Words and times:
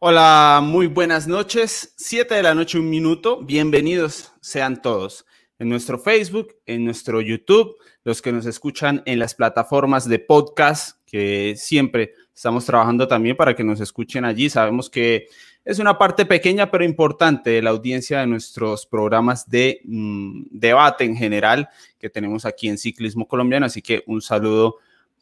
Hola, 0.00 0.60
muy 0.62 0.86
buenas 0.86 1.26
noches. 1.26 1.92
Siete 1.96 2.36
de 2.36 2.44
la 2.44 2.54
noche, 2.54 2.78
un 2.78 2.88
minuto. 2.88 3.42
Bienvenidos 3.42 4.32
sean 4.40 4.80
todos 4.80 5.26
en 5.58 5.68
nuestro 5.68 5.98
Facebook, 5.98 6.54
en 6.66 6.84
nuestro 6.84 7.20
YouTube, 7.20 7.74
los 8.04 8.22
que 8.22 8.30
nos 8.30 8.46
escuchan 8.46 9.02
en 9.06 9.18
las 9.18 9.34
plataformas 9.34 10.08
de 10.08 10.20
podcast, 10.20 11.00
que 11.04 11.54
siempre 11.56 12.12
estamos 12.32 12.64
trabajando 12.64 13.08
también 13.08 13.36
para 13.36 13.56
que 13.56 13.64
nos 13.64 13.80
escuchen 13.80 14.24
allí. 14.24 14.48
Sabemos 14.48 14.88
que 14.88 15.26
es 15.64 15.80
una 15.80 15.98
parte 15.98 16.26
pequeña 16.26 16.70
pero 16.70 16.84
importante 16.84 17.50
de 17.50 17.62
la 17.62 17.70
audiencia 17.70 18.20
de 18.20 18.28
nuestros 18.28 18.86
programas 18.86 19.50
de 19.50 19.80
mm, 19.82 20.42
debate 20.52 21.06
en 21.06 21.16
general 21.16 21.70
que 21.98 22.08
tenemos 22.08 22.44
aquí 22.44 22.68
en 22.68 22.78
Ciclismo 22.78 23.26
Colombiano. 23.26 23.66
Así 23.66 23.82
que 23.82 24.04
un 24.06 24.22
saludo 24.22 24.76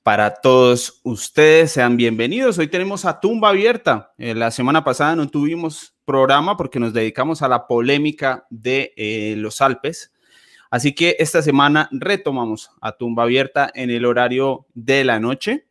para 0.07 0.35
todos 0.35 1.01
ustedes. 1.03 1.73
Sean 1.73 1.97
bienvenidos. 1.97 2.57
Hoy 2.59 2.69
tenemos 2.69 3.05
a 3.05 3.19
tumba 3.19 3.49
abierta. 3.49 4.15
Eh, 4.19 4.37
la 4.37 4.53
semana 4.53 4.85
pasada 4.85 5.17
no 5.17 5.29
tuvimos 5.29 5.97
programa 6.05 6.57
porque 6.57 6.79
nos 6.79 6.93
dedicamos 6.93 7.43
a 7.43 7.49
la 7.49 7.67
polémica 7.67 8.47
de 8.49 8.95
eh, 8.97 9.35
los 9.37 9.61
Alpes. 9.61 10.13
Así 10.71 10.95
que 10.95 11.17
esta 11.19 11.43
semana 11.43 11.89
retomamos 11.91 12.71
a 12.81 12.93
tumba 12.93 13.25
abierta 13.25 13.69
en 13.75 13.91
el 13.91 14.05
horario 14.05 14.69
de 14.75 15.03
la 15.03 15.19
noche. 15.19 15.67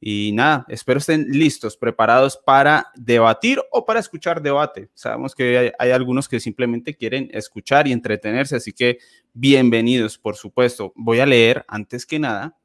Y 0.00 0.32
nada, 0.32 0.64
espero 0.68 0.96
estén 0.96 1.26
listos, 1.28 1.76
preparados 1.76 2.38
para 2.38 2.86
debatir 2.94 3.60
o 3.70 3.84
para 3.84 4.00
escuchar 4.00 4.40
debate. 4.40 4.88
Sabemos 4.94 5.34
que 5.34 5.58
hay, 5.58 5.72
hay, 5.78 5.90
algunos 5.90 6.30
que 6.30 6.40
simplemente 6.40 6.94
quieren 6.94 7.28
escuchar 7.30 7.86
y 7.86 7.92
entretenerse, 7.92 8.56
así 8.56 8.72
que 8.72 9.00
bienvenidos, 9.34 10.16
por 10.16 10.34
supuesto. 10.34 10.94
Voy 10.96 11.20
a 11.20 11.26
leer 11.26 11.62
antes 11.68 12.06
que 12.06 12.18
nada 12.18 12.56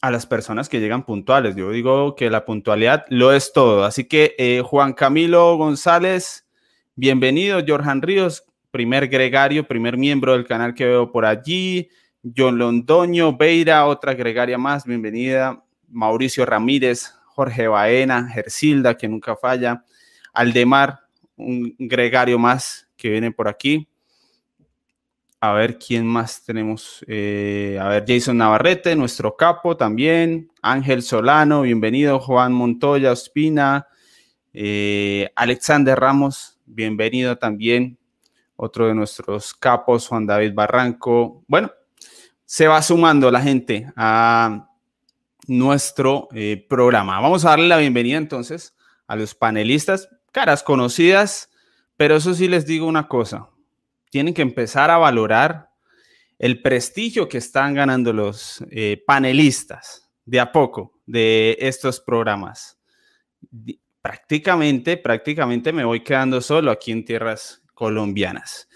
a 0.00 0.10
las 0.10 0.26
personas 0.26 0.68
que 0.68 0.80
llegan 0.80 1.04
puntuales. 1.04 1.56
Yo 1.56 1.70
digo 1.70 2.14
que 2.14 2.30
la 2.30 2.44
puntualidad 2.44 3.04
lo 3.08 3.32
es 3.32 3.52
todo. 3.52 3.84
Así 3.84 4.04
que 4.04 4.34
eh, 4.38 4.62
Juan 4.64 4.92
Camilo 4.92 5.56
González, 5.56 6.46
bienvenido. 6.94 7.60
Jorjan 7.66 8.02
Ríos, 8.02 8.44
primer 8.70 9.08
gregario, 9.08 9.66
primer 9.66 9.96
miembro 9.96 10.32
del 10.32 10.46
canal 10.46 10.74
que 10.74 10.86
veo 10.86 11.10
por 11.10 11.24
allí. 11.24 11.88
John 12.36 12.58
Londoño, 12.58 13.36
Beira, 13.36 13.86
otra 13.86 14.14
gregaria 14.14 14.58
más, 14.58 14.84
bienvenida. 14.84 15.62
Mauricio 15.88 16.44
Ramírez, 16.46 17.14
Jorge 17.26 17.68
Baena, 17.68 18.28
Gersilda, 18.28 18.96
que 18.96 19.08
nunca 19.08 19.36
falla. 19.36 19.84
Aldemar, 20.32 21.00
un 21.36 21.74
gregario 21.78 22.38
más 22.38 22.88
que 22.96 23.10
viene 23.10 23.30
por 23.30 23.48
aquí. 23.48 23.88
A 25.44 25.52
ver 25.52 25.78
quién 25.78 26.06
más 26.06 26.42
tenemos. 26.42 27.04
Eh, 27.06 27.78
a 27.78 27.86
ver, 27.88 28.06
Jason 28.08 28.38
Navarrete, 28.38 28.96
nuestro 28.96 29.36
capo 29.36 29.76
también. 29.76 30.50
Ángel 30.62 31.02
Solano, 31.02 31.60
bienvenido. 31.60 32.18
Juan 32.18 32.54
Montoya 32.54 33.12
Ospina. 33.12 33.86
Eh, 34.54 35.30
Alexander 35.36 36.00
Ramos, 36.00 36.58
bienvenido 36.64 37.36
también. 37.36 37.98
Otro 38.56 38.86
de 38.86 38.94
nuestros 38.94 39.52
capos, 39.52 40.08
Juan 40.08 40.24
David 40.24 40.54
Barranco. 40.54 41.44
Bueno, 41.46 41.70
se 42.46 42.66
va 42.66 42.80
sumando 42.80 43.30
la 43.30 43.42
gente 43.42 43.92
a 43.96 44.70
nuestro 45.46 46.28
eh, 46.32 46.64
programa. 46.66 47.20
Vamos 47.20 47.44
a 47.44 47.50
darle 47.50 47.68
la 47.68 47.76
bienvenida 47.76 48.16
entonces 48.16 48.74
a 49.06 49.14
los 49.14 49.34
panelistas, 49.34 50.08
caras 50.32 50.62
conocidas, 50.62 51.50
pero 51.98 52.16
eso 52.16 52.32
sí 52.32 52.48
les 52.48 52.64
digo 52.64 52.86
una 52.86 53.08
cosa 53.08 53.50
tienen 54.14 54.32
que 54.32 54.42
empezar 54.42 54.92
a 54.92 54.98
valorar 54.98 55.70
el 56.38 56.62
prestigio 56.62 57.28
que 57.28 57.38
están 57.38 57.74
ganando 57.74 58.12
los 58.12 58.64
eh, 58.70 59.02
panelistas 59.04 60.08
de 60.24 60.38
a 60.38 60.52
poco 60.52 61.00
de 61.04 61.56
estos 61.58 61.98
programas. 61.98 62.78
Prácticamente, 64.00 64.96
prácticamente 64.98 65.72
me 65.72 65.84
voy 65.84 66.04
quedando 66.04 66.40
solo 66.40 66.70
aquí 66.70 66.92
en 66.92 67.04
tierras 67.04 67.60
colombianas. 67.74 68.68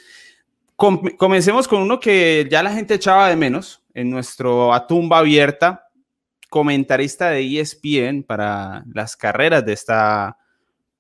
comencemos 0.75 1.69
con 1.69 1.83
uno 1.83 2.00
que 2.00 2.48
ya 2.50 2.61
la 2.61 2.73
gente 2.73 2.95
echaba 2.95 3.28
de 3.28 3.36
menos 3.36 3.84
en 3.95 4.11
nuestro 4.11 4.74
Atumba 4.74 5.18
Abierta, 5.18 5.89
comentarista 6.51 7.30
de 7.30 7.61
ESPN 7.61 8.24
para 8.24 8.83
las 8.92 9.17
carreras 9.17 9.64
de 9.64 9.74
esta 9.74 10.36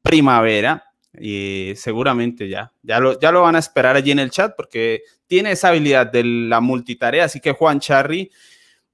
primavera, 0.00 0.87
y 1.16 1.72
seguramente 1.76 2.48
ya, 2.48 2.72
ya 2.82 3.00
lo, 3.00 3.18
ya 3.18 3.32
lo 3.32 3.42
van 3.42 3.56
a 3.56 3.60
esperar 3.60 3.96
allí 3.96 4.10
en 4.10 4.18
el 4.18 4.30
chat 4.30 4.54
porque 4.56 5.02
tiene 5.26 5.52
esa 5.52 5.68
habilidad 5.68 6.06
de 6.06 6.24
la 6.24 6.60
multitarea. 6.60 7.24
Así 7.24 7.40
que 7.40 7.52
Juan 7.52 7.80
Charri, 7.80 8.30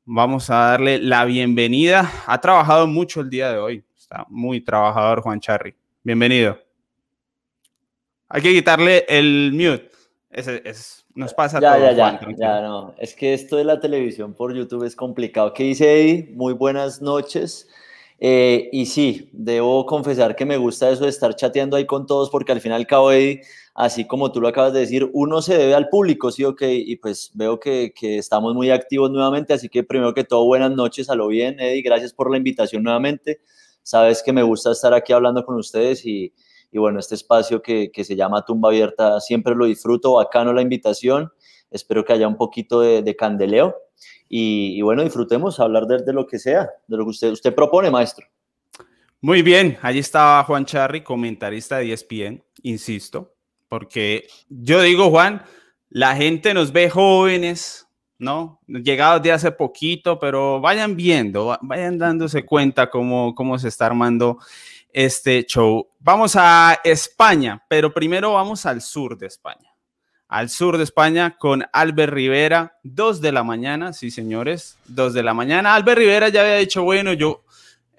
vamos 0.05 0.51
a 0.51 0.71
darle 0.71 0.99
la 0.99 1.25
bienvenida. 1.25 2.11
Ha 2.27 2.41
trabajado 2.41 2.87
mucho 2.87 3.21
el 3.21 3.31
día 3.31 3.51
de 3.51 3.59
hoy. 3.59 3.85
Está 3.97 4.27
muy 4.29 4.61
trabajador 4.61 5.23
Juan 5.23 5.41
Charri. 5.41 5.75
Bienvenido. 6.03 6.59
Hay 8.29 8.43
que 8.43 8.53
quitarle 8.53 9.05
el 9.09 9.53
mute. 9.53 9.91
Ese, 10.31 10.63
nos 11.15 11.33
pasa 11.33 11.61
ya, 11.61 11.75
todo. 11.75 11.85
Ya, 11.85 11.93
ya, 11.93 12.21
ya, 12.37 12.61
no. 12.61 12.95
Es 12.99 13.15
que 13.15 13.35
esto 13.35 13.57
de 13.57 13.65
la 13.65 13.79
televisión 13.79 14.35
por 14.35 14.53
YouTube 14.55 14.85
es 14.85 14.97
complicado. 14.97 15.53
¿Qué 15.53 15.63
dice 15.63 16.01
Eddie? 16.01 16.33
Muy 16.35 16.53
buenas 16.55 17.01
noches. 17.01 17.69
Eh, 18.19 18.71
y 18.73 18.87
sí, 18.87 19.29
debo 19.33 19.85
confesar 19.87 20.37
que 20.37 20.47
me 20.47 20.57
gusta 20.57 20.89
eso 20.91 21.05
de 21.05 21.11
estar 21.11 21.35
chateando 21.35 21.77
ahí 21.77 21.87
con 21.87 22.07
todos, 22.07 22.31
porque 22.31 22.53
al 22.53 22.61
final 22.61 22.81
y 22.81 22.83
al 22.83 22.87
cabo, 22.87 23.11
así 23.75 24.07
como 24.07 24.33
tú 24.33 24.41
lo 24.41 24.49
acabas 24.49 24.73
de 24.73 24.81
decir, 24.81 25.11
uno 25.13 25.43
se 25.43 25.59
debe 25.59 25.75
al 25.75 25.89
público, 25.89 26.31
sí, 26.31 26.45
ok, 26.45 26.63
y 26.63 26.97
pues 26.97 27.31
veo 27.35 27.59
que, 27.59 27.93
que, 27.95 28.19
estamos 28.19 28.55
muy 28.55 28.71
activos 28.71 29.11
nuevamente, 29.11 29.53
así 29.53 29.69
que 29.69 29.83
primero 29.83 30.15
que 30.15 30.25
todo, 30.25 30.45
buenas 30.45 30.71
noches, 30.71 31.11
a 31.11 31.15
lo 31.17 31.27
bien, 31.29 31.59
Eddie, 31.61 31.83
gracias 31.83 32.13
por 32.13 32.31
la 32.31 32.37
invitación 32.39 32.83
nuevamente. 32.83 33.41
Sabes 33.83 34.23
que 34.23 34.33
me 34.33 34.43
gusta 34.43 34.73
estar 34.73 34.95
aquí 34.95 35.13
hablando 35.13 35.45
con 35.45 35.57
ustedes 35.57 36.07
y, 36.07 36.33
y 36.73 36.79
bueno, 36.79 36.99
este 36.99 37.15
espacio 37.15 37.63
que, 37.63 37.91
que, 37.93 38.05
se 38.05 38.17
llama 38.17 38.45
Tumba 38.45 38.71
Abierta, 38.71 39.21
siempre 39.21 39.55
lo 39.55 39.67
disfruto, 39.67 40.15
bacano 40.15 40.53
la 40.53 40.63
invitación, 40.63 41.31
espero 41.75 42.05
que 42.05 42.13
haya 42.13 42.29
un 42.29 42.37
poquito 42.37 42.81
de, 42.81 43.03
de 43.03 43.17
candeleo 43.17 43.77
y, 44.29 44.81
bueno, 44.83 45.03
disfrutemos 45.03 45.61
hablar 45.61 45.87
de, 45.87 46.03
de, 46.03 46.13
lo 46.13 46.27
que 46.27 46.39
sea, 46.39 46.71
de 46.87 46.97
lo 46.97 47.05
que 47.05 47.11
usted, 47.11 47.31
usted 47.31 47.55
propone, 47.55 47.91
maestro. 47.91 48.27
Muy 49.21 49.43
bien, 49.43 49.79
allí 49.83 49.99
estaba 49.99 50.43
Juan 50.45 50.65
Charri, 50.65 51.03
comentarista 51.03 51.79
de 51.79 51.93
ESPN, 51.93 52.43
insisto, 52.63 53.35
porque 53.69 54.27
yo 54.49 54.83
digo, 54.83 55.11
Juan, 55.11 55.43
la 55.89 56.17
gente 56.17 56.53
nos 56.55 56.73
ve 56.73 56.91
jóvenes, 56.91 57.87
¿no? 58.19 58.61
Llegados 58.67 59.23
de 59.23 59.33
hace 59.33 59.51
poquito, 59.51 60.19
pero 60.19 60.61
vayan 60.61 60.97
viendo, 60.97 61.57
vayan 61.63 61.99
dándose 61.99 62.45
cuenta 62.45 62.91
cómo, 62.91 63.35
cómo 63.35 63.59
se 63.59 63.69
está 63.69 63.87
armando 63.87 64.39
este 64.93 65.45
show. 65.45 65.89
Vamos 66.01 66.35
a 66.37 66.81
España, 66.85 67.65
pero 67.69 67.93
primero 67.93 68.35
vamos 68.35 68.67
al 68.67 68.81
sur 68.81 69.17
de 69.17 69.27
España 69.27 69.74
al 70.35 70.51
sur 70.51 70.79
de 70.79 70.83
España 70.83 71.37
con 71.39 71.65
Albert 71.73 72.13
Rivera, 72.13 72.77
dos 72.83 73.21
de 73.21 73.31
la 73.31 73.45
mañana, 73.45 73.93
sí 73.93 74.11
señores, 74.11 74.77
dos 74.85 75.15
de 75.15 75.23
la 75.23 75.33
mañana. 75.33 75.77
Albert 75.77 75.99
Rivera 75.99 76.29
ya 76.29 76.41
había 76.41 76.57
dicho, 76.57 76.83
bueno, 76.83 77.13
yo 77.13 77.45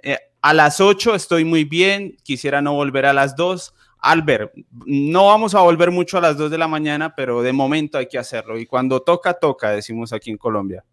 eh, 0.03 0.18
a 0.41 0.53
las 0.53 0.81
ocho 0.81 1.16
estoy 1.16 1.46
muy 1.46 1.63
bien, 1.63 2.18
quisiera 2.23 2.62
no 2.62 2.73
volver 2.73 3.06
a 3.06 3.13
las 3.13 3.38
dos. 3.38 3.73
Albert, 4.00 4.51
no 4.85 5.28
vamos 5.28 5.56
a 5.56 5.62
volver 5.62 5.91
mucho 5.91 6.18
a 6.18 6.22
las 6.22 6.35
dos 6.35 6.51
de 6.51 6.57
la 6.57 6.68
mañana, 6.68 7.16
pero 7.16 7.41
de 7.41 7.53
momento 7.53 7.97
hay 7.97 8.07
que 8.07 8.18
hacerlo. 8.18 8.59
Y 8.59 8.66
cuando 8.66 9.00
toca, 9.02 9.35
toca, 9.35 9.69
decimos 9.69 10.12
aquí 10.12 10.29
en 10.29 10.38
Colombia. 10.38 10.84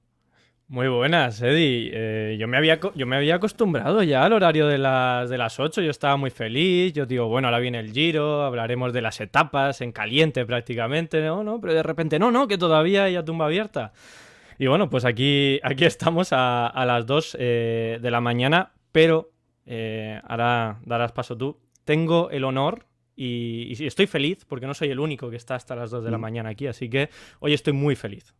Muy 0.73 0.89
buenas, 0.89 1.43
Eddie. 1.43 1.91
Eh, 1.93 2.37
yo, 2.41 2.49
me 2.49 2.57
había, 2.57 2.81
yo 2.95 3.07
me 3.07 3.17
había 3.17 3.35
acostumbrado 3.35 4.03
ya 4.03 4.25
al 4.25 4.33
horario 4.33 4.67
de 4.67 4.79
las, 4.79 5.29
de 5.29 5.37
las 5.37 5.61
8, 5.61 5.83
yo 5.83 5.91
estaba 5.91 6.17
muy 6.17 6.31
feliz, 6.31 6.95
yo 6.95 7.05
digo, 7.05 7.29
bueno, 7.29 7.49
ahora 7.49 7.59
viene 7.59 7.79
el 7.79 7.93
giro, 7.93 8.43
hablaremos 8.43 8.95
de 8.95 9.03
las 9.03 9.21
etapas, 9.21 9.83
en 9.83 9.93
caliente 9.93 10.47
prácticamente, 10.47 11.21
¿no? 11.21 11.45
¿no? 11.45 11.61
Pero 11.61 11.75
de 11.75 11.83
repente, 11.83 12.19
no, 12.19 12.31
no, 12.31 12.49
que 12.49 12.57
todavía 12.57 13.05
hay 13.05 13.23
tumba 13.23 13.45
abierta. 13.45 13.93
Y 14.59 14.67
bueno, 14.67 14.89
pues 14.89 15.05
aquí, 15.05 15.61
aquí 15.63 15.85
estamos 15.85 16.33
a, 16.33 16.69
a 16.69 16.87
las 16.87 17.05
2 17.05 17.37
eh, 17.39 17.99
de 18.01 18.11
la 18.11 18.23
mañana, 18.23 18.73
pero 18.93 19.31
eh, 19.67 20.23
ahora 20.27 20.81
darás 20.87 21.13
paso 21.13 21.37
tú. 21.37 21.59
Tengo 21.85 22.31
el 22.31 22.45
honor 22.45 22.87
y, 23.15 23.75
y, 23.79 23.87
estoy 23.87 24.07
feliz 24.07 24.47
porque 24.47 24.67
no 24.67 24.73
soy 24.73 24.89
el 24.89 25.01
único 25.01 25.29
que 25.29 25.37
está 25.37 25.55
hasta 25.55 25.77
las 25.77 25.91
2 25.91 26.03
de 26.03 26.11
la 26.11 26.17
mm. 26.17 26.21
mañana 26.23 26.49
aquí, 26.49 26.67
así 26.67 26.89
que 26.89 27.11
hoy 27.41 27.53
estoy 27.53 27.75
muy 27.75 27.95
feliz. 27.95 28.33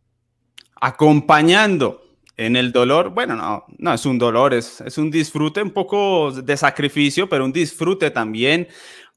Acompañando 0.81 2.02
en 2.35 2.55
el 2.55 2.71
dolor, 2.71 3.09
bueno, 3.09 3.35
no, 3.35 3.65
no 3.77 3.93
es 3.93 4.05
un 4.05 4.17
dolor, 4.17 4.53
es, 4.53 4.81
es 4.81 4.97
un 4.97 5.11
disfrute 5.11 5.61
un 5.61 5.71
poco 5.71 6.31
de 6.31 6.57
sacrificio, 6.57 7.29
pero 7.29 7.45
un 7.45 7.53
disfrute 7.53 8.09
también. 8.11 8.67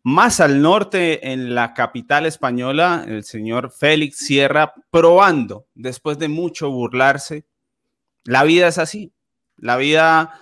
Más 0.03 0.39
al 0.39 0.63
norte, 0.63 1.33
en 1.33 1.55
la 1.55 1.75
capital 1.75 2.27
española, 2.27 3.05
el 3.09 3.25
señor 3.25 3.73
Félix 3.73 4.19
Sierra 4.19 4.73
probando, 4.91 5.67
después 5.75 6.19
de 6.19 6.29
mucho 6.29 6.71
burlarse. 6.71 7.45
La 8.23 8.45
vida 8.45 8.69
es 8.69 8.79
así. 8.79 9.13
La 9.57 9.77
vida, 9.77 10.39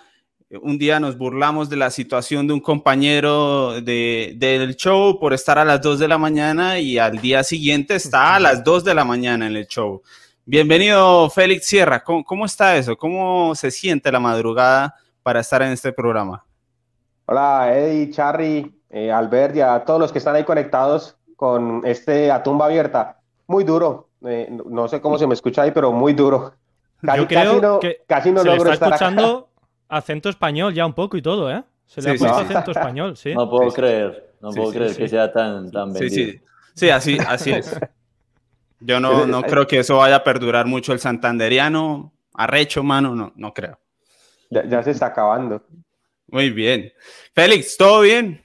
un 0.51 0.77
día 0.77 1.01
nos 1.01 1.17
burlamos 1.17 1.71
de 1.71 1.77
la 1.77 1.91
situación 1.91 2.47
de 2.47 2.53
un 2.53 2.61
compañero 2.61 3.81
de, 3.81 4.35
del 4.37 4.77
show 4.77 5.19
por 5.19 5.33
estar 5.33 5.59
a 5.59 5.65
las 5.65 5.81
2 5.81 5.99
de 5.99 6.09
la 6.09 6.19
mañana 6.19 6.79
y 6.79 6.99
al 6.99 7.19
día 7.21 7.43
siguiente 7.43 7.95
está 7.95 8.35
a 8.35 8.41
las 8.41 8.65
2 8.65 8.85
de 8.85 8.95
la 8.95 9.05
mañana 9.05 9.47
en 9.47 9.57
el 9.57 9.67
show. 9.67 10.03
Bienvenido, 10.47 11.31
Félix 11.31 11.67
Sierra. 11.67 12.05
¿Cómo, 12.05 12.45
está 12.45 12.77
eso? 12.77 12.99
¿Cómo 12.99 13.55
se 13.55 13.71
siente 13.71 14.13
la 14.13 14.21
madrugada 14.21 14.95
para 15.23 15.41
estar 15.41 15.63
en 15.63 15.71
este 15.71 15.91
programa? 15.91 16.45
Hola, 17.25 17.73
Eddie, 17.75 18.11
Charry. 18.11 18.79
eh, 18.91 19.11
Albert 19.11 19.57
y 19.57 19.63
a 19.63 19.83
todos 19.87 19.99
los 19.99 20.13
que 20.13 20.19
están 20.19 20.37
ahí 20.37 20.45
conectados 20.45 21.17
con 21.35 21.81
este 21.87 22.31
a 22.31 22.43
tumba 22.43 22.67
abierta. 22.67 23.21
Muy 23.47 23.65
duro. 23.65 24.11
Eh, 24.27 24.51
no 24.51 24.87
sé 24.87 25.01
cómo 25.01 25.17
se 25.17 25.27
me 25.27 25.33
escucha 25.33 25.63
ahí, 25.63 25.71
pero 25.71 25.93
muy 25.93 26.13
duro. 26.13 26.53
Yo 27.17 27.27
creo 27.27 27.61
no, 27.63 27.81
que 27.81 28.03
casi 28.07 28.31
no 28.31 28.43
se 28.43 28.47
logro 28.49 28.71
está 28.71 28.87
escuchando 28.87 29.49
acento 29.89 30.29
español 30.29 30.75
ya 30.75 30.85
un 30.85 30.95
poco 30.95 31.17
y 31.17 31.23
todo, 31.23 31.51
¿eh? 31.51 31.65
Se 31.87 32.03
le 32.03 32.11
ha 32.11 32.15
puesto 32.17 32.37
acento 32.37 32.71
español, 32.71 33.17
sí. 33.17 33.35
No 33.35 33.49
puedo 33.49 33.73
creer, 33.73 34.35
no 34.43 34.51
puedo 34.51 34.73
creer 34.73 34.95
que 34.95 35.09
sea 35.09 35.33
tan, 35.33 35.71
tan 35.71 35.91
vendido. 35.91 36.11
Sí, 36.11 36.33
sí. 36.33 36.41
Sí, 36.75 36.91
así, 36.91 37.19
así 37.27 37.51
es. 37.53 37.81
Yo 38.87 39.01
no, 39.01 39.27
no 39.27 39.43
creo 39.43 39.67
que 39.67 39.79
eso 39.79 39.97
vaya 39.97 40.17
a 40.17 40.25
perdurar 40.25 40.67
mucho 40.67 40.93
el 40.93 41.01
santanderiano. 41.01 42.13
Arrecho, 42.35 42.83
mano, 42.83 43.15
no, 43.15 43.33
no 43.35 43.55
creo. 43.55 43.79
Ya, 44.51 44.83
se 44.83 44.91
está 44.91 45.07
acabando. 45.07 45.63
Muy 46.27 46.51
bien. 46.51 46.93
Félix, 47.35 47.79
¿todo 47.79 48.03
bien? 48.03 48.45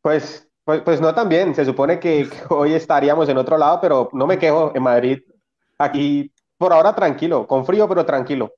Pues, 0.00 0.48
pues, 0.62 0.82
pues 0.82 1.00
no 1.00 1.12
tan 1.12 1.28
bien. 1.28 1.52
Se 1.52 1.64
supone 1.64 1.98
que, 1.98 2.28
hoy 2.48 2.74
estaríamos 2.74 3.28
en 3.28 3.38
otro 3.38 3.58
lado, 3.58 3.80
pero 3.80 4.08
no 4.12 4.26
me 4.28 4.38
quejo 4.38 4.70
en 4.72 4.82
Madrid. 4.84 5.18
Aquí, 5.78 6.32
por 6.56 6.72
ahora, 6.72 6.94
tranquilo. 6.94 7.44
Con 7.44 7.66
frío, 7.66 7.88
pero 7.88 8.06
tranquilo. 8.06 8.54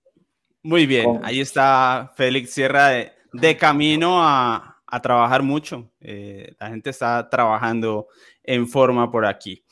Muy 0.62 0.84
bien. 0.84 1.20
Ahí 1.22 1.40
está 1.40 2.12
Félix 2.16 2.50
Sierra 2.52 2.90
de, 3.32 3.56
camino 3.56 4.22
a, 4.22 4.73
trabajar 5.02 5.42
mucho. 5.42 5.90
Eh, 6.00 6.54
la 6.58 6.68
gente 6.68 6.90
está 6.90 7.28
trabajando 7.28 8.08
en 8.42 8.68
forma 8.68 9.10
por 9.10 9.26
aquí. 9.26 9.62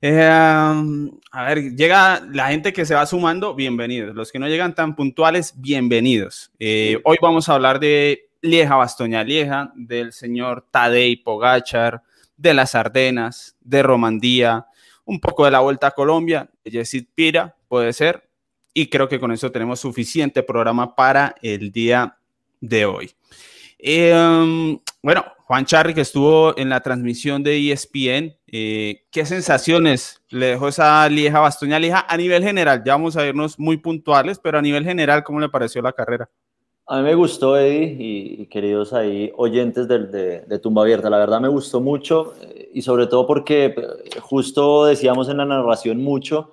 Eh, 0.00 0.28
a 0.28 1.44
ver, 1.46 1.76
llega 1.76 2.20
la 2.32 2.48
gente 2.48 2.72
que 2.72 2.84
se 2.84 2.94
va 2.94 3.06
sumando, 3.06 3.54
bienvenidos. 3.54 4.14
Los 4.16 4.32
que 4.32 4.40
no 4.40 4.48
llegan 4.48 4.74
tan 4.74 4.96
puntuales, 4.96 5.54
bienvenidos. 5.56 6.50
Eh, 6.58 7.00
hoy 7.04 7.18
vamos 7.22 7.48
a 7.48 7.54
hablar 7.54 7.78
de 7.78 8.28
Lieja 8.40 8.74
Bastoña 8.74 9.22
Lieja, 9.22 9.72
del 9.76 10.12
señor 10.12 10.66
Tadej 10.72 11.22
Pogachar, 11.22 12.02
de 12.36 12.54
las 12.54 12.74
Ardenas, 12.74 13.56
de 13.60 13.84
Romandía, 13.84 14.66
un 15.04 15.20
poco 15.20 15.44
de 15.44 15.52
la 15.52 15.60
Vuelta 15.60 15.88
a 15.88 15.92
Colombia, 15.92 16.50
de 16.64 16.72
Yesid 16.72 17.06
Pira, 17.14 17.56
puede 17.68 17.92
ser. 17.92 18.28
Y 18.74 18.88
creo 18.88 19.08
que 19.08 19.20
con 19.20 19.30
eso 19.30 19.52
tenemos 19.52 19.78
suficiente 19.78 20.42
programa 20.42 20.96
para 20.96 21.36
el 21.42 21.70
día 21.70 22.18
de 22.60 22.86
hoy. 22.86 23.14
Eh, 23.84 24.78
bueno, 25.02 25.24
Juan 25.46 25.66
Charri, 25.66 25.92
que 25.92 26.02
estuvo 26.02 26.56
en 26.56 26.68
la 26.68 26.80
transmisión 26.80 27.42
de 27.42 27.72
ESPN, 27.72 28.34
eh, 28.46 29.02
¿qué 29.10 29.26
sensaciones 29.26 30.22
le 30.30 30.46
dejó 30.46 30.68
esa 30.68 31.08
Lieja 31.08 31.40
Bastoña 31.40 31.80
Lieja 31.80 32.06
a 32.08 32.16
nivel 32.16 32.44
general? 32.44 32.82
Ya 32.86 32.92
vamos 32.92 33.16
a 33.16 33.26
irnos 33.26 33.58
muy 33.58 33.76
puntuales, 33.76 34.38
pero 34.38 34.58
a 34.58 34.62
nivel 34.62 34.84
general, 34.84 35.24
¿cómo 35.24 35.40
le 35.40 35.48
pareció 35.48 35.82
la 35.82 35.92
carrera? 35.92 36.30
A 36.86 36.98
mí 36.98 37.02
me 37.02 37.14
gustó, 37.16 37.58
Eddie, 37.58 37.96
y, 37.98 38.46
queridos 38.46 38.92
ahí 38.92 39.32
oyentes 39.36 39.88
de, 39.88 40.42
de, 40.46 40.58
Tumba 40.60 40.82
Abierta, 40.82 41.10
la 41.10 41.18
verdad 41.18 41.40
me 41.40 41.48
gustó 41.48 41.80
mucho, 41.80 42.34
eh, 42.40 42.70
y 42.72 42.82
sobre 42.82 43.08
todo 43.08 43.26
porque 43.26 43.66
eh, 43.66 44.20
justo 44.20 44.86
decíamos 44.86 45.28
en 45.28 45.38
la 45.38 45.44
narración 45.44 46.02
mucho 46.02 46.52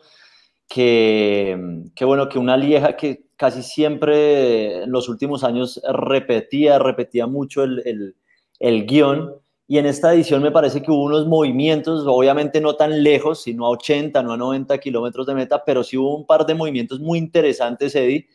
que, 0.69 1.83
que 1.93 2.05
bueno, 2.05 2.29
que 2.29 2.39
una 2.39 2.55
Lieja 2.55 2.95
que 2.95 3.25
casi 3.35 3.61
siempre 3.63 4.83
en 4.83 4.91
los 4.91 5.09
últimos 5.09 5.43
años 5.43 5.81
repetía, 5.91 6.79
repetía 6.79 7.27
mucho 7.27 7.63
el 7.63 8.15
el 8.59 8.85
guion. 8.85 9.33
Y 9.67 9.77
en 9.77 9.85
esta 9.85 10.13
edición 10.13 10.41
me 10.41 10.51
parece 10.51 10.81
que 10.81 10.89
hubo 10.89 11.03
unos 11.03 11.27
movimientos, 11.27 12.03
obviamente 12.07 12.59
no 12.59 12.75
tan 12.75 13.03
lejos, 13.03 13.43
sino 13.43 13.67
a 13.67 13.69
80, 13.69 14.23
no 14.23 14.33
a 14.33 14.37
90 14.37 14.77
kilómetros 14.79 15.27
de 15.27 15.35
meta, 15.35 15.63
pero 15.63 15.83
sí 15.83 15.95
hubo 15.95 16.15
un 16.15 16.25
par 16.25 16.45
de 16.45 16.55
movimientos 16.55 16.99
muy 16.99 17.19
interesantes, 17.19 17.93
Eddie, 17.93 18.27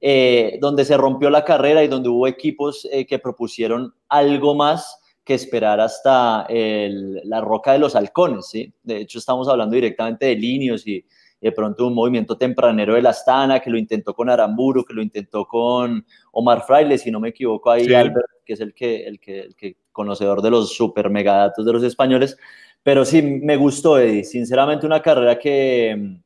eh, 0.00 0.58
donde 0.60 0.84
se 0.84 0.96
rompió 0.96 1.30
la 1.30 1.44
carrera 1.44 1.84
y 1.84 1.88
donde 1.88 2.08
hubo 2.08 2.26
equipos 2.26 2.88
eh, 2.90 3.06
que 3.06 3.20
propusieron 3.20 3.94
algo 4.08 4.56
más 4.56 4.96
que 5.24 5.34
esperar 5.34 5.78
hasta 5.78 6.48
la 6.48 7.40
roca 7.40 7.72
de 7.72 7.78
los 7.78 7.94
halcones. 7.94 8.48
¿sí? 8.48 8.72
De 8.82 9.02
hecho, 9.02 9.20
estamos 9.20 9.48
hablando 9.48 9.76
directamente 9.76 10.26
de 10.26 10.34
líneas 10.34 10.84
y, 10.84 11.04
de 11.40 11.52
pronto 11.52 11.86
un 11.86 11.94
movimiento 11.94 12.36
tempranero 12.36 12.94
de 12.94 13.02
la 13.02 13.10
Astana 13.10 13.60
que 13.60 13.70
lo 13.70 13.78
intentó 13.78 14.14
con 14.14 14.28
Aramburu, 14.28 14.84
que 14.84 14.92
lo 14.92 15.02
intentó 15.02 15.46
con 15.46 16.04
Omar 16.32 16.64
Fraile, 16.66 16.98
si 16.98 17.10
no 17.10 17.18
me 17.18 17.30
equivoco, 17.30 17.70
ahí 17.70 17.92
Albert, 17.92 18.26
que 18.44 18.52
es 18.52 18.60
el 18.60 18.74
que, 18.74 19.06
el 19.06 19.18
que, 19.18 19.40
el 19.40 19.54
que 19.54 19.76
conocedor 19.90 20.42
de 20.42 20.50
los 20.50 20.74
super 20.74 21.08
megadatos 21.08 21.64
de 21.64 21.72
los 21.72 21.82
españoles. 21.82 22.36
Pero 22.82 23.04
sí, 23.04 23.22
me 23.22 23.56
gustó, 23.56 23.98
Eddie. 23.98 24.24
Sinceramente, 24.24 24.86
una 24.86 25.02
carrera 25.02 25.38
que, 25.38 26.18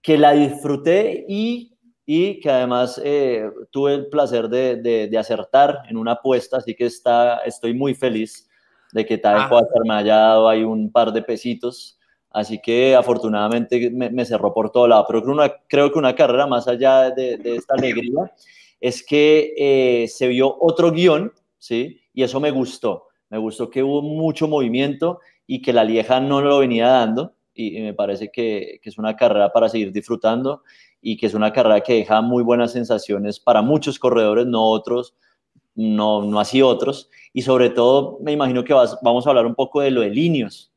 que 0.00 0.18
la 0.18 0.32
disfruté 0.32 1.24
y, 1.28 1.76
y 2.04 2.40
que 2.40 2.50
además 2.50 3.00
eh, 3.04 3.48
tuve 3.70 3.94
el 3.94 4.06
placer 4.06 4.48
de, 4.48 4.76
de, 4.76 5.18
acertar 5.18 5.82
en 5.88 5.96
una 5.96 6.12
apuesta, 6.12 6.58
así 6.58 6.74
que 6.74 6.86
está, 6.86 7.38
estoy 7.38 7.74
muy 7.74 7.94
feliz 7.94 8.48
de 8.92 9.06
que 9.06 9.18
Tadej 9.18 9.46
ah. 9.50 9.62
me 9.84 9.94
haya 9.94 10.16
dado 10.16 10.48
ahí 10.48 10.64
un 10.64 10.90
par 10.92 11.12
de 11.12 11.22
pesitos 11.22 11.98
Así 12.32 12.60
que 12.60 12.94
afortunadamente 12.94 13.90
me, 13.90 14.24
cerró 14.24 14.54
por 14.54 14.70
todo 14.70 14.88
lado. 14.88 15.04
Pero 15.06 15.22
creo, 15.68 15.92
que 15.92 15.98
una 15.98 16.14
carrera 16.14 16.46
más 16.46 16.66
allá 16.66 17.10
de, 17.10 17.38
esta 17.44 17.74
alegría 17.74 18.32
es 18.80 19.04
que 19.04 19.54
eh, 19.56 20.08
se 20.08 20.28
vio 20.28 20.56
otro 20.60 20.90
guion, 20.90 21.32
¿sí? 21.58 22.00
Y 22.14 22.22
eso 22.22 22.40
me 22.40 22.50
gustó. 22.50 23.08
Me 23.30 23.38
gustó 23.38 23.70
que 23.70 23.82
hubo 23.82 24.02
mucho 24.02 24.48
movimiento 24.48 25.20
y 25.46 25.62
que 25.62 25.72
la 25.72 25.84
Lieja 25.84 26.20
no 26.20 26.40
lo 26.40 26.58
venía 26.58 26.88
dando. 26.88 27.34
Y, 27.54 27.80
me 27.80 27.92
parece 27.92 28.30
que, 28.30 28.80
que, 28.82 28.88
es 28.88 28.98
una 28.98 29.14
carrera 29.14 29.52
para 29.52 29.68
seguir 29.68 29.92
disfrutando 29.92 30.62
y 31.02 31.16
que 31.16 31.26
es 31.26 31.34
una 31.34 31.52
carrera 31.52 31.80
que 31.80 31.94
deja 31.94 32.22
muy 32.22 32.42
buenas 32.42 32.72
sensaciones 32.72 33.38
para 33.40 33.60
muchos 33.60 33.98
corredores, 33.98 34.46
no 34.46 34.64
otros, 34.64 35.14
no, 35.74 36.22
no 36.22 36.40
así 36.40 36.62
otros. 36.62 37.10
Y 37.32 37.42
sobre 37.42 37.70
todo, 37.70 38.18
me 38.22 38.32
imagino 38.32 38.64
que 38.64 38.72
vamos 38.74 39.26
a 39.26 39.30
hablar 39.30 39.46
un 39.46 39.54
poco 39.54 39.80
de 39.80 39.90
lo 39.90 40.00
de 40.00 40.10
Linios, 40.10 40.71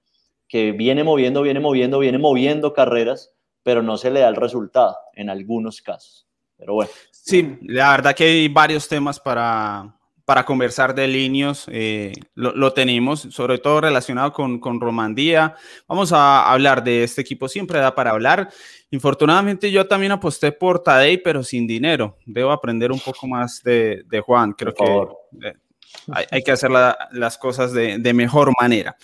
que 0.47 0.71
viene 0.71 1.03
moviendo, 1.03 1.41
viene 1.41 1.59
moviendo, 1.59 1.99
viene 1.99 2.17
moviendo 2.17 2.73
carreras, 2.73 3.33
pero 3.63 3.81
no 3.81 3.97
se 3.97 4.11
le 4.11 4.19
da 4.19 4.29
el 4.29 4.35
resultado 4.35 4.95
en 5.13 5.29
algunos 5.29 5.81
casos. 5.81 6.27
Pero 6.57 6.73
bueno. 6.75 6.91
Sí, 7.11 7.57
la 7.63 7.91
verdad 7.91 8.15
que 8.15 8.23
hay 8.23 8.47
varios 8.47 8.87
temas 8.87 9.19
para, 9.19 9.95
para 10.25 10.43
conversar 10.43 10.95
de 10.95 11.07
líneas, 11.07 11.65
eh, 11.69 12.11
lo, 12.33 12.73
tenemos, 12.73 13.21
sobre 13.31 13.59
todo 13.59 13.81
relacionado 13.81 14.33
con, 14.33 14.59
con, 14.59 14.79
Romandía. 14.79 15.55
Vamos 15.87 16.11
a 16.13 16.51
hablar 16.51 16.83
de 16.83 17.03
este 17.03 17.21
equipo, 17.21 17.47
siempre 17.47 17.79
da 17.79 17.93
para 17.93 18.11
hablar. 18.11 18.49
Infortunadamente 18.89 19.71
yo 19.71 19.87
también 19.87 20.11
aposté 20.11 20.51
por 20.51 20.81
Tadei, 20.81 21.17
pero 21.17 21.43
sin 21.43 21.67
dinero. 21.67 22.17
Debo 22.25 22.51
aprender 22.51 22.91
un 22.91 22.99
poco 22.99 23.27
más 23.27 23.61
de, 23.63 24.03
de 24.07 24.19
Juan, 24.19 24.53
creo 24.53 24.73
que 24.73 25.47
eh, 25.47 25.53
hay, 26.11 26.25
hay, 26.31 26.43
que 26.43 26.51
hacer 26.51 26.71
las 27.11 27.37
cosas 27.37 27.71
de, 27.71 27.99
de 27.99 28.13
mejor 28.13 28.51
manera. 28.59 28.95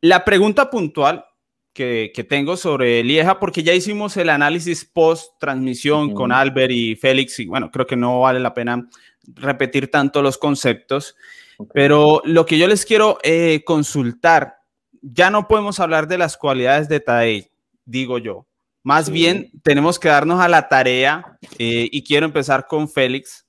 La 0.00 0.24
pregunta 0.24 0.70
puntual 0.70 1.24
que, 1.72 2.26
tengo 2.28 2.56
sobre 2.56 3.04
Lieja, 3.04 3.38
porque 3.38 3.62
ya 3.62 3.72
hicimos 3.72 4.16
el 4.16 4.30
análisis 4.30 4.84
post 4.84 5.34
transmisión 5.38 6.12
con 6.12 6.32
Albert 6.32 6.72
y 6.72 6.96
Félix, 6.96 7.38
y 7.38 7.46
bueno, 7.46 7.70
creo 7.70 7.86
que 7.86 7.96
no 7.96 8.20
vale 8.20 8.40
la 8.40 8.52
pena 8.52 8.88
repetir 9.34 9.90
tanto 9.90 10.20
los 10.20 10.38
conceptos, 10.38 11.14
pero 11.72 12.20
lo 12.24 12.46
que 12.46 12.58
yo 12.58 12.66
les 12.66 12.84
quiero 12.84 13.18
eh, 13.22 13.62
consultar, 13.64 14.56
ya 15.02 15.30
no 15.30 15.46
podemos 15.46 15.78
hablar 15.78 16.08
de 16.08 16.18
las 16.18 16.36
cualidades 16.36 16.88
de 16.88 17.00
Tadej, 17.00 17.50
digo 17.84 18.18
yo. 18.18 18.46
Más 18.82 19.10
bien 19.10 19.50
tenemos 19.62 19.98
que 19.98 20.08
darnos 20.08 20.40
a 20.40 20.48
la 20.48 20.68
tarea, 20.68 21.38
eh, 21.58 21.88
y 21.92 22.02
quiero 22.02 22.26
empezar 22.26 22.66
con 22.66 22.88
Félix, 22.88 23.46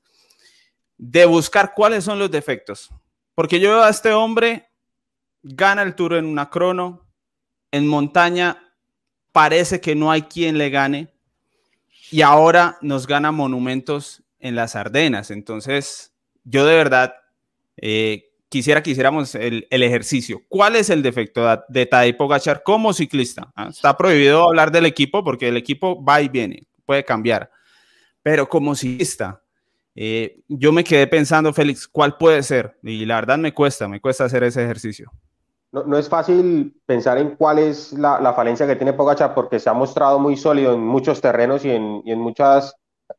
de 0.98 1.25
buscar 1.25 1.74
cuáles 1.75 2.03
son 2.03 2.20
los 2.20 2.29
defectos. 2.29 2.89
Porque 3.34 3.60
yo 3.60 3.70
veo 3.70 3.84
a 3.84 3.89
este 3.89 4.12
hombre 4.12 4.68
gana 5.43 5.81
el 5.81 5.96
Tour 5.96 6.13
en 6.13 6.25
una 6.25 6.50
crono, 6.50 7.08
en 7.72 7.88
montaña 7.88 8.74
parece 9.31 9.79
que 9.79 9.96
no 9.96 10.12
hay 10.12 10.24
quien 10.24 10.58
le 10.58 10.69
gane 10.69 11.13
y 12.12 12.22
ahora 12.22 12.77
nos 12.81 13.08
gana 13.08 13.31
monumentos 13.31 14.24
en 14.39 14.55
las 14.55 14.75
Ardenas. 14.75 15.31
Entonces, 15.31 16.13
yo 16.43 16.65
de 16.65 16.75
verdad 16.75 17.13
eh, 17.77 18.31
quisiera 18.50 18.81
que 18.81 18.91
hiciéramos 18.91 19.36
el, 19.36 19.67
ejercicio. 19.69 20.41
¿Cuál 20.48 20.75
es 20.75 20.89
el 20.89 21.03
defecto 21.03 21.46
de 21.67 21.86
Tadej 21.86 22.17
Pogachar 22.17 22.63
como 22.63 22.93
ciclista? 22.93 23.51
¿Ah? 23.55 23.67
Está 23.69 23.96
prohibido 23.96 24.43
hablar 24.43 24.72
del 24.72 24.86
equipo 24.86 25.24
porque 25.24 25.48
el 25.48 25.58
equipo 25.58 26.03
va 26.03 26.22
y 26.22 26.29
viene, 26.29 26.67
puede 26.86 27.05
cambiar. 27.05 27.51
Pero 28.24 28.50
como 28.50 28.75
ciclista, 28.75 29.43
eh, 29.96 30.41
yo 30.48 30.72
me 30.72 30.84
quedé 30.84 31.08
pensando, 31.08 31.53
Félix, 31.53 31.88
¿cuál 31.88 32.17
puede 32.17 32.41
ser? 32.41 32.77
Y 32.84 33.05
la 33.05 33.15
verdad 33.15 33.38
me 33.38 33.53
cuesta, 33.53 33.88
me 33.88 34.01
cuesta 34.01 34.25
hacer 34.25 34.43
ese 34.43 34.63
ejercicio 34.63 35.12
no, 35.71 35.97
es 35.97 36.09
fácil 36.09 36.81
pensar 36.85 37.17
en 37.19 37.35
cuál 37.35 37.59
es 37.59 37.93
la, 37.93 38.33
falencia 38.33 38.65
que 38.65 38.75
tiene 38.75 38.93
Pogacar 38.93 39.35
porque 39.35 39.59
se 39.59 39.69
ha 39.69 39.73
mostrado 39.73 40.19
muy 40.19 40.35
sólido 40.35 40.73
en 40.73 40.81
muchos 40.81 41.21
terrenos 41.21 41.63
y 41.63 41.71
en, 41.71 42.19
muchas 42.19 42.75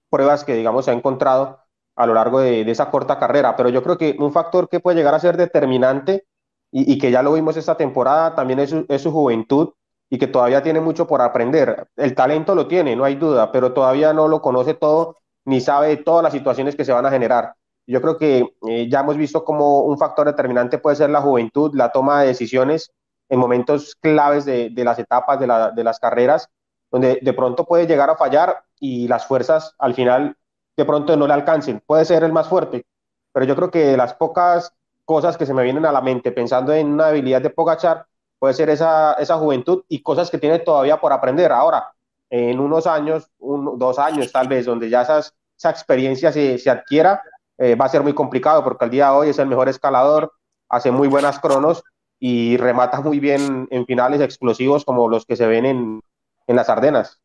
pruebas 0.08 0.44
que, 0.44 0.54
digamos, 0.54 0.84
se 0.84 0.90
ha 0.90 0.94
encontrado 0.94 1.60
a 1.96 2.06
lo 2.06 2.14
largo 2.14 2.40
de, 2.40 2.68
esa 2.68 2.90
corta 2.90 3.18
carrera. 3.18 3.56
Pero 3.56 3.68
yo 3.68 3.82
creo 3.82 3.96
que 3.96 4.16
un 4.18 4.32
factor 4.32 4.68
que 4.68 4.80
puede 4.80 4.96
llegar 4.96 5.14
a 5.14 5.20
ser 5.20 5.36
determinante 5.36 6.26
y, 6.72 6.98
que 6.98 7.10
ya 7.10 7.22
lo 7.22 7.32
vimos 7.32 7.56
esta 7.56 7.76
temporada 7.76 8.34
también 8.34 8.60
es 8.60 9.02
su, 9.02 9.12
juventud 9.12 9.70
y 10.08 10.18
que 10.18 10.26
todavía 10.26 10.62
tiene 10.62 10.80
mucho 10.80 11.06
por 11.06 11.22
aprender. 11.22 11.88
El 11.96 12.14
talento 12.14 12.54
lo 12.54 12.66
tiene, 12.66 12.96
no 12.96 13.04
hay 13.04 13.14
duda, 13.14 13.52
pero 13.52 13.72
todavía 13.72 14.12
no 14.12 14.28
lo 14.28 14.42
conoce 14.42 14.74
todo 14.74 15.18
ni 15.44 15.60
sabe 15.60 15.96
todas 15.96 16.22
las 16.22 16.32
situaciones 16.32 16.76
que 16.76 16.84
se 16.84 16.92
van 16.92 17.06
a 17.06 17.10
generar. 17.10 17.54
Yo 17.86 18.00
creo 18.00 18.16
que 18.16 18.54
eh, 18.68 18.88
ya 18.88 19.00
hemos 19.00 19.16
visto 19.16 19.44
como 19.44 19.80
un 19.80 19.98
factor 19.98 20.26
determinante 20.26 20.78
puede 20.78 20.96
ser 20.96 21.10
la 21.10 21.20
juventud, 21.20 21.74
la 21.74 21.90
toma 21.90 22.22
de 22.22 22.28
decisiones 22.28 22.92
en 23.28 23.38
momentos 23.38 23.94
claves 23.94 24.44
de, 24.44 24.72
las 24.76 24.98
etapas 24.98 25.38
de, 25.38 25.46
de, 25.74 25.84
las 25.84 25.98
carreras, 26.00 26.48
donde 26.90 27.18
de 27.22 27.32
pronto 27.32 27.64
puede 27.64 27.86
llegar 27.86 28.10
a 28.10 28.16
fallar 28.16 28.64
y 28.78 29.06
las 29.08 29.26
fuerzas 29.26 29.74
al 29.78 29.94
final 29.94 30.36
de 30.76 30.84
pronto 30.84 31.16
no 31.16 31.26
le 31.26 31.34
alcancen. 31.34 31.82
Puede 31.86 32.04
ser 32.04 32.24
el 32.24 32.32
más 32.32 32.48
fuerte, 32.48 32.86
pero 33.32 33.46
yo 33.46 33.54
creo 33.54 33.70
que 33.70 33.86
de 33.86 33.96
las 33.96 34.14
pocas 34.14 34.72
cosas 35.04 35.36
que 35.36 35.46
se 35.46 35.54
me 35.54 35.62
vienen 35.62 35.86
a 35.86 35.92
la 35.92 36.00
mente 36.00 36.32
pensando 36.32 36.72
en 36.72 36.88
una 36.92 37.08
habilidad 37.08 37.42
de 37.42 37.50
Pogachar, 37.50 38.06
puede 38.38 38.54
ser 38.54 38.70
esa, 38.70 39.14
esa 39.14 39.36
juventud 39.36 39.84
y 39.88 40.02
cosas 40.02 40.30
que 40.30 40.38
tiene 40.38 40.60
todavía 40.60 41.00
por 41.00 41.12
aprender. 41.12 41.52
Ahora, 41.52 41.92
en 42.30 42.60
unos 42.60 42.86
años, 42.86 43.28
dos 43.38 43.98
años 43.98 44.30
tal 44.32 44.48
vez, 44.48 44.66
donde 44.66 44.88
ya 44.88 45.02
esas, 45.02 45.34
esa 45.56 45.70
experiencia 45.70 46.32
se, 46.32 46.58
se 46.58 46.70
adquiera, 46.70 47.22
eh, 47.60 47.74
va 47.74 47.84
a 47.84 47.90
ser 47.90 48.02
muy 48.02 48.14
complicado 48.14 48.64
porque 48.64 48.86
al 48.86 48.90
día 48.90 49.10
de 49.10 49.16
hoy 49.16 49.28
es 49.28 49.38
el 49.38 49.46
mejor 49.46 49.68
escalador, 49.68 50.32
hace 50.70 50.90
muy 50.90 51.08
buenas 51.08 51.38
cronos 51.38 51.84
y 52.18 52.56
remata 52.56 53.02
muy 53.02 53.20
bien 53.20 53.68
en 53.70 53.84
finales 53.84 54.22
explosivos 54.22 54.84
como 54.84 55.10
los 55.10 55.26
que 55.26 55.36
se 55.36 55.46
ven 55.46 55.66
en, 55.66 56.00
en 56.46 56.56
las 56.56 56.70
Ardenas. 56.70 57.20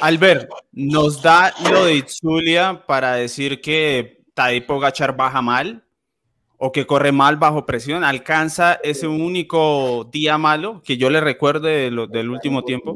Albert, 0.00 0.50
¿nos 0.72 1.22
da 1.22 1.54
lo 1.70 1.84
de 1.84 1.94
Itzulia 1.94 2.84
para 2.86 3.14
decir 3.14 3.60
que 3.60 4.24
Tadej 4.34 4.66
Pogachar 4.66 5.16
baja 5.16 5.40
mal 5.40 5.84
o 6.58 6.72
que 6.72 6.84
corre 6.84 7.12
mal 7.12 7.36
bajo 7.36 7.66
presión? 7.66 8.02
¿Alcanza 8.02 8.80
ese 8.82 9.06
único 9.06 10.08
día 10.10 10.38
malo 10.38 10.82
que 10.82 10.96
yo 10.96 11.08
le 11.08 11.20
recuerdo 11.20 11.68
del 11.68 12.30
último 12.30 12.64
tiempo? 12.64 12.94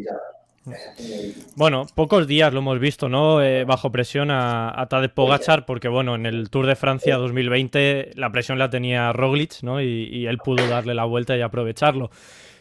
Bueno, 1.57 1.87
pocos 1.95 2.27
días 2.27 2.53
lo 2.53 2.61
hemos 2.61 2.79
visto, 2.79 3.09
¿no? 3.09 3.43
Eh, 3.43 3.65
bajo 3.65 3.91
presión 3.91 4.31
a, 4.31 4.81
a 4.81 4.87
Tadej 4.87 5.13
Pogachar, 5.13 5.67
porque 5.67 5.89
bueno, 5.89 6.15
en 6.15 6.27
el 6.27 6.51
Tour 6.51 6.67
de 6.67 6.77
Francia 6.77 7.17
2020 7.17 8.13
la 8.15 8.31
presión 8.33 8.59
la 8.59 8.71
tenía 8.71 9.13
Roglic, 9.13 9.63
¿no? 9.63 9.81
Y, 9.81 10.27
él 10.27 10.39
pudo 10.39 10.67
darle 10.69 10.95
la 10.95 11.05
vuelta 11.05 11.37
y 11.37 11.41
aprovecharlo. 11.41 12.11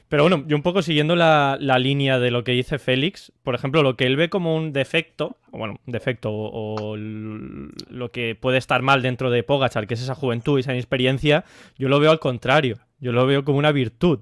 Pero 0.10 0.24
bueno, 0.24 0.46
yo 0.48 0.56
un 0.56 0.62
poco 0.62 0.82
siguiendo 0.82 1.18
la, 1.18 1.58
línea 1.60 2.18
de 2.18 2.32
lo 2.32 2.44
que 2.46 2.54
dice 2.54 2.80
Félix, 2.80 3.34
por 3.44 3.56
ejemplo, 3.56 3.84
lo 3.84 3.98
que 3.98 4.06
él 4.06 4.16
ve 4.16 4.30
como 4.30 4.56
un 4.56 4.72
defecto, 4.72 5.36
bueno, 5.52 5.82
defecto 5.86 6.32
o, 6.32 6.96
lo 6.96 8.12
que 8.12 8.36
puede 8.36 8.58
estar 8.58 8.82
mal 8.82 9.02
dentro 9.02 9.30
de 9.30 9.44
Pogachar, 9.44 9.86
que 9.86 9.96
es 9.96 10.02
esa 10.02 10.16
juventud 10.16 10.58
y 10.58 10.62
esa 10.62 10.72
inexperiencia, 10.72 11.44
yo 11.78 11.90
lo 11.90 12.00
veo 12.00 12.12
al 12.12 12.20
contrario, 12.20 12.78
yo 13.00 13.12
lo 13.12 13.26
veo 13.26 13.44
como 13.44 13.58
una 13.58 13.74
virtud. 13.74 14.20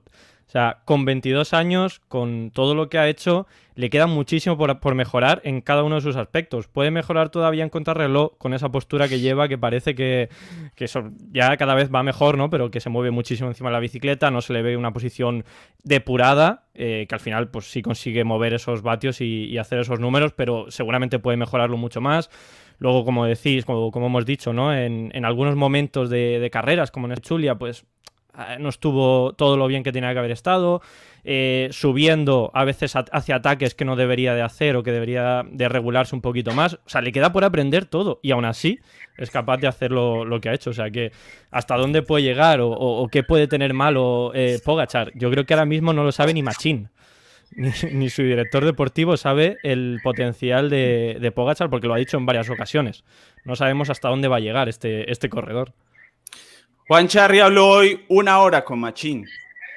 O 0.47 0.51
sea, 0.51 0.81
con 0.85 1.05
22 1.05 1.53
años, 1.53 2.01
con 2.07 2.51
todo 2.51 2.75
lo 2.75 2.87
que 2.87 2.99
ha 2.99 3.07
hecho, 3.07 3.47
le 3.73 3.89
queda 3.89 4.05
muchísimo 4.05 4.57
por, 4.57 4.95
mejorar 4.95 5.41
en 5.43 5.61
cada 5.61 5.83
uno 5.83 5.95
de 5.95 6.01
sus 6.01 6.15
aspectos. 6.15 6.67
Puede 6.67 6.91
mejorar 6.91 7.29
todavía 7.29 7.63
en 7.63 7.69
contrarreloj 7.69 8.37
con 8.37 8.53
esa 8.53 8.69
postura 8.69 9.07
que 9.07 9.19
lleva, 9.19 9.47
que 9.47 9.57
parece 9.57 9.95
que, 9.95 10.29
ya 11.31 11.57
cada 11.57 11.73
vez 11.73 11.93
va 11.93 12.03
mejor, 12.03 12.37
¿no? 12.37 12.51
Pero 12.51 12.69
que 12.69 12.79
se 12.79 12.89
mueve 12.89 13.09
muchísimo 13.09 13.49
encima 13.49 13.69
de 13.69 13.73
la 13.73 13.79
bicicleta, 13.79 14.29
no 14.29 14.41
se 14.41 14.53
le 14.53 14.61
ve 14.61 14.77
una 14.77 14.93
posición 14.93 15.45
depurada, 15.83 16.65
eh, 16.75 17.05
que 17.09 17.15
al 17.15 17.21
final, 17.21 17.49
pues 17.49 17.65
sí 17.71 17.81
consigue 17.81 18.23
mover 18.23 18.53
esos 18.53 18.83
vatios 18.83 19.21
y, 19.21 19.57
hacer 19.57 19.79
esos 19.79 19.99
números, 19.99 20.33
pero 20.33 20.69
seguramente 20.69 21.17
puede 21.17 21.37
mejorarlo 21.37 21.75
mucho 21.75 22.01
más. 22.01 22.29
Luego, 22.77 23.03
como 23.03 23.25
decís, 23.25 23.65
como, 23.65 23.91
hemos 23.93 24.25
dicho, 24.25 24.53
¿no? 24.53 24.75
En, 24.75 25.25
algunos 25.25 25.55
momentos 25.55 26.09
de, 26.11 26.39
de 26.39 26.49
carreras, 26.51 26.91
como 26.91 27.07
en 27.07 27.13
el 27.13 27.21
Chulia, 27.21 27.55
pues 27.55 27.85
no 28.59 28.69
estuvo 28.69 29.33
todo 29.33 29.57
lo 29.57 29.67
bien 29.67 29.83
que 29.83 29.91
tenía 29.91 30.13
que 30.13 30.19
haber 30.19 30.31
estado, 30.31 30.81
eh, 31.23 31.69
subiendo 31.71 32.51
a 32.53 32.65
veces 32.65 32.93
hacia 32.95 33.35
ataques 33.35 33.73
que 33.73 33.83
no 33.83 33.95
debería 33.95 34.35
de 34.35 34.41
hacer 34.41 34.75
o 34.75 34.83
que 34.83 34.91
debería 34.91 35.43
de 35.49 35.67
regularse 35.69 36.15
un 36.15 36.21
poquito 36.21 36.53
más. 36.53 36.75
O 36.75 36.89
sea, 36.89 37.01
le 37.01 37.11
queda 37.11 37.31
por 37.31 37.43
aprender 37.43 37.85
todo 37.85 38.19
y 38.21 38.31
aún 38.31 38.45
así 38.45 38.79
es 39.17 39.31
capaz 39.31 39.57
de 39.57 39.67
hacer 39.67 39.91
lo, 39.91 40.39
que 40.39 40.49
ha 40.49 40.53
hecho. 40.53 40.69
O 40.69 40.73
sea, 40.73 40.91
que 40.91 41.11
hasta 41.51 41.77
dónde 41.77 42.01
puede 42.03 42.23
llegar 42.23 42.59
o, 42.61 43.07
qué 43.11 43.23
puede 43.23 43.47
tener 43.47 43.73
malo 43.73 44.31
eh, 44.35 44.59
Pogachar. 44.63 45.11
Yo 45.15 45.31
creo 45.31 45.45
que 45.45 45.53
ahora 45.53 45.65
mismo 45.65 45.93
no 45.93 46.03
lo 46.03 46.11
sabe 46.11 46.33
ni 46.33 46.43
Machín. 46.43 46.89
Ni, 47.91 48.09
su 48.09 48.23
director 48.23 48.65
deportivo 48.65 49.17
sabe 49.17 49.57
el 49.63 49.99
potencial 50.03 50.69
de, 50.69 51.17
de 51.21 51.31
Pogachar 51.31 51.69
porque 51.69 51.87
lo 51.87 51.93
ha 51.93 51.97
dicho 51.97 52.17
en 52.17 52.25
varias 52.25 52.49
ocasiones. 52.49 53.03
No 53.45 53.55
sabemos 53.55 53.89
hasta 53.89 54.09
dónde 54.09 54.27
va 54.27 54.37
a 54.37 54.41
llegar 54.41 54.67
este, 54.67 55.09
este 55.11 55.29
corredor. 55.29 55.73
Juan 56.87 57.07
Charri 57.07 57.39
habló 57.39 57.67
hoy 57.67 58.05
una 58.09 58.39
hora 58.39 58.63
con 58.63 58.79
Machín 58.79 59.25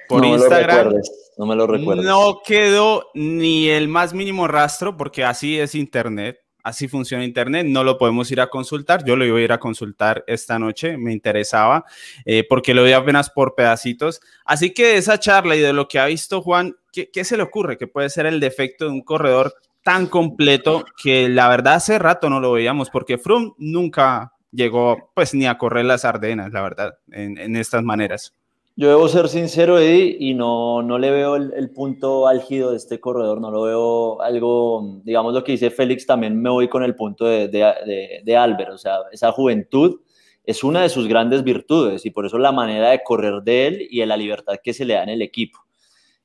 por 0.08 0.24
Instagram. 0.26 0.92
no 1.38 1.46
me 1.46 1.56
lo 1.56 1.66
recuerdo. 1.66 2.02
No 2.02 2.42
quedó 2.44 3.10
ni 3.14 3.68
el 3.68 3.88
más 3.88 4.12
mínimo 4.12 4.46
rastro 4.46 4.94
porque 4.94 5.24
así 5.24 5.58
es 5.58 5.74
Internet. 5.74 6.38
Así 6.62 6.86
funciona 6.86 7.24
Internet, 7.24 7.66
no 7.66 7.82
lo 7.82 7.96
podemos 7.96 8.30
ir 8.30 8.42
a 8.42 8.48
consultar. 8.48 9.02
Yo 9.06 9.16
lo 9.16 9.24
iba 9.24 9.38
a 9.38 9.40
ir 9.40 9.52
a 9.52 9.60
consultar 9.60 10.22
esta 10.26 10.58
noche, 10.58 10.98
me 10.98 11.14
interesaba, 11.14 11.86
eh, 12.26 12.44
porque 12.46 12.74
lo 12.74 12.84
vi 12.84 12.92
apenas 12.92 13.30
por 13.30 13.54
pedacitos. 13.54 14.20
Así 14.44 14.74
que 14.74 14.88
de 14.88 14.96
esa 14.98 15.18
charla 15.18 15.56
y 15.56 15.60
de 15.60 15.72
lo 15.72 15.88
que 15.88 15.98
ha 15.98 16.04
visto 16.04 16.42
Juan, 16.42 16.76
¿qué, 16.92 17.10
¿qué, 17.10 17.24
se 17.24 17.38
le 17.38 17.44
ocurre? 17.44 17.78
¿Qué 17.78 17.86
puede 17.86 18.10
ser 18.10 18.26
el 18.26 18.38
defecto 18.38 18.84
de 18.84 18.90
un 18.90 19.00
corredor 19.00 19.54
tan 19.82 20.08
completo 20.08 20.84
que 21.02 21.30
la 21.30 21.48
verdad 21.48 21.74
hace 21.74 21.98
rato 21.98 22.28
no 22.28 22.38
lo 22.38 22.52
veíamos? 22.52 22.90
Porque 22.90 23.16
Froome 23.16 23.52
nunca 23.56 24.34
llegó 24.52 25.10
pues 25.14 25.34
ni 25.34 25.46
a 25.46 25.58
correr 25.58 25.84
las 25.84 26.04
Ardenas, 26.04 26.52
la 26.52 26.62
verdad, 26.62 26.98
en, 27.10 27.56
estas 27.56 27.82
maneras. 27.82 28.34
Yo 28.76 28.88
debo 28.88 29.08
ser 29.08 29.28
sincero, 29.28 29.78
Eddie, 29.78 30.16
y 30.20 30.34
no, 30.34 30.82
no 30.82 30.98
le 30.98 31.10
veo 31.10 31.34
el, 31.34 31.70
punto 31.70 32.28
álgido 32.28 32.70
de 32.70 32.76
este 32.76 33.00
corredor, 33.00 33.40
no 33.40 33.50
lo 33.50 33.62
veo 33.62 34.22
algo, 34.22 35.00
digamos 35.02 35.34
lo 35.34 35.42
que 35.42 35.52
dice 35.52 35.70
Félix, 35.70 36.06
también 36.06 36.40
me 36.40 36.48
voy 36.48 36.68
con 36.68 36.84
el 36.84 36.94
punto 36.94 37.24
de, 37.24 37.48
de, 37.48 38.22
de, 38.24 38.36
Albert, 38.36 38.70
o 38.70 38.78
sea, 38.78 38.98
esa 39.10 39.32
juventud 39.32 40.00
es 40.44 40.62
una 40.62 40.82
de 40.82 40.88
sus 40.88 41.08
grandes 41.08 41.42
virtudes 41.42 42.06
y 42.06 42.10
por 42.10 42.24
eso 42.24 42.38
la 42.38 42.52
manera 42.52 42.90
de 42.90 43.02
correr 43.02 43.42
de 43.42 43.66
él 43.66 43.88
y 43.90 43.98
de 43.98 44.06
la 44.06 44.16
libertad 44.16 44.54
que 44.62 44.72
se 44.72 44.84
le 44.84 44.94
da 44.94 45.02
en 45.02 45.10
el 45.10 45.22
equipo. 45.22 45.58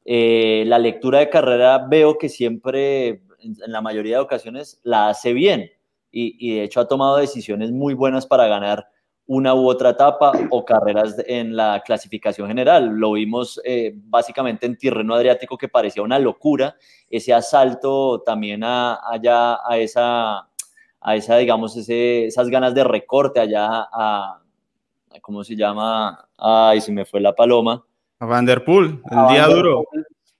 Eh, 0.05 0.63
la 0.67 0.77
lectura 0.77 1.19
de 1.19 1.29
carrera 1.29 1.87
veo 1.89 2.17
que 2.17 2.29
siempre, 2.29 3.23
en 3.39 3.57
la 3.65 3.81
mayoría 3.81 4.17
de 4.17 4.23
ocasiones, 4.23 4.79
la 4.83 5.09
hace 5.09 5.33
bien 5.33 5.71
y, 6.13 6.55
de 6.55 6.63
hecho 6.63 6.79
ha 6.79 6.87
tomado 6.87 7.17
decisiones 7.17 7.71
muy 7.71 7.95
buenas 7.95 8.27
para 8.27 8.47
ganar 8.47 8.87
una 9.25 9.55
u 9.55 9.67
otra 9.67 9.91
etapa 9.91 10.31
o 10.51 10.63
carreras 10.63 11.15
en 11.25 11.55
la 11.55 11.81
clasificación 11.83 12.47
general. 12.47 12.89
Lo 12.89 13.13
vimos 13.13 13.59
eh, 13.63 13.93
básicamente 13.95 14.65
en 14.65 14.77
terreno 14.77 15.15
adriático 15.15 15.57
que 15.57 15.69
parecía 15.69 16.03
una 16.03 16.19
locura, 16.19 16.75
ese 17.09 17.33
asalto 17.33 18.21
también 18.21 18.63
a, 18.63 18.99
allá 19.03 19.59
a 19.65 19.77
esa, 19.77 20.49
a 21.01 21.15
esa 21.15 21.37
digamos, 21.37 21.75
ese, 21.77 22.25
esas 22.25 22.49
ganas 22.49 22.75
de 22.75 22.83
recorte 22.83 23.39
allá 23.39 23.87
a, 23.91 24.41
¿cómo 25.21 25.43
se 25.43 25.55
llama? 25.55 26.27
Ay, 26.37 26.81
se 26.81 26.91
me 26.91 27.05
fue 27.05 27.21
la 27.21 27.33
paloma. 27.33 27.83
A 28.19 28.25
Vanderpool, 28.25 29.01
el 29.09 29.27
día 29.29 29.47
duro. 29.47 29.85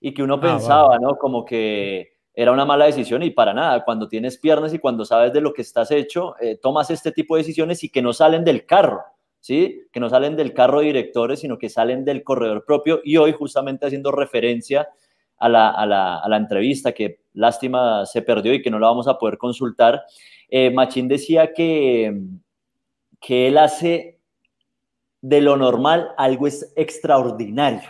Y 0.00 0.12
que 0.12 0.22
uno 0.22 0.34
ah, 0.34 0.40
pensaba, 0.40 0.98
¿no? 0.98 1.16
Como 1.16 1.44
que 1.44 2.13
era 2.34 2.50
una 2.50 2.64
mala 2.64 2.86
decisión 2.86 3.22
y 3.22 3.30
para 3.30 3.54
nada. 3.54 3.84
Cuando 3.84 4.08
tienes 4.08 4.38
piernas 4.38 4.74
y 4.74 4.78
cuando 4.78 5.04
sabes 5.04 5.32
de 5.32 5.40
lo 5.40 5.52
que 5.52 5.62
estás 5.62 5.90
hecho, 5.90 6.34
eh, 6.40 6.58
tomas 6.60 6.90
este 6.90 7.12
tipo 7.12 7.36
de 7.36 7.42
decisiones 7.42 7.84
y 7.84 7.90
que 7.90 8.02
no 8.02 8.12
salen 8.12 8.44
del 8.44 8.66
carro, 8.66 9.02
¿sí? 9.40 9.82
Que 9.92 10.00
no 10.00 10.10
salen 10.10 10.36
del 10.36 10.52
carro 10.52 10.80
de 10.80 10.86
directores, 10.86 11.40
sino 11.40 11.58
que 11.58 11.68
salen 11.68 12.04
del 12.04 12.24
corredor 12.24 12.64
propio. 12.64 13.00
Y 13.04 13.16
hoy, 13.18 13.32
justamente 13.32 13.86
haciendo 13.86 14.10
referencia 14.10 14.88
a 15.38 15.48
la, 15.48 15.70
a 15.70 15.86
la, 15.86 16.18
a 16.18 16.28
la 16.28 16.36
entrevista, 16.36 16.92
que 16.92 17.20
lástima 17.34 18.04
se 18.06 18.22
perdió 18.22 18.52
y 18.52 18.62
que 18.62 18.70
no 18.70 18.78
la 18.78 18.88
vamos 18.88 19.06
a 19.06 19.18
poder 19.18 19.38
consultar, 19.38 20.02
eh, 20.48 20.70
Machín 20.70 21.08
decía 21.08 21.52
que, 21.52 22.20
que 23.20 23.48
él 23.48 23.58
hace 23.58 24.20
de 25.20 25.40
lo 25.40 25.56
normal 25.56 26.10
algo 26.16 26.46
es 26.46 26.72
extraordinario. 26.76 27.88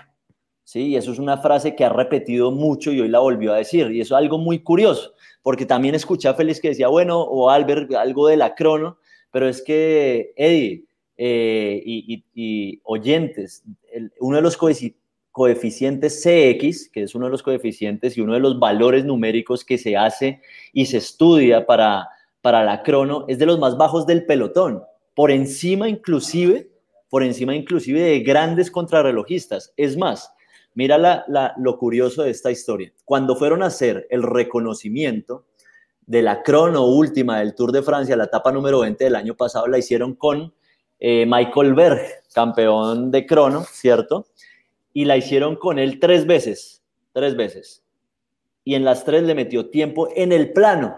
¿Sí? 0.64 0.88
Y 0.88 0.96
eso 0.96 1.12
es 1.12 1.18
una 1.18 1.38
frase 1.38 1.76
que 1.76 1.84
ha 1.84 1.90
repetido 1.90 2.50
mucho 2.50 2.92
y 2.92 3.00
hoy 3.00 3.08
la 3.08 3.20
volvió 3.20 3.52
a 3.52 3.58
decir. 3.58 3.90
Y 3.92 4.00
eso 4.00 4.16
es 4.16 4.18
algo 4.18 4.38
muy 4.38 4.60
curioso, 4.60 5.14
porque 5.42 5.66
también 5.66 5.94
escuché 5.94 6.28
a 6.28 6.34
Félix 6.34 6.60
que 6.60 6.70
decía, 6.70 6.88
bueno, 6.88 7.20
o 7.20 7.50
Albert, 7.50 7.92
algo 7.94 8.28
de 8.28 8.36
la 8.36 8.54
crono, 8.54 8.98
pero 9.30 9.48
es 9.48 9.62
que, 9.62 10.32
Eddie 10.36 10.84
eh, 11.16 11.82
y, 11.84 12.80
oyentes, 12.84 13.62
uno 14.20 14.36
de 14.36 14.42
los 14.42 14.58
coeficientes 15.30 16.22
CX, 16.22 16.90
que 16.90 17.02
es 17.02 17.14
uno 17.14 17.26
de 17.26 17.32
los 17.32 17.42
coeficientes 17.42 18.16
y 18.16 18.20
uno 18.20 18.34
de 18.34 18.40
los 18.40 18.58
valores 18.58 19.04
numéricos 19.04 19.64
que 19.64 19.78
se 19.78 19.96
hace 19.96 20.40
y 20.72 20.86
se 20.86 20.96
estudia 20.98 21.66
para, 21.66 22.08
para 22.40 22.64
la 22.64 22.82
crono, 22.82 23.24
es 23.28 23.38
de 23.38 23.46
los 23.46 23.58
más 23.58 23.76
bajos 23.76 24.06
del 24.06 24.26
pelotón, 24.26 24.82
por 25.14 25.30
encima 25.30 25.88
inclusive, 25.88 26.70
por 27.08 27.22
encima 27.22 27.54
inclusive 27.54 28.00
de 28.00 28.20
grandes 28.20 28.70
contrarrelojistas. 28.70 29.72
Es 29.76 29.96
más, 29.96 30.33
Mira 30.74 31.24
lo 31.56 31.78
curioso 31.78 32.24
de 32.24 32.30
esta 32.30 32.50
historia. 32.50 32.92
Cuando 33.04 33.36
fueron 33.36 33.62
a 33.62 33.66
hacer 33.66 34.06
el 34.10 34.22
reconocimiento 34.22 35.46
de 36.06 36.22
la 36.22 36.42
crono 36.42 36.86
última 36.86 37.38
del 37.38 37.54
Tour 37.54 37.72
de 37.72 37.82
Francia, 37.82 38.16
la 38.16 38.24
etapa 38.24 38.50
número 38.50 38.80
20 38.80 39.04
del 39.04 39.16
año 39.16 39.34
pasado, 39.36 39.68
la 39.68 39.78
hicieron 39.78 40.14
con 40.14 40.52
eh, 40.98 41.24
Michael 41.26 41.74
Berg, 41.74 42.00
campeón 42.34 43.10
de 43.10 43.24
crono, 43.24 43.64
¿cierto? 43.70 44.26
Y 44.92 45.04
la 45.04 45.16
hicieron 45.16 45.56
con 45.56 45.78
él 45.78 46.00
tres 46.00 46.26
veces, 46.26 46.82
tres 47.12 47.36
veces. 47.36 47.84
Y 48.64 48.74
en 48.74 48.84
las 48.84 49.04
tres 49.04 49.22
le 49.22 49.34
metió 49.34 49.70
tiempo 49.70 50.08
en 50.14 50.32
el 50.32 50.52
plano, 50.52 50.96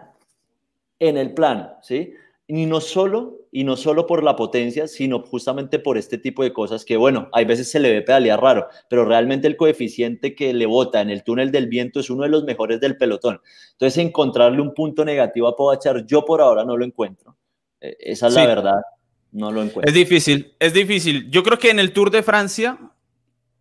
en 0.99 1.19
el 1.19 1.35
plano, 1.35 1.75
¿sí? 1.83 2.15
Y 2.49 2.67
no 2.67 2.81
solo 2.81 3.41
y 3.51 3.65
no 3.65 3.77
solo 3.77 4.07
por 4.07 4.23
la 4.23 4.37
potencia, 4.37 4.87
sino 4.87 5.21
justamente 5.21 5.79
por 5.79 5.97
este 5.97 6.19
tipo 6.19 6.43
de 6.43 6.53
cosas 6.53 6.85
que, 6.85 6.99
bueno, 6.99 7.31
hay 7.33 7.47
veces 7.47 7.71
se 7.71 7.81
le 7.81 7.91
ve 7.91 8.03
pedalear 8.03 8.41
raro, 8.41 8.69
pero 8.91 9.07
realmente 9.07 9.47
el 9.47 9.57
coeficiente 9.57 10.35
que 10.35 10.53
le 10.53 10.67
bota 10.67 11.01
en 11.01 11.09
el 11.09 11.25
túnel 11.25 11.51
del 11.51 11.67
viento 11.67 12.01
es 12.01 12.11
uno 12.11 12.25
de 12.25 12.29
los 12.29 12.45
mejores 12.45 12.81
del 12.81 12.99
pelotón. 12.99 13.41
Entonces, 13.73 14.05
encontrarle 14.05 14.61
un 14.61 14.75
punto 14.75 15.07
negativo 15.07 15.49
a 15.49 15.57
Pogachar, 15.57 16.05
yo 16.05 16.25
por 16.25 16.43
ahora 16.43 16.65
no 16.65 16.77
lo 16.77 16.85
encuentro. 16.85 17.35
E, 17.81 17.97
esa 17.99 18.27
es 18.27 18.35
la 18.35 18.47
verdad, 18.47 18.81
no 19.33 19.51
lo 19.51 19.63
encuentro. 19.63 19.89
Es 19.89 19.95
difícil, 19.95 20.55
es 20.59 20.75
difícil. 20.75 21.31
Yo 21.31 21.43
creo 21.43 21.59
que 21.59 21.71
en 21.71 21.79
el 21.79 21.93
Tour 21.93 22.11
de 22.11 22.23
Francia 22.23 22.79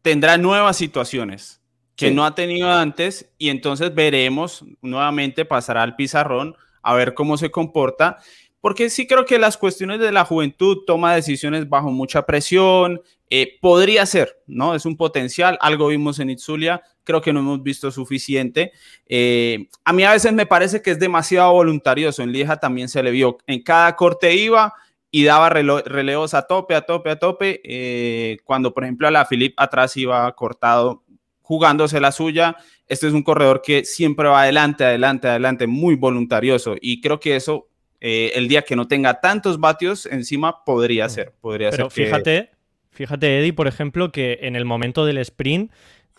tendrá 0.01 0.38
nuevas 0.38 0.75
situaciones 0.75 1.62
que 1.96 2.12
no 2.12 2.25
ha 2.25 2.36
tenido 2.36 2.70
antes 2.70 3.32
y 3.38 3.48
entonces 3.48 3.96
veremos 3.96 4.65
nuevamente 4.82 5.46
pasará 5.46 5.84
al 5.84 5.96
pizarrón 5.96 6.58
a 6.82 6.94
ver 6.94 7.13
cómo 7.13 7.38
se 7.38 7.50
comporta 7.50 8.18
porque 8.66 8.90
sí 8.90 9.06
creo 9.06 9.26
que 9.26 9.38
las 9.38 9.58
cuestiones 9.58 10.00
de 10.00 10.12
la 10.12 10.26
juventud 10.26 10.86
toma 10.88 11.14
decisiones 11.14 11.70
bajo 11.70 11.92
mucha 11.92 12.26
presión, 12.26 13.00
eh, 13.30 13.60
podría 13.62 14.08
ser, 14.08 14.42
¿no? 14.48 14.74
Es 14.74 14.88
un 14.88 14.98
potencial, 14.98 15.56
algo 15.62 15.90
vimos 15.90 16.18
en 16.18 16.32
Itzulia, 16.32 16.82
creo 17.04 17.22
que 17.22 17.32
no 17.32 17.42
hemos 17.42 17.62
visto 17.62 17.92
suficiente. 17.92 18.72
Eh, 19.06 19.70
a 19.84 19.94
mí 19.94 20.04
a 20.04 20.14
veces 20.14 20.34
me 20.34 20.48
parece 20.48 20.82
que 20.82 20.90
es 20.90 20.98
demasiado 20.98 21.52
voluntarioso, 21.52 22.24
en 22.24 22.32
Lieja 22.32 22.58
también 22.60 22.90
se 22.90 23.04
le 23.04 23.12
vio, 23.12 23.38
en 23.46 23.62
cada 23.62 23.96
corte 23.96 24.34
iba 24.34 24.74
y 25.12 25.26
daba 25.26 25.52
relevos 25.52 26.34
a 26.34 26.48
tope, 26.48 26.74
a 26.74 26.82
tope, 26.82 27.12
a 27.12 27.20
tope, 27.20 27.62
eh, 27.64 28.40
cuando 28.46 28.74
por 28.74 28.84
ejemplo 28.84 29.08
a 29.08 29.12
la 29.12 29.28
Philip 29.28 29.54
atrás 29.58 29.96
iba 29.96 30.32
cortado 30.34 31.04
jugándose 31.44 32.00
la 32.00 32.12
suya. 32.12 32.58
Este 32.88 33.06
es 33.06 33.14
un 33.14 33.22
corredor 33.22 33.62
que 33.62 33.86
siempre 33.86 34.28
va 34.28 34.42
adelante, 34.42 34.86
adelante, 34.86 35.28
adelante, 35.28 35.68
muy 35.68 35.94
voluntarioso 35.94 36.74
y 36.82 37.00
creo 37.00 37.20
que 37.20 37.36
eso 37.36 37.68
eh, 38.08 38.34
el 38.36 38.48
día 38.48 38.62
que 38.62 38.76
no 38.76 38.88
tenga 38.88 39.20
tantos 39.20 39.60
vatios 39.60 40.06
encima 40.06 40.64
podría 40.64 41.08
mm. 41.08 41.10
ser. 41.10 41.34
Podría 41.42 41.72
Pero 41.72 41.90
ser 41.90 42.06
fíjate, 42.06 42.52
fíjate, 42.92 43.40
Eddie, 43.40 43.52
por 43.52 43.68
ejemplo, 43.68 44.12
que 44.12 44.38
en 44.44 44.56
el 44.56 44.64
momento 44.64 45.08
del 45.08 45.18
sprint, 45.18 45.72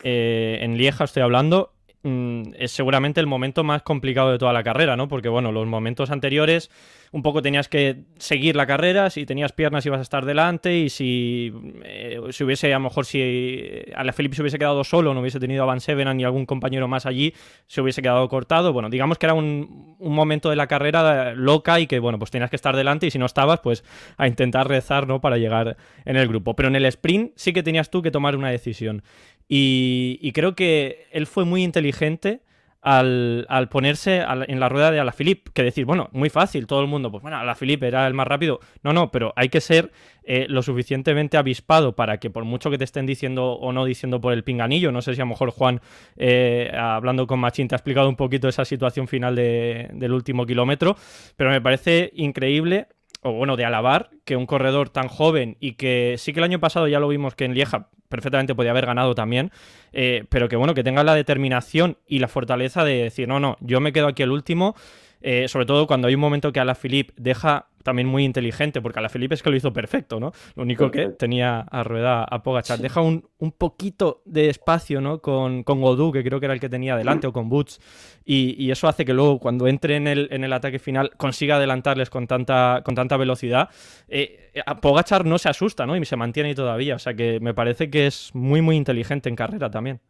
eh, 0.03 0.59
en 0.59 0.77
Lieja 0.77 1.05
estoy 1.05 1.23
hablando, 1.23 1.77
Mm, 2.07 2.53
es 2.57 2.71
seguramente 2.71 3.19
el 3.19 3.27
momento 3.27 3.65
más 3.65 3.81
complicado 3.81 4.31
de 4.31 4.37
toda 4.37 4.53
la 4.53 4.63
carrera, 4.63 4.95
¿no? 4.95 5.07
Porque, 5.07 5.29
bueno, 5.29 5.51
los 5.51 5.67
momentos 5.67 6.09
anteriores 6.09 6.69
un 7.17 7.23
poco 7.23 7.41
tenías 7.41 7.67
que 7.67 8.03
seguir 8.17 8.55
la 8.55 8.67
carrera, 8.67 9.09
si 9.09 9.25
tenías 9.25 9.51
piernas 9.51 9.85
ibas 9.85 9.99
a 9.99 10.03
estar 10.03 10.23
delante 10.23 10.77
y 10.77 10.89
si, 10.89 11.51
eh, 11.83 12.19
si 12.29 12.43
hubiese, 12.43 12.71
a 12.71 12.77
lo 12.77 12.83
mejor 12.83 13.07
si 13.07 13.83
a 13.95 14.03
la 14.03 14.13
Felipe 14.13 14.35
se 14.35 14.43
hubiese 14.43 14.59
quedado 14.59 14.83
solo, 14.83 15.15
no 15.15 15.21
hubiese 15.21 15.39
tenido 15.39 15.63
a 15.63 15.65
Van 15.65 15.81
Sevenan 15.81 16.15
ni 16.15 16.23
algún 16.23 16.45
compañero 16.45 16.87
más 16.87 17.07
allí, 17.07 17.33
se 17.65 17.81
hubiese 17.81 18.03
quedado 18.03 18.29
cortado. 18.29 18.71
Bueno, 18.71 18.89
digamos 18.91 19.17
que 19.17 19.25
era 19.25 19.33
un, 19.33 19.95
un, 19.97 20.13
momento 20.13 20.51
de 20.51 20.55
la 20.55 20.67
carrera 20.67 21.33
loca 21.33 21.79
y 21.79 21.87
que, 21.87 21.97
bueno, 21.97 22.19
pues 22.19 22.29
tenías 22.29 22.51
que 22.51 22.55
estar 22.55 22.75
delante 22.75 23.07
y 23.07 23.11
si 23.11 23.17
no 23.17 23.25
estabas, 23.25 23.59
pues 23.61 23.83
a 24.17 24.27
intentar 24.27 24.67
rezar, 24.67 25.07
¿no? 25.07 25.19
Para 25.19 25.37
llegar 25.37 25.75
en 26.05 26.15
el 26.15 26.27
grupo. 26.27 26.55
Pero 26.55 26.69
en 26.69 26.75
el 26.75 26.85
sprint 26.85 27.31
sí 27.35 27.51
que 27.51 27.63
tenías 27.63 27.89
tú 27.89 28.03
que 28.03 28.11
tomar 28.11 28.35
una 28.35 28.51
decisión. 28.51 29.01
Y, 29.49 30.31
creo 30.33 30.55
que 30.55 31.07
él 31.11 31.25
fue 31.25 31.45
muy 31.45 31.63
inteligente 31.63 32.41
al, 32.81 33.67
ponerse 33.69 34.23
en 34.47 34.59
la 34.59 34.69
rueda 34.69 34.91
de 34.91 34.99
Alaphilippe, 34.99 35.51
que 35.53 35.63
decir, 35.63 35.85
bueno, 35.85 36.09
muy 36.11 36.29
fácil, 36.29 36.67
todo 36.67 36.81
el 36.81 36.87
mundo, 36.87 37.11
pues 37.11 37.21
bueno, 37.21 37.37
Alaphilippe 37.37 37.87
era 37.87 38.07
el 38.07 38.13
más 38.13 38.27
rápido. 38.27 38.59
No, 38.83 38.93
no, 38.93 39.11
pero 39.11 39.33
hay 39.35 39.49
que 39.49 39.61
ser 39.61 39.91
eh, 40.23 40.45
lo 40.49 40.61
suficientemente 40.61 41.37
avispado 41.37 41.95
para 41.95 42.19
que 42.19 42.29
por 42.29 42.45
mucho 42.45 42.69
que 42.69 42.77
te 42.77 42.83
estén 42.83 43.05
diciendo 43.05 43.53
o 43.53 43.71
no 43.73 43.85
diciendo 43.85 44.21
por 44.21 44.33
el 44.33 44.43
pinganillo, 44.43 44.91
no 44.91 45.01
sé 45.01 45.15
si 45.15 45.21
a 45.21 45.25
lo 45.25 45.29
mejor 45.29 45.51
Juan, 45.51 45.81
eh, 46.15 46.71
hablando 46.73 47.27
con 47.27 47.39
Machín, 47.39 47.67
te 47.67 47.75
ha 47.75 47.77
explicado 47.77 48.09
un 48.09 48.15
poquito 48.15 48.47
esa 48.47 48.65
situación 48.65 49.07
final 49.07 49.35
del 49.35 50.13
último 50.13 50.45
kilómetro, 50.45 50.95
pero 51.35 51.49
me 51.49 51.61
parece 51.61 52.11
increíble 52.15 52.87
o 53.21 53.31
bueno, 53.33 53.55
de 53.55 53.65
alabar 53.65 54.09
que 54.25 54.35
un 54.35 54.45
corredor 54.45 54.89
tan 54.89 55.07
joven 55.07 55.57
y 55.59 55.73
que 55.73 56.15
sí 56.17 56.33
que 56.33 56.39
el 56.39 56.45
año 56.45 56.59
pasado 56.59 56.87
ya 56.87 56.99
lo 56.99 57.07
vimos 57.07 57.35
que 57.35 57.45
en 57.45 57.53
Lieja 57.53 57.89
perfectamente 58.09 58.55
podía 58.55 58.71
haber 58.71 58.85
ganado 58.85 59.15
también, 59.15 59.51
eh, 59.91 60.25
pero 60.29 60.47
que 60.49 60.55
bueno, 60.55 60.73
que 60.73 60.83
tenga 60.83 61.03
la 61.03 61.15
determinación 61.15 61.97
y 62.07 62.19
la 62.19 62.27
fortaleza 62.27 62.83
de 62.83 63.03
decir, 63.03 63.27
no, 63.27 63.39
no, 63.39 63.57
yo 63.59 63.79
me 63.79 63.91
quedo 63.91 64.07
aquí 64.07 64.23
el 64.23 64.31
último, 64.31 64.75
eh, 65.21 65.47
sobre 65.47 65.65
todo 65.65 65.87
cuando 65.87 66.07
hay 66.07 66.15
un 66.15 66.21
momento 66.21 66.51
que 66.51 66.59
a 66.59 66.65
la 66.65 66.75
Philippe 66.75 67.13
deja 67.17 67.67
también 67.87 68.09
muy 68.09 68.25
inteligente, 68.25 68.81
porque 68.81 68.99
a 68.99 69.01
la 69.01 69.07
Felipe 69.07 69.33
es 69.33 69.41
que 69.41 69.49
lo 69.49 69.55
hizo 69.55 69.71
perfecto, 69.71 70.19
¿no? 70.19 70.33
Lo 70.55 70.63
único 70.63 70.91
que 70.91 71.07
tenía 71.07 71.61
a 71.61 71.83
rueda 71.83 72.25
a 72.25 72.43
Pogachar. 72.43 72.79
Deja 72.79 72.99
un, 72.99 73.23
poquito 73.57 74.21
de 74.25 74.49
espacio, 74.49 74.99
¿no? 74.99 75.21
Con, 75.21 75.63
con 75.63 75.79
Godú, 75.79 76.11
que 76.11 76.21
creo 76.21 76.41
que 76.41 76.47
era 76.47 76.53
el 76.53 76.59
que 76.59 76.67
tenía 76.67 76.97
delante, 76.97 77.27
o 77.27 77.31
con 77.31 77.47
Boots, 77.47 77.79
y, 78.25 78.69
eso 78.71 78.89
hace 78.89 79.05
que 79.05 79.13
luego, 79.13 79.39
cuando 79.39 79.69
entre 79.69 79.95
en 79.95 80.07
el, 80.07 80.27
en 80.31 80.43
el 80.43 80.51
ataque 80.51 80.79
final, 80.79 81.11
consiga 81.15 81.55
adelantarles 81.55 82.09
con 82.09 82.27
tanta, 82.27 82.81
con 82.83 82.93
tanta 82.93 83.15
velocidad. 83.15 83.69
Eh, 84.09 84.51
a 84.65 84.81
Pogachar 84.81 85.23
no 85.23 85.37
se 85.37 85.47
asusta, 85.47 85.85
¿no? 85.85 85.95
Y 85.95 86.03
se 86.03 86.17
mantiene 86.17 86.49
ahí 86.49 86.55
todavía, 86.55 86.95
o 86.95 86.99
sea 86.99 87.13
que 87.13 87.39
me 87.39 87.53
parece 87.53 87.89
que 87.89 88.07
es 88.07 88.31
muy, 88.33 88.61
muy 88.61 88.75
inteligente 88.75 89.29
en 89.29 89.37
carrera 89.37 89.71
también. 89.71 90.01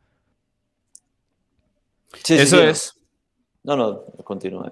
Sí, 2.24 2.34
eso 2.34 2.64
es. 2.64 2.97
No, 3.68 3.76
no, 3.76 4.06
continúa. 4.24 4.72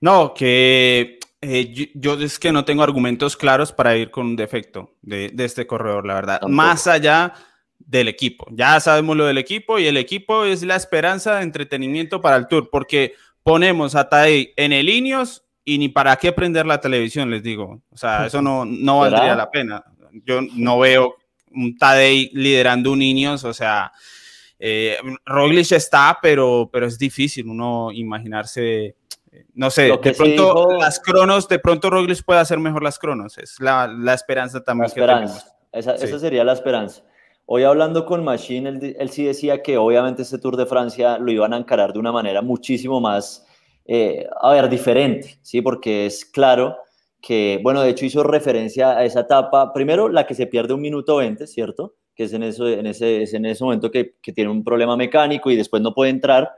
No, 0.00 0.34
que 0.34 1.20
eh, 1.40 1.90
yo, 1.94 2.14
es 2.14 2.40
que 2.40 2.50
no 2.50 2.64
tengo 2.64 2.82
argumentos 2.82 3.36
claros 3.36 3.70
para 3.70 3.96
ir 3.96 4.10
con 4.10 4.26
un 4.26 4.36
defecto 4.36 4.96
de, 5.00 5.32
este 5.38 5.64
corredor, 5.64 6.04
la 6.04 6.14
verdad. 6.14 6.42
Más 6.48 6.88
allá 6.88 7.34
del 7.78 8.08
equipo. 8.08 8.48
Ya 8.50 8.80
sabemos 8.80 9.16
lo 9.16 9.26
del 9.26 9.38
equipo 9.38 9.78
y 9.78 9.86
el 9.86 9.96
equipo 9.96 10.44
es 10.44 10.64
la 10.64 10.74
esperanza 10.74 11.36
de 11.36 11.44
entretenimiento 11.44 12.20
para 12.20 12.34
el 12.34 12.48
Tour, 12.48 12.68
porque 12.68 13.14
ponemos 13.44 13.94
a 13.94 14.08
Tadej 14.08 14.52
en 14.56 14.72
el 14.72 14.88
Ineos 14.88 15.44
y 15.64 15.78
ni 15.78 15.88
para 15.88 16.16
qué 16.16 16.32
prender 16.32 16.66
la 16.66 16.80
televisión, 16.80 17.30
les 17.30 17.44
digo. 17.44 17.80
O 17.92 17.96
sea, 17.96 18.26
eso 18.26 18.42
no, 18.42 18.64
no 18.64 18.98
valdría 18.98 19.36
la 19.36 19.52
pena. 19.52 19.84
Yo 20.24 20.40
no 20.56 20.80
veo 20.80 21.14
un 21.52 21.78
Tadej 21.78 22.32
liderando 22.32 22.90
un 22.90 23.02
Ineos, 23.02 23.44
o 23.44 23.54
sea, 23.54 23.92
eh, 24.64 24.96
Roglic 25.26 25.72
está, 25.72 26.18
pero, 26.22 26.70
pero 26.72 26.86
es 26.86 26.96
difícil 26.96 27.48
uno 27.48 27.90
imaginarse 27.90 28.94
no 29.54 29.70
sé, 29.70 29.90
de 30.02 30.14
pronto 30.14 30.78
las 30.78 31.00
cronos, 31.00 31.48
de 31.48 31.58
pronto 31.58 31.90
Roglic 31.90 32.22
puede 32.22 32.38
hacer 32.38 32.58
mejor 32.58 32.82
las 32.82 32.98
cronos, 32.98 33.38
es 33.38 33.58
la, 33.60 33.86
la 33.86 34.14
esperanza 34.14 34.62
también 34.62 34.90
que 34.90 35.00
tenemos. 35.00 35.46
Esa, 35.72 35.94
esa, 35.94 36.18
sería 36.18 36.44
la 36.44 36.52
esperanza. 36.52 37.02
Hoy 37.46 37.64
hablando 37.64 38.06
con 38.06 38.22
Machine, 38.22 38.94
él, 38.98 39.10
sí 39.10 39.24
decía 39.24 39.62
que 39.62 39.78
obviamente 39.78 40.22
este 40.22 40.38
Tour 40.38 40.56
de 40.56 40.66
Francia 40.66 41.18
lo 41.18 41.32
iban 41.32 41.52
a 41.54 41.56
encarar 41.56 41.92
de 41.92 41.98
una 41.98 42.12
manera 42.12 42.40
muchísimo 42.40 43.00
más, 43.00 43.44
eh, 43.86 44.28
a 44.40 44.52
ver, 44.52 44.68
diferente, 44.68 45.38
¿sí? 45.42 45.60
Porque 45.60 46.06
es 46.06 46.24
claro 46.24 46.76
que, 47.20 47.58
bueno, 47.62 47.82
de 47.82 47.90
hecho 47.90 48.04
hizo 48.04 48.22
referencia 48.22 48.96
a 48.96 49.04
esa 49.04 49.20
etapa, 49.20 49.72
primero 49.72 50.08
la 50.08 50.26
que 50.26 50.34
se 50.34 50.46
pierde 50.46 50.74
un 50.74 50.82
minuto 50.82 51.16
20, 51.16 51.46
¿cierto? 51.46 51.96
Que 52.14 52.24
es 52.24 52.32
en, 52.32 52.42
eso, 52.42 52.68
en, 52.68 52.86
ese, 52.86 53.24
en 53.24 53.46
ese 53.46 53.64
momento 53.64 53.90
que, 53.90 54.14
que 54.20 54.32
tiene 54.32 54.50
un 54.50 54.64
problema 54.64 54.96
mecánico 54.96 55.50
y 55.50 55.56
después 55.56 55.82
no 55.82 55.94
puede 55.94 56.10
entrar 56.10 56.50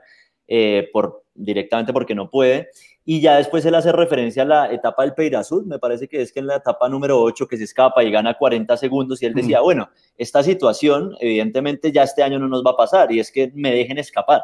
eh, 0.47 0.89
por, 0.93 1.23
directamente 1.33 1.91
porque 1.91 2.13
no 2.13 2.29
puede. 2.29 2.69
Y 3.03 3.21
ya 3.21 3.37
después 3.37 3.65
él 3.65 3.75
hace 3.75 3.91
referencia 3.91 4.43
a 4.43 4.45
la 4.45 4.73
etapa 4.73 5.03
del 5.03 5.13
Peirazul, 5.13 5.65
me 5.65 5.77
parece 5.79 6.07
que 6.07 6.21
es 6.21 6.31
que 6.31 6.39
en 6.39 6.47
la 6.47 6.55
etapa 6.55 6.89
número 6.89 7.21
8 7.21 7.47
que 7.47 7.57
se 7.57 7.65
escapa 7.65 8.03
y 8.03 8.11
gana 8.11 8.35
40 8.35 8.75
segundos 8.77 9.21
y 9.21 9.27
él 9.27 9.33
decía, 9.33 9.61
bueno, 9.61 9.89
esta 10.17 10.41
situación 10.41 11.15
evidentemente 11.19 11.91
ya 11.91 12.03
este 12.03 12.23
año 12.23 12.39
no 12.39 12.47
nos 12.47 12.63
va 12.65 12.71
a 12.71 12.77
pasar 12.77 13.11
y 13.11 13.19
es 13.19 13.31
que 13.31 13.51
me 13.53 13.71
dejen 13.71 13.99
escapar. 13.99 14.41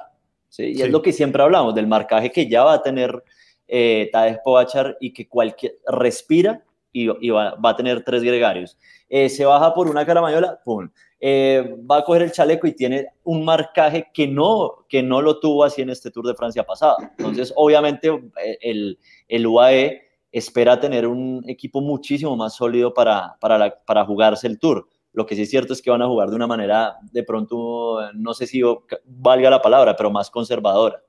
¿sí? 0.49 0.73
Y 0.75 0.81
es 0.81 0.91
lo 0.91 1.01
que 1.01 1.11
siempre 1.11 1.41
hablamos 1.41 1.73
del 1.73 1.87
marcaje 1.87 2.31
que 2.31 2.47
ya 2.47 2.63
va 2.63 2.73
a 2.73 2.83
tener 2.83 3.23
eh, 3.67 4.09
Tadej 4.11 4.41
Pogachar 4.43 4.97
y 4.99 5.13
que 5.13 5.27
cualquier 5.27 5.77
respira 5.87 6.63
y, 6.93 7.29
va, 7.29 7.57
a 7.61 7.75
tener 7.75 8.03
tres 8.03 8.23
gregarios. 8.23 8.77
Eh, 9.09 9.29
se 9.29 9.45
baja 9.45 9.73
por 9.73 9.89
una 9.89 10.05
caramayola, 10.05 10.59
¡pum! 10.63 10.89
Eh, 11.19 11.75
va 11.89 11.97
a 11.97 12.03
coger 12.03 12.23
el 12.23 12.31
chaleco 12.31 12.67
y 12.67 12.73
tiene 12.73 13.07
un 13.23 13.45
marcaje 13.45 14.07
que 14.13 14.27
no, 14.27 14.85
que 14.89 15.03
no 15.03 15.21
lo 15.21 15.39
tuvo 15.39 15.63
así 15.63 15.81
en 15.81 15.91
este 15.91 16.09
Tour 16.11 16.27
de 16.27 16.35
Francia 16.35 16.63
pasado. 16.63 16.97
Entonces, 17.17 17.53
obviamente, 17.55 18.09
eh, 18.09 18.57
el, 18.61 18.99
el 19.27 19.47
UAE 19.47 20.01
espera 20.31 20.79
tener 20.79 21.05
un 21.07 21.43
equipo 21.47 21.81
muchísimo 21.81 22.35
más 22.35 22.55
sólido 22.55 22.93
para, 22.93 23.37
para, 23.39 23.83
para 23.85 24.05
jugarse 24.05 24.47
el 24.47 24.59
Tour. 24.59 24.87
Lo 25.13 25.25
que 25.25 25.35
sí 25.35 25.41
es 25.41 25.49
cierto 25.49 25.73
es 25.73 25.81
que 25.81 25.91
van 25.91 26.01
a 26.01 26.07
jugar 26.07 26.29
de 26.29 26.35
una 26.37 26.47
manera, 26.47 26.95
de 27.11 27.23
pronto, 27.23 27.99
no 28.13 28.33
sé 28.33 28.47
si 28.47 28.61
valga 29.05 29.49
la 29.49 29.61
palabra, 29.61 29.95
pero 29.95 30.09
más 30.09 30.29
conservadora. 30.29 31.03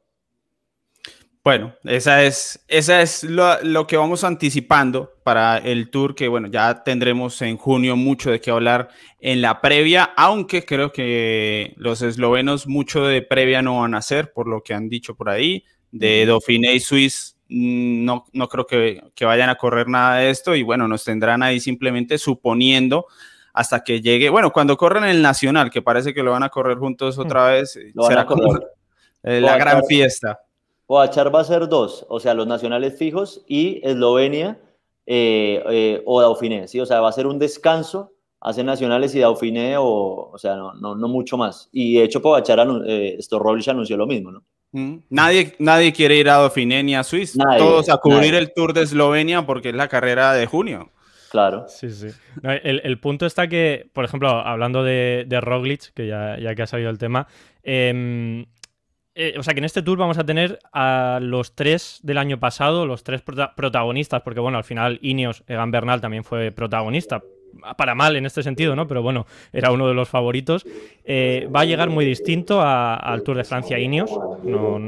Bueno, 1.45 1.75
esa 1.83 2.23
es, 2.23 2.65
esa 2.69 3.03
es 3.03 3.25
lo, 3.25 3.87
que 3.89 3.97
vamos 3.97 4.23
anticipando 4.23 5.11
para 5.25 5.59
el 5.59 5.91
tour 5.91 6.15
que, 6.15 6.29
bueno, 6.29 6.47
ya 6.47 6.85
tendremos 6.85 7.43
en 7.43 7.57
junio 7.57 7.97
mucho 7.97 8.31
de 8.31 8.41
qué 8.41 8.53
hablar 8.53 8.91
en 9.19 9.43
la 9.43 9.61
previa, 9.61 10.05
aunque 10.17 10.65
creo 10.65 10.93
que 10.93 11.75
los 11.77 12.01
eslovenos 12.01 12.69
mucho 12.69 13.05
de 13.05 13.23
previa 13.23 13.61
no 13.61 13.81
van 13.81 13.95
a 13.95 13.99
hacer, 13.99 14.33
por 14.33 14.47
lo 14.47 14.63
que 14.63 14.73
han 14.73 14.89
dicho 14.89 15.17
por 15.17 15.31
ahí. 15.31 15.65
De 15.91 16.25
Dauphiné 16.27 16.75
y 16.75 16.81
Swiss 16.81 17.37
mm, 17.49 18.05
no, 18.05 18.25
no 18.33 18.49
creo 18.49 18.65
que, 18.65 19.03
que 19.15 19.25
vayan 19.25 19.51
a 19.51 19.57
correr 19.57 19.89
nada 19.89 20.19
de 20.19 20.31
esto 20.31 20.55
y, 20.55 20.63
bueno, 20.63 20.87
nos 20.87 21.03
tendrán 21.03 21.43
ahí 21.43 21.59
simplemente 21.59 22.19
suponiendo 22.19 23.07
hasta 23.53 23.83
que 23.83 24.01
llegue, 24.01 24.31
bueno, 24.31 24.53
cuando 24.53 24.77
corren 24.77 25.05
el 25.05 25.21
Nacional, 25.21 25.71
que 25.71 25.83
parece 25.83 26.15
que 26.15 26.23
lo 26.23 26.31
van 26.31 26.45
a 26.45 26.51
correr 26.51 26.79
juntos 26.79 27.19
otra 27.19 27.49
vez, 27.49 27.77
será 28.07 28.27
como 28.27 28.45
la 29.23 29.59
gran 29.59 29.85
fiesta. 29.85 30.39
Poachar 30.93 31.35
va 31.35 31.41
a 31.41 31.45
ser 31.45 31.71
dos, 31.71 32.05
o 32.11 32.21
sea, 32.21 32.35
los 32.35 32.47
nacionales 32.47 32.99
fijos 32.99 33.41
y 33.49 33.81
Eslovenia 33.83 34.61
o 36.05 36.21
Dauphiné, 36.21 36.69
¿sí? 36.69 36.81
O 36.81 36.85
sea, 36.85 37.01
va 37.01 37.09
a 37.09 37.13
ser 37.13 37.27
un 37.27 37.39
descanso 37.39 38.13
hace 38.39 38.63
nacionales 38.63 39.15
y 39.15 39.21
Dauphiné 39.21 39.79
o, 39.79 40.29
o 40.31 40.37
sea, 40.37 40.55
no, 40.55 40.75
no, 40.75 40.95
no 40.95 41.09
mucho 41.09 41.39
más. 41.39 41.71
Y 41.73 41.95
de 41.95 42.05
hecho, 42.05 42.21
Pogachar, 42.21 42.69
eh, 42.87 43.17
esto 43.19 43.39
Roglic 43.39 43.69
anunció 43.69 43.97
lo 43.97 44.07
mismo, 44.07 44.33
¿no? 44.33 44.45
Nadie, 45.09 45.55
nadie 45.59 45.95
quiere 45.95 46.17
ir 46.17 46.29
a 46.29 46.37
Dauphiné 46.37 46.83
ni 46.83 46.95
a 46.95 47.05
Suiza. 47.05 47.43
Todos 47.57 47.89
a 47.89 47.97
cubrir 47.97 48.35
el 48.35 48.53
Tour 48.53 48.75
de 48.75 48.83
Eslovenia 48.83 49.47
porque 49.47 49.71
es 49.71 49.75
la 49.75 49.89
carrera 49.89 50.35
de 50.35 50.45
junio. 50.45 50.91
Claro. 51.31 51.65
Sí, 51.69 51.89
sí. 51.91 52.09
el, 52.43 53.01
punto 53.01 53.25
está 53.25 53.49
que, 53.49 53.89
por 53.95 54.05
ejemplo, 54.05 54.29
hablando 54.29 54.85
de, 54.85 55.25
de 55.27 55.41
Roglic, 55.41 55.95
que 55.95 56.07
ya, 56.07 56.39
ya, 56.39 56.55
que 56.55 56.61
ha 56.61 56.67
salido 56.67 56.91
el 56.91 56.99
tema, 56.99 57.29
em, 57.63 58.45
eh, 59.15 59.35
o 59.39 59.43
sea 59.43 59.53
que 59.55 59.59
en 59.59 59.65
este 59.65 59.83
tour 59.83 59.99
vamos 59.99 60.19
a 60.19 60.25
tener 60.25 60.59
a 60.73 61.19
los 61.21 61.55
tres 61.55 62.01
del 62.03 62.19
año 62.19 62.41
pasado, 62.41 62.87
los 62.87 63.05
tres 63.05 63.23
protagonistas, 63.23 64.23
porque 64.23 64.41
bueno, 64.41 64.59
al 64.59 64.65
final 64.65 64.99
Ineos, 65.03 65.45
Egan 65.47 65.71
Bernal 65.71 66.01
también 66.01 66.25
fue 66.25 66.51
protagonista, 66.51 67.23
para 67.77 67.95
mal 67.95 68.17
en 68.17 68.27
este 68.27 68.43
sentido, 68.43 68.77
¿no? 68.77 68.87
Pero 68.87 69.03
bueno, 69.03 69.27
era 69.53 69.71
uno 69.71 69.89
de 69.89 69.95
los 69.95 70.09
favoritos. 70.09 70.65
Eh, 71.05 71.49
va 71.55 71.61
a 71.61 71.65
llegar 71.65 71.91
muy 71.91 72.05
distinto 72.05 72.61
al 72.63 73.23
Tour 73.23 73.37
de 73.37 73.45
Francia 73.45 73.79
Ineos. 73.79 74.11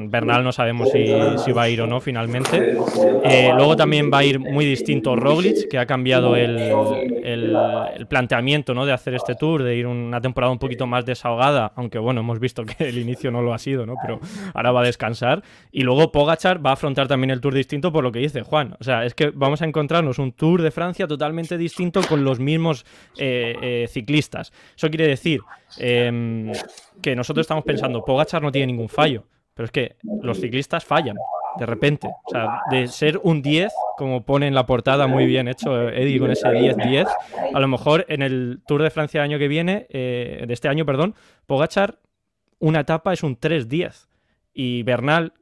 Bernal 0.09 0.45
no 0.45 0.53
sabemos 0.53 0.91
si, 0.91 1.53
va 1.53 1.63
a 1.63 1.69
ir 1.69 1.81
o 1.81 1.87
no 1.87 2.01
finalmente. 2.01 2.77
Eh, 3.25 3.51
luego 3.55 3.77
también 3.77 4.11
va 4.13 4.19
a 4.19 4.25
ir 4.25 4.39
muy 4.39 4.65
distinto 4.65 5.17
Roglic, 5.17 5.69
que 5.69 5.79
ha 5.79 5.87
cambiado 5.87 6.37
el, 6.37 6.59
el, 7.23 8.07
planteamiento 8.09 8.75
¿no? 8.75 8.87
de 8.87 8.93
hacer 8.93 9.15
este 9.15 9.35
tour, 9.35 9.63
de 9.63 9.77
ir 9.77 9.87
una 9.87 10.21
temporada 10.21 10.53
un 10.53 10.59
poquito 10.59 10.87
más 10.87 11.05
desahogada, 11.05 11.73
aunque 11.77 11.99
bueno, 11.99 12.21
hemos 12.21 12.39
visto 12.39 12.65
que 12.65 12.89
el 12.89 12.99
inicio 12.99 13.31
no 13.31 13.43
lo 13.43 13.55
ha 13.55 13.59
sido, 13.59 13.87
¿no? 13.87 13.95
Pero 14.01 14.21
ahora 14.55 14.73
va 14.73 14.81
a 14.81 14.85
descansar. 14.85 15.43
Y 15.73 15.83
luego 15.83 16.13
Pogachar 16.13 16.65
va 16.65 16.71
a 16.71 16.75
afrontar 16.75 17.09
también 17.09 17.31
el 17.31 17.41
Tour 17.41 17.55
distinto 17.55 17.93
por 17.93 18.05
lo 18.05 18.13
que 18.13 18.21
dice 18.21 18.43
Juan. 18.43 18.77
O 18.79 18.85
sea, 18.85 19.05
es 19.05 19.15
que 19.15 19.31
vamos 19.35 19.63
a 19.63 19.65
encontrarnos 19.65 20.19
un 20.19 20.33
Tour 20.33 20.63
de 20.63 20.71
Francia 20.71 21.07
totalmente 21.07 21.59
distinto 21.59 22.01
con 22.09 22.25
los 22.25 22.41
mismos 22.41 22.54
eh, 23.17 23.57
eh, 23.63 23.87
ciclistas. 23.89 24.53
Eso 24.77 24.89
quiere 24.89 25.07
decir 25.07 25.41
em, 25.79 26.53
que 27.03 27.17
nosotros 27.17 27.45
estamos 27.45 27.65
pensando, 27.65 28.05
Pogachar 28.05 28.43
no 28.43 28.53
tiene 28.53 28.69
ningún 28.69 28.89
fallo, 28.89 29.25
pero 29.55 29.67
es 29.67 29.71
que 29.71 29.97
los 30.23 30.41
ciclistas 30.41 30.85
fallan 30.85 31.17
de 31.59 31.67
repente. 31.67 32.09
O 32.09 32.31
sea, 32.31 32.61
de 32.71 32.89
ser 32.89 33.21
un 33.23 33.43
10, 33.43 33.73
como 33.97 34.25
pone 34.25 34.49
en 34.49 34.55
la 34.55 34.67
portada 34.67 35.07
muy 35.07 35.27
bien 35.27 35.49
hecho 35.49 35.89
Eddie 35.89 36.19
con 36.19 36.31
ese 36.31 36.49
10-10, 36.49 37.07
a 37.55 37.61
lo 37.61 37.69
mejor 37.69 38.05
en 38.09 38.23
el 38.23 38.61
Tour 38.67 38.83
de 38.83 38.91
Francia 38.91 39.21
del 39.21 39.31
año 39.31 39.39
que 39.39 39.49
viene, 39.49 39.87
eh, 39.91 40.45
de 40.47 40.53
este 40.53 40.69
año, 40.69 40.85
perdón, 40.85 41.15
Pogachar, 41.47 42.01
una 42.59 42.81
etapa 42.81 43.13
es 43.13 43.23
un 43.23 43.39
3-10. 43.39 44.09
Y 44.53 44.83
Bernal, 44.85 45.33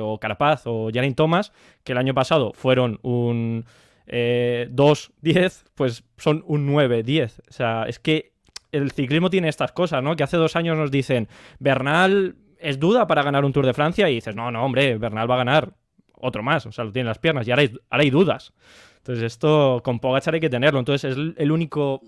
o 0.00 0.18
Carapaz, 0.20 0.62
o 0.66 0.90
Jarin 0.92 1.14
Thomas, 1.14 1.52
que 1.82 1.92
el 1.92 1.98
año 1.98 2.14
pasado 2.14 2.52
fueron 2.54 3.00
un 3.02 3.64
eh, 4.06 4.68
2, 4.70 5.12
10, 5.20 5.64
pues 5.74 6.04
son 6.16 6.44
un 6.46 6.66
9, 6.66 7.02
10. 7.02 7.42
O 7.48 7.52
sea, 7.52 7.84
es 7.84 7.98
que 7.98 8.32
el 8.72 8.90
ciclismo 8.90 9.30
tiene 9.30 9.48
estas 9.48 9.72
cosas, 9.72 10.02
¿no? 10.02 10.16
Que 10.16 10.24
hace 10.24 10.36
dos 10.36 10.56
años 10.56 10.76
nos 10.76 10.90
dicen, 10.90 11.28
Bernal 11.58 12.36
es 12.58 12.78
duda 12.78 13.06
para 13.06 13.22
ganar 13.22 13.44
un 13.44 13.52
Tour 13.52 13.66
de 13.66 13.74
Francia 13.74 14.08
y 14.08 14.16
dices, 14.16 14.34
no, 14.34 14.50
no, 14.50 14.64
hombre, 14.64 14.98
Bernal 14.98 15.30
va 15.30 15.34
a 15.34 15.38
ganar 15.38 15.72
otro 16.18 16.42
más, 16.42 16.66
o 16.66 16.72
sea, 16.72 16.84
lo 16.84 16.92
tiene 16.92 17.04
en 17.04 17.08
las 17.08 17.18
piernas 17.18 17.46
y 17.46 17.50
ahora 17.50 17.64
hay, 17.90 18.10
dudas. 18.10 18.52
Entonces 18.98 19.24
esto 19.24 19.80
con 19.84 20.00
Pogachar 20.00 20.34
hay 20.34 20.40
que 20.40 20.50
tenerlo, 20.50 20.78
entonces 20.78 21.12
es 21.12 21.34
el 21.36 21.52
único, 21.52 22.00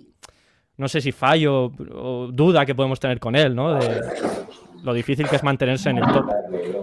no 0.77 0.89
sé 0.89 1.01
si 1.01 1.13
fallo 1.13 1.73
o 1.95 2.29
duda 2.33 2.67
que 2.67 2.75
podemos 2.75 2.99
tener 2.99 3.21
con 3.21 3.37
él, 3.37 3.55
¿no? 3.55 3.75
De 3.75 4.01
lo 4.83 4.95
difícil 4.95 5.29
que 5.29 5.37
es 5.37 5.43
mantenerse 5.43 5.91
en 5.91 5.99
el 5.99 6.13
top. 6.13 6.27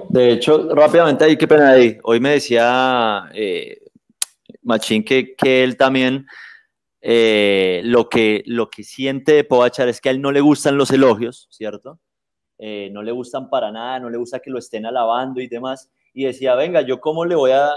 De 0.09 0.33
hecho, 0.33 0.69
rápidamente 0.73 1.25
ahí, 1.25 1.37
qué 1.37 1.47
pena 1.47 1.71
ahí. 1.71 1.97
Hoy 2.03 2.19
me 2.19 2.31
decía 2.31 3.29
eh, 3.33 3.79
Machín 4.65 5.03
que, 5.03 5.35
que 5.35 5.63
él 5.63 5.77
también 5.77 6.25
eh, 7.07 7.81
lo, 7.85 8.09
que, 8.09 8.43
lo 8.47 8.69
que 8.69 8.83
siente 8.83 9.33
de 9.33 9.43
Pogachar 9.43 9.87
es 9.87 10.01
que 10.01 10.09
a 10.09 10.11
él 10.11 10.21
no 10.21 10.31
le 10.31 10.41
gustan 10.41 10.75
los 10.75 10.89
elogios, 10.89 11.47
¿cierto? 11.51 11.99
Eh, 12.57 12.89
no 12.91 13.03
le 13.03 13.11
gustan 13.11 13.47
para 13.49 13.71
nada, 13.71 13.99
no 13.99 14.09
le 14.09 14.17
gusta 14.17 14.39
que 14.39 14.49
lo 14.49 14.57
estén 14.57 14.87
alabando 14.87 15.39
y 15.39 15.47
demás. 15.47 15.91
Y 16.13 16.25
decía, 16.25 16.55
venga, 16.55 16.81
¿yo 16.81 16.99
cómo 16.99 17.23
le 17.23 17.35
voy 17.35 17.51
a, 17.51 17.69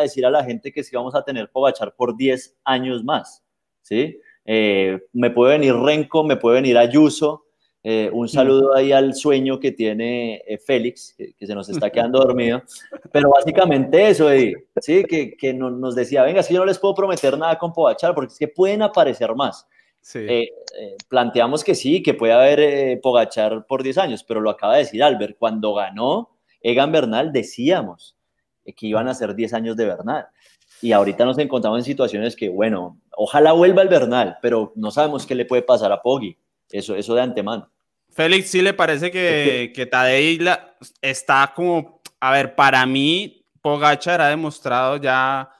decir 0.00 0.24
a 0.24 0.30
la 0.30 0.42
gente 0.44 0.72
que 0.72 0.82
sí 0.82 0.96
vamos 0.96 1.14
a 1.14 1.22
tener 1.22 1.50
Pogachar 1.50 1.94
por 1.94 2.16
10 2.16 2.56
años 2.64 3.04
más? 3.04 3.44
¿Sí? 3.82 4.18
Eh, 4.46 4.98
me 5.12 5.30
puede 5.30 5.58
venir 5.58 5.74
Renko, 5.74 6.24
me 6.24 6.36
puede 6.36 6.56
venir 6.56 6.78
Ayuso, 6.78 7.48
eh, 7.82 8.10
un 8.12 8.28
saludo 8.28 8.74
ahí 8.74 8.92
al 8.92 9.14
sueño 9.14 9.58
que 9.58 9.72
tiene 9.72 10.42
eh, 10.46 10.58
Félix, 10.58 11.14
que, 11.16 11.46
se 11.46 11.54
nos 11.54 11.68
está 11.68 11.90
quedando 11.90 12.18
dormido. 12.18 12.62
Pero 13.10 13.30
básicamente 13.30 14.08
eso, 14.08 14.28
¿sí? 14.80 15.04
que, 15.04 15.36
que 15.36 15.54
nos 15.54 15.94
decía, 15.94 16.22
venga, 16.22 16.42
si 16.42 16.52
yo 16.54 16.60
no 16.60 16.66
les 16.66 16.78
puedo 16.78 16.94
prometer 16.94 17.38
nada 17.38 17.58
con 17.58 17.72
Pogachar, 17.72 18.14
porque 18.14 18.32
es 18.32 18.38
que 18.38 18.48
pueden 18.48 18.82
aparecer 18.82 19.34
más. 19.34 19.66
Eh, 20.14 20.48
planteamos 21.08 21.62
que 21.62 21.74
sí, 21.74 22.02
que 22.02 22.14
puede 22.14 22.32
haber 22.32 23.00
Pogachar 23.00 23.66
por 23.66 23.82
10 23.82 23.98
años, 23.98 24.24
pero 24.24 24.40
lo 24.40 24.50
acaba 24.50 24.74
de 24.74 24.80
decir 24.80 25.02
Albert, 25.02 25.36
cuando 25.38 25.74
ganó 25.74 26.30
Egan 26.62 26.92
Bernal 26.92 27.32
decíamos 27.32 28.16
que 28.76 28.86
iban 28.86 29.08
a 29.08 29.14
ser 29.14 29.34
10 29.34 29.54
años 29.54 29.76
de 29.76 29.86
Bernal. 29.86 30.26
Y 30.82 30.92
ahorita 30.92 31.24
nos 31.24 31.38
encontramos 31.38 31.80
en 31.80 31.84
situaciones 31.84 32.36
que, 32.36 32.48
bueno, 32.48 32.98
ojalá 33.16 33.52
vuelva 33.52 33.82
el 33.82 33.88
Bernal, 33.88 34.38
pero 34.40 34.72
no 34.76 34.90
sabemos 34.90 35.26
qué 35.26 35.34
le 35.34 35.44
puede 35.44 35.62
pasar 35.62 35.92
a 35.92 36.00
Poggi. 36.00 36.38
Eso, 36.70 36.94
eso 36.94 37.14
de 37.14 37.22
antemano. 37.22 37.70
Félix, 38.10 38.50
¿sí 38.50 38.62
le 38.62 38.74
parece 38.74 39.10
que, 39.10 39.72
que 39.74 39.86
Tadei 39.86 40.38
está 41.00 41.52
como, 41.54 42.00
a 42.18 42.32
ver, 42.32 42.54
para 42.54 42.84
mí, 42.86 43.46
Pogachar 43.62 44.20
ha 44.20 44.28
demostrado 44.28 44.96
ya 44.96 45.50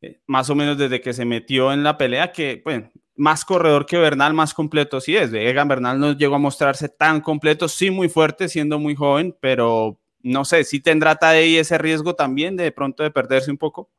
eh, 0.00 0.20
más 0.26 0.48
o 0.50 0.54
menos 0.54 0.78
desde 0.78 1.00
que 1.00 1.12
se 1.12 1.24
metió 1.24 1.72
en 1.72 1.82
la 1.82 1.98
pelea 1.98 2.32
que, 2.32 2.60
pues, 2.62 2.82
más 3.14 3.44
corredor 3.44 3.86
que 3.86 3.98
Bernal, 3.98 4.32
más 4.32 4.54
completo 4.54 5.00
sí 5.00 5.16
es. 5.16 5.32
Egan 5.32 5.68
Bernal 5.68 5.98
no 6.00 6.12
llegó 6.12 6.36
a 6.36 6.38
mostrarse 6.38 6.88
tan 6.88 7.20
completo, 7.20 7.68
sí 7.68 7.90
muy 7.90 8.08
fuerte, 8.08 8.48
siendo 8.48 8.78
muy 8.78 8.94
joven, 8.94 9.36
pero 9.40 10.00
no 10.22 10.44
sé, 10.44 10.64
¿sí 10.64 10.80
tendrá 10.80 11.16
Tadei 11.16 11.56
ese 11.56 11.78
riesgo 11.78 12.14
también 12.14 12.56
de 12.56 12.72
pronto 12.72 13.02
de 13.02 13.10
perderse 13.10 13.50
un 13.50 13.58
poco? 13.58 13.90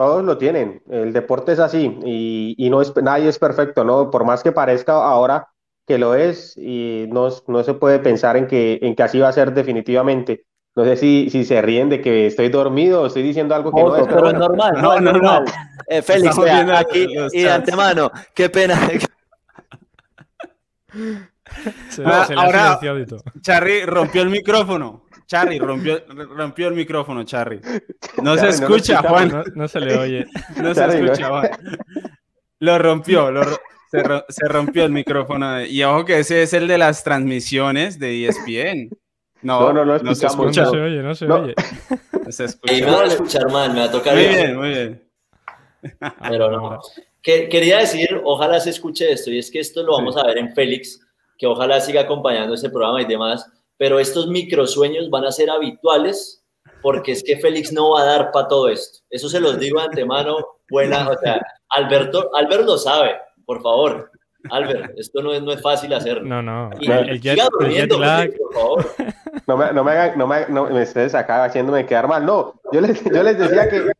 Todos 0.00 0.24
lo 0.24 0.38
tienen, 0.38 0.82
el 0.88 1.12
deporte 1.12 1.52
es 1.52 1.58
así 1.58 1.98
y, 2.06 2.70
no 2.70 2.80
es, 2.80 2.90
nadie 3.02 3.28
es 3.28 3.38
perfecto, 3.38 3.84
¿no? 3.84 4.10
Por 4.10 4.24
más 4.24 4.42
que 4.42 4.50
parezca 4.50 4.94
ahora 4.94 5.48
que 5.86 5.98
lo 5.98 6.14
es 6.14 6.56
y 6.56 7.04
no, 7.10 7.28
no 7.48 7.62
se 7.62 7.74
puede 7.74 7.98
pensar 7.98 8.38
en 8.38 8.46
que, 8.46 8.78
en 8.80 8.96
que 8.96 9.02
así 9.02 9.18
va 9.18 9.28
a 9.28 9.32
ser 9.34 9.52
definitivamente. 9.52 10.46
No 10.74 10.86
sé 10.86 10.96
si, 10.96 11.28
si 11.28 11.44
se 11.44 11.60
ríen 11.60 11.90
de 11.90 12.00
que 12.00 12.28
estoy 12.28 12.48
dormido 12.48 13.02
o 13.02 13.06
estoy 13.08 13.22
diciendo 13.22 13.54
algo 13.54 13.72
que 13.72 13.82
no, 13.82 13.94
es. 13.94 14.06
Pero, 14.06 14.30
es 14.30 14.38
normal, 14.38 14.72
no, 14.80 14.98
no, 15.00 15.12
no. 15.12 15.44
Eh, 15.86 16.00
Félix, 16.00 16.38
aquí 16.38 17.06
y 17.32 17.42
de 17.42 17.50
antemano, 17.50 18.10
qué 18.34 18.48
pena. 18.48 18.80
Ah, 22.04 22.28
ahora, 22.36 22.78
Charry 23.40 23.84
rompió 23.84 24.22
el 24.22 24.30
micrófono. 24.30 25.02
Charry, 25.30 25.60
rompió, 25.60 26.02
rompió 26.08 26.66
el 26.66 26.74
micrófono, 26.74 27.22
Charry. 27.22 27.60
No 28.20 28.36
se 28.36 28.48
escucha, 28.48 29.00
Juan. 29.00 29.44
No, 29.54 29.68
se 29.68 29.78
le 29.78 29.96
oye. 29.96 30.26
No 30.56 30.74
se 30.74 30.84
escucha, 30.84 31.28
Juan. 31.28 31.50
Lo 32.58 32.78
rompió, 32.80 33.30
se, 33.92 34.48
rompió 34.48 34.84
el 34.84 34.90
micrófono. 34.90 35.64
Y 35.64 35.84
ojo 35.84 36.04
que 36.04 36.18
ese 36.18 36.42
es 36.42 36.52
el 36.52 36.66
de 36.66 36.78
las 36.78 37.04
transmisiones 37.04 38.00
de 38.00 38.26
ESPN. 38.26 38.90
No, 39.42 39.72
no, 39.72 39.84
no, 39.84 39.98
no, 39.98 40.14
se 40.16 40.26
escucha. 40.26 40.64
No 40.64 40.70
se 40.72 40.80
oye, 40.80 41.00
no 41.00 41.14
se 41.14 41.30
oye. 41.30 41.54
No 42.24 42.32
se 42.32 42.46
escucha. 42.46 42.74
Y 42.74 42.82
me 42.82 42.90
va 42.90 43.02
a 43.02 43.06
escuchar 43.06 43.52
mal, 43.52 43.72
me 43.72 43.78
va 43.78 43.86
a 43.86 43.90
tocar. 43.92 44.16
Muy 44.16 44.26
bien, 44.26 44.56
muy 44.56 44.68
bien. 44.70 45.10
Pero 46.28 46.50
no. 46.50 46.80
quería 47.22 47.78
decir, 47.78 48.20
ojalá 48.24 48.58
se 48.58 48.70
escuche 48.70 49.12
esto, 49.12 49.30
y 49.30 49.38
es 49.38 49.48
que 49.48 49.60
esto 49.60 49.84
lo 49.84 49.92
vamos 49.92 50.16
a 50.16 50.26
ver 50.26 50.38
en 50.38 50.52
Félix, 50.54 51.00
que 51.38 51.46
ojalá 51.46 51.80
siga 51.80 52.00
acompañando 52.00 52.54
ese 52.54 52.68
programa 52.68 53.00
y 53.00 53.04
demás 53.04 53.48
pero 53.80 53.98
estos 53.98 54.26
microsueños 54.26 55.08
van 55.08 55.24
a 55.24 55.32
ser 55.32 55.48
habituales 55.48 56.44
porque 56.82 57.12
es 57.12 57.24
que 57.24 57.38
Félix 57.38 57.72
no 57.72 57.92
va 57.92 58.02
a 58.02 58.04
dar 58.04 58.30
para 58.30 58.46
todo 58.46 58.68
esto. 58.68 58.98
Eso 59.08 59.30
se 59.30 59.40
los 59.40 59.58
digo 59.58 59.78
de 59.80 59.86
antemano. 59.86 60.36
Buena, 60.70 61.08
o 61.08 61.16
sea, 61.16 61.40
Alberto, 61.70 62.30
Albert 62.34 62.66
lo 62.66 62.76
sabe, 62.76 63.16
por 63.46 63.62
favor. 63.62 64.10
Albert, 64.50 64.92
esto 64.98 65.22
no 65.22 65.32
es, 65.32 65.42
no 65.42 65.52
es 65.52 65.62
fácil 65.62 65.94
hacerlo. 65.94 66.28
No, 66.28 66.42
no. 66.42 66.70
el 66.78 67.22
jet, 67.22 67.38
lag. 67.98 68.30
por 68.36 68.52
favor. 68.52 68.86
No 69.46 69.56
me, 69.56 69.72
no 69.72 69.82
me 69.82 69.92
hagan, 69.92 70.18
no 70.18 70.26
me, 70.26 70.46
no 70.50 70.66
me 70.66 70.82
estés 70.82 71.14
acá 71.14 71.44
haciéndome 71.44 71.86
quedar 71.86 72.06
mal. 72.06 72.26
No, 72.26 72.60
yo 72.72 72.82
les, 72.82 73.02
yo 73.02 73.22
les 73.22 73.38
decía 73.38 73.70
que 73.70 73.92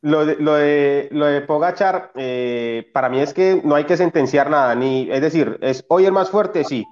lo 0.00 0.24
de, 0.24 0.36
lo 0.36 0.54
de, 0.54 1.08
lo 1.12 1.26
de 1.26 1.42
Pogachar, 1.42 2.12
eh, 2.16 2.90
para 2.94 3.10
mí 3.10 3.20
es 3.20 3.34
que 3.34 3.60
no 3.62 3.74
hay 3.74 3.84
que 3.84 3.98
sentenciar 3.98 4.48
nada, 4.48 4.74
ni, 4.74 5.10
es 5.10 5.20
decir, 5.20 5.58
es 5.60 5.84
hoy 5.88 6.06
el 6.06 6.12
más 6.12 6.30
fuerte, 6.30 6.64
sí, 6.64 6.84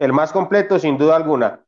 el 0.00 0.12
más 0.12 0.32
completo 0.32 0.80
sin 0.80 0.98
duda 0.98 1.14
alguna, 1.14 1.60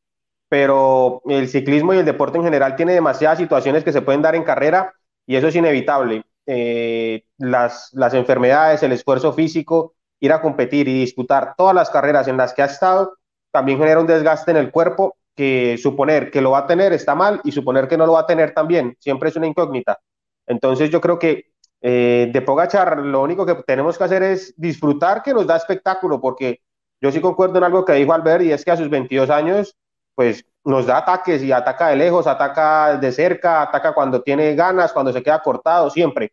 pero 0.49 1.21
el 1.25 1.47
ciclismo 1.47 1.93
y 1.93 1.99
el 1.99 2.05
deporte 2.05 2.37
en 2.37 2.43
general 2.43 2.75
tiene 2.75 2.93
demasiadas 2.93 3.37
situaciones 3.37 3.85
que 3.85 3.93
se 3.93 4.01
pueden 4.01 4.21
dar 4.21 4.35
en 4.35 4.43
carrera 4.43 4.93
y 5.25 5.37
eso 5.37 5.47
es 5.47 5.55
inevitable. 5.55 6.25
Eh, 6.45 7.23
las, 7.37 7.89
las 7.93 8.13
enfermedades, 8.13 8.83
el 8.83 8.91
esfuerzo 8.91 9.31
físico, 9.31 9.93
ir 10.19 10.33
a 10.33 10.41
competir 10.41 10.89
y 10.89 10.99
disputar 10.99 11.53
todas 11.55 11.73
las 11.73 11.89
carreras 11.89 12.27
en 12.27 12.35
las 12.35 12.53
que 12.53 12.63
ha 12.63 12.65
estado, 12.65 13.17
también 13.51 13.79
genera 13.79 14.01
un 14.01 14.07
desgaste 14.07 14.51
en 14.51 14.57
el 14.57 14.71
cuerpo 14.71 15.15
que 15.35 15.77
suponer 15.77 16.29
que 16.29 16.41
lo 16.41 16.51
va 16.51 16.59
a 16.59 16.67
tener 16.67 16.91
está 16.91 17.15
mal 17.15 17.39
y 17.45 17.51
suponer 17.53 17.87
que 17.87 17.97
no 17.97 18.05
lo 18.05 18.13
va 18.13 18.21
a 18.21 18.27
tener 18.27 18.53
también, 18.53 18.97
siempre 18.99 19.29
es 19.29 19.35
una 19.37 19.47
incógnita. 19.47 19.99
Entonces 20.45 20.89
yo 20.89 20.99
creo 20.99 21.17
que 21.17 21.53
Eh, 21.85 22.29
de 22.31 22.41
Pogachar, 22.41 22.97
lo 22.99 23.21
único 23.21 23.45
que 23.45 23.55
tenemos 23.67 23.97
que 23.97 24.05
hacer 24.05 24.23
es 24.23 24.53
disfrutar 24.55 25.21
que 25.21 25.33
nos 25.33 25.45
da 25.45 25.57
espectáculo, 25.57 26.21
porque 26.21 26.61
yo 27.03 27.11
sí 27.11 27.19
concuerdo 27.19 27.57
en 27.57 27.65
algo 27.65 27.83
que 27.83 27.91
dijo 27.93 28.13
Albert, 28.13 28.43
y 28.45 28.53
es 28.53 28.63
que 28.63 28.71
a 28.71 28.77
sus 28.77 28.89
22 28.89 29.29
años, 29.29 29.75
pues 30.15 30.45
nos 30.63 30.85
da 30.85 30.99
ataques 30.99 31.43
y 31.43 31.51
ataca 31.51 31.89
de 31.89 31.97
lejos, 31.97 32.27
ataca 32.27 32.95
de 32.97 33.11
cerca, 33.11 33.61
ataca 33.61 33.93
cuando 33.93 34.21
tiene 34.21 34.55
ganas, 34.55 34.93
cuando 34.93 35.11
se 35.11 35.21
queda 35.21 35.41
cortado, 35.41 35.89
siempre. 35.89 36.31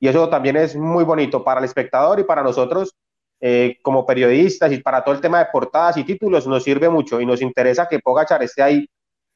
Y 0.00 0.08
eso 0.08 0.26
también 0.30 0.56
es 0.56 0.74
muy 0.74 1.04
bonito 1.04 1.44
para 1.44 1.60
el 1.60 1.66
espectador 1.66 2.18
y 2.18 2.24
para 2.24 2.42
nosotros 2.42 2.96
eh, 3.40 3.76
como 3.82 4.06
periodistas 4.06 4.72
y 4.72 4.78
para 4.78 5.04
todo 5.04 5.14
el 5.14 5.20
tema 5.20 5.38
de 5.38 5.50
portadas 5.52 5.98
y 5.98 6.04
títulos 6.04 6.46
nos 6.46 6.64
sirve 6.64 6.88
mucho 6.88 7.20
y 7.20 7.26
nos 7.26 7.42
interesa 7.42 7.86
que 7.86 7.98
Pogachar 7.98 8.42
esté 8.42 8.62
ahí 8.62 8.88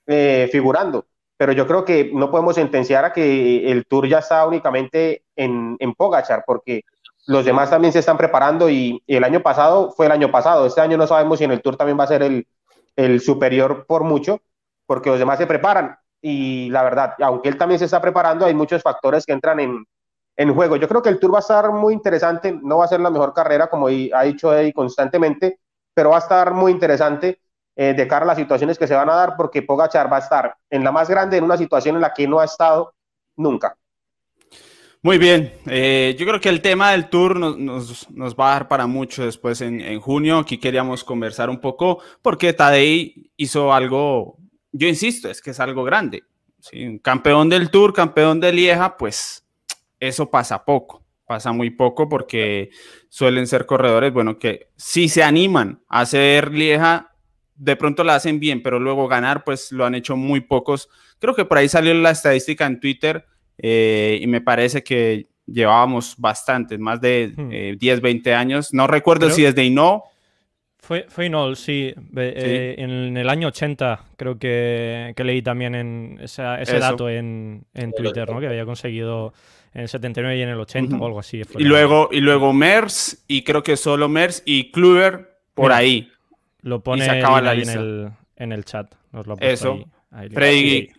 eh, 0.06 0.48
figurando. 0.50 1.04
Pero 1.36 1.52
yo 1.52 1.66
creo 1.66 1.84
que 1.84 2.10
no 2.14 2.30
podemos 2.30 2.54
sentenciar 2.54 3.04
a 3.04 3.12
que 3.12 3.70
el 3.70 3.84
tour 3.84 4.08
ya 4.08 4.20
está 4.20 4.46
únicamente 4.46 5.24
en, 5.36 5.76
en 5.78 5.92
Pogachar, 5.92 6.42
porque 6.46 6.84
los 7.26 7.44
demás 7.44 7.70
también 7.70 7.92
se 7.92 8.00
están 8.00 8.16
preparando 8.16 8.68
y, 8.68 9.02
el 9.06 9.24
año 9.24 9.40
pasado 9.40 9.90
fue 9.92 10.06
el 10.06 10.12
año 10.12 10.30
pasado. 10.30 10.66
Este 10.66 10.80
año 10.80 10.96
no 10.96 11.06
sabemos 11.06 11.38
si 11.38 11.44
en 11.44 11.52
el 11.52 11.62
tour 11.62 11.76
también 11.76 11.98
va 11.98 12.04
a 12.04 12.08
ser 12.08 12.22
el, 12.22 12.46
el 12.96 13.20
superior 13.20 13.86
por 13.86 14.04
mucho, 14.04 14.40
porque 14.86 15.10
los 15.10 15.18
demás 15.18 15.38
se 15.38 15.46
preparan. 15.46 15.96
Y 16.22 16.68
la 16.70 16.82
verdad, 16.82 17.14
aunque 17.20 17.48
él 17.48 17.56
también 17.56 17.78
se 17.78 17.86
está 17.86 18.00
preparando, 18.00 18.46
hay 18.46 18.54
muchos 18.54 18.82
factores 18.82 19.24
que 19.24 19.32
entran 19.32 19.60
en, 19.60 19.84
en 20.36 20.54
juego. 20.54 20.76
Yo 20.76 20.88
creo 20.88 21.02
que 21.02 21.08
el 21.08 21.18
Tour 21.18 21.34
va 21.34 21.38
a 21.38 21.40
estar 21.40 21.70
muy 21.70 21.94
interesante, 21.94 22.58
no 22.62 22.78
va 22.78 22.86
a 22.86 22.88
ser 22.88 23.00
la 23.00 23.10
mejor 23.10 23.34
carrera, 23.34 23.68
como 23.68 23.88
ha 23.88 24.22
dicho 24.22 24.54
Eddie 24.54 24.72
constantemente, 24.72 25.60
pero 25.94 26.10
va 26.10 26.16
a 26.16 26.20
estar 26.20 26.52
muy 26.54 26.72
interesante 26.72 27.40
eh, 27.76 27.94
de 27.94 28.08
cara 28.08 28.24
a 28.24 28.28
las 28.28 28.38
situaciones 28.38 28.78
que 28.78 28.86
se 28.86 28.94
van 28.94 29.08
a 29.10 29.14
dar, 29.14 29.36
porque 29.36 29.62
Pogachar 29.62 30.12
va 30.12 30.16
a 30.16 30.20
estar 30.20 30.56
en 30.70 30.84
la 30.84 30.92
más 30.92 31.08
grande, 31.08 31.36
en 31.36 31.44
una 31.44 31.56
situación 31.56 31.96
en 31.96 32.02
la 32.02 32.12
que 32.14 32.26
no 32.26 32.40
ha 32.40 32.44
estado 32.44 32.94
nunca. 33.36 33.76
Muy 35.02 35.16
bien, 35.16 35.54
eh, 35.64 36.14
yo 36.18 36.26
creo 36.26 36.40
que 36.42 36.50
el 36.50 36.60
tema 36.60 36.90
del 36.90 37.08
tour 37.08 37.38
nos, 37.38 38.06
va 38.38 38.50
a 38.50 38.52
dar 38.52 38.68
para 38.68 38.86
mucho 38.86 39.24
después 39.24 39.62
en, 39.62 39.98
junio. 39.98 40.38
Aquí 40.38 40.58
queríamos 40.58 41.04
conversar 41.04 41.48
un 41.48 41.58
poco 41.58 42.02
porque 42.20 42.52
Tadei 42.52 43.32
hizo 43.38 43.72
algo, 43.72 44.36
yo 44.72 44.88
insisto, 44.88 45.30
es 45.30 45.40
que 45.40 45.52
es 45.52 45.60
algo 45.60 45.84
grande. 45.84 46.24
Campeón 47.02 47.48
del 47.48 47.70
tour, 47.70 47.94
campeón 47.94 48.40
de 48.40 48.52
Lieja, 48.52 48.98
pues 48.98 49.46
eso 49.98 50.30
pasa 50.30 50.66
poco, 50.66 51.02
pasa 51.24 51.50
muy 51.52 51.70
poco 51.70 52.06
porque 52.06 52.68
suelen 53.08 53.46
ser 53.46 53.64
corredores, 53.64 54.12
bueno, 54.12 54.38
que 54.38 54.68
si 54.76 55.08
se 55.08 55.22
animan 55.22 55.82
a 55.88 56.00
hacer 56.00 56.52
Lieja, 56.52 57.16
de 57.54 57.74
pronto 57.74 58.04
la 58.04 58.16
hacen 58.16 58.38
bien, 58.38 58.62
pero 58.62 58.78
luego 58.78 59.08
ganar, 59.08 59.44
pues 59.44 59.72
lo 59.72 59.86
han 59.86 59.94
hecho 59.94 60.14
muy 60.14 60.42
pocos. 60.42 60.90
Creo 61.18 61.34
que 61.34 61.46
por 61.46 61.56
ahí 61.56 61.70
salió 61.70 61.94
la 61.94 62.10
estadística 62.10 62.66
en 62.66 62.80
Twitter 62.80 63.29
eh, 63.62 64.18
y 64.20 64.26
me 64.26 64.40
parece 64.40 64.82
que 64.82 65.26
llevábamos 65.46 66.14
bastantes, 66.16 66.78
más 66.78 67.00
de 67.00 67.76
10, 67.78 67.98
hmm. 67.98 68.02
20 68.02 68.30
eh, 68.30 68.34
años. 68.34 68.72
No 68.72 68.86
recuerdo 68.86 69.30
si 69.30 69.42
desde 69.42 69.64
Ino. 69.64 70.04
Fue, 70.78 71.06
fue 71.08 71.26
Inol, 71.26 71.56
sí. 71.56 71.94
Eh, 72.16 72.74
en 72.78 73.16
el 73.16 73.28
año 73.28 73.48
80 73.48 74.06
creo 74.16 74.38
que, 74.38 75.14
leí 75.16 75.42
también 75.42 75.74
en 75.74 76.18
ese 76.20 76.42
dato 76.78 77.08
en, 77.08 77.64
en 77.74 77.92
Twitter, 77.92 78.28
¿no? 78.28 78.40
Que 78.40 78.48
había 78.48 78.64
conseguido 78.64 79.32
en 79.72 79.82
el 79.82 79.88
79 79.88 80.38
y 80.38 80.42
en 80.42 80.48
el 80.48 80.58
80 80.58 80.96
o 80.96 81.06
algo 81.06 81.20
así. 81.20 81.42
Y 81.58 81.64
luego, 81.64 82.08
y 82.10 82.20
luego 82.20 82.52
Mers, 82.52 83.24
y 83.28 83.42
creo 83.42 83.62
que 83.62 83.76
solo 83.76 84.08
Mers 84.08 84.42
y 84.44 84.72
Kluber 84.72 85.38
por 85.54 85.72
ahí. 85.72 86.10
Lo 86.62 86.82
pone 86.82 87.08
ahí 87.08 87.62
en, 87.62 87.68
el, 87.68 88.10
en 88.36 88.52
el 88.52 88.64
chat. 88.64 88.92
Nos 89.12 89.26
lo 89.26 89.36
Eso. 89.38 89.78
Freddy 90.32 90.90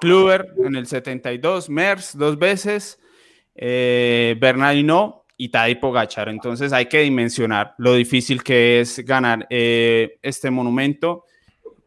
Kluber 0.00 0.54
en 0.64 0.76
el 0.76 0.86
72, 0.86 1.68
Mers 1.68 2.16
dos 2.16 2.38
veces, 2.38 3.00
eh, 3.54 4.36
Bernardino 4.40 5.24
y 5.36 5.48
Tadej 5.48 5.80
Pogachar. 5.80 6.28
Entonces 6.28 6.72
hay 6.72 6.86
que 6.86 7.00
dimensionar 7.00 7.74
lo 7.78 7.94
difícil 7.94 8.42
que 8.42 8.80
es 8.80 8.98
ganar 9.04 9.46
eh, 9.50 10.18
este 10.22 10.50
monumento 10.50 11.24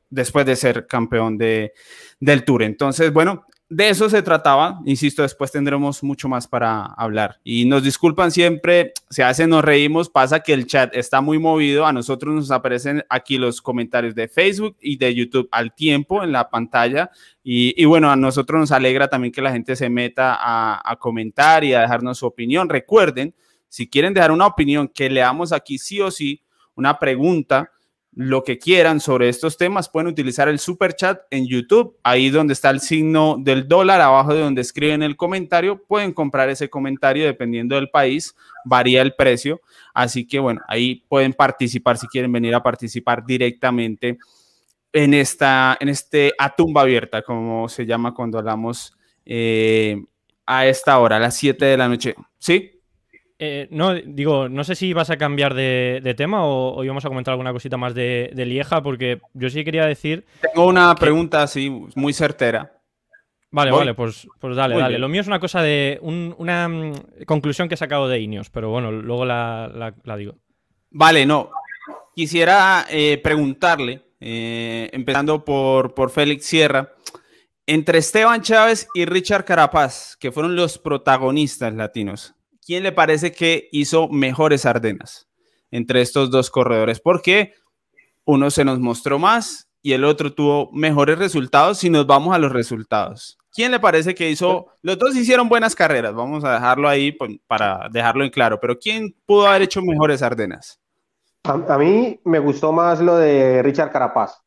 después 0.09 0.45
de 0.45 0.55
ser 0.55 0.87
campeón 0.87 1.37
de, 1.37 1.73
del 2.19 2.43
Tour. 2.43 2.63
Entonces, 2.63 3.13
bueno, 3.13 3.45
de 3.69 3.89
eso 3.89 4.09
se 4.09 4.23
trataba. 4.23 4.81
Insisto, 4.85 5.21
después 5.21 5.51
tendremos 5.51 6.03
mucho 6.03 6.27
más 6.27 6.47
para 6.47 6.85
hablar. 6.85 7.39
Y 7.43 7.65
nos 7.65 7.83
disculpan 7.83 8.31
siempre, 8.31 8.93
se 9.11 9.23
hace, 9.23 9.45
nos 9.45 9.63
reímos, 9.63 10.09
pasa 10.09 10.39
que 10.39 10.53
el 10.53 10.65
chat 10.65 10.95
está 10.95 11.21
muy 11.21 11.37
movido. 11.37 11.85
A 11.85 11.93
nosotros 11.93 12.33
nos 12.33 12.49
aparecen 12.49 13.05
aquí 13.09 13.37
los 13.37 13.61
comentarios 13.61 14.15
de 14.15 14.27
Facebook 14.27 14.75
y 14.81 14.97
de 14.97 15.13
YouTube 15.13 15.47
al 15.51 15.73
tiempo 15.75 16.23
en 16.23 16.31
la 16.31 16.49
pantalla. 16.49 17.11
Y, 17.43 17.85
bueno, 17.85 18.11
a 18.11 18.15
nosotros 18.15 18.59
nos 18.59 18.71
alegra 18.71 19.07
también 19.07 19.31
que 19.31 19.41
la 19.41 19.51
gente 19.51 19.75
se 19.75 19.89
meta 19.89 20.35
a, 20.39 20.81
a 20.83 20.95
comentar 20.97 21.63
y 21.63 21.73
a 21.73 21.81
dejarnos 21.81 22.17
su 22.17 22.25
opinión. 22.25 22.69
Recuerden, 22.69 23.33
si 23.67 23.87
quieren 23.87 24.13
dejar 24.13 24.31
una 24.31 24.47
opinión 24.47 24.87
que 24.87 25.09
leamos 25.09 25.51
aquí 25.51 25.77
sí 25.77 26.01
o 26.01 26.09
sí, 26.11 26.43
una 26.75 26.97
pregunta 26.97 27.71
lo 28.21 28.43
que 28.43 28.59
quieran 28.59 28.99
sobre 28.99 29.29
estos 29.29 29.55
temas, 29.55 29.87
pueden 29.87 30.09
utilizar 30.09 30.49
el 30.49 30.59
super 30.59 30.93
chat 30.93 31.21
en 31.31 31.47
YouTube, 31.47 31.95
ahí 32.03 32.29
donde 32.29 32.51
está 32.51 32.69
el 32.69 32.81
signo 32.81 33.37
del 33.39 33.65
dólar, 33.65 34.01
abajo 34.01 34.33
de 34.33 34.41
donde 34.41 34.59
escriben 34.59 35.01
el 35.03 35.15
comentario, 35.15 35.81
pueden 35.81 36.11
comprar 36.11 36.49
ese 36.49 36.69
comentario 36.69 37.23
dependiendo 37.23 37.75
del 37.75 37.89
país, 37.89 38.35
varía 38.65 39.01
el 39.01 39.15
precio, 39.15 39.61
así 39.93 40.27
que 40.27 40.37
bueno, 40.37 40.59
ahí 40.67 41.05
pueden 41.07 41.31
participar 41.31 41.97
si 41.97 42.07
quieren 42.07 42.29
venir 42.29 42.53
a 42.53 42.61
participar 42.61 43.25
directamente 43.25 44.17
en 44.91 45.13
esta, 45.13 45.77
en 45.79 45.87
este 45.87 46.33
a 46.37 46.53
tumba 46.53 46.81
abierta, 46.81 47.21
como 47.21 47.69
se 47.69 47.85
llama 47.85 48.13
cuando 48.13 48.37
hablamos 48.37 48.97
eh, 49.25 50.03
a 50.45 50.65
esta 50.65 50.99
hora, 50.99 51.15
a 51.15 51.19
las 51.19 51.37
7 51.37 51.63
de 51.63 51.77
la 51.77 51.87
noche, 51.87 52.15
¿sí? 52.37 52.78
Eh, 53.41 53.69
no, 53.71 53.93
digo, 53.93 54.49
no 54.49 54.65
sé 54.65 54.75
si 54.75 54.91
vas 54.91 55.09
a 55.09 55.17
cambiar 55.17 55.53
de, 55.53 56.13
tema 56.17 56.45
o, 56.45 56.83
íbamos 56.83 57.05
a 57.05 57.07
comentar 57.07 57.31
alguna 57.31 57.53
cosita 57.53 57.77
más 57.77 57.95
de, 57.95 58.33
Lieja, 58.35 58.83
porque 58.83 59.21
yo 59.33 59.49
sí 59.49 59.63
quería 59.63 59.85
decir. 59.85 60.25
Tengo 60.41 60.67
una 60.67 60.93
pregunta 60.95 61.43
así, 61.43 61.69
muy 61.95 62.11
certera. 62.11 62.73
Vale, 63.51 63.71
vale, 63.71 63.93
pues, 63.95 64.27
pues 64.39 64.55
dale, 64.55 64.77
dale. 64.77 64.99
Lo 64.99 65.07
mío 65.07 65.21
es 65.21 65.27
una 65.27 65.39
cosa 65.39 65.61
de. 65.61 65.99
una 66.01 66.67
mm, 66.67 66.93
conclusión 67.25 67.69
que 67.69 67.75
he 67.75 67.77
sacado 67.77 68.09
de 68.09 68.19
Ineos, 68.19 68.49
pero 68.49 68.69
bueno, 68.69 68.91
luego 68.91 69.25
la, 69.25 69.93
digo. 70.17 70.35
Vale, 70.91 71.25
no. 71.25 71.49
Quisiera 72.13 72.87
eh, 72.89 73.19
preguntarle, 73.23 74.01
eh, 74.19 74.89
empezando 74.91 75.45
por, 75.45 75.93
por 75.93 76.11
Félix 76.11 76.45
Sierra, 76.45 76.93
entre 77.65 77.99
Esteban 77.99 78.41
Chávez 78.41 78.89
y 78.93 79.05
Richard 79.05 79.45
Carapaz, 79.45 80.17
que 80.17 80.31
fueron 80.31 80.55
los 80.55 80.77
protagonistas 80.77 81.73
latinos, 81.73 82.35
¿quién 82.69 82.83
le 82.83 82.91
parece 82.91 83.31
que 83.31 83.67
hizo 83.71 84.09
mejores 84.09 84.63
Ardenas 84.63 85.27
entre 85.71 86.01
estos 86.01 86.29
dos 86.29 86.51
corredores? 86.51 86.99
Porque 86.99 87.55
uno 88.25 88.51
se 88.51 88.63
nos 88.63 88.79
mostró 88.79 89.17
más 89.17 89.67
y 89.81 89.93
el 89.93 90.03
otro 90.03 90.31
tuvo 90.31 90.69
mejores 90.71 91.17
resultados 91.17 91.79
si 91.79 91.89
nos 91.89 92.05
vamos 92.05 92.35
a 92.35 92.37
los 92.37 92.51
resultados. 92.51 93.39
¿Quién 93.51 93.71
le 93.71 93.79
parece 93.79 94.13
que 94.13 94.29
hizo? 94.29 94.67
Los 94.83 94.99
dos 94.99 95.15
hicieron 95.15 95.49
buenas 95.49 95.73
carreras, 95.73 96.13
vamos 96.13 96.43
a 96.43 96.53
dejarlo 96.53 96.87
ahí 96.87 97.17
para 97.47 97.89
dejarlo 97.91 98.23
en 98.23 98.29
claro, 98.29 98.59
pero 98.59 98.77
¿quién 98.77 99.15
pudo 99.25 99.47
haber 99.47 99.63
hecho 99.63 99.81
mejores 99.81 100.21
Ardenas? 100.21 100.79
A, 101.45 101.75
mí 101.79 102.19
me 102.23 102.37
gustó 102.37 102.71
más 102.71 103.01
lo 103.01 103.15
de 103.15 103.63
Richard 103.63 103.91
Carapaz, 103.91 104.43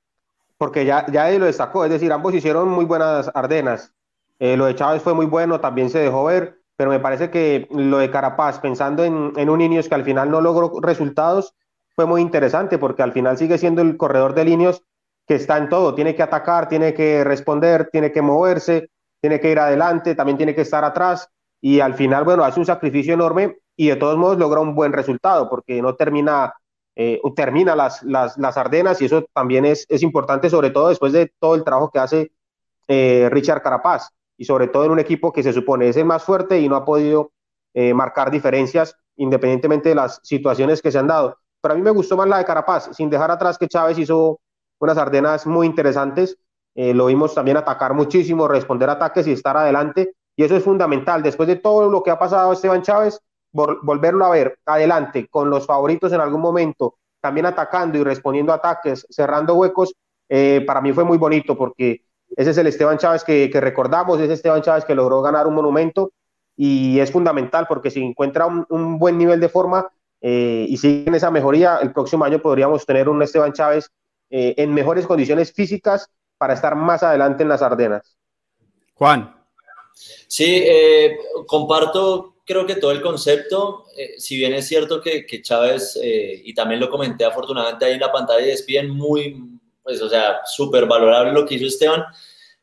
porque 0.59 0.85
ya, 0.85 1.07
ya 1.11 1.29
él 1.29 1.41
lo 1.41 1.47
destacó, 1.47 1.85
es 1.85 1.91
decir, 1.91 2.13
ambos 2.13 2.33
hicieron 2.33 2.69
muy 2.69 2.85
buenas 2.85 3.29
Ardenas. 3.35 3.93
Eh, 4.39 4.57
lo 4.57 4.67
de 4.67 4.77
Chávez 4.77 5.03
fue 5.03 5.13
muy 5.13 5.27
bueno, 5.27 5.59
también 5.59 5.91
se 5.91 5.99
dejó 5.99 6.27
ver, 6.27 6.62
pero 6.77 6.91
me 6.91 7.01
parece 7.01 7.31
que 7.31 7.69
lo 7.71 7.99
de 7.99 8.11
Carapaz, 8.11 8.59
pensando 8.59 9.05
en, 9.05 9.33
en 9.37 9.51
un 9.51 9.61
Ineos 9.61 9.89
que 9.89 9.95
al 9.95 10.05
final 10.05 10.31
no 10.31 10.41
logró 10.41 10.81
resultados, 10.81 11.55
fue 11.95 12.07
muy 12.07 12.21
interesante 12.21 12.79
porque 12.79 13.03
al 13.03 13.13
final 13.13 13.37
sigue 13.37 13.59
siendo 13.59 13.83
el 13.83 13.97
corredor 13.97 14.35
de 14.35 14.49
Ineos 14.49 14.83
que 15.27 15.35
está 15.35 15.57
en 15.59 15.69
todo, 15.69 15.95
tiene 15.95 16.15
que 16.15 16.23
atacar, 16.23 16.69
tiene 16.69 16.95
que 16.95 17.23
responder, 17.25 17.89
tiene 17.93 18.11
que 18.11 18.23
moverse, 18.23 18.91
tiene 19.21 19.39
que 19.41 19.51
ir 19.51 19.59
adelante, 19.59 20.15
también 20.15 20.37
tiene 20.37 20.55
que 20.55 20.63
estar 20.63 20.85
atrás. 20.85 21.29
Y 21.61 21.81
al 21.81 21.95
final, 21.95 22.25
bueno, 22.25 22.45
hace 22.45 22.59
un 22.59 22.67
sacrificio 22.67 23.15
enorme 23.15 23.59
y 23.77 23.89
de 23.89 23.97
todos 23.97 24.17
modos 24.17 24.39
logra 24.39 24.61
un 24.61 24.75
buen 24.75 24.93
resultado 24.93 25.49
porque 25.49 25.81
no 25.81 25.95
termina, 25.95 26.55
eh, 26.97 27.21
termina 27.37 27.77
las, 27.77 28.03
las, 28.03 28.37
las, 28.37 28.57
Ardenas 28.57 29.01
y 29.01 29.05
eso 29.05 29.25
también 29.33 29.65
es, 29.65 29.87
es 29.89 30.03
importante, 30.03 30.51
sobre 30.51 30.71
todo 30.71 30.89
después 30.89 31.13
de 31.13 31.33
todo 31.39 31.55
el 31.55 31.63
trabajo 31.63 31.91
que 31.91 32.01
hace 32.01 32.33
eh, 32.89 33.29
Richard 33.31 33.63
Carapaz 33.63 34.11
y 34.43 34.45
sobre 34.45 34.67
todo 34.67 34.87
en 34.87 34.91
un 34.91 34.99
equipo 34.99 35.33
que 35.33 35.45
se 35.45 35.53
supone 35.53 35.89
es 35.89 35.97
el 35.97 36.05
más 36.05 36.25
fuerte 36.25 36.59
y 36.59 36.69
no 36.69 36.75
ha 36.75 36.85
podido 36.85 37.31
eh, 37.75 37.95
marcar 37.95 38.29
diferencias 38.29 38.97
independientemente 39.15 39.91
de 39.91 39.95
las 39.95 40.19
situaciones 40.25 40.83
que 40.83 40.91
se 40.91 40.99
han 40.99 41.07
dado. 41.07 41.39
Pero 41.61 41.75
a 41.75 41.77
mí 41.77 41.83
me 41.83 41.93
gustó 41.93 42.17
más 42.17 42.27
la 42.27 42.39
de 42.39 42.45
Carapaz, 42.45 42.91
sin 42.93 43.09
dejar 43.09 43.31
atrás 43.31 43.57
que 43.57 43.69
Chávez 43.69 44.01
hizo 44.01 44.41
unas 44.81 44.99
Ardenas 44.99 45.47
muy 45.47 45.69
interesantes. 45.69 46.37
Eh, 46.75 46.93
lo 46.93 47.07
vimos 47.07 47.37
también 47.37 47.57
atacar 47.57 47.95
muchísimo, 47.95 48.49
responder 48.49 48.91
ataques 48.91 49.29
y 49.29 49.33
estar 49.33 49.57
adelante. 49.57 50.13
Y 50.35 50.43
eso 50.43 50.57
es 50.57 50.65
fundamental. 50.65 51.23
Después 51.23 51.47
de 51.47 51.55
todo 51.55 51.89
lo 51.89 52.03
que 52.03 52.11
ha 52.11 52.19
pasado 52.19 52.53
Esteban 52.53 52.83
Chávez, 52.83 53.21
volverlo 53.53 54.25
a 54.25 54.31
ver 54.31 54.59
adelante 54.67 55.29
con 55.29 55.51
los 55.51 55.67
favoritos 55.67 56.13
en 56.13 56.21
algún 56.21 56.41
momento, 56.41 56.97
también 57.21 57.47
atacando 57.47 57.97
y 57.97 58.03
respondiendo 58.03 58.53
ataques, 58.53 59.07
cerrando 59.09 59.55
huecos, 59.55 59.95
eh, 60.29 60.65
para 60.67 60.81
mí 60.81 60.93
fue 60.93 61.05
muy 61.05 61.19
bonito 61.19 61.57
porque 61.57 62.07
ese 62.37 62.51
es 62.51 62.59
el 62.59 62.67
Esteban 62.67 62.99
Chávez 62.99 63.25
que, 63.25 63.51
recordamos, 63.55 64.21
ese 64.21 64.33
Esteban 64.33 64.63
Chávez 64.63 64.85
que 64.85 64.95
logró 64.95 65.23
ganar 65.23 65.47
un 65.47 65.55
monumento 65.55 66.13
y 66.57 66.99
es 67.01 67.11
fundamental 67.11 67.67
porque 67.69 67.91
si 67.91 68.03
encuentra 68.03 68.47
un, 68.47 68.99
buen 68.99 69.19
nivel 69.19 69.41
de 69.41 69.49
forma 69.49 69.91
eh, 70.21 70.67
y 70.69 70.77
sigue 70.77 71.09
en 71.09 71.15
esa 71.15 71.31
mejoría, 71.31 71.79
el 71.83 71.93
próximo 71.93 72.25
año 72.25 72.41
podríamos 72.41 72.87
tener 72.87 73.09
un 73.09 73.23
Esteban 73.23 73.53
Chávez 73.53 73.91
eh, 74.31 74.55
en 74.57 74.73
mejores 74.73 75.07
condiciones 75.07 75.53
físicas 75.53 76.09
para 76.39 76.55
estar 76.55 76.75
más 76.75 77.03
adelante 77.03 77.43
en 77.43 77.49
las 77.49 77.63
Ardenas. 77.63 78.17
Juan. 78.95 79.37
Sí, 79.95 80.63
eh, 80.65 81.19
comparto 81.47 82.37
creo 82.45 82.67
que 82.67 82.77
todo 82.77 82.91
el 82.93 83.03
concepto, 83.03 83.85
si 84.19 84.37
bien 84.37 84.53
es 84.53 84.67
cierto 84.67 85.01
que, 85.01 85.25
que 85.27 85.43
Chávez, 85.43 85.99
y 86.03 86.53
también 86.55 86.81
lo 86.81 86.91
comenté 86.91 87.25
afortunadamente 87.25 87.85
ahí 87.85 87.93
en 87.93 88.01
la 88.01 88.11
pantalla 88.11 88.45
de 88.45 88.59
bien 88.67 88.91
muy, 88.91 89.61
pues 89.83 90.01
o 90.01 90.09
sea, 90.09 90.41
súper 90.45 90.87
valorable 90.87 91.33
lo 91.33 91.47
que 91.47 91.57
hizo 91.57 91.67
Esteban, 91.67 92.05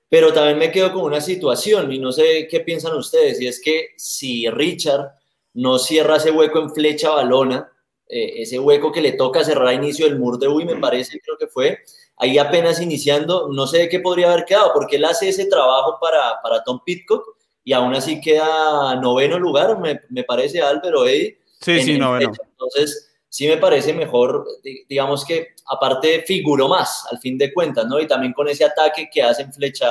pero 0.07 0.33
también 0.33 0.57
me 0.57 0.71
quedo 0.71 0.91
con 0.93 1.03
una 1.03 1.21
situación 1.21 1.91
y 1.91 1.99
no 1.99 2.11
sé 2.11 2.47
qué 2.49 2.61
piensan 2.61 2.95
ustedes, 2.95 3.39
y 3.41 3.47
es 3.47 3.61
que 3.61 3.89
si 3.97 4.49
Richard 4.49 5.11
no 5.53 5.77
cierra 5.77 6.17
ese 6.17 6.31
hueco 6.31 6.59
en 6.59 6.71
flecha 6.71 7.09
balona, 7.09 7.71
eh, 8.07 8.41
ese 8.41 8.57
hueco 8.57 8.91
que 8.91 9.01
le 9.01 9.11
toca 9.11 9.43
cerrar 9.43 9.67
a 9.67 9.73
inicio 9.73 10.05
del 10.05 10.17
mur 10.17 10.39
de 10.39 10.47
Uy, 10.47 10.65
me 10.65 10.77
parece, 10.77 11.19
creo 11.19 11.37
que 11.37 11.47
fue, 11.47 11.79
ahí 12.17 12.37
apenas 12.37 12.81
iniciando, 12.81 13.49
no 13.51 13.67
sé 13.67 13.79
de 13.79 13.89
qué 13.89 13.99
podría 13.99 14.31
haber 14.31 14.45
quedado, 14.45 14.71
porque 14.73 14.95
él 14.95 15.05
hace 15.05 15.29
ese 15.29 15.45
trabajo 15.45 15.97
para, 16.01 16.41
para 16.41 16.63
Tom 16.63 16.81
Pitcock 16.83 17.23
y 17.63 17.73
aún 17.73 17.93
así 17.93 18.19
queda 18.19 18.95
noveno 18.95 19.37
lugar, 19.37 19.79
me, 19.79 20.01
me 20.09 20.23
parece, 20.23 20.61
Álvaro 20.61 21.05
Eddie. 21.05 21.39
Sí, 21.61 21.81
sí, 21.81 21.97
noveno. 21.97 22.31
Entonces, 22.51 23.08
sí 23.39 23.47
me 23.47 23.55
parece 23.55 23.93
mejor, 23.93 24.45
digamos 24.89 25.23
que 25.23 25.55
aparte 25.67 26.23
figuró 26.27 26.67
más, 26.67 27.05
al 27.09 27.19
fin 27.19 27.37
de 27.37 27.53
cuentas, 27.53 27.87
¿no? 27.87 27.97
Y 27.97 28.05
también 28.05 28.33
con 28.33 28.49
ese 28.49 28.65
ataque 28.65 29.09
que 29.09 29.23
hacen 29.23 29.53
flecha, 29.53 29.89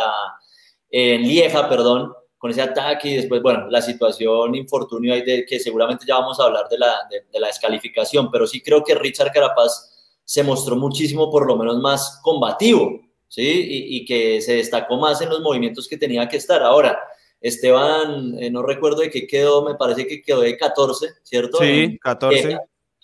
en 0.91 1.23
Lieja, 1.23 1.67
perdón, 1.67 2.13
con 2.37 2.51
ese 2.51 2.61
ataque 2.61 3.09
y 3.09 3.17
después, 3.17 3.41
bueno, 3.41 3.67
la 3.71 3.81
situación 3.81 4.55
infortunio 4.55 5.15
ahí 5.15 5.23
de 5.23 5.47
que 5.47 5.59
seguramente 5.59 6.05
ya 6.07 6.19
vamos 6.19 6.39
a 6.39 6.45
hablar 6.45 6.69
de 6.69 6.77
la, 6.77 6.95
de, 7.11 7.41
la 7.41 7.47
descalificación, 7.47 8.31
pero 8.31 8.47
sí 8.47 8.61
creo 8.61 8.85
que 8.85 8.95
Richard 8.95 9.33
Carapaz 9.33 10.19
se 10.23 10.43
mostró 10.43 10.77
muchísimo, 10.77 11.31
por 11.31 11.47
lo 11.47 11.57
menos 11.57 11.79
más 11.79 12.21
combativo, 12.23 13.01
¿sí? 13.29 13.49
Y, 13.49 13.97
y 13.97 14.05
que 14.05 14.43
se 14.43 14.57
destacó 14.57 14.99
más 14.99 15.23
en 15.23 15.31
los 15.31 15.41
movimientos 15.41 15.89
que 15.89 15.97
tenía 15.97 16.29
que 16.29 16.37
estar. 16.37 16.63
Ahora, 16.63 17.01
Esteban, 17.41 18.37
eh, 18.39 18.51
no 18.51 18.63
recuerdo 18.63 19.01
de 19.01 19.09
qué 19.09 19.27
quedó, 19.27 19.65
me 19.65 19.75
parece 19.77 20.07
que 20.07 20.21
quedó 20.21 20.43
de 20.43 20.55
14, 20.59 21.07
¿cierto? 21.23 21.57
Sí, 21.63 21.99
14 21.99 22.59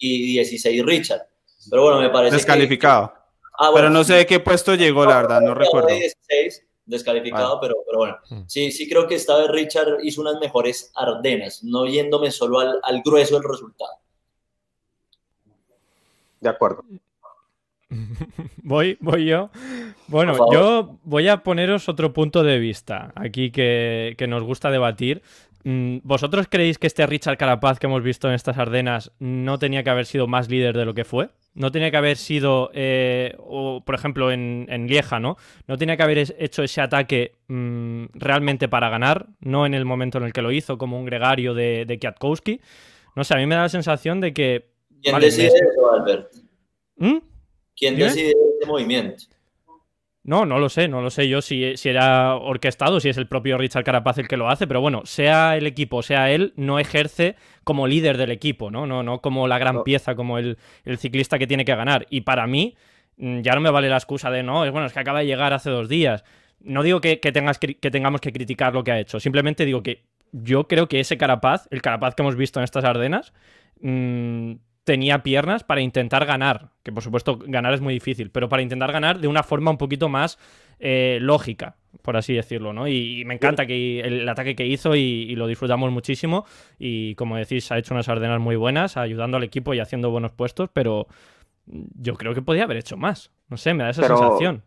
y 0.05 0.23
16 0.35 0.85
Richard. 0.85 1.23
Pero 1.71 1.83
bueno, 1.83 2.01
me 2.01 2.11
parece. 2.11 2.37
Descalificado. 2.37 3.13
Ah, 3.59 3.71
pero 3.73 3.89
no 3.89 4.03
sé 4.03 4.15
de 4.15 4.27
qué 4.27 4.41
puesto 4.41 4.75
llegó, 4.75 5.05
la 5.05 5.17
verdad, 5.17 5.41
no 5.41 5.55
recuerdo. 5.55 5.89
16, 5.89 6.63
descalificado, 6.87 7.61
pero, 7.61 7.77
pero 7.87 7.99
bueno. 7.99 8.17
Hmm. 8.29 8.43
Sí, 8.47 8.73
sí 8.73 8.89
creo 8.89 9.07
que 9.07 9.15
esta 9.15 9.39
vez 9.39 9.49
Richard 9.49 9.99
hizo 10.03 10.21
unas 10.21 10.41
mejores 10.41 10.91
Ardenas, 10.95 11.63
no 11.63 11.87
yéndome 11.87 12.31
solo 12.31 12.59
al, 12.61 12.81
al 12.83 13.03
grueso 13.03 13.39
del 13.39 13.49
resultado. 13.49 13.93
De 16.41 16.49
acuerdo. 16.49 16.85
Voy, 18.63 18.97
voy 19.01 19.27
yo. 19.27 19.51
Bueno, 20.09 20.51
yo 20.51 20.99
voy 21.05 21.29
a 21.29 21.43
poneros 21.43 21.89
otro 21.89 22.13
punto 22.13 22.43
de 22.43 22.59
vista 22.59 23.13
aquí 23.15 23.51
que, 23.51 24.15
que 24.19 24.27
nos 24.27 24.43
gusta 24.43 24.71
debatir. 24.71 25.23
Mm, 25.65 26.01
¿Vosotros 26.03 26.47
creéis 26.51 26.79
que 26.79 26.87
este 26.87 27.07
Richard 27.07 27.39
Carapaz 27.39 27.79
que 27.79 27.87
hemos 27.87 28.03
visto 28.03 28.29
en 28.29 28.35
estas 28.35 28.59
Ardenas 28.59 29.13
no 29.19 29.59
tenía 29.59 29.83
que 29.83 29.89
haber 29.89 30.05
sido 30.05 30.27
más 30.27 30.51
líder 30.51 30.77
de 30.77 30.85
lo 30.85 30.93
que 30.93 31.05
fue? 31.05 31.31
No 31.55 31.73
tenía 31.73 31.91
que 31.91 31.97
haber 31.97 32.19
sido, 32.19 32.71
eh, 32.75 33.35
o, 33.39 33.83
por 33.83 33.95
ejemplo, 33.95 34.31
en, 34.31 34.87
Lieja, 34.87 35.21
¿no? 35.21 35.37
No 35.67 35.79
tenía 35.79 35.97
que 35.97 36.03
haber 36.03 36.19
hecho 36.19 36.63
ese 36.63 36.83
ataque 36.83 37.33
mm, 37.49 38.07
realmente 38.13 38.69
para 38.69 38.91
ganar, 38.91 39.29
no 39.41 39.65
en 39.65 39.73
el 39.73 39.87
momento 39.87 40.19
en 40.19 40.25
el 40.25 40.33
que 40.35 40.43
lo 40.43 40.53
hizo, 40.53 40.77
como 40.77 40.99
un 40.99 41.07
gregario 41.07 41.55
de, 41.55 41.87
de 41.87 41.99
Kwiatkowski. 41.99 42.61
No 43.17 43.25
sé, 43.25 43.35
a 43.35 43.39
mí 43.39 43.47
me 43.47 43.55
da 43.55 43.63
la 43.63 43.69
sensación 43.69 44.21
de 44.21 44.35
que... 44.35 44.69
¿Quién 45.03 45.19
decide 45.19 45.47
eso, 45.49 45.93
Albert? 45.93 46.31
¿Mm? 46.97 47.19
¿Quién 47.77 47.97
decide 47.97 48.31
ese 48.31 48.67
movimiento? 48.67 49.25
No, 50.25 50.47
no 50.47 50.59
lo 50.59 50.71
sé, 50.71 50.89
no 50.89 51.03
lo 51.03 51.11
sé 51.11 51.29
yo 51.29 51.43
si, 51.43 51.77
si, 51.77 51.91
era 51.91 52.37
orquestado, 52.37 52.99
si 52.99 53.11
es 53.11 53.19
el 53.19 53.27
propio 53.27 53.59
Richard 53.59 53.85
Carapaz 53.85 54.17
el 54.17 54.27
que 54.27 54.39
lo 54.39 54.49
hace, 54.49 54.67
pero 54.67 54.81
bueno, 54.81 55.03
sea 55.05 55.55
el 55.59 55.67
equipo, 55.67 56.03
sea 56.03 56.31
él, 56.31 56.55
no 56.57 56.79
ejerce 56.79 57.37
como 57.63 57.87
líder 57.87 58.17
del 58.17 58.31
equipo, 58.31 58.71
¿no? 58.71 58.87
No, 58.87 59.03
no 59.03 59.21
como 59.21 59.47
la 59.47 59.59
gran 59.59 59.85
pieza, 59.85 60.15
como 60.15 60.39
el, 60.39 60.57
ciclista 60.97 61.39
que 61.39 61.47
tiene 61.47 61.67
que 61.67 61.75
ganar. 61.75 62.07
Y 62.09 62.23
para 62.23 62.47
mí, 62.47 62.75
mm, 63.19 63.41
ya 63.41 63.55
no 63.55 63.61
me 63.61 63.71
vale 63.71 63.91
la 63.91 63.97
excusa 63.97 64.31
de 64.31 64.43
no, 64.43 64.65
es 64.65 64.73
bueno, 64.73 64.87
es 64.87 64.95
que 64.95 65.01
acaba 65.01 65.19
de 65.19 65.27
llegar 65.27 65.53
hace 65.53 65.69
dos 65.69 65.91
días. 65.91 66.25
No 66.59 66.83
digo 66.83 67.03
que, 67.03 67.17
tengas, 67.17 67.59
que 67.59 67.91
tengamos 67.91 68.23
que 68.23 68.33
criticar 68.33 68.73
lo 68.73 68.83
que 68.83 68.93
ha 68.93 68.99
hecho, 68.99 69.21
simplemente 69.21 69.67
digo 69.67 69.83
que 69.83 70.05
yo 70.33 70.67
creo 70.67 70.89
que 70.89 71.01
ese 71.01 71.19
Carapaz, 71.19 71.69
el 71.71 71.83
Carapaz 71.83 72.15
que 72.15 72.23
hemos 72.23 72.37
visto 72.37 72.61
en 72.61 72.65
estas 72.65 72.85
Ardenas, 72.85 73.35
mmm, 73.81 74.55
tenía 74.85 75.23
piernas 75.23 75.65
para 75.65 75.81
intentar 75.81 76.27
ganar, 76.27 76.71
que 76.83 76.93
por 76.93 77.03
supuesto 77.03 77.39
ganar 77.39 77.73
es 77.73 77.81
muy 77.81 77.95
difícil, 77.95 78.31
pero 78.31 78.49
para 78.49 78.63
intentar 78.63 78.93
ganar 78.93 79.19
de 79.19 79.29
una 79.29 79.43
forma 79.43 79.71
un 79.71 79.79
poquito 79.79 80.09
más 80.09 80.39
eh, 80.79 81.19
lógica, 81.21 81.77
por 82.03 82.17
así 82.17 82.35
decirlo, 82.35 82.73
¿no? 82.75 82.87
Y, 82.87 83.25
me 83.25 83.35
encanta 83.35 83.67
que 83.67 84.01
el 84.01 84.29
ataque 84.29 84.55
que 84.55 84.67
hizo 84.67 84.95
y, 84.95 85.35
lo 85.37 85.47
disfrutamos 85.47 85.91
muchísimo 85.91 86.45
y 86.79 87.15
como 87.15 87.37
decís, 87.37 87.73
ha 87.73 87.79
hecho 87.79 87.95
unas 87.95 88.09
ardenas 88.09 88.41
muy 88.41 88.57
buenas, 88.57 88.97
ayudando 88.99 89.39
al 89.39 89.43
equipo 89.43 89.73
y 89.73 89.81
haciendo 89.81 90.11
buenos 90.11 90.33
puestos, 90.33 90.69
pero 90.73 91.07
yo 91.67 92.15
creo 92.15 92.35
que 92.35 92.43
podía 92.43 92.65
haber 92.65 92.77
hecho 92.77 92.99
más, 92.99 93.33
no 93.49 93.57
sé, 93.57 93.73
me 93.73 93.85
da 93.85 93.91
esa 93.91 94.07
sensación. 94.07 94.63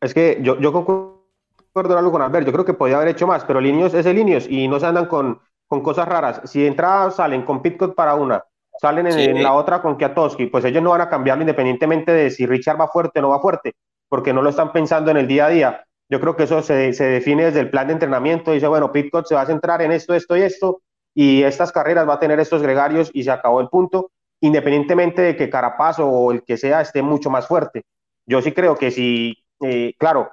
Es 0.00 0.12
que 0.12 0.38
yo, 0.42 0.58
yo 0.58 0.72
concuerdo 0.72 1.96
algo 1.96 2.10
con 2.10 2.22
Albert, 2.22 2.46
yo 2.46 2.52
creo 2.52 2.64
que 2.64 2.74
podía 2.74 2.96
haber 2.96 3.08
hecho 3.08 3.28
más, 3.28 3.44
pero 3.44 3.60
Linios 3.60 3.94
es 3.94 4.04
el 4.06 4.16
Linios 4.16 4.48
y 4.50 4.66
no 4.66 4.80
se 4.80 4.86
andan 4.86 5.06
con, 5.06 5.40
con 5.68 5.82
cosas 5.82 6.08
raras. 6.08 6.40
Si 6.44 6.66
entradas 6.66 7.16
salen 7.16 7.42
con 7.42 7.62
Pitcock 7.62 7.94
para 7.94 8.16
una, 8.16 8.44
salen 8.80 9.06
en, 9.06 9.42
la 9.42 9.52
otra 9.52 9.82
con 9.82 9.98
Kiatowski, 9.98 10.46
pues 10.46 10.64
ellos 10.64 10.82
no 10.82 10.90
van 10.90 11.02
a 11.02 11.10
cambiarlo 11.10 11.42
independientemente 11.42 12.12
de 12.12 12.30
si 12.30 12.46
Richard 12.46 12.80
va 12.80 12.88
fuerte 12.88 13.18
o 13.18 13.22
no 13.22 13.28
va 13.28 13.38
fuerte, 13.38 13.74
porque 14.08 14.32
no 14.32 14.40
lo 14.40 14.48
están 14.48 14.72
pensando 14.72 15.10
en 15.10 15.18
el 15.18 15.26
día 15.26 15.46
a 15.46 15.48
día. 15.50 15.84
Yo 16.08 16.18
creo 16.18 16.34
que 16.34 16.44
eso 16.44 16.62
se, 16.62 16.94
se 16.94 17.04
define 17.04 17.44
desde 17.44 17.60
el 17.60 17.68
plan 17.68 17.88
de 17.88 17.92
entrenamiento. 17.92 18.52
Dice, 18.52 18.66
bueno, 18.68 18.90
Pitcock 18.90 19.26
se 19.26 19.34
va 19.34 19.42
a 19.42 19.46
centrar 19.46 19.82
en 19.82 19.92
esto, 19.92 20.14
esto 20.14 20.34
y 20.34 20.42
esto, 20.42 20.80
y 21.14 21.42
estas 21.42 21.72
carreras 21.72 22.08
va 22.08 22.14
a 22.14 22.18
tener 22.18 22.40
estos 22.40 22.62
gregarios 22.62 23.10
y 23.12 23.22
se 23.22 23.30
acabó 23.30 23.60
el 23.60 23.68
punto, 23.68 24.12
independientemente 24.40 25.20
de 25.20 25.36
que 25.36 25.50
Carapaz 25.50 25.98
o 25.98 26.32
el 26.32 26.42
que 26.42 26.56
sea 26.56 26.80
esté 26.80 27.02
mucho 27.02 27.28
más 27.28 27.46
fuerte. 27.46 27.84
Yo 28.24 28.40
sí 28.40 28.52
creo 28.52 28.76
que 28.76 28.90
si, 28.90 29.44
eh, 29.60 29.94
claro, 29.98 30.30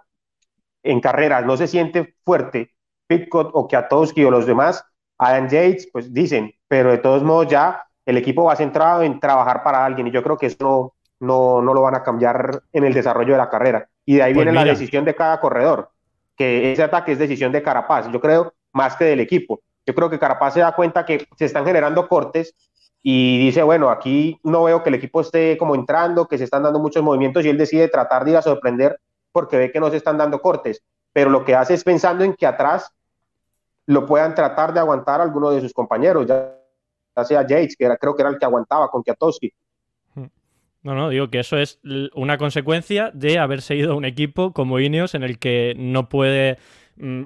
en 0.83 1.01
carreras 1.01 1.45
no 1.45 1.57
se 1.57 1.67
siente 1.67 2.15
fuerte 2.23 2.71
Pitcock 3.07 3.53
o 3.53 3.67
Kiatowski 3.67 4.23
o 4.23 4.31
los 4.31 4.45
demás, 4.45 4.85
Adam 5.17 5.49
Yates, 5.49 5.89
pues 5.91 6.13
dicen, 6.13 6.53
pero 6.69 6.91
de 6.91 6.99
todos 6.99 7.23
modos 7.23 7.47
ya 7.47 7.86
el 8.07 8.17
equipo 8.17 8.45
va 8.45 8.55
centrado 8.55 9.03
en 9.03 9.19
trabajar 9.19 9.63
para 9.63 9.83
alguien 9.83 10.07
y 10.07 10.11
yo 10.11 10.23
creo 10.23 10.37
que 10.37 10.45
eso 10.45 10.93
no, 11.19 11.61
no, 11.61 11.73
lo 11.73 11.81
van 11.81 11.95
a 11.95 12.03
cambiar 12.03 12.63
en 12.71 12.85
el 12.85 12.93
desarrollo 12.93 13.33
de 13.33 13.37
la 13.37 13.49
carrera. 13.49 13.89
Y 14.05 14.15
de 14.15 14.23
ahí 14.23 14.33
pues 14.33 14.45
viene 14.45 14.57
la 14.57 14.63
decisión 14.63 15.03
de 15.03 15.13
cada 15.13 15.41
corredor, 15.41 15.89
que 16.37 16.71
ese 16.71 16.83
ataque 16.83 17.11
es 17.11 17.19
decisión 17.19 17.51
de 17.51 17.61
Carapaz, 17.61 18.09
yo 18.09 18.21
creo, 18.21 18.53
más 18.71 18.95
que 18.95 19.03
del 19.03 19.19
equipo. 19.19 19.59
Yo 19.85 19.93
creo 19.93 20.09
que 20.09 20.19
Carapaz 20.19 20.53
se 20.53 20.61
da 20.61 20.73
cuenta 20.73 21.05
que 21.05 21.27
se 21.35 21.45
están 21.45 21.65
generando 21.65 22.07
cortes 22.07 22.55
y 23.03 23.39
dice, 23.39 23.61
bueno, 23.61 23.89
aquí 23.89 24.39
no 24.41 24.63
veo 24.63 24.83
que 24.83 24.89
el 24.89 24.95
equipo 24.95 25.19
esté 25.19 25.57
como 25.57 25.75
entrando, 25.75 26.29
que 26.29 26.37
se 26.37 26.45
están 26.45 26.63
dando 26.63 26.79
muchos 26.79 27.03
movimientos 27.03 27.43
y 27.43 27.49
él 27.49 27.57
decide 27.57 27.89
tratar 27.89 28.23
de 28.23 28.31
ir 28.31 28.37
a 28.37 28.41
sorprender 28.41 29.01
porque 29.33 29.57
ve 29.57 29.69
que 29.69 29.81
no 29.81 29.89
se 29.89 29.97
están 29.97 30.17
dando 30.17 30.41
cortes. 30.41 30.81
Pero 31.11 31.29
lo 31.29 31.43
que 31.43 31.55
hace 31.55 31.73
es 31.73 31.83
pensando 31.83 32.23
en 32.23 32.35
que 32.35 32.47
atrás 32.47 32.89
lo 33.85 34.05
puedan 34.05 34.33
tratar 34.33 34.73
de 34.73 34.79
aguantar 34.79 35.19
algunos 35.19 35.53
de 35.53 35.59
sus 35.59 35.73
compañeros. 35.73 36.25
Ya 36.25 36.53
sea 37.23 37.41
Yates, 37.41 37.75
que 37.77 37.87
creo 37.99 38.15
que 38.15 38.21
era 38.21 38.31
el 38.31 38.37
que 38.37 38.45
aguantaba 38.45 38.89
con 38.89 39.03
Kiatowski. 39.03 39.53
No, 40.83 40.95
no, 40.95 41.09
digo 41.09 41.29
que 41.29 41.39
eso 41.39 41.57
es 41.57 41.79
una 42.13 42.37
consecuencia 42.37 43.11
de 43.13 43.39
haber 43.39 43.61
seguido 43.61 43.97
un 43.97 44.05
equipo 44.05 44.53
como 44.53 44.79
Ineos 44.79 45.15
en 45.15 45.23
el 45.23 45.37
que 45.37 45.73
no 45.75 46.07
puede 46.07 46.59
mm, 46.95 47.23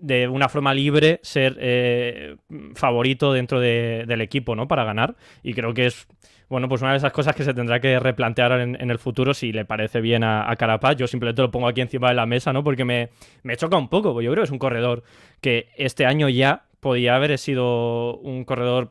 de 0.00 0.28
una 0.28 0.48
forma 0.48 0.74
libre 0.74 1.20
ser 1.22 1.56
eh, 1.60 2.36
favorito 2.74 3.32
dentro 3.32 3.60
del 3.60 4.20
equipo, 4.20 4.56
¿no? 4.56 4.66
Para 4.66 4.84
ganar. 4.84 5.14
Y 5.42 5.54
creo 5.54 5.72
que 5.72 5.86
es, 5.86 6.08
bueno, 6.48 6.68
pues 6.68 6.82
una 6.82 6.92
de 6.92 6.96
esas 6.96 7.12
cosas 7.12 7.34
que 7.34 7.44
se 7.44 7.54
tendrá 7.54 7.80
que 7.80 7.98
replantear 8.00 8.52
en, 8.60 8.90
el 8.90 8.98
futuro 8.98 9.34
si 9.34 9.52
le 9.52 9.64
parece 9.64 10.00
bien 10.00 10.24
a, 10.24 10.54
Carapaz. 10.56 10.96
Yo 10.96 11.06
simplemente 11.06 11.42
lo 11.42 11.50
pongo 11.50 11.68
aquí 11.68 11.82
encima 11.82 12.08
de 12.08 12.14
la 12.14 12.26
mesa, 12.26 12.52
¿no? 12.52 12.64
Porque 12.64 12.84
me, 12.84 13.10
me 13.42 13.56
choca 13.56 13.76
un 13.76 13.88
poco, 13.88 14.20
yo 14.20 14.30
creo 14.32 14.42
que 14.42 14.46
es 14.46 14.50
un 14.50 14.58
corredor 14.58 15.04
que 15.40 15.68
este 15.76 16.06
año 16.06 16.28
ya 16.28 16.64
podía 16.80 17.14
haber 17.14 17.38
sido 17.38 18.16
un 18.18 18.44
corredor 18.44 18.90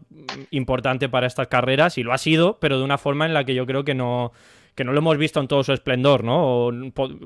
importante 0.51 1.09
para 1.09 1.27
estas 1.27 1.47
carreras 1.47 1.97
y 1.97 2.03
lo 2.03 2.13
ha 2.13 2.17
sido, 2.17 2.59
pero 2.59 2.77
de 2.77 2.83
una 2.83 2.97
forma 2.97 3.25
en 3.25 3.33
la 3.33 3.43
que 3.43 3.55
yo 3.55 3.65
creo 3.65 3.83
que 3.83 3.95
no, 3.95 4.31
que 4.75 4.83
no 4.85 4.93
lo 4.93 4.99
hemos 4.99 5.17
visto 5.17 5.39
en 5.39 5.47
todo 5.47 5.63
su 5.63 5.73
esplendor, 5.73 6.23
¿no? 6.23 6.67
O 6.67 6.71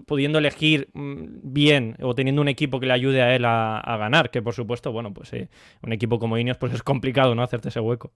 pudiendo 0.07 0.39
elegir 0.39 0.89
mm, 0.93 1.25
bien 1.43 1.95
o 2.01 2.15
teniendo 2.15 2.41
un 2.41 2.47
equipo 2.47 2.79
que 2.79 2.87
le 2.87 2.93
ayude 2.93 3.21
a 3.21 3.35
él 3.35 3.45
a, 3.45 3.97
ganar, 3.99 4.31
que 4.31 4.41
por 4.41 4.55
supuesto, 4.55 4.91
bueno, 4.91 5.13
pues 5.13 5.33
eh, 5.33 5.49
un 5.81 5.93
equipo 5.93 6.17
como 6.17 6.37
Ineos 6.37 6.57
pues 6.57 6.73
es 6.73 6.81
complicado, 6.81 7.35
¿no? 7.35 7.43
Hacerte 7.43 7.69
ese 7.69 7.79
hueco. 7.79 8.11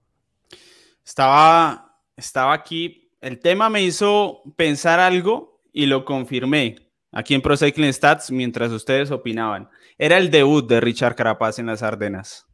Estaba, 1.04 2.00
estaba 2.16 2.52
aquí, 2.52 3.10
el 3.20 3.38
tema 3.38 3.70
me 3.70 3.82
hizo 3.82 4.42
pensar 4.56 5.00
algo 5.00 5.62
y 5.72 5.86
lo 5.86 6.04
confirmé 6.04 6.76
aquí 7.12 7.34
en 7.34 7.40
Pro 7.40 7.56
Cycling 7.56 7.92
Stats 7.92 8.30
mientras 8.30 8.72
ustedes 8.72 9.10
opinaban. 9.10 9.68
Era 9.98 10.16
el 10.16 10.30
debut 10.30 10.68
de 10.68 10.80
Richard 10.80 11.16
Carapaz 11.16 11.58
en 11.58 11.66
las 11.66 11.82
Ardenas. 11.82 12.46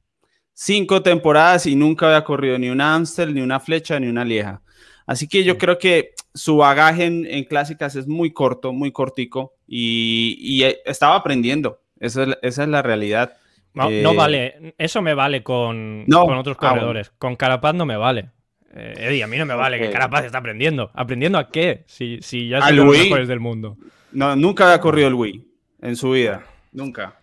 cinco 0.55 1.03
temporadas 1.03 1.67
y 1.67 1.77
nunca 1.77 2.07
había 2.07 2.25
corrido 2.25 2.59
ni 2.59 2.71
una 2.71 2.95
Amstel, 2.95 3.35
ni 3.35 3.41
una 3.41 3.61
flecha, 3.61 4.01
ni 4.01 4.07
una 4.07 4.25
lieja. 4.25 4.63
Así 5.07 5.29
que 5.29 5.45
yo 5.45 5.59
creo 5.59 5.79
que 5.79 6.15
su 6.33 6.57
bagaje 6.57 7.05
en, 7.05 7.45
clásicas 7.45 7.97
es 7.97 8.07
muy 8.07 8.33
corto, 8.33 8.73
muy 8.73 8.93
cortico 8.93 9.55
y, 9.67 10.63
eh, 10.63 10.81
estaba 10.87 11.17
aprendiendo. 11.17 11.81
Esa 12.01 12.37
es, 12.41 12.59
la 12.59 12.83
realidad. 12.83 13.37
No, 13.75 13.91
eh, 13.91 14.17
vale, 14.17 14.75
eso 14.79 15.03
me 15.03 15.15
vale 15.15 15.43
con, 15.43 16.07
con 16.11 16.39
otros 16.39 16.57
ah, 16.61 16.71
corredores. 16.71 17.11
Con 17.19 17.37
Carapaz 17.37 17.75
no 17.75 17.85
me 17.85 17.97
vale. 17.97 18.31
Eh, 18.75 18.95
Eddie, 18.97 19.23
a 19.23 19.27
mí 19.27 19.37
no 19.37 19.47
me 19.47 19.55
vale 19.55 19.79
que 19.79 19.91
Carapaz 19.91 20.25
está 20.25 20.39
aprendiendo. 20.39 20.91
¿Aprendiendo 20.95 21.39
a 21.39 21.51
qué? 21.51 21.85
Si, 21.87 22.19
si 22.23 22.49
ya 22.49 22.61
son 22.63 22.77
los 22.77 22.99
mejores 22.99 23.29
del 23.29 23.41
mundo. 23.41 23.77
No, 24.13 24.35
nunca 24.35 24.65
había 24.65 24.81
corrido 24.81 25.09
el 25.09 25.15
Wii 25.15 25.47
en 25.83 25.97
su 25.97 26.13
vida. 26.13 26.45
Nunca. 26.73 27.17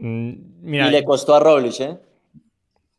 Mm, 0.00 0.32
mira, 0.62 0.88
y 0.88 0.90
le 0.90 1.04
costó 1.04 1.34
a 1.34 1.40
Roglic, 1.40 1.80
¿eh? 1.80 1.98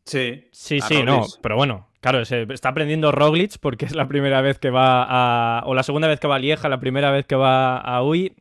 Sí. 0.04 0.48
Sí, 0.50 0.80
sí, 0.80 1.02
no. 1.02 1.26
Pero 1.42 1.56
bueno, 1.56 1.88
claro, 2.00 2.24
se 2.24 2.46
está 2.50 2.70
aprendiendo 2.70 3.12
Roglic 3.12 3.58
porque 3.60 3.84
es 3.84 3.94
la 3.94 4.08
primera 4.08 4.40
vez 4.40 4.58
que 4.58 4.70
va 4.70 5.04
a. 5.08 5.64
O 5.66 5.74
la 5.74 5.82
segunda 5.82 6.08
vez 6.08 6.18
que 6.18 6.28
va 6.28 6.36
a 6.36 6.38
Lieja, 6.38 6.68
la 6.68 6.80
primera 6.80 7.10
vez 7.10 7.26
que 7.26 7.36
va 7.36 7.76
a 7.78 8.02
UI. 8.02 8.34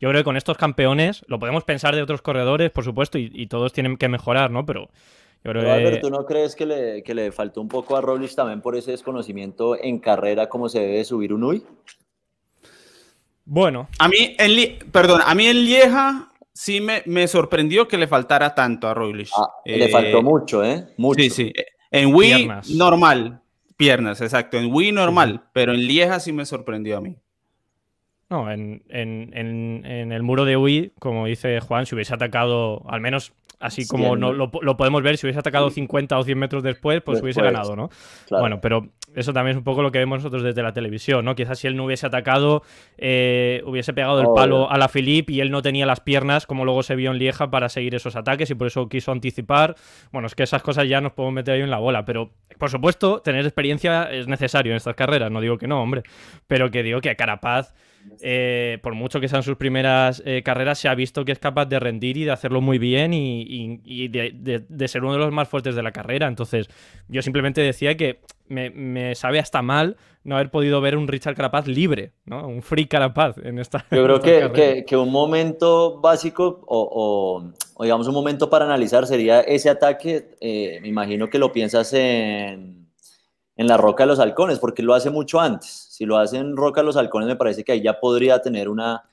Yo 0.00 0.08
creo 0.08 0.20
que 0.20 0.24
con 0.24 0.36
estos 0.36 0.56
campeones, 0.56 1.24
lo 1.28 1.38
podemos 1.38 1.64
pensar 1.64 1.94
de 1.94 2.02
otros 2.02 2.20
corredores, 2.20 2.70
por 2.70 2.84
supuesto, 2.84 3.18
y 3.18 3.46
todos 3.46 3.72
tienen 3.72 3.96
que 3.96 4.08
mejorar, 4.08 4.50
¿no? 4.50 4.66
Pero 4.66 4.88
pero, 5.44 6.00
¿tú 6.00 6.08
no 6.08 6.24
crees 6.24 6.56
que 6.56 6.64
le, 6.64 7.02
que 7.02 7.14
le 7.14 7.30
faltó 7.30 7.60
un 7.60 7.68
poco 7.68 7.96
a 7.96 8.00
Robles 8.00 8.34
también 8.34 8.62
por 8.62 8.76
ese 8.76 8.92
desconocimiento 8.92 9.76
en 9.78 9.98
carrera 9.98 10.48
cómo 10.48 10.70
se 10.70 10.80
debe 10.80 11.04
subir 11.04 11.34
un 11.34 11.44
UI? 11.44 11.62
Bueno. 13.44 13.88
A 13.98 14.08
mí, 14.08 14.34
en, 14.38 14.78
perdón, 14.90 15.20
a 15.22 15.34
mí 15.34 15.46
en 15.46 15.66
Lieja 15.66 16.32
sí 16.54 16.80
me, 16.80 17.02
me 17.06 17.28
sorprendió 17.28 17.86
que 17.88 17.98
le 17.98 18.06
faltara 18.06 18.54
tanto 18.54 18.88
a 18.88 18.94
Roglic. 18.94 19.28
Ah, 19.36 19.48
le 19.64 19.88
faltó 19.88 20.18
eh, 20.18 20.22
mucho, 20.22 20.64
¿eh? 20.64 20.86
Mucho. 20.96 21.22
Sí, 21.22 21.30
sí. 21.30 21.52
En 21.90 22.14
Wii, 22.14 22.48
normal. 22.76 23.42
Piernas, 23.76 24.20
exacto. 24.20 24.56
En 24.56 24.72
Wii, 24.72 24.92
normal. 24.92 25.48
Pero 25.52 25.72
en 25.72 25.86
Lieja 25.86 26.20
sí 26.20 26.32
me 26.32 26.46
sorprendió 26.46 26.96
a 26.96 27.00
mí. 27.00 27.16
No, 28.30 28.50
en, 28.50 28.82
en, 28.88 29.30
en, 29.34 29.84
en, 29.84 30.12
el 30.12 30.22
muro 30.22 30.44
de 30.44 30.56
Wii, 30.56 30.92
como 30.98 31.26
dice 31.26 31.60
Juan, 31.60 31.86
si 31.86 31.94
hubiese 31.94 32.14
atacado 32.14 32.82
al 32.88 33.00
menos 33.00 33.34
Así 33.64 33.86
como 33.86 34.14
no, 34.14 34.34
lo, 34.34 34.50
podemos 34.50 35.02
ver, 35.02 35.16
si 35.16 35.26
hubiese 35.26 35.40
atacado 35.40 35.70
50 35.70 36.18
o 36.18 36.22
100 36.22 36.38
metros 36.38 36.62
después, 36.62 37.00
pues 37.02 37.22
hubiese 37.22 37.40
ganado, 37.40 37.74
¿no? 37.74 37.88
Bueno, 38.28 38.60
pero 38.60 38.90
eso 39.14 39.32
también 39.32 39.56
es 39.56 39.58
un 39.58 39.64
poco 39.64 39.82
lo 39.82 39.92
que 39.92 39.98
vemos 39.98 40.18
nosotros 40.18 40.42
desde 40.42 40.62
la 40.62 40.72
televisión, 40.72 41.24
¿no? 41.24 41.34
Quizás 41.34 41.58
si 41.58 41.66
él 41.66 41.76
no 41.76 41.84
hubiese 41.84 42.06
atacado, 42.06 42.62
eh, 42.98 43.62
hubiese 43.66 43.92
pegado 43.92 44.20
el 44.20 44.28
palo 44.34 44.70
a 44.70 44.78
la 44.78 44.88
Philippe 44.88 45.32
y 45.32 45.40
él 45.40 45.50
no 45.50 45.62
tenía 45.62 45.86
las 45.86 46.00
piernas, 46.00 46.46
como 46.46 46.64
luego 46.64 46.82
se 46.82 46.96
vio 46.96 47.10
en 47.10 47.18
Lieja, 47.18 47.50
para 47.50 47.68
seguir 47.68 47.94
esos 47.94 48.16
ataques 48.16 48.50
y 48.50 48.54
por 48.54 48.66
eso 48.66 48.88
quiso 48.88 49.12
anticipar. 49.12 49.76
Bueno, 50.12 50.26
es 50.26 50.34
que 50.34 50.42
esas 50.42 50.62
cosas 50.62 50.88
ya 50.88 51.00
nos 51.00 51.12
podemos 51.12 51.34
meter 51.34 51.54
ahí 51.54 51.60
en 51.62 51.70
la 51.70 51.78
bola, 51.78 52.04
pero 52.04 52.30
por 52.58 52.70
supuesto, 52.70 53.20
tener 53.20 53.44
experiencia 53.44 54.04
es 54.10 54.28
necesario 54.28 54.72
en 54.72 54.76
estas 54.76 54.94
carreras, 54.94 55.30
no 55.30 55.40
digo 55.40 55.58
que 55.58 55.66
no, 55.66 55.82
hombre, 55.82 56.02
pero 56.46 56.70
que 56.70 56.82
digo 56.82 57.00
que 57.00 57.10
a 57.10 57.14
Carapaz 57.14 57.74
eh, 58.20 58.78
por 58.82 58.94
mucho 58.94 59.20
que 59.20 59.28
sean 59.28 59.42
sus 59.42 59.56
primeras 59.56 60.22
eh, 60.24 60.42
carreras, 60.42 60.78
se 60.78 60.88
ha 60.88 60.94
visto 60.94 61.24
que 61.24 61.32
es 61.32 61.38
capaz 61.38 61.66
de 61.66 61.80
rendir 61.80 62.16
y 62.16 62.24
de 62.24 62.30
hacerlo 62.30 62.60
muy 62.60 62.78
bien 62.78 63.12
y, 63.12 64.08
de, 64.08 64.88
ser 64.88 65.02
uno 65.02 65.14
de 65.14 65.18
los 65.18 65.32
más 65.32 65.48
fuertes 65.48 65.74
de 65.74 65.82
la 65.82 65.92
carrera. 65.92 66.26
Entonces, 66.26 66.68
yo 67.08 67.22
simplemente 67.22 67.60
decía 67.60 67.96
que 67.96 68.20
me, 68.48 69.14
sabe 69.14 69.38
hasta 69.38 69.62
mal 69.62 69.96
no 70.22 70.36
haber 70.36 70.50
podido 70.50 70.80
ver 70.80 70.96
un 70.96 71.08
Richard 71.08 71.34
Carapaz 71.34 71.66
libre, 71.66 72.12
¿no? 72.24 72.46
Un 72.46 72.62
free 72.62 72.86
Carapaz 72.86 73.36
en 73.38 73.58
esta. 73.58 73.84
Yo 73.90 74.04
creo 74.04 74.20
que, 74.52 74.84
que, 74.86 74.96
un 74.96 75.10
momento 75.10 76.00
básico 76.00 76.64
o, 76.66 77.42
digamos 77.80 78.06
un 78.08 78.14
momento 78.14 78.48
para 78.48 78.64
analizar 78.64 79.06
sería 79.06 79.40
ese 79.40 79.70
ataque. 79.70 80.36
Eh, 80.40 80.78
me 80.82 80.88
imagino 80.88 81.28
que 81.28 81.38
lo 81.38 81.52
piensas 81.52 81.92
en 81.92 82.83
en 83.56 83.66
la 83.66 83.76
Roca 83.76 84.04
de 84.04 84.08
los 84.08 84.18
Halcones, 84.18 84.58
porque 84.58 84.82
lo 84.82 84.94
hace 84.94 85.10
mucho 85.10 85.40
antes. 85.40 85.88
Si 85.90 86.04
lo 86.04 86.16
hace 86.18 86.38
en 86.38 86.56
Roca 86.56 86.80
de 86.80 86.86
los 86.86 86.96
Halcones, 86.96 87.28
me 87.28 87.36
parece 87.36 87.64
que 87.64 87.72
ahí 87.72 87.82
ya 87.82 88.00
podría 88.00 88.40
tener 88.42 88.68
una, 88.68 89.04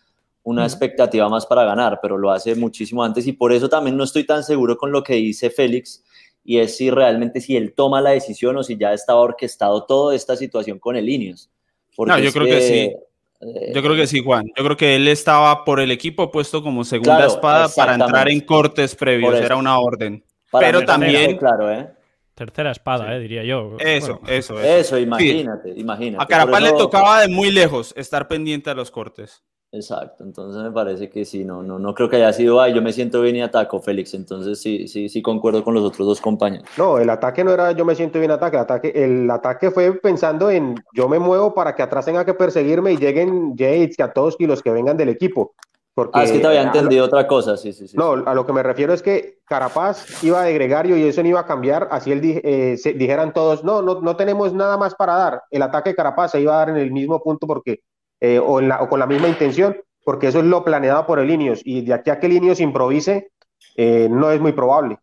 una 0.43 0.63
expectativa 0.63 1.29
más 1.29 1.45
para 1.45 1.63
ganar, 1.63 1.99
pero 2.01 2.17
lo 2.17 2.31
hace 2.31 2.55
muchísimo 2.55 3.03
antes 3.03 3.27
y 3.27 3.33
por 3.33 3.53
eso 3.53 3.69
también 3.69 3.95
no 3.95 4.03
estoy 4.03 4.25
tan 4.25 4.43
seguro 4.43 4.77
con 4.77 4.91
lo 4.91 5.03
que 5.03 5.13
dice 5.15 5.49
Félix 5.49 6.03
y 6.43 6.57
es 6.57 6.75
si 6.77 6.89
realmente 6.89 7.39
si 7.39 7.55
él 7.55 7.73
toma 7.73 8.01
la 8.01 8.11
decisión 8.11 8.57
o 8.57 8.63
si 8.63 8.77
ya 8.77 8.93
estaba 8.93 9.19
orquestado 9.19 9.83
toda 9.83 10.15
esta 10.15 10.35
situación 10.35 10.79
con 10.79 10.95
el 10.95 11.07
Ineos. 11.07 11.51
no, 11.97 12.17
yo 12.17 12.31
creo 12.31 12.45
que, 12.45 12.61
sí. 12.61 12.95
Eh, 13.41 13.71
yo 13.75 13.81
creo 13.83 13.95
que 13.95 14.07
sí, 14.07 14.23
Juan. 14.23 14.45
Yo 14.57 14.63
creo 14.63 14.77
que 14.77 14.95
él 14.95 15.07
estaba 15.07 15.63
por 15.63 15.79
el 15.79 15.91
equipo 15.91 16.31
puesto 16.31 16.63
como 16.63 16.83
segunda 16.83 17.27
espada 17.27 17.69
para 17.69 17.93
entrar 17.93 18.29
en 18.29 18.41
cortes 18.41 18.95
previos, 18.95 19.35
era 19.35 19.55
una 19.55 19.79
orden. 19.79 20.23
pero 20.51 20.83
también, 20.83 21.37
claro, 21.37 21.71
¿eh? 21.71 21.87
Tercera 22.33 22.71
espada, 22.71 23.15
eh, 23.15 23.19
diría 23.19 23.43
yo. 23.43 23.75
Eso, 23.79 24.21
eso, 24.27 24.59
eso. 24.59 24.61
Eso, 24.61 24.97
imagínate, 24.97 25.71
imagínate. 25.75 26.23
A 26.23 26.27
Carapaz 26.27 26.61
le 26.61 26.71
tocaba 26.71 27.21
de 27.21 27.27
muy 27.27 27.51
lejos 27.51 27.93
estar 27.97 28.27
pendiente 28.27 28.69
de 28.69 28.75
los 28.75 28.89
cortes. 28.89 29.43
Exacto, 29.73 30.25
entonces 30.25 30.61
me 30.61 30.71
parece 30.71 31.09
que 31.09 31.23
sí, 31.23 31.45
no, 31.45 31.63
no, 31.63 31.79
no 31.79 31.93
creo 31.93 32.09
que 32.09 32.17
haya 32.17 32.33
sido, 32.33 32.59
ay, 32.59 32.73
yo 32.73 32.81
me 32.81 32.91
siento 32.91 33.21
bien 33.21 33.37
y 33.37 33.41
ataco, 33.41 33.79
Félix, 33.79 34.13
entonces 34.13 34.59
sí, 34.59 34.89
sí, 34.89 35.07
sí 35.07 35.21
concuerdo 35.21 35.63
con 35.63 35.73
los 35.73 35.83
otros 35.85 36.05
dos 36.05 36.19
compañeros. 36.19 36.67
No, 36.77 36.97
el 36.97 37.09
ataque 37.09 37.41
no 37.45 37.53
era 37.53 37.71
yo 37.71 37.85
me 37.85 37.95
siento 37.95 38.19
bien 38.19 38.31
ataque, 38.31 38.57
el 38.57 38.61
ataque, 38.63 38.91
el 38.93 39.31
ataque 39.31 39.71
fue 39.71 39.93
pensando 39.93 40.51
en 40.51 40.75
yo 40.93 41.07
me 41.07 41.19
muevo 41.19 41.53
para 41.53 41.73
que 41.73 41.83
atrás 41.83 42.03
tenga 42.03 42.25
que 42.25 42.33
perseguirme 42.33 42.91
y 42.91 42.97
lleguen 42.97 43.55
Yates 43.55 43.97
a 44.01 44.11
y 44.39 44.45
los 44.45 44.61
que 44.61 44.71
vengan 44.71 44.97
del 44.97 45.07
equipo. 45.07 45.53
Porque, 45.93 46.19
ah, 46.19 46.23
es 46.23 46.31
que 46.31 46.39
te 46.39 46.47
había 46.47 46.61
entendido 46.61 47.05
otra 47.05 47.27
cosa, 47.27 47.57
sí, 47.57 47.73
sí, 47.73 47.87
sí. 47.87 47.97
No, 47.97 48.11
a 48.13 48.33
lo 48.33 48.45
que 48.45 48.53
me 48.53 48.63
refiero 48.63 48.93
es 48.93 49.01
que 49.01 49.39
Carapaz 49.45 50.23
iba 50.23 50.43
de 50.43 50.53
gregario 50.53 50.95
y 50.95 51.03
eso 51.03 51.21
no 51.21 51.27
iba 51.27 51.41
a 51.41 51.45
cambiar, 51.45 51.89
así 51.91 52.13
él 52.13 52.21
eh, 52.23 52.77
dijeran 52.95 53.33
todos, 53.33 53.65
no, 53.65 53.81
no, 53.81 53.99
no 53.99 54.15
tenemos 54.15 54.53
nada 54.53 54.77
más 54.77 54.95
para 54.95 55.15
dar. 55.15 55.43
El 55.51 55.61
ataque 55.63 55.89
de 55.89 55.95
Carapaz 55.97 56.31
se 56.31 56.39
iba 56.39 56.53
a 56.53 56.59
dar 56.59 56.69
en 56.69 56.77
el 56.77 56.91
mismo 56.91 57.21
punto 57.21 57.45
porque, 57.45 57.81
eh, 58.21 58.39
o, 58.39 58.61
en 58.61 58.69
la, 58.69 58.81
o, 58.81 58.87
con 58.87 58.99
la 58.99 59.05
misma 59.05 59.27
intención, 59.27 59.75
porque 60.05 60.27
eso 60.27 60.39
es 60.39 60.45
lo 60.45 60.63
planeado 60.63 61.05
por 61.05 61.19
el 61.19 61.29
Ineos 61.29 61.61
y 61.65 61.81
de 61.81 61.93
aquí 61.93 62.09
a 62.09 62.19
que 62.19 62.27
el 62.27 62.33
Ineos 62.33 62.61
improvise, 62.61 63.31
eh, 63.75 64.07
no 64.09 64.31
es 64.31 64.39
muy 64.39 64.53
probable. 64.53 64.97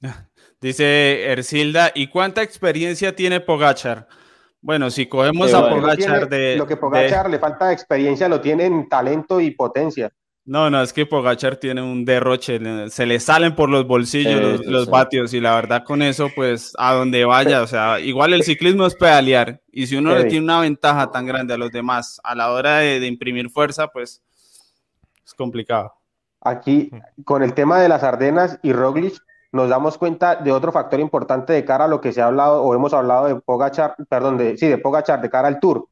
Dice 0.60 1.24
Ercilda, 1.30 1.90
¿y 1.94 2.08
cuánta 2.08 2.42
experiencia 2.42 3.14
tiene 3.14 3.40
Pogachar? 3.40 4.06
Bueno, 4.66 4.90
si 4.90 5.06
cogemos 5.06 5.54
a 5.54 5.70
Pogachar 5.70 6.28
de. 6.28 6.56
Lo 6.56 6.66
que 6.66 6.76
Pogachar 6.76 7.30
le 7.30 7.38
falta 7.38 7.72
experiencia, 7.72 8.28
lo 8.28 8.40
tiene 8.40 8.64
en 8.64 8.88
talento 8.88 9.40
y 9.40 9.52
potencia. 9.52 10.10
No, 10.44 10.68
no, 10.70 10.82
es 10.82 10.92
que 10.92 11.06
Pogachar 11.06 11.54
tiene 11.56 11.82
un 11.82 12.04
derroche, 12.04 12.58
se 12.90 13.06
le 13.06 13.20
salen 13.20 13.54
por 13.54 13.68
los 13.68 13.86
bolsillos 13.86 14.66
los, 14.66 14.90
vatios 14.90 15.32
y 15.34 15.40
la 15.40 15.54
verdad 15.54 15.84
con 15.84 16.02
eso, 16.02 16.30
pues 16.34 16.72
a 16.78 16.94
donde 16.94 17.24
vaya, 17.24 17.62
o 17.62 17.68
sea, 17.68 18.00
igual 18.00 18.32
el 18.32 18.42
ciclismo 18.42 18.86
es 18.86 18.96
pedalear 18.96 19.60
y 19.70 19.86
si 19.86 19.94
uno 19.94 20.16
le 20.16 20.24
tiene 20.24 20.44
una 20.44 20.60
ventaja 20.60 21.12
tan 21.12 21.26
grande 21.26 21.54
a 21.54 21.58
los 21.58 21.70
demás 21.70 22.20
a 22.24 22.34
la 22.34 22.50
hora 22.50 22.78
de, 22.78 22.98
de 22.98 23.06
imprimir 23.06 23.50
fuerza, 23.50 23.86
pues 23.88 24.22
es 25.24 25.34
complicado. 25.34 25.94
Aquí, 26.40 26.90
con 27.24 27.44
el 27.44 27.54
tema 27.54 27.80
de 27.80 27.88
las 27.88 28.02
Ardenas 28.02 28.58
y 28.62 28.72
Roglic, 28.72 29.20
nos 29.56 29.68
damos 29.68 29.98
cuenta 29.98 30.36
de 30.36 30.52
otro 30.52 30.70
factor 30.70 31.00
importante 31.00 31.52
de 31.52 31.64
cara 31.64 31.86
a 31.86 31.88
lo 31.88 32.00
que 32.00 32.12
se 32.12 32.22
ha 32.22 32.26
hablado 32.26 32.62
o 32.62 32.74
hemos 32.74 32.94
hablado 32.94 33.26
de 33.26 33.36
Pogachar, 33.36 33.96
perdón, 34.08 34.38
de, 34.38 34.56
sí, 34.56 34.68
de 34.68 34.78
Pogachar 34.78 35.20
de 35.20 35.30
cara 35.30 35.48
al 35.48 35.58
Tour. 35.58 35.88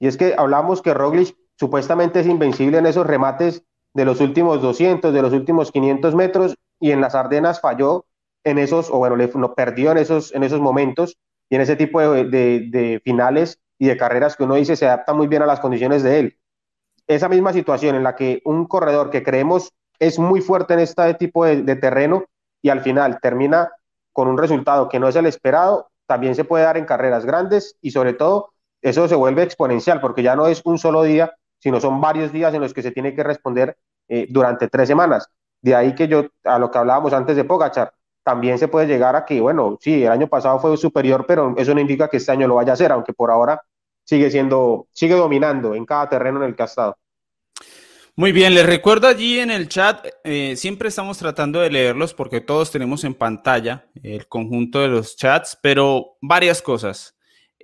Y 0.00 0.08
es 0.08 0.16
que 0.16 0.34
hablamos 0.36 0.82
que 0.82 0.94
Roglic 0.94 1.36
supuestamente 1.56 2.20
es 2.20 2.26
invencible 2.26 2.78
en 2.78 2.86
esos 2.86 3.06
remates 3.06 3.64
de 3.94 4.04
los 4.04 4.20
últimos 4.20 4.60
200, 4.60 5.14
de 5.14 5.22
los 5.22 5.32
últimos 5.32 5.70
500 5.70 6.14
metros 6.14 6.56
y 6.80 6.90
en 6.90 7.00
las 7.00 7.14
Ardenas 7.14 7.60
falló 7.60 8.06
en 8.42 8.58
esos, 8.58 8.90
o 8.90 8.98
bueno, 8.98 9.16
le, 9.16 9.28
lo 9.28 9.54
perdió 9.54 9.92
en 9.92 9.98
esos, 9.98 10.34
en 10.34 10.42
esos 10.42 10.60
momentos 10.60 11.16
y 11.48 11.54
en 11.54 11.62
ese 11.62 11.76
tipo 11.76 12.00
de, 12.00 12.24
de, 12.24 13.00
finales 13.04 13.60
y 13.78 13.86
de 13.86 13.96
carreras 13.96 14.36
que 14.36 14.44
uno 14.44 14.56
dice 14.56 14.76
se 14.76 14.86
adapta 14.86 15.14
muy 15.14 15.28
bien 15.28 15.42
a 15.42 15.46
las 15.46 15.60
condiciones 15.60 16.02
de 16.02 16.18
él. 16.18 16.38
Esa 17.06 17.28
misma 17.28 17.52
situación 17.52 17.94
en 17.96 18.02
la 18.02 18.16
que 18.16 18.42
un 18.44 18.66
corredor 18.66 19.10
que 19.10 19.22
creemos 19.22 19.72
es 19.98 20.18
muy 20.18 20.40
fuerte 20.40 20.74
en 20.74 20.80
este 20.80 21.14
tipo 21.14 21.44
de, 21.44 21.62
de 21.62 21.76
terreno 21.76 22.24
y 22.64 22.70
al 22.70 22.80
final 22.80 23.20
termina 23.20 23.70
con 24.10 24.26
un 24.26 24.38
resultado 24.38 24.88
que 24.88 24.98
no 24.98 25.06
es 25.06 25.16
el 25.16 25.26
esperado, 25.26 25.90
también 26.06 26.34
se 26.34 26.44
puede 26.44 26.64
dar 26.64 26.78
en 26.78 26.86
carreras 26.86 27.26
grandes 27.26 27.76
y 27.82 27.90
sobre 27.90 28.14
todo 28.14 28.54
eso 28.80 29.06
se 29.06 29.14
vuelve 29.14 29.42
exponencial 29.42 30.00
porque 30.00 30.22
ya 30.22 30.34
no 30.34 30.46
es 30.46 30.62
un 30.64 30.78
solo 30.78 31.02
día, 31.02 31.34
sino 31.58 31.78
son 31.78 32.00
varios 32.00 32.32
días 32.32 32.54
en 32.54 32.62
los 32.62 32.72
que 32.72 32.80
se 32.80 32.90
tiene 32.90 33.14
que 33.14 33.22
responder 33.22 33.76
eh, 34.08 34.28
durante 34.30 34.68
tres 34.68 34.88
semanas. 34.88 35.28
De 35.60 35.74
ahí 35.74 35.94
que 35.94 36.08
yo, 36.08 36.24
a 36.42 36.58
lo 36.58 36.70
que 36.70 36.78
hablábamos 36.78 37.12
antes 37.12 37.36
de 37.36 37.44
Pogachar, 37.44 37.92
también 38.22 38.58
se 38.58 38.68
puede 38.68 38.86
llegar 38.86 39.14
a 39.14 39.26
que, 39.26 39.42
bueno, 39.42 39.76
sí, 39.78 40.02
el 40.02 40.12
año 40.12 40.28
pasado 40.28 40.58
fue 40.58 40.74
superior, 40.78 41.26
pero 41.28 41.54
eso 41.58 41.74
no 41.74 41.82
indica 41.82 42.08
que 42.08 42.16
este 42.16 42.32
año 42.32 42.48
lo 42.48 42.54
vaya 42.54 42.72
a 42.72 42.74
hacer, 42.74 42.92
aunque 42.92 43.12
por 43.12 43.30
ahora 43.30 43.60
sigue 44.04 44.30
siendo, 44.30 44.86
sigue 44.92 45.16
dominando 45.16 45.74
en 45.74 45.84
cada 45.84 46.08
terreno 46.08 46.42
en 46.42 46.48
el 46.48 46.56
que 46.56 46.62
ha 46.62 46.66
estado. 46.66 46.96
Muy 48.16 48.30
bien, 48.30 48.54
les 48.54 48.64
recuerdo 48.64 49.08
allí 49.08 49.40
en 49.40 49.50
el 49.50 49.68
chat, 49.68 50.06
eh, 50.22 50.54
siempre 50.56 50.88
estamos 50.88 51.18
tratando 51.18 51.58
de 51.60 51.68
leerlos 51.70 52.14
porque 52.14 52.40
todos 52.40 52.70
tenemos 52.70 53.02
en 53.02 53.14
pantalla 53.14 53.86
el 54.04 54.28
conjunto 54.28 54.80
de 54.80 54.86
los 54.88 55.16
chats, 55.16 55.58
pero 55.60 56.16
varias 56.20 56.62
cosas. 56.62 57.10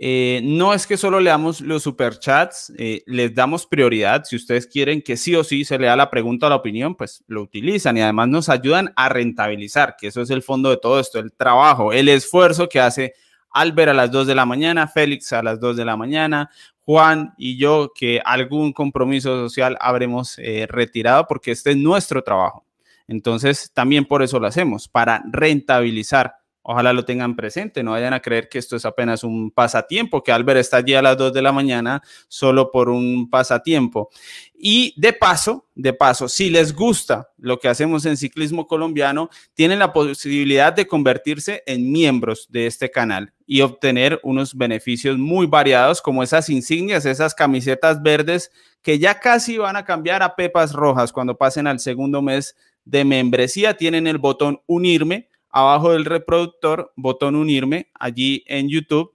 eh, 0.03 0.40
no 0.42 0.72
es 0.72 0.86
que 0.86 0.96
solo 0.96 1.20
leamos 1.20 1.61
los 1.61 1.82
superchats, 1.82 2.72
eh, 2.78 3.03
les 3.07 3.34
damos 3.34 3.66
prioridad. 3.66 4.24
Si 4.24 4.34
ustedes 4.34 4.66
quieren 4.66 5.03
que 5.03 5.16
sí 5.18 5.36
o 5.36 5.44
sí 5.44 5.62
se 5.64 5.78
lea 5.78 5.94
la 5.94 6.11
pregunta 6.11 6.46
o 6.46 6.48
la 6.48 6.57
opinión, 6.57 6.94
pues 6.96 7.22
lo 7.28 7.42
utilizan 7.42 7.98
y 7.98 8.01
además 8.01 8.28
nos 8.28 8.48
ayudan 8.48 8.92
a 8.96 9.11
rentabilizar, 9.11 9.96
que 9.98 10.07
eso 10.09 10.22
es 10.22 10.30
el 10.30 10.42
fondo 10.42 10.70
de 10.70 10.78
todo 10.78 10.98
esto, 11.01 11.18
el 11.18 11.32
trabajo, 11.34 11.92
el 11.92 12.09
esfuerzo 12.09 12.66
que 12.68 12.80
hace 12.80 13.12
Albert 13.53 13.90
a 13.90 13.94
las 13.94 14.11
2 14.11 14.26
de 14.26 14.34
la 14.34 14.46
mañana, 14.46 14.88
Félix 14.88 15.32
a 15.32 15.42
las 15.42 15.61
2 15.61 15.76
de 15.76 15.84
la 15.84 15.96
mañana, 15.96 16.51
Juan 16.80 17.34
y 17.36 17.57
yo, 17.57 17.92
que 17.94 18.20
algún 18.24 18.72
compromiso 18.72 19.36
social 19.48 19.76
habremos 19.80 20.38
eh, 20.38 20.66
retirado 20.68 21.26
porque 21.28 21.53
este 21.53 21.70
es 21.70 21.76
nuestro 21.76 22.22
trabajo. 22.22 22.64
Entonces, 23.07 23.70
también 23.74 24.05
por 24.05 24.22
eso 24.22 24.38
lo 24.38 24.46
hacemos, 24.46 24.88
para 24.88 25.22
rentabilizar 25.30 26.39
Ojalá 26.62 26.92
lo 26.92 27.06
tengan 27.06 27.36
presente, 27.36 27.82
no 27.82 27.92
vayan 27.92 28.12
a 28.12 28.20
creer 28.20 28.50
que 28.50 28.58
esto 28.58 28.76
es 28.76 28.84
apenas 28.84 29.24
un 29.24 29.50
pasatiempo, 29.50 30.22
que 30.22 30.30
Albert 30.30 30.61
está 30.61 30.76
allí 30.76 30.92
a 30.94 31.00
las 31.00 31.16
2 31.16 31.32
de 31.32 31.40
la 31.40 31.52
mañana 31.52 32.02
solo 32.28 32.70
por 32.70 32.90
un 32.90 33.30
pasatiempo. 33.30 34.11
Y 34.54 34.92
de 35.00 35.14
paso, 35.14 35.66
de 35.74 35.94
paso, 35.94 36.28
si 36.28 36.50
les 36.50 36.74
gusta 36.74 37.30
lo 37.38 37.58
que 37.58 37.68
hacemos 37.68 38.04
en 38.04 38.18
ciclismo 38.18 38.66
colombiano, 38.66 39.30
tienen 39.54 39.78
la 39.78 39.94
posibilidad 39.94 40.70
de 40.70 40.86
convertirse 40.86 41.62
en 41.64 41.90
miembros 41.90 42.46
de 42.50 42.66
este 42.66 42.90
canal 42.90 43.32
y 43.46 43.62
obtener 43.62 44.20
unos 44.22 44.54
beneficios 44.54 45.16
muy 45.16 45.46
variados 45.46 46.02
como 46.02 46.22
esas 46.22 46.50
insignias, 46.50 47.06
esas 47.06 47.34
camisetas 47.34 48.02
verdes 48.02 48.52
que 48.82 48.98
ya 48.98 49.18
casi 49.18 49.56
van 49.56 49.76
a 49.76 49.86
cambiar 49.86 50.22
a 50.22 50.36
pepas 50.36 50.74
rojas 50.74 51.11
cuando 51.11 51.38
pasen 51.38 51.66
al 51.66 51.80
segundo 51.80 52.20
mes 52.20 52.54
de 52.84 53.06
membresía. 53.06 53.78
Tienen 53.78 54.06
el 54.06 54.18
botón 54.18 54.61
unirme 54.66 55.30
abajo 55.51 55.92
del 55.92 56.05
reproductor, 56.05 56.92
botón 56.96 57.36
unirme 57.36 57.90
allí 57.94 58.44
en 58.46 58.68
YouTube 58.68 59.12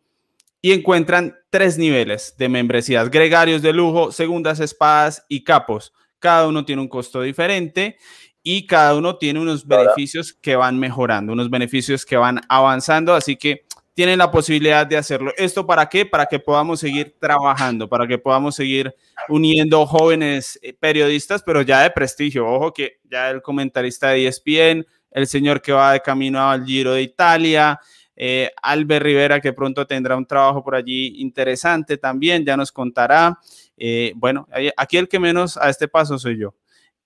y 0.61 0.71
encuentran 0.71 1.35
tres 1.49 1.77
niveles 1.77 2.35
de 2.37 2.49
membresías, 2.49 3.11
gregarios 3.11 3.61
de 3.61 3.73
lujo, 3.73 4.11
segundas 4.11 4.59
espadas 4.59 5.25
y 5.29 5.43
capos. 5.43 5.93
Cada 6.19 6.47
uno 6.47 6.65
tiene 6.65 6.81
un 6.81 6.87
costo 6.87 7.21
diferente 7.21 7.97
y 8.41 8.65
cada 8.65 8.95
uno 8.95 9.17
tiene 9.17 9.39
unos 9.39 9.67
beneficios 9.67 10.33
que 10.33 10.55
van 10.55 10.79
mejorando, 10.79 11.33
unos 11.33 11.49
beneficios 11.49 12.05
que 12.05 12.17
van 12.17 12.41
avanzando, 12.49 13.13
así 13.13 13.35
que 13.35 13.65
tienen 13.95 14.19
la 14.19 14.29
posibilidad 14.29 14.85
de 14.85 14.97
hacerlo. 14.97 15.31
¿Esto 15.37 15.65
para 15.65 15.87
qué? 15.87 16.05
Para 16.05 16.25
que 16.25 16.37
podamos 16.37 16.81
seguir 16.81 17.15
trabajando, 17.17 17.87
para 17.87 18.05
que 18.05 18.17
podamos 18.17 18.53
seguir 18.53 18.93
uniendo 19.29 19.85
jóvenes 19.85 20.59
eh, 20.61 20.73
periodistas, 20.73 21.41
pero 21.43 21.61
ya 21.61 21.81
de 21.81 21.91
prestigio. 21.91 22.45
Ojo 22.45 22.73
que 22.73 22.99
ya 23.05 23.29
el 23.29 23.41
comentarista 23.41 24.09
de 24.09 24.27
ESPN, 24.27 24.85
el 25.15 25.27
señor 25.27 25.61
que 25.61 25.71
va 25.71 25.93
de 25.93 26.01
camino 26.01 26.41
al 26.41 26.65
Giro 26.65 26.91
de 26.91 27.01
Italia, 27.01 27.79
eh, 28.17 28.51
Albert 28.61 29.01
Rivera, 29.01 29.39
que 29.39 29.53
pronto 29.53 29.87
tendrá 29.87 30.17
un 30.17 30.25
trabajo 30.25 30.61
por 30.61 30.75
allí 30.75 31.21
interesante 31.21 31.97
también, 31.97 32.43
ya 32.43 32.57
nos 32.57 32.69
contará. 32.69 33.39
Eh, 33.77 34.11
bueno, 34.17 34.45
aquí 34.75 34.97
el 34.97 35.07
que 35.07 35.17
menos 35.17 35.55
a 35.55 35.69
este 35.69 35.87
paso 35.87 36.19
soy 36.19 36.37
yo. 36.37 36.53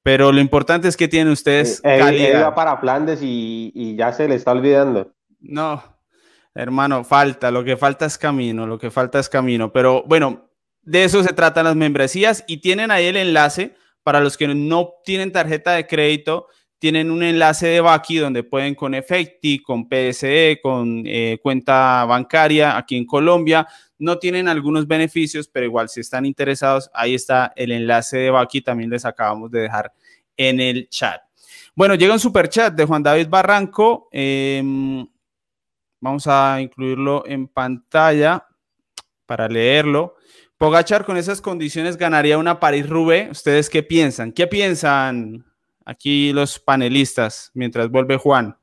Pero 0.01 0.31
lo 0.31 0.39
importante 0.39 0.87
es 0.87 0.97
que 0.97 1.07
tienen 1.07 1.31
ustedes. 1.31 1.81
Eh, 1.83 2.33
va 2.33 2.55
para 2.55 2.77
Flandes 2.77 3.21
y, 3.21 3.71
y 3.75 3.95
ya 3.95 4.11
se 4.11 4.27
le 4.27 4.33
está 4.33 4.53
olvidando. 4.53 5.13
No, 5.39 5.83
hermano, 6.55 7.03
falta, 7.03 7.51
lo 7.51 7.63
que 7.63 7.77
falta 7.77 8.07
es 8.07 8.17
camino, 8.17 8.65
lo 8.65 8.79
que 8.79 8.89
falta 8.89 9.19
es 9.19 9.29
camino. 9.29 9.71
Pero 9.71 10.03
bueno, 10.07 10.49
de 10.81 11.03
eso 11.03 11.21
se 11.21 11.33
tratan 11.33 11.65
las 11.65 11.75
membresías 11.75 12.43
y 12.47 12.57
tienen 12.57 12.89
ahí 12.89 13.05
el 13.05 13.17
enlace 13.17 13.75
para 14.01 14.19
los 14.19 14.35
que 14.35 14.47
no 14.47 14.93
tienen 15.05 15.31
tarjeta 15.31 15.73
de 15.73 15.85
crédito 15.85 16.47
tienen 16.79 17.11
un 17.11 17.21
enlace 17.21 17.67
de 17.67 17.81
Baki 17.81 18.17
donde 18.17 18.43
pueden 18.43 18.73
con 18.73 18.93
Efecti, 18.93 19.61
con 19.61 19.87
PSE, 19.87 20.59
con 20.63 21.03
eh, 21.05 21.37
cuenta 21.43 22.05
bancaria 22.05 22.77
aquí 22.77 22.95
en 22.95 23.05
Colombia. 23.05 23.67
No 23.97 24.17
tienen 24.17 24.47
algunos 24.47 24.87
beneficios, 24.87 25.49
pero 25.49 25.65
igual 25.65 25.89
si 25.89 25.99
están 25.99 26.25
interesados, 26.25 26.89
ahí 26.93 27.13
está 27.13 27.51
el 27.57 27.73
enlace 27.73 28.17
de 28.17 28.29
Baki. 28.31 28.61
También 28.61 28.89
les 28.89 29.03
acabamos 29.03 29.51
de 29.51 29.59
dejar 29.59 29.91
en 30.37 30.61
el 30.61 30.87
chat. 30.87 31.21
Bueno, 31.75 31.95
llega 31.95 32.13
un 32.13 32.19
super 32.19 32.47
chat 32.47 32.73
de 32.73 32.85
Juan 32.85 33.03
David 33.03 33.27
Barranco. 33.27 34.07
Em, 34.11 35.05
vamos 35.99 36.27
a 36.27 36.61
incluirlo 36.61 37.25
en 37.27 37.49
pantalla 37.49 38.47
para 39.25 39.49
leerlo. 39.49 40.15
Pogachar 40.57 41.05
con 41.05 41.17
esas 41.17 41.41
condiciones 41.41 41.97
ganaría 41.97 42.37
una 42.37 42.59
París-Roubaix. 42.59 43.31
¿Ustedes 43.31 43.69
qué 43.69 43.83
piensan? 43.83 44.31
¿Qué 44.31 44.47
piensan, 44.47 45.45
aquí 45.89 46.31
los 46.33 46.59
panelistas 46.59 47.51
mientras 47.53 47.89
vuelve 47.89 48.17
Juan? 48.17 48.57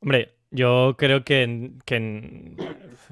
Hombre, 0.00 0.34
yo 0.50 0.94
creo 0.98 1.24
que, 1.24 1.72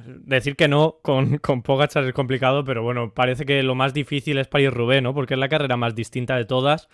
decir 0.06 0.56
que 0.56 0.68
no 0.68 0.98
con, 1.02 1.38
con 1.38 1.62
Pogachar 1.62 2.04
es 2.04 2.12
complicado, 2.12 2.64
pero 2.64 2.82
bueno, 2.82 3.12
parece 3.14 3.46
que 3.46 3.62
lo 3.62 3.74
más 3.74 3.94
difícil 3.94 4.38
es 4.38 4.46
París 4.46 4.72
Rubé, 4.72 5.00
¿no? 5.00 5.14
Porque 5.14 5.34
es 5.34 5.40
la 5.40 5.48
carrera 5.48 5.76
más 5.76 5.94
distinta 5.94 6.36
de 6.36 6.44
todas. 6.44 6.88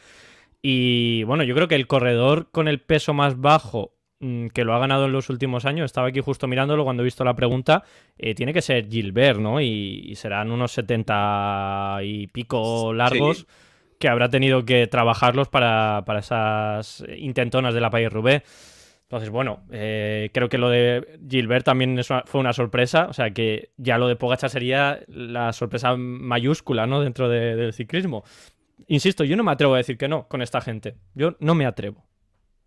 Y 0.62 1.24
bueno, 1.24 1.42
yo 1.42 1.54
creo 1.54 1.66
que 1.66 1.74
el 1.74 1.88
corredor 1.88 2.48
con 2.52 2.68
el 2.68 2.80
peso 2.80 3.12
más 3.12 3.40
bajo 3.40 3.96
mm, 4.20 4.48
que 4.48 4.64
lo 4.64 4.74
ha 4.74 4.78
ganado 4.78 5.06
en 5.06 5.12
los 5.12 5.28
últimos 5.28 5.64
años, 5.64 5.86
estaba 5.86 6.08
aquí 6.08 6.20
justo 6.20 6.46
mirándolo 6.46 6.84
cuando 6.84 7.02
he 7.02 7.04
visto 7.04 7.24
la 7.24 7.34
pregunta, 7.34 7.82
eh, 8.16 8.36
tiene 8.36 8.52
que 8.52 8.62
ser 8.62 8.88
Gilbert, 8.88 9.40
¿no? 9.40 9.60
Y, 9.60 10.14
serán 10.14 10.52
unos 10.52 10.70
70 10.72 11.98
y 12.04 12.28
pico 12.28 12.92
largos 12.94 13.46
que 14.02 14.08
habrá 14.08 14.28
tenido 14.28 14.64
que 14.64 14.88
trabajarlos 14.88 15.48
para, 15.48 16.02
esas 16.18 17.04
intentonas 17.16 17.72
de 17.72 17.80
la 17.80 17.88
País 17.88 18.12
Roubaix. 18.12 18.42
Entonces, 19.02 19.30
bueno, 19.30 19.60
eh, 19.70 20.28
creo 20.34 20.48
que 20.48 20.58
lo 20.58 20.70
de 20.70 21.20
Gilbert 21.30 21.64
también 21.64 22.00
fue 22.24 22.40
una 22.40 22.52
sorpresa. 22.52 23.06
O 23.08 23.12
sea, 23.12 23.30
que 23.30 23.70
ya 23.76 23.98
lo 23.98 24.08
de 24.08 24.16
Pogacar 24.16 24.50
sería 24.50 24.98
la 25.06 25.52
sorpresa 25.52 25.94
mayúscula, 25.96 26.84
¿no? 26.88 27.00
Dentro 27.00 27.28
del 27.28 27.72
ciclismo. 27.72 28.24
Insisto, 28.88 29.22
yo 29.22 29.36
no 29.36 29.44
me 29.44 29.52
atrevo 29.52 29.74
a 29.74 29.76
decir 29.76 29.96
que 29.96 30.08
no 30.08 30.26
con 30.26 30.42
esta 30.42 30.60
gente. 30.60 30.96
Yo 31.14 31.36
no 31.38 31.54
me 31.54 31.64
atrevo. 31.64 32.02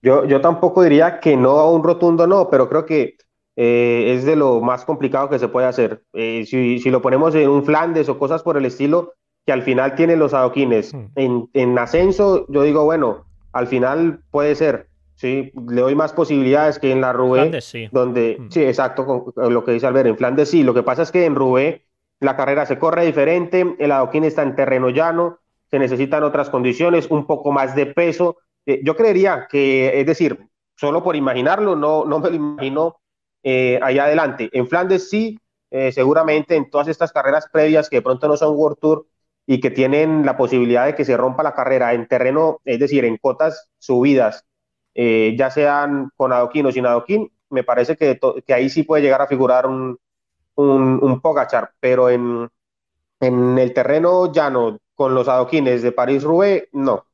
Yo, 0.02 0.24
yo 0.24 0.40
tampoco 0.40 0.84
diría 0.84 1.20
que 1.20 1.36
no 1.36 1.60
a 1.60 1.70
un 1.70 1.84
rotundo 1.84 2.28
no, 2.28 2.50
pero 2.50 2.70
creo 2.70 2.86
que 2.86 3.18
eh, 3.58 4.14
es 4.16 4.24
de 4.24 4.38
lo 4.38 4.62
más 4.62 4.86
complicado 4.86 5.30
que 5.30 5.40
se 5.40 5.50
puede 5.50 5.68
hacer. 5.68 6.02
Eh, 6.14 6.46
si, 6.46 6.80
si, 6.80 6.90
lo 6.92 7.02
ponemos 7.02 7.36
en 7.36 7.50
un 7.50 7.66
Flandes 7.66 8.08
o 8.08 8.18
cosas 8.18 8.42
por 8.42 8.56
el 8.56 8.64
estilo, 8.64 9.16
que 9.46 9.52
al 9.54 9.62
final 9.62 9.96
tienen 9.96 10.20
los 10.20 10.34
adoquines 10.34 10.93
hmm. 10.93 11.06
en, 11.16 11.50
en, 11.54 11.78
ascenso, 11.78 12.46
yo 12.50 12.64
digo, 12.64 12.84
bueno, 12.84 13.26
al 13.54 13.68
final 13.68 14.22
puede 14.32 14.56
ser, 14.56 14.88
¿sí? 15.16 15.52
Le 15.70 15.82
doy 15.82 15.96
más 15.96 16.14
posibilidades 16.14 16.80
que 16.80 16.91
en 16.91 17.02
la 17.02 17.14
Rubé, 17.14 17.62
sí. 17.62 17.88
donde, 17.91 18.38
hmm. 18.39 18.52
sí, 18.52 18.64
exacto, 18.64 19.06
con 19.06 19.54
lo 19.54 19.64
que 19.64 19.74
dice 19.74 19.88
Albert, 19.88 20.08
en 20.08 20.18
Flandes 20.18 20.50
sí, 20.50 20.64
lo 20.64 20.74
que 20.74 20.84
pasa 20.84 21.04
es 21.04 21.12
que 21.12 21.26
en 21.26 21.36
Rubé 21.36 21.86
la 22.20 22.36
carrera 22.36 22.66
se 22.66 22.80
corre 22.80 23.06
diferente, 23.06 23.76
el 23.80 23.91
adoquín 23.91 24.24
está 24.24 24.41
en 24.41 24.56
terreno 24.56 24.89
llano, 24.89 25.39
se 25.70 25.80
necesitan 25.80 26.24
otras 26.24 26.50
condiciones, 26.50 27.08
un 27.10 27.28
poco 27.28 27.52
más 27.52 27.76
de 27.76 27.88
peso. 27.88 28.38
Eh, 28.66 28.82
yo 28.84 28.96
creería 28.96 29.48
que, 29.50 30.00
es 30.00 30.06
decir, 30.06 30.48
solo 30.76 31.04
por 31.04 31.16
imaginarlo, 31.16 31.76
no, 31.76 32.06
no 32.06 32.20
me 32.20 32.30
lo 32.30 32.36
imagino 32.36 32.98
eh, 33.43 33.80
allá 33.82 34.06
adelante. 34.06 34.50
En 34.54 34.68
Flandes 34.68 35.10
sí, 35.10 35.38
eh, 35.72 35.91
seguramente 35.91 36.56
en 36.56 36.70
todas 36.70 36.88
estas 36.88 37.12
carreras 37.12 37.48
previas 37.52 37.89
que 37.89 37.98
de 37.98 38.02
pronto 38.02 38.28
no 38.28 38.38
son 38.38 38.56
World 38.56 38.78
Tour, 38.80 39.06
y 39.48 39.60
que 39.60 39.72
tienen 39.72 40.26
la 40.26 40.38
posibilidad 40.38 40.86
de 40.86 40.96
que 40.96 41.06
se 41.06 41.18
rompa 41.18 41.43
la 41.43 41.54
carrera 41.54 41.93
en 41.93 42.08
terreno, 42.08 42.62
es 42.66 42.80
decir, 42.80 43.06
en 43.06 43.18
cotas 43.18 43.70
subidas, 43.78 44.46
eh, 44.96 45.36
ya 45.38 45.52
sean 45.52 46.10
con 46.16 46.34
adoquín 46.34 46.66
o 46.66 46.72
sin 46.72 46.86
adoquín, 46.86 47.32
me 47.50 47.64
parece 47.64 47.96
que, 47.96 48.20
que 48.46 48.54
ahí 48.54 48.70
sí 48.70 48.84
puede 48.84 49.04
llegar 49.04 49.22
a 49.22 49.28
figurar 49.28 49.68
un, 49.68 50.00
un, 50.56 51.22
Pogachar, 51.22 51.72
pero 51.80 52.10
en, 52.10 52.50
en 53.20 53.58
el 53.60 53.74
terreno 53.74 54.32
llano 54.32 54.80
con 54.96 55.14
los 55.14 55.28
adoquines 55.28 55.82
de 55.82 55.91
París-Roubaix, 55.91 56.70
no. 56.72 57.06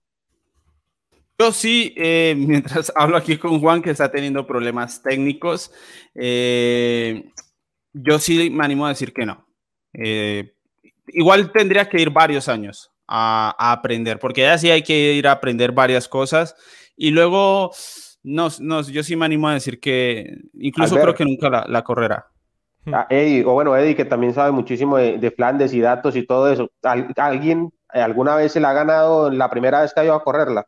Yo 1.37 1.51
sí, 1.51 1.93
eh, 1.97 2.35
mientras 2.37 2.93
hablo 2.95 3.17
aquí 3.17 3.37
con 3.37 3.59
Juan, 3.59 3.81
que 3.81 3.89
está 3.89 4.09
teniendo 4.09 4.47
problemas 4.47 5.01
técnicos, 5.01 5.73
eh, 6.15 7.29
yo 7.91 8.19
sí 8.19 8.49
me 8.51 8.63
animo 8.63 8.85
a 8.85 8.89
decir 8.89 9.11
que 9.11 9.25
no 9.25 9.45
igual 11.13 11.51
tendría 11.51 11.87
que 11.87 12.01
ir 12.01 12.09
varios 12.09 12.47
años 12.47 12.91
a, 13.07 13.55
aprender, 13.71 14.19
porque 14.19 14.41
ya 14.41 14.57
sí 14.57 14.71
hay 14.71 14.83
que 14.83 15.13
ir 15.13 15.27
a 15.27 15.33
aprender 15.33 15.71
varias 15.71 16.07
cosas 16.07 16.55
y 16.95 17.11
luego, 17.11 17.71
no, 18.23 18.47
no, 18.59 18.81
yo 18.81 19.03
sí 19.03 19.15
me 19.15 19.25
animo 19.25 19.47
a 19.47 19.53
decir 19.53 19.79
que 19.79 20.37
incluso 20.53 20.95
creo 20.95 21.15
que 21.15 21.25
nunca 21.25 21.65
la, 21.67 21.83
correrá. 21.83 22.27
Ah, 22.91 23.05
Eddie, 23.09 23.43
o 23.45 23.51
bueno, 23.51 23.75
Eddie, 23.75 23.95
que 23.95 24.05
también 24.05 24.33
sabe 24.33 24.51
muchísimo 24.51 24.97
de, 24.97 25.31
Flandes 25.31 25.73
y 25.73 25.81
datos 25.81 26.15
y 26.15 26.25
todo 26.25 26.51
eso. 26.51 26.69
¿Alguien 27.17 27.71
alguna 27.89 28.35
vez 28.35 28.53
se 28.53 28.59
la 28.59 28.71
ha 28.71 28.73
ganado 28.73 29.29
la 29.29 29.49
primera 29.49 29.81
vez 29.81 29.93
que 29.93 29.99
ha 29.99 30.05
ido 30.05 30.15
a 30.15 30.23
correrla? 30.23 30.65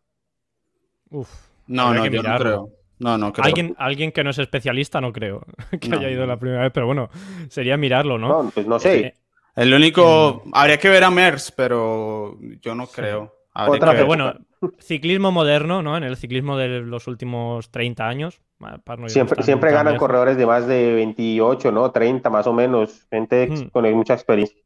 Uf, 1.10 1.30
no, 1.68 1.94
no, 1.94 2.06
yo 2.08 2.24
no 2.24 2.38
creo. 2.38 2.70
No, 3.00 3.18
no 3.18 3.34
creo. 3.34 3.46
¿Alguien, 3.46 3.76
alguien 3.78 4.12
que 4.12 4.24
no 4.24 4.30
es 4.30 4.40
especialista, 4.40 5.02
no 5.02 5.12
creo 5.12 5.46
que 5.80 5.94
haya 5.94 6.10
ido 6.10 6.26
la 6.26 6.38
primera 6.38 6.64
vez, 6.64 6.72
pero 6.74 6.86
bueno, 6.86 7.10
sería 7.50 7.78
mirarlo, 7.78 8.18
¿no? 8.18 8.44
No, 8.44 8.50
pues 8.50 8.66
no 8.66 8.80
sé. 8.80 9.00
Eh, 9.00 9.14
el 9.56 9.74
único, 9.74 10.44
habría 10.52 10.78
que 10.78 10.90
ver 10.90 11.04
a 11.04 11.12
Mers, 11.12 11.52
pero 11.52 12.38
yo 12.62 12.76
no 12.76 12.88
creo. 12.88 13.34
Otra, 13.56 13.92
pero 13.92 14.08
bueno, 14.08 14.34
ciclismo 14.80 15.32
moderno, 15.32 15.84
¿no? 15.84 15.96
En 15.96 16.04
el 16.04 16.18
ciclismo 16.18 16.58
de 16.58 16.82
los 16.82 17.08
últimos 17.08 17.70
30 17.70 18.08
años, 18.08 18.42
siempre 19.08 19.44
siempre 19.44 19.72
ganan 19.72 19.98
corredores 19.98 20.38
de 20.38 20.46
más 20.46 20.68
de 20.68 20.94
28, 20.94 21.72
¿no? 21.72 21.92
30 21.92 22.30
más 22.30 22.48
o 22.48 22.54
menos, 22.54 23.06
gente 23.12 23.48
hmm. 23.48 23.70
con 23.70 23.92
mucha 23.94 24.14
experiencia. 24.14 24.63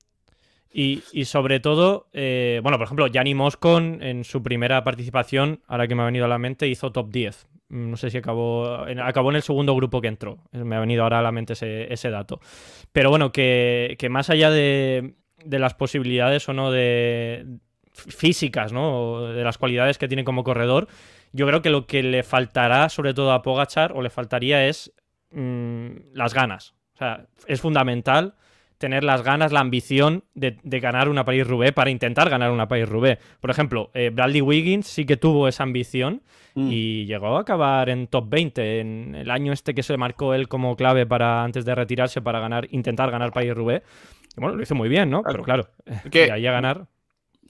Y, 0.72 1.02
sobre 1.26 1.60
todo, 1.60 2.08
eh, 2.14 2.60
bueno, 2.62 2.78
por 2.78 2.86
ejemplo, 2.86 3.08
Yanni 3.08 3.34
Moscon 3.34 4.00
en 4.02 4.24
su 4.24 4.44
primera 4.44 4.84
participación, 4.84 5.62
ahora 5.68 5.88
que 5.88 5.96
me 5.96 6.04
ha 6.04 6.06
venido 6.06 6.26
a 6.26 6.28
la 6.28 6.38
mente, 6.38 6.68
hizo 6.68 6.92
top 6.92 7.10
10. 7.10 7.48
Mm, 7.70 7.90
no 7.92 7.98
sé 7.98 8.10
si 8.10 8.18
acabó 8.18 8.88
en, 8.88 9.00
acabó 9.00 9.30
en 9.30 9.38
el 9.38 9.42
segundo 9.42 9.76
grupo 9.76 10.02
que 10.02 10.08
entró. 10.08 10.38
Me 10.52 10.76
ha 10.76 10.80
venido 10.80 11.04
ahora 11.04 11.20
a 11.20 11.22
la 11.22 11.32
mente 11.32 11.54
ese, 11.54 12.10
dato. 12.10 12.40
Pero 12.92 13.10
bueno, 13.10 13.32
que, 13.32 13.98
más 14.10 14.30
allá 14.30 14.52
de, 14.52 15.16
de, 15.44 15.60
las 15.60 15.74
posibilidades 15.74 16.48
o 16.48 16.54
no 16.54 16.72
de 16.72 17.46
físicas, 17.94 18.72
¿no? 18.72 19.28
de 19.34 19.44
las 19.44 19.58
cualidades 19.58 19.98
que 19.98 20.08
tiene 20.08 20.24
como 20.24 20.44
corredor, 20.44 20.88
yo 21.34 21.48
creo 21.48 21.62
que 21.62 21.70
lo 21.70 21.88
que 21.88 22.04
le 22.04 22.24
faltará, 22.24 22.90
sobre 22.90 23.14
todo 23.14 23.32
a 23.32 23.42
Pogachar, 23.42 23.94
o 23.94 24.02
le 24.02 24.10
faltaría 24.10 24.68
es 24.68 24.94
mm, 25.32 26.14
las 26.14 26.34
ganas. 26.34 26.76
O 26.94 26.98
sea, 26.98 27.28
es 27.48 27.62
fundamental 27.62 28.36
tener 28.78 29.04
las 29.04 29.24
ganas, 29.24 29.52
la 29.52 29.60
ambición 29.60 30.24
de, 30.34 30.58
ganar 30.80 31.10
una 31.10 31.26
Paris-Roubaix 31.26 31.74
para 31.74 31.90
intentar 31.90 32.30
ganar 32.30 32.52
una 32.52 32.68
Paris-Roubaix. 32.68 33.20
Por 33.40 33.50
ejemplo, 33.50 33.90
eh, 33.94 34.12
Bradley 34.14 34.42
Wiggins 34.42 34.88
sí 34.88 35.06
que 35.06 35.18
tuvo 35.18 35.48
esa 35.48 35.64
ambición 35.64 36.22
mm. 36.56 36.72
y 36.72 37.06
llegó 37.06 37.38
a 37.38 37.42
acabar 37.42 37.90
en 37.90 38.08
top 38.08 38.30
20 38.30 38.80
en 38.80 39.16
el 39.16 39.32
año 39.32 39.52
este 39.52 39.74
que 39.74 39.84
se 39.84 39.98
marcó 39.98 40.34
él 40.34 40.48
como 40.48 40.76
clave 40.76 41.06
para 41.06 41.44
antes 41.44 41.66
de 41.66 41.74
retirarse 41.76 42.22
para 42.22 42.40
ganar, 42.40 42.68
intentar 42.72 43.10
ganar 43.12 43.32
Paris-Roubaix. 43.32 43.84
Bueno, 44.36 44.56
lo 44.56 44.62
hizo 44.62 44.76
muy 44.76 44.90
bien, 44.90 45.10
¿no? 45.10 45.24
Pero 45.24 45.44
claro, 45.44 45.68
que 46.12 46.32
ahí 46.32 46.46
a 46.46 46.52
ganar. 46.52 46.88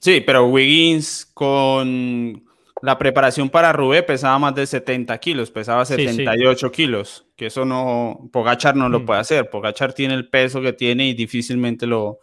Sí, 0.00 0.22
pero 0.24 0.46
Wiggins 0.46 1.30
con 1.34 2.47
la 2.82 2.98
preparación 2.98 3.50
para 3.50 3.72
Rubé 3.72 4.02
pesaba 4.02 4.38
más 4.38 4.54
de 4.54 4.66
70 4.66 5.16
kilos, 5.18 5.50
pesaba 5.50 5.84
78 5.84 6.70
kilos, 6.72 7.26
que 7.36 7.46
eso 7.46 7.64
no, 7.64 8.28
Pogachar 8.32 8.76
no 8.76 8.88
lo 8.88 9.00
mm. 9.00 9.06
puede 9.06 9.20
hacer. 9.20 9.50
Pogachar 9.50 9.92
tiene 9.92 10.14
el 10.14 10.28
peso 10.28 10.60
que 10.60 10.72
tiene 10.72 11.08
y 11.08 11.14
difícilmente 11.14 11.86
lo, 11.86 12.20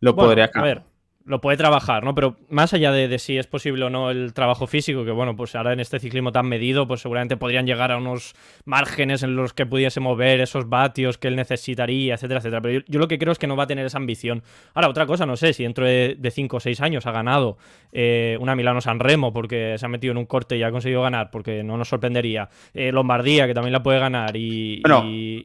lo 0.00 0.14
podría 0.14 0.50
cambiar 0.50 0.84
lo 1.26 1.40
puede 1.40 1.56
trabajar, 1.56 2.04
¿no? 2.04 2.14
Pero 2.14 2.36
más 2.48 2.72
allá 2.72 2.92
de, 2.92 3.18
si 3.18 3.36
es 3.36 3.46
posible 3.46 3.84
o 3.84 3.90
no 3.90 4.10
el 4.10 4.32
trabajo 4.32 4.66
físico, 4.66 5.04
que 5.04 5.10
bueno, 5.10 5.36
pues 5.36 5.54
ahora 5.54 5.72
en 5.72 5.80
este 5.80 5.98
ciclismo 5.98 6.32
tan 6.32 6.46
medido, 6.48 6.86
pues 6.86 7.00
seguramente 7.00 7.36
podrían 7.36 7.66
llegar 7.66 7.90
a 7.92 7.96
unos 7.96 8.34
márgenes 8.64 9.22
en 9.22 9.34
los 9.34 9.52
que 9.52 9.66
pudiese 9.66 10.00
mover 10.00 10.40
esos 10.40 10.68
vatios 10.68 11.18
que 11.18 11.28
él 11.28 11.36
necesitaría, 11.36 12.14
etcétera, 12.14 12.38
etcétera. 12.38 12.62
Pero 12.62 12.84
yo, 12.86 12.98
lo 12.98 13.08
que 13.08 13.18
creo 13.18 13.32
es 13.32 13.38
que 13.38 13.46
no 13.46 13.56
va 13.56 13.64
a 13.64 13.66
tener 13.66 13.84
esa 13.84 13.98
ambición. 13.98 14.42
Ahora, 14.72 14.88
otra 14.88 15.06
cosa, 15.06 15.26
no 15.26 15.36
sé, 15.36 15.52
si 15.52 15.64
dentro 15.64 15.84
de 15.84 16.30
5 16.30 16.56
o 16.56 16.60
6 16.60 16.80
años 16.80 17.06
ha 17.06 17.12
ganado 17.12 17.58
eh, 17.92 18.36
una 18.40 18.54
Milano 18.54 18.80
San 18.80 19.00
Remo 19.00 19.32
porque 19.32 19.76
se 19.78 19.86
ha 19.86 19.88
metido 19.88 20.12
en 20.12 20.18
un 20.18 20.26
corte 20.26 20.56
y 20.56 20.62
ha 20.62 20.70
conseguido 20.70 21.02
ganar, 21.02 21.30
porque 21.30 21.64
no 21.64 21.76
nos 21.76 21.88
sorprendería. 21.88 22.50
Eh, 22.74 22.92
Lombardía, 22.92 23.46
que 23.46 23.54
también 23.54 23.72
la 23.72 23.82
puede 23.82 23.98
ganar, 23.98 24.36
y, 24.36 24.82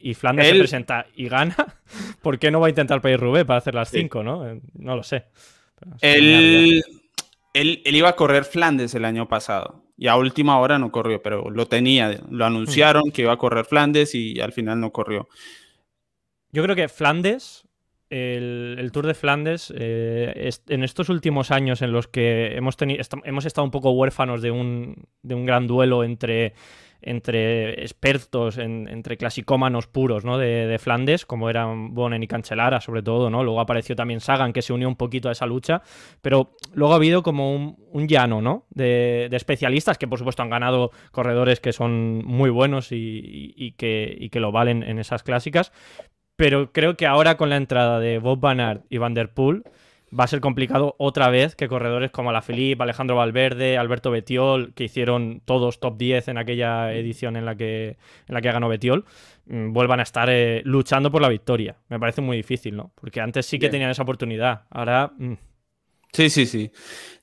y, 0.02 0.14
Flandes 0.14 0.48
se 0.48 0.54
presenta 0.54 1.06
y 1.16 1.28
gana, 1.28 1.56
¿por 2.22 2.38
qué 2.38 2.50
no 2.50 2.60
va 2.60 2.66
a 2.66 2.70
intentar 2.70 3.00
País 3.00 3.18
Rubé 3.18 3.44
para 3.44 3.58
hacer 3.58 3.74
las 3.74 3.90
5, 3.90 4.22
no? 4.22 4.48
Eh, 4.48 4.60
no 4.74 4.96
lo 4.96 5.02
sé. 5.02 5.24
Él, 6.00 6.82
él, 7.54 7.80
iba 7.84 8.08
a 8.08 8.16
correr 8.16 8.44
Flandes 8.44 8.94
el 8.94 9.04
año 9.04 9.28
pasado 9.28 9.82
y 9.96 10.08
a 10.08 10.16
última 10.16 10.58
hora 10.58 10.78
no 10.78 10.90
corrió, 10.90 11.22
pero 11.22 11.50
lo 11.50 11.66
tenía, 11.66 12.18
lo 12.30 12.44
anunciaron 12.44 13.10
que 13.12 13.22
iba 13.22 13.32
a 13.32 13.38
correr 13.38 13.64
Flandes 13.64 14.14
y 14.14 14.40
al 14.40 14.52
final 14.52 14.80
no 14.80 14.90
corrió. 14.90 15.28
Yo 16.50 16.62
creo 16.62 16.76
que 16.76 16.88
Flandes, 16.88 17.64
el, 18.10 18.90
Tour 18.92 19.06
de 19.06 19.14
Flandes, 19.14 19.72
eh, 19.76 20.50
en 20.68 20.82
estos 20.82 21.08
últimos 21.08 21.50
años 21.50 21.82
en 21.82 21.92
los 21.92 22.08
que 22.08 22.56
hemos, 22.56 22.76
hemos 23.24 23.44
estado 23.44 23.64
un 23.64 23.70
poco 23.70 23.92
huérfanos 23.92 24.42
de 24.42 24.50
un, 24.50 25.06
de 25.22 25.34
un 25.34 25.46
gran 25.46 25.66
duelo 25.66 26.04
entre 26.04 26.54
entre 27.02 27.82
expertos, 27.82 28.58
entre 28.58 29.16
clasicómanos 29.16 29.86
puros 29.86 30.24
¿no? 30.24 30.38
de, 30.38 30.78
Flandes, 30.78 31.26
como 31.26 31.50
eran 31.50 31.94
Bonen 31.94 32.22
y 32.22 32.28
Cancelara, 32.28 32.80
sobre 32.80 33.02
todo, 33.02 33.28
¿no? 33.28 33.44
Luego 33.44 33.60
apareció 33.60 33.96
también 33.96 34.20
Sagan, 34.20 34.52
que 34.52 34.62
se 34.62 34.72
unió 34.72 34.88
un 34.88 34.96
poquito 34.96 35.28
a 35.28 35.32
esa 35.32 35.46
lucha, 35.46 35.82
pero 36.20 36.56
luego 36.72 36.94
ha 36.94 36.96
habido 36.96 37.22
como 37.22 37.54
un, 37.54 38.08
llano, 38.08 38.40
¿no? 38.40 38.66
De, 38.70 39.28
especialistas 39.32 39.98
que, 39.98 40.08
por 40.08 40.18
supuesto, 40.18 40.42
han 40.42 40.50
ganado 40.50 40.90
corredores 41.10 41.60
que 41.60 41.72
son 41.72 42.24
muy 42.24 42.50
buenos 42.50 42.88
y, 42.90 43.74
que, 43.76 44.28
que, 44.30 44.40
lo 44.40 44.52
valen 44.52 44.82
en 44.82 44.98
esas 44.98 45.22
clásicas, 45.22 45.72
pero 46.36 46.72
creo 46.72 46.96
que 46.96 47.06
ahora 47.06 47.36
con 47.36 47.50
la 47.50 47.56
entrada 47.56 48.00
de 48.00 48.18
Bob 48.18 48.40
Van 48.40 48.60
Aert 48.60 48.84
y 48.88 48.98
Van 48.98 49.14
Der 49.14 49.32
Poel 49.32 49.64
va 50.18 50.24
a 50.24 50.28
ser 50.28 50.40
complicado 50.40 50.94
otra 50.98 51.30
vez 51.30 51.56
que 51.56 51.68
corredores 51.68 52.10
como 52.10 52.32
la 52.32 52.42
Felipe, 52.42 52.82
Alejandro 52.82 53.16
Valverde, 53.16 53.78
Alberto 53.78 54.10
Betiol, 54.10 54.74
que 54.74 54.84
hicieron 54.84 55.40
todos 55.44 55.80
top 55.80 55.96
10 55.96 56.28
en 56.28 56.38
aquella 56.38 56.92
edición 56.92 57.36
en 57.36 57.46
la 57.46 57.56
que, 57.56 57.96
en 58.26 58.34
la 58.34 58.42
que 58.42 58.52
ganó 58.52 58.68
Betiol, 58.68 59.04
mm, 59.46 59.72
vuelvan 59.72 60.00
a 60.00 60.02
estar 60.02 60.28
eh, 60.30 60.62
luchando 60.64 61.10
por 61.10 61.22
la 61.22 61.28
victoria. 61.28 61.76
Me 61.88 61.98
parece 61.98 62.20
muy 62.20 62.36
difícil, 62.36 62.76
¿no? 62.76 62.92
Porque 62.94 63.20
antes 63.20 63.46
sí 63.46 63.58
que 63.58 63.68
tenían 63.68 63.90
esa 63.90 64.02
oportunidad. 64.02 64.62
Ahora. 64.70 65.12
Mm. 65.16 65.34
Sí, 66.12 66.28
sí, 66.28 66.44
sí. 66.46 66.70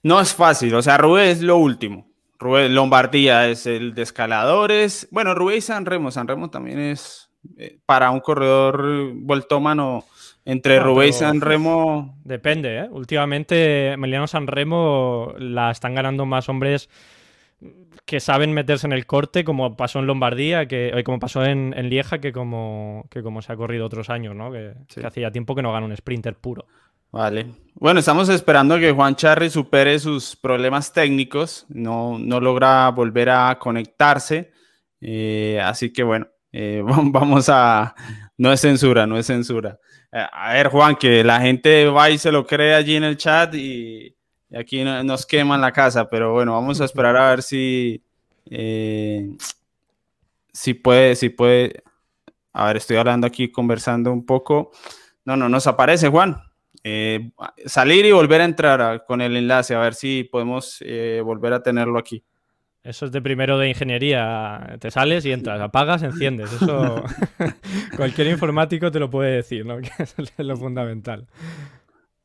No 0.02 0.20
es 0.20 0.34
fácil. 0.34 0.74
O 0.74 0.82
sea, 0.82 0.98
Rubén 0.98 1.30
es 1.30 1.42
lo 1.42 1.58
último. 1.58 2.10
Rubén 2.40 2.74
Lombardía 2.74 3.50
es 3.50 3.68
el 3.68 3.94
de 3.94 4.02
escaladores. 4.02 5.08
Bueno, 5.12 5.36
Rubén 5.36 5.58
y 5.58 5.62
San 5.62 5.86
Remo. 5.86 6.10
San 6.10 6.28
Remo 6.28 6.50
también 6.50 6.80
es 6.80 7.30
eh, 7.58 7.80
para 7.86 8.10
un 8.10 8.22
corredor 8.22 9.12
voltómano 9.14 10.06
entre 10.46 10.80
Rubén 10.80 11.10
y 11.10 11.14
San 11.14 11.42
Remo. 11.42 12.18
Depende, 12.24 12.80
¿eh? 12.80 12.88
Últimamente, 12.92 13.94
Emiliano 13.94 14.28
San 14.28 14.48
Remo 14.48 15.34
la 15.38 15.72
están 15.72 15.96
ganando 15.96 16.26
más 16.26 16.50
hombres 16.50 16.90
que 18.10 18.20
saben 18.20 18.54
meterse 18.54 18.88
en 18.88 18.94
el 18.94 19.06
corte, 19.06 19.44
como 19.44 19.78
pasó 19.78 20.00
en 20.00 20.08
Lombardía, 20.08 20.68
que, 20.68 20.88
eh, 20.88 21.04
como 21.04 21.20
pasó 21.20 21.46
en, 21.46 21.72
Lieja, 21.90 22.18
que 22.18 22.32
como, 22.34 23.06
que 23.12 23.22
como 23.22 23.44
se 23.44 23.54
ha 23.54 23.56
corrido 23.56 23.86
otros 23.86 24.10
años, 24.10 24.36
¿no? 24.36 24.52
Que, 24.52 24.74
hacía 25.06 25.32
tiempo 25.32 25.54
que 25.54 25.62
no 25.62 25.72
gana 25.72 25.86
un 25.86 25.96
sprinter 25.96 26.36
puro. 26.36 26.66
Vale. 27.12 27.46
Bueno, 27.76 28.00
estamos 28.00 28.30
esperando 28.30 28.80
que 28.80 28.92
Juan 28.92 29.16
Charri 29.16 29.52
supere 29.52 30.00
sus 30.00 30.36
problemas 30.36 30.92
técnicos. 30.92 31.68
No, 31.70 32.18
no 32.18 32.40
logra 32.40 32.90
volver 32.90 33.30
a 33.30 33.60
conectarse. 33.60 34.52
Eh, 35.02 35.60
así 35.64 35.94
que 35.94 36.02
bueno, 36.02 36.28
vamos 36.52 37.48
a. 37.50 37.96
No 38.40 38.54
es 38.54 38.62
censura, 38.62 39.06
no 39.06 39.18
es 39.18 39.26
censura. 39.26 39.78
Eh, 40.14 40.26
a 40.32 40.54
ver, 40.54 40.70
Juan, 40.70 40.96
que 40.96 41.26
la 41.26 41.42
gente 41.42 41.88
va 41.88 42.10
y 42.10 42.18
se 42.18 42.32
lo 42.32 42.48
cree 42.48 42.74
allí 42.74 42.96
en 42.96 43.04
el 43.04 43.18
chat 43.18 43.54
y, 43.54 44.16
aquí 44.58 44.82
nos 44.82 45.26
queman 45.26 45.60
la 45.60 45.74
casa, 45.74 46.10
pero 46.10 46.32
bueno, 46.32 46.54
vamos 46.54 46.80
a 46.80 46.86
esperar 46.86 47.18
a 47.18 47.32
ver 47.32 47.44
si, 47.44 48.02
eh, 48.50 49.36
si 50.54 50.74
puede, 50.74 51.18
si 51.18 51.28
puede. 51.28 51.84
A 52.54 52.68
ver, 52.68 52.78
estoy 52.78 52.96
hablando 52.96 53.28
aquí, 53.28 53.52
conversando 53.52 54.14
un 54.14 54.26
poco. 54.26 54.72
No, 55.26 55.36
no 55.36 55.50
nos 55.50 55.68
aparece, 55.68 56.08
Juan. 56.08 56.42
Eh, 56.82 57.32
salir 57.66 58.06
y 58.06 58.14
volver 58.14 58.40
a 58.40 58.46
entrar 58.46 59.04
con 59.06 59.20
el 59.20 59.36
enlace, 59.36 59.76
a 59.76 59.80
ver 59.80 59.96
si 59.96 60.24
podemos 60.24 60.82
volver 61.26 61.52
a 61.52 61.62
tenerlo 61.62 62.00
aquí. 62.00 62.24
Eso 62.90 63.06
es 63.06 63.12
de 63.12 63.22
primero 63.22 63.60
de 63.60 63.70
ingeniería. 63.70 64.78
Te 64.80 64.90
sales 64.90 65.24
y 65.24 65.32
entras, 65.32 65.62
apagas, 65.62 66.02
enciendes. 66.02 66.52
Eso 66.52 67.04
cualquier 67.96 68.28
informático 68.28 68.90
te 68.92 69.00
lo 69.00 69.12
puede 69.12 69.36
decir, 69.36 69.64
¿no? 69.64 69.78
Que 69.82 69.92
es 70.02 70.16
lo 70.38 70.58
fundamental. 70.58 71.28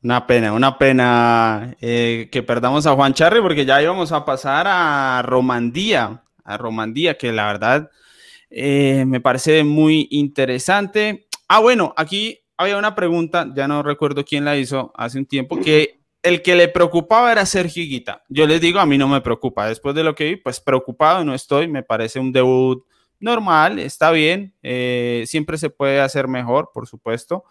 Una 0.01 0.25
pena, 0.25 0.53
una 0.53 0.79
pena 0.79 1.75
eh, 1.79 2.29
que 2.31 2.41
perdamos 2.41 2.87
a 2.87 2.95
Juan 2.95 3.13
Charri 3.13 3.41
porque 3.41 3.63
ya 3.63 3.79
íbamos 3.79 4.11
a 4.11 4.25
pasar 4.25 4.65
a 4.67 5.21
Romandía, 5.23 6.23
a 6.43 6.57
Romandía, 6.57 7.15
que 7.15 7.31
la 7.31 7.45
verdad 7.45 7.91
eh, 8.49 9.05
me 9.05 9.21
parece 9.21 9.63
muy 9.63 10.07
interesante. 10.09 11.27
Ah, 11.47 11.59
bueno, 11.59 11.93
aquí 11.95 12.39
había 12.57 12.77
una 12.77 12.95
pregunta, 12.95 13.51
ya 13.55 13.67
no 13.67 13.83
recuerdo 13.83 14.25
quién 14.25 14.45
la 14.45 14.57
hizo 14.57 14.91
hace 14.95 15.19
un 15.19 15.27
tiempo, 15.27 15.59
que 15.59 15.99
el 16.25 16.41
que 16.41 16.55
le 16.55 16.67
preocupaba 16.67 17.31
era 17.31 17.45
Sergio 17.45 17.83
Guita. 17.83 18.23
Yo 18.29 18.47
les 18.47 18.59
digo, 18.59 18.79
a 18.79 18.85
mí 18.85 18.97
no 18.97 19.07
me 19.07 19.21
preocupa. 19.21 19.67
Después 19.67 19.93
de 19.95 20.03
lo 20.03 20.15
que 20.15 20.25
vi, 20.25 20.35
pues 20.35 20.59
preocupado 20.59 21.23
no 21.23 21.33
estoy. 21.33 21.67
Me 21.67 21.83
parece 21.83 22.19
un 22.19 22.31
debut 22.31 22.83
normal, 23.19 23.79
está 23.79 24.11
bien. 24.11 24.53
Eh, 24.63 25.23
siempre 25.27 25.57
se 25.57 25.69
puede 25.69 26.01
hacer 26.01 26.27
mejor, 26.27 26.71
por 26.73 26.87
supuesto. 26.87 27.43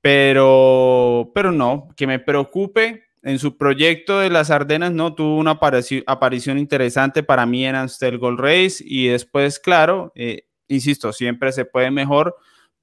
Pero, 0.00 1.32
pero 1.34 1.50
no, 1.50 1.88
que 1.96 2.06
me 2.06 2.18
preocupe. 2.18 3.04
En 3.24 3.40
su 3.40 3.56
proyecto 3.56 4.20
de 4.20 4.30
las 4.30 4.50
Ardenas 4.50 4.92
no 4.92 5.12
tuvo 5.14 5.36
una 5.36 5.58
aparición 6.06 6.56
interesante 6.56 7.24
para 7.24 7.46
mí 7.46 7.66
en 7.66 7.74
Amstel 7.74 8.16
Gold 8.16 8.38
Race 8.38 8.76
y 8.86 9.08
después, 9.08 9.58
claro, 9.58 10.12
eh, 10.14 10.46
insisto, 10.68 11.12
siempre 11.12 11.50
se 11.50 11.64
puede 11.64 11.90
mejor, 11.90 12.36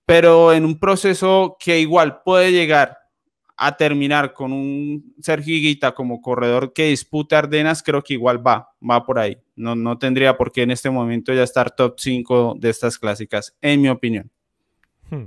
pero 0.06 0.52
en 0.52 0.66
un 0.66 0.78
proceso 0.78 1.56
que 1.58 1.80
igual 1.80 2.22
puede 2.24 2.52
llegar 2.52 3.05
a 3.58 3.78
terminar 3.78 4.34
con 4.34 4.52
un 4.52 5.16
Sergio 5.22 5.56
como 5.96 6.22
corredor 6.22 6.74
que 6.74 6.88
dispute 6.88 7.36
Ardenas, 7.36 7.82
creo 7.82 8.02
que 8.02 8.14
igual 8.14 8.46
va, 8.46 8.70
va 8.88 9.04
por 9.04 9.20
ahí. 9.20 9.38
No, 9.56 9.76
no 9.76 9.98
tendría 9.98 10.38
por 10.38 10.52
qué 10.52 10.64
en 10.64 10.72
este 10.72 10.90
momento 10.90 11.34
ya 11.34 11.44
estar 11.44 11.72
top 11.72 11.96
5 11.98 12.56
de 12.60 12.70
estas 12.70 13.00
clásicas, 13.00 13.56
en 13.62 13.82
mi 13.82 13.90
opinión. 13.90 14.30
Hmm. 15.10 15.26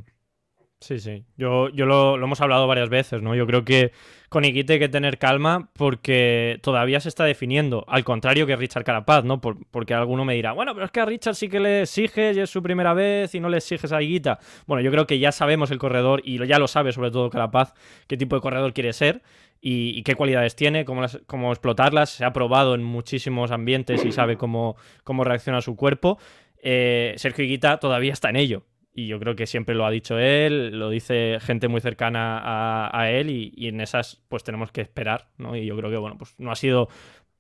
Sí, 0.80 1.00
sí. 1.00 1.24
Yo, 1.36 1.70
yo 1.70 1.86
lo, 1.86 2.14
hemos 2.14 2.40
hablado 2.40 2.68
varias 2.68 2.88
veces, 2.88 3.20
¿no? 3.20 3.34
Yo 3.34 3.48
creo 3.48 3.64
que 3.64 3.90
con 4.28 4.44
Iquite 4.44 4.74
hay 4.74 4.78
que 4.78 4.88
tener 4.88 5.18
calma 5.18 5.70
porque 5.72 6.60
todavía 6.62 7.00
se 7.00 7.08
está 7.08 7.24
definiendo. 7.24 7.84
Al 7.88 8.04
contrario 8.04 8.46
que 8.46 8.54
Richard 8.54 8.84
Carapaz, 8.84 9.24
¿no? 9.24 9.40
porque 9.40 9.94
alguno 9.94 10.24
me 10.24 10.34
dirá, 10.34 10.52
bueno, 10.52 10.74
pero 10.74 10.86
es 10.86 10.92
que 10.92 11.00
a 11.00 11.04
Richard 11.04 11.34
sí 11.34 11.48
que 11.48 11.58
le 11.58 11.82
exiges 11.82 12.36
y 12.36 12.40
es 12.40 12.50
su 12.50 12.62
primera 12.62 12.94
vez 12.94 13.34
y 13.34 13.40
no 13.40 13.48
le 13.48 13.56
exiges 13.56 13.92
a 13.92 14.00
Iguita. 14.00 14.38
Bueno, 14.66 14.80
yo 14.80 14.92
creo 14.92 15.06
que 15.06 15.18
ya 15.18 15.32
sabemos 15.32 15.72
el 15.72 15.78
corredor 15.78 16.22
y 16.24 16.44
ya 16.46 16.60
lo 16.60 16.68
sabe 16.68 16.92
sobre 16.92 17.10
todo 17.10 17.28
Carapaz 17.28 17.74
qué 18.06 18.16
tipo 18.16 18.36
de 18.36 18.42
corredor 18.42 18.72
quiere 18.72 18.92
ser 18.92 19.22
y, 19.60 20.04
qué 20.04 20.14
cualidades 20.14 20.54
tiene, 20.54 20.84
cómo, 20.84 21.04
cómo, 21.26 21.50
explotarlas. 21.50 22.10
Se 22.10 22.24
ha 22.24 22.32
probado 22.32 22.76
en 22.76 22.84
muchísimos 22.84 23.50
ambientes 23.50 24.04
y 24.04 24.12
sabe 24.12 24.36
cómo, 24.36 24.76
cómo 25.02 25.24
reacciona 25.24 25.60
su 25.60 25.74
cuerpo. 25.74 26.18
Eh, 26.62 27.14
Sergio 27.16 27.44
Higuita 27.44 27.78
todavía 27.78 28.12
está 28.12 28.30
en 28.30 28.36
ello 28.36 28.62
y 28.98 29.06
yo 29.06 29.20
creo 29.20 29.36
que 29.36 29.46
siempre 29.46 29.76
lo 29.76 29.86
ha 29.86 29.92
dicho 29.92 30.18
él, 30.18 30.76
lo 30.76 30.90
dice 30.90 31.38
gente 31.40 31.68
muy 31.68 31.80
cercana 31.80 32.90
a, 32.92 33.10
él 33.12 33.30
y, 33.30 33.68
en 33.68 33.80
esas 33.80 34.20
pues 34.28 34.42
tenemos 34.42 34.72
que 34.72 34.80
esperar, 34.80 35.28
¿no? 35.38 35.54
Y 35.54 35.66
yo 35.66 35.76
creo 35.76 35.88
que, 35.88 35.98
bueno, 35.98 36.18
pues 36.18 36.34
no 36.38 36.50
ha 36.50 36.56
sido 36.56 36.88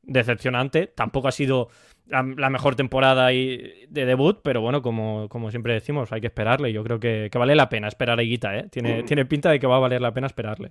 decepcionante, 0.04 0.86
tampoco 0.86 1.26
ha 1.26 1.32
sido 1.32 1.68
la, 2.06 2.22
mejor 2.22 2.76
temporada 2.76 3.26
de 3.26 3.88
debut, 3.88 4.38
pero 4.44 4.60
bueno, 4.60 4.82
como, 4.82 5.28
como, 5.28 5.50
siempre 5.50 5.74
decimos, 5.74 6.12
hay 6.12 6.20
que 6.20 6.28
esperarle, 6.28 6.72
yo 6.72 6.84
creo 6.84 7.00
que, 7.00 7.28
vale 7.34 7.56
la 7.56 7.68
pena 7.68 7.88
esperar 7.88 8.20
a 8.20 8.22
Higuita, 8.22 8.56
¿eh? 8.56 8.68
Tiene, 8.70 9.02
tiene 9.02 9.24
pinta 9.24 9.50
de 9.50 9.58
que 9.58 9.66
va 9.66 9.78
a 9.78 9.80
valer 9.80 10.00
la 10.00 10.14
pena 10.14 10.28
esperarle. 10.28 10.70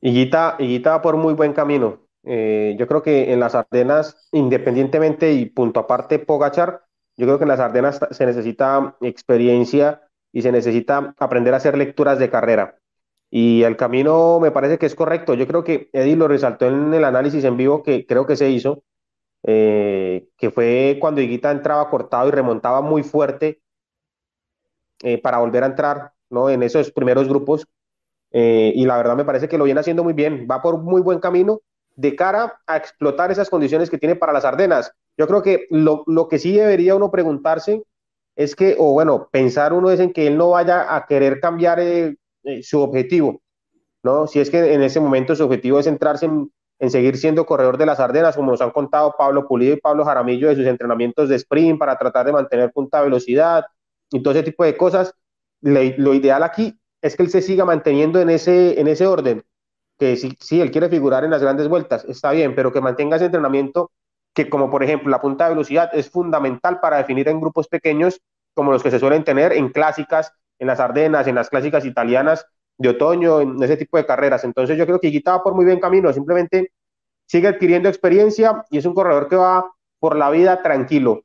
Higuita, 0.00 0.54
Higuita 0.60 0.90
va 0.90 1.02
por 1.02 1.16
muy 1.16 1.34
buen 1.34 1.52
camino. 1.52 2.06
Eh, 2.22 2.76
yo 2.78 2.86
creo 2.86 3.02
que 3.02 3.32
en 3.32 3.40
las 3.40 3.56
Ardenas, 3.56 4.28
independientemente 4.30 5.32
y 5.32 5.46
punto 5.46 5.80
aparte, 5.80 6.20
Pogachar, 6.20 6.82
yo 7.16 7.26
creo 7.26 7.38
que 7.38 7.44
en 7.44 7.48
las 7.48 7.60
Ardenas 7.60 8.00
se 8.10 8.26
necesita 8.26 8.96
experiencia 9.00 10.02
y 10.32 10.42
se 10.42 10.52
necesita 10.52 11.14
aprender 11.18 11.54
a 11.54 11.58
hacer 11.58 11.78
lecturas 11.78 12.18
de 12.18 12.30
carrera. 12.30 12.78
Y 13.30 13.62
el 13.62 13.76
camino 13.76 14.38
me 14.40 14.50
parece 14.50 14.78
que 14.78 14.86
es 14.86 14.94
correcto. 14.94 15.34
Yo 15.34 15.46
creo 15.46 15.64
que 15.64 15.90
Eddie 15.92 16.16
lo 16.16 16.28
resaltó 16.28 16.66
en 16.66 16.92
el 16.94 17.04
análisis 17.04 17.44
en 17.44 17.56
vivo 17.56 17.82
que 17.82 18.06
creo 18.06 18.26
que 18.26 18.36
se 18.36 18.50
hizo, 18.50 18.82
eh, 19.42 20.28
que 20.36 20.50
fue 20.50 20.98
cuando 21.00 21.20
Higuita 21.20 21.50
entraba 21.50 21.88
cortado 21.90 22.28
y 22.28 22.32
remontaba 22.32 22.80
muy 22.80 23.02
fuerte 23.02 23.60
eh, 25.02 25.20
para 25.20 25.38
volver 25.38 25.64
a 25.64 25.66
entrar 25.66 26.12
¿no? 26.30 26.48
en 26.50 26.62
esos 26.62 26.90
primeros 26.90 27.28
grupos. 27.28 27.66
Eh, 28.30 28.72
y 28.74 28.84
la 28.86 28.96
verdad 28.96 29.16
me 29.16 29.24
parece 29.24 29.48
que 29.48 29.58
lo 29.58 29.64
viene 29.64 29.80
haciendo 29.80 30.02
muy 30.02 30.12
bien. 30.12 30.46
Va 30.50 30.62
por 30.62 30.78
muy 30.78 31.02
buen 31.02 31.20
camino 31.20 31.60
de 31.96 32.16
cara 32.16 32.60
a 32.66 32.76
explotar 32.76 33.30
esas 33.30 33.50
condiciones 33.50 33.90
que 33.90 33.98
tiene 33.98 34.16
para 34.16 34.32
las 34.32 34.44
Ardenas. 34.44 34.92
Yo 35.16 35.26
creo 35.26 35.42
que 35.42 35.66
lo, 35.70 36.04
lo 36.06 36.28
que 36.28 36.38
sí 36.38 36.56
debería 36.56 36.94
uno 36.94 37.10
preguntarse 37.10 37.82
es 38.36 38.56
que, 38.56 38.76
o 38.78 38.92
bueno, 38.92 39.28
pensar 39.30 39.72
uno 39.72 39.90
es 39.90 40.00
en 40.00 40.12
que 40.12 40.26
él 40.26 40.36
no 40.36 40.50
vaya 40.50 40.94
a 40.94 41.06
querer 41.06 41.40
cambiar 41.40 41.80
eh, 41.80 42.16
eh, 42.44 42.62
su 42.62 42.80
objetivo, 42.80 43.40
¿no? 44.02 44.26
Si 44.26 44.40
es 44.40 44.50
que 44.50 44.74
en 44.74 44.82
ese 44.82 45.00
momento 45.00 45.36
su 45.36 45.44
objetivo 45.44 45.78
es 45.78 45.86
centrarse 45.86 46.26
en, 46.26 46.50
seguir 46.90 47.16
siendo 47.16 47.46
corredor 47.46 47.78
de 47.78 47.86
las 47.86 48.00
Ardenas, 48.00 48.36
como 48.36 48.50
nos 48.50 48.60
han 48.60 48.70
contado 48.70 49.14
Pablo 49.16 49.46
Pulido 49.46 49.74
y 49.74 49.80
Pablo 49.80 50.04
Jaramillo 50.04 50.48
de 50.48 50.56
sus 50.56 50.66
entrenamientos 50.66 51.28
de 51.28 51.36
sprint 51.36 51.78
para 51.78 51.96
tratar 51.96 52.26
de 52.26 52.32
mantener 52.32 52.72
punta 52.72 53.00
velocidad 53.00 53.64
y 54.10 54.22
todo 54.22 54.34
ese 54.34 54.42
tipo 54.42 54.64
de 54.64 54.76
cosas. 54.76 55.14
lo 55.62 56.14
ideal 56.14 56.42
aquí 56.42 56.78
es 57.00 57.16
que 57.16 57.22
él 57.22 57.30
se 57.30 57.40
siga 57.40 57.64
manteniendo 57.64 58.20
en 58.20 58.28
ese, 58.28 58.78
en 58.78 58.88
ese 58.88 59.06
orden, 59.06 59.44
que 59.98 60.16
si, 60.16 60.36
si 60.40 60.60
él 60.60 60.70
quiere 60.70 60.88
figurar 60.90 61.24
en 61.24 61.30
las 61.30 61.40
grandes 61.40 61.68
vueltas, 61.68 62.04
está 62.06 62.32
bien, 62.32 62.54
pero 62.54 62.72
que 62.72 62.80
mantenga 62.80 63.16
ese 63.16 63.26
entrenamiento 63.26 63.92
que 64.34 64.48
como 64.48 64.70
por 64.70 64.82
ejemplo 64.82 65.10
la 65.10 65.20
punta 65.20 65.44
de 65.44 65.50
velocidad 65.50 65.90
es 65.92 66.10
fundamental 66.10 66.80
para 66.80 66.98
definir 66.98 67.28
en 67.28 67.40
grupos 67.40 67.68
pequeños 67.68 68.20
como 68.52 68.72
los 68.72 68.82
que 68.82 68.90
se 68.90 68.98
suelen 68.98 69.24
tener 69.24 69.52
en 69.52 69.70
clásicas, 69.70 70.32
en 70.58 70.66
las 70.66 70.80
Ardenas, 70.80 71.26
en 71.26 71.34
las 71.34 71.50
clásicas 71.50 71.84
italianas 71.84 72.46
de 72.78 72.88
otoño, 72.88 73.40
en 73.40 73.62
ese 73.62 73.76
tipo 73.76 73.96
de 73.96 74.06
carreras. 74.06 74.44
Entonces 74.44 74.76
yo 74.76 74.86
creo 74.86 75.00
que 75.00 75.08
Guita 75.08 75.32
va 75.32 75.42
por 75.42 75.54
muy 75.54 75.64
buen 75.64 75.80
camino, 75.80 76.12
simplemente 76.12 76.72
sigue 77.26 77.48
adquiriendo 77.48 77.88
experiencia 77.88 78.64
y 78.70 78.78
es 78.78 78.86
un 78.86 78.94
corredor 78.94 79.28
que 79.28 79.36
va 79.36 79.72
por 79.98 80.16
la 80.16 80.30
vida 80.30 80.62
tranquilo, 80.62 81.22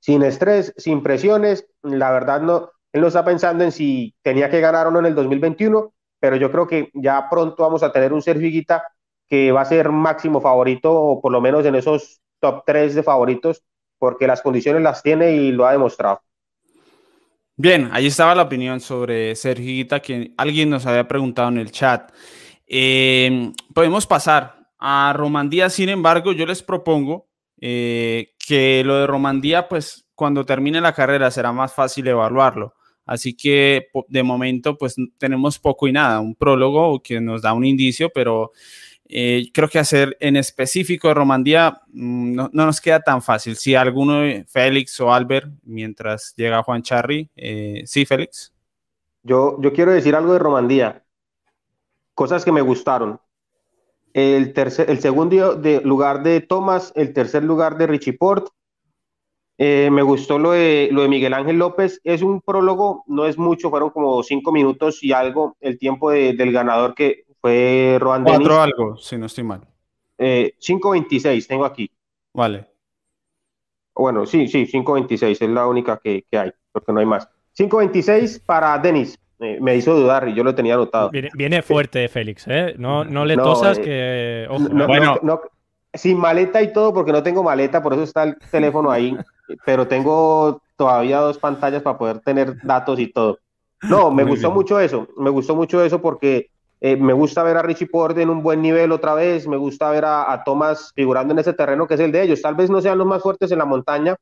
sin 0.00 0.22
estrés, 0.22 0.74
sin 0.76 1.02
presiones. 1.02 1.66
La 1.82 2.10
verdad 2.10 2.40
no, 2.40 2.70
él 2.92 3.00
no 3.00 3.08
está 3.08 3.24
pensando 3.24 3.64
en 3.64 3.72
si 3.72 4.14
tenía 4.22 4.50
que 4.50 4.60
ganar 4.60 4.86
o 4.86 4.90
no 4.90 4.98
en 4.98 5.06
el 5.06 5.14
2021, 5.14 5.92
pero 6.20 6.36
yo 6.36 6.50
creo 6.50 6.66
que 6.66 6.90
ya 6.94 7.28
pronto 7.30 7.62
vamos 7.62 7.82
a 7.82 7.92
tener 7.92 8.12
un 8.12 8.22
Sergio 8.22 8.46
Higuita 8.48 8.84
que 9.28 9.52
va 9.52 9.62
a 9.62 9.66
ser 9.66 9.90
máximo 9.90 10.40
favorito, 10.40 10.92
o 10.92 11.20
por 11.20 11.32
lo 11.32 11.40
menos 11.40 11.64
en 11.66 11.74
esos 11.74 12.20
top 12.40 12.62
3 12.66 12.94
de 12.94 13.02
favoritos, 13.02 13.62
porque 13.98 14.26
las 14.26 14.42
condiciones 14.42 14.82
las 14.82 15.02
tiene 15.02 15.32
y 15.32 15.52
lo 15.52 15.66
ha 15.66 15.72
demostrado. 15.72 16.20
Bien, 17.56 17.88
ahí 17.92 18.06
estaba 18.06 18.34
la 18.34 18.42
opinión 18.42 18.80
sobre 18.80 19.36
Sergio 19.36 19.86
que 20.02 20.32
alguien 20.36 20.70
nos 20.70 20.86
había 20.86 21.06
preguntado 21.06 21.48
en 21.48 21.58
el 21.58 21.70
chat. 21.70 22.10
Eh, 22.66 23.52
podemos 23.72 24.06
pasar 24.06 24.56
a 24.78 25.12
Romandía, 25.16 25.70
sin 25.70 25.88
embargo, 25.88 26.32
yo 26.32 26.46
les 26.46 26.62
propongo 26.62 27.28
eh, 27.60 28.34
que 28.44 28.82
lo 28.84 28.96
de 28.96 29.06
Romandía, 29.06 29.68
pues 29.68 30.06
cuando 30.14 30.44
termine 30.44 30.80
la 30.80 30.92
carrera 30.92 31.30
será 31.30 31.52
más 31.52 31.72
fácil 31.72 32.08
evaluarlo. 32.08 32.74
Así 33.06 33.36
que 33.36 33.88
de 34.08 34.22
momento, 34.22 34.76
pues 34.76 34.96
tenemos 35.18 35.58
poco 35.58 35.86
y 35.86 35.92
nada, 35.92 36.20
un 36.20 36.34
prólogo 36.34 37.02
que 37.02 37.20
nos 37.20 37.42
da 37.42 37.52
un 37.52 37.64
indicio, 37.64 38.10
pero 38.10 38.52
eh, 39.06 39.50
creo 39.52 39.68
que 39.68 39.78
hacer 39.78 40.16
en 40.20 40.36
específico 40.36 41.08
de 41.08 41.14
Romandía 41.14 41.80
mm, 41.92 42.34
no, 42.34 42.50
nos 42.52 42.80
queda 42.80 43.00
tan 43.00 43.20
fácil. 43.20 43.56
Si 43.56 43.74
alguno, 43.74 44.22
Félix 44.48 44.98
o 45.00 45.12
Albert, 45.12 45.48
mientras 45.62 46.34
llega 46.36 46.62
Juan 46.62 46.82
Charri, 46.82 47.30
eh, 47.36 47.82
sí, 47.86 48.06
Félix. 48.06 48.52
Yo, 49.22 49.60
yo 49.60 49.72
quiero 49.72 49.92
decir 49.92 50.14
algo 50.14 50.32
de 50.32 50.38
Romandía, 50.38 51.04
cosas 52.14 52.44
que 52.44 52.52
me 52.52 52.62
gustaron. 52.62 53.20
El, 54.12 54.52
tercer, 54.52 54.88
el 54.88 55.00
segundo 55.00 55.56
de, 55.56 55.80
lugar 55.80 56.22
de 56.22 56.40
Thomas, 56.40 56.92
el 56.94 57.12
tercer 57.12 57.42
lugar 57.42 57.76
de 57.76 57.86
Richie 57.86 58.12
Port. 58.12 58.48
Eh, 59.56 59.88
me 59.90 60.02
gustó 60.02 60.38
lo 60.38 60.52
de, 60.52 60.88
lo 60.92 61.02
de 61.02 61.08
Miguel 61.08 61.34
Ángel 61.34 61.58
López. 61.58 62.00
Es 62.04 62.22
un 62.22 62.40
prólogo, 62.40 63.04
no 63.06 63.26
es 63.26 63.38
mucho, 63.38 63.70
fueron 63.70 63.90
como 63.90 64.22
cinco 64.22 64.52
minutos 64.52 65.02
y 65.02 65.12
algo 65.12 65.56
el 65.60 65.78
tiempo 65.78 66.10
del 66.10 66.52
ganador 66.52 66.94
que 66.94 67.24
fue 67.44 67.98
Roan 68.00 68.24
Cuatro 68.24 68.58
algo, 68.58 68.96
si 68.96 69.18
no 69.18 69.26
estoy 69.26 69.44
mal. 69.44 69.60
5.26 70.18 71.26
eh, 71.26 71.44
tengo 71.46 71.66
aquí. 71.66 71.90
Vale. 72.32 72.66
Bueno, 73.94 74.24
sí, 74.24 74.48
sí, 74.48 74.66
5.26 74.66 75.42
es 75.42 75.50
la 75.50 75.66
única 75.66 76.00
que, 76.02 76.24
hay, 76.32 76.52
porque 76.72 76.90
no 76.90 77.00
hay 77.00 77.06
más. 77.06 77.28
5.26 77.58 78.40
para 78.46 78.78
Denis. 78.78 79.20
me 79.38 79.76
hizo 79.76 79.94
dudar 79.94 80.26
y 80.26 80.34
yo 80.34 80.42
lo 80.42 80.54
tenía 80.54 80.72
anotado. 80.72 81.10
Viene, 81.10 81.60
fuerte, 81.60 82.08
Félix, 82.08 82.46
¿eh? 82.48 82.76
No, 82.78 83.04
no 83.04 83.26
le 83.26 83.36
tosas 83.36 83.76
eh, 83.78 84.46
que... 84.48 84.86
bueno. 84.86 85.20
sin 85.92 86.16
maleta 86.16 86.62
y 86.62 86.72
todo, 86.72 86.94
porque 86.94 87.12
no 87.12 87.22
tengo 87.22 87.42
maleta, 87.42 87.82
por 87.82 87.92
eso 87.92 88.04
está 88.04 88.22
el 88.22 88.38
teléfono 88.50 88.90
ahí, 88.90 89.14
pero 89.66 89.86
tengo 89.86 90.62
todavía 90.76 91.18
dos 91.18 91.36
pantallas 91.36 91.82
para 91.82 91.98
poder 91.98 92.20
tener 92.20 92.56
datos 92.62 92.98
y 92.98 93.12
todo. 93.12 93.38
No, 93.82 94.10
me 94.10 94.24
gustó 94.24 94.50
mucho 94.50 94.80
eso, 94.80 95.08
me 95.18 95.28
gustó 95.28 95.54
mucho 95.54 95.84
eso 95.84 96.00
porque 96.00 96.48
eh, 96.86 96.98
me 96.98 97.14
gusta 97.14 97.42
ver 97.42 97.56
a 97.56 97.62
Richie 97.62 97.86
Porte 97.86 98.20
en 98.20 98.28
un 98.28 98.42
buen 98.42 98.60
nivel 98.60 98.92
otra 98.92 99.14
vez, 99.14 99.48
me 99.48 99.56
gusta 99.56 99.90
ver 99.90 100.04
a, 100.04 100.42
Thomas 100.44 100.92
figurando 100.94 101.32
en 101.32 101.38
ese 101.38 101.54
terreno 101.54 101.86
que 101.86 101.94
es 101.94 102.00
el 102.00 102.12
de 102.12 102.22
ellos. 102.22 102.42
Tal 102.42 102.56
vez 102.56 102.68
no 102.68 102.82
sean 102.82 102.98
los 102.98 103.06
más 103.06 103.22
fuertes 103.22 103.50
en 103.50 103.56
la 103.56 103.64
montaña, 103.64 104.16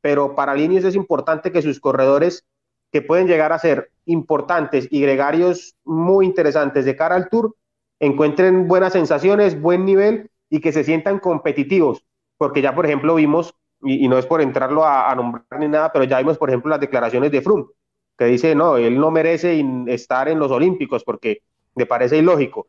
pero 0.00 0.36
para 0.36 0.54
líneas 0.54 0.84
es 0.84 0.94
importante 0.94 1.50
que 1.50 1.62
sus 1.62 1.80
corredores, 1.80 2.44
que 2.92 3.02
pueden 3.02 3.26
llegar 3.26 3.52
a 3.52 3.58
ser 3.58 3.90
importantes 4.04 4.86
y 4.88 5.00
gregarios 5.00 5.74
muy 5.84 6.26
interesantes 6.26 6.84
de 6.84 6.94
cara 6.94 7.16
al 7.16 7.28
Tour, 7.28 7.56
encuentren 7.98 8.68
buenas 8.68 8.92
sensaciones, 8.92 9.60
buen 9.60 9.84
nivel 9.84 10.30
y 10.48 10.60
que 10.60 10.70
se 10.70 10.84
sientan 10.84 11.18
competitivos. 11.18 12.06
Porque 12.38 12.62
ya, 12.62 12.72
por 12.72 12.86
ejemplo, 12.86 13.16
vimos, 13.16 13.52
y, 13.82 14.06
no 14.06 14.16
es 14.16 14.26
por 14.26 14.40
entrarlo 14.42 14.84
a, 14.84 15.10
a, 15.10 15.16
nombrar 15.16 15.58
ni 15.58 15.66
nada, 15.66 15.90
pero 15.92 16.04
ya 16.04 16.18
vimos, 16.18 16.38
por 16.38 16.50
ejemplo, 16.50 16.70
las 16.70 16.78
declaraciones 16.78 17.32
de 17.32 17.42
Froome, 17.42 17.64
que 18.16 18.26
dice, 18.26 18.54
no, 18.54 18.76
él 18.76 18.96
no 18.96 19.10
merece 19.10 19.60
estar 19.88 20.28
en 20.28 20.38
los 20.38 20.52
Olímpicos 20.52 21.02
porque 21.02 21.40
me 21.76 21.86
parece 21.86 22.18
ilógico. 22.18 22.66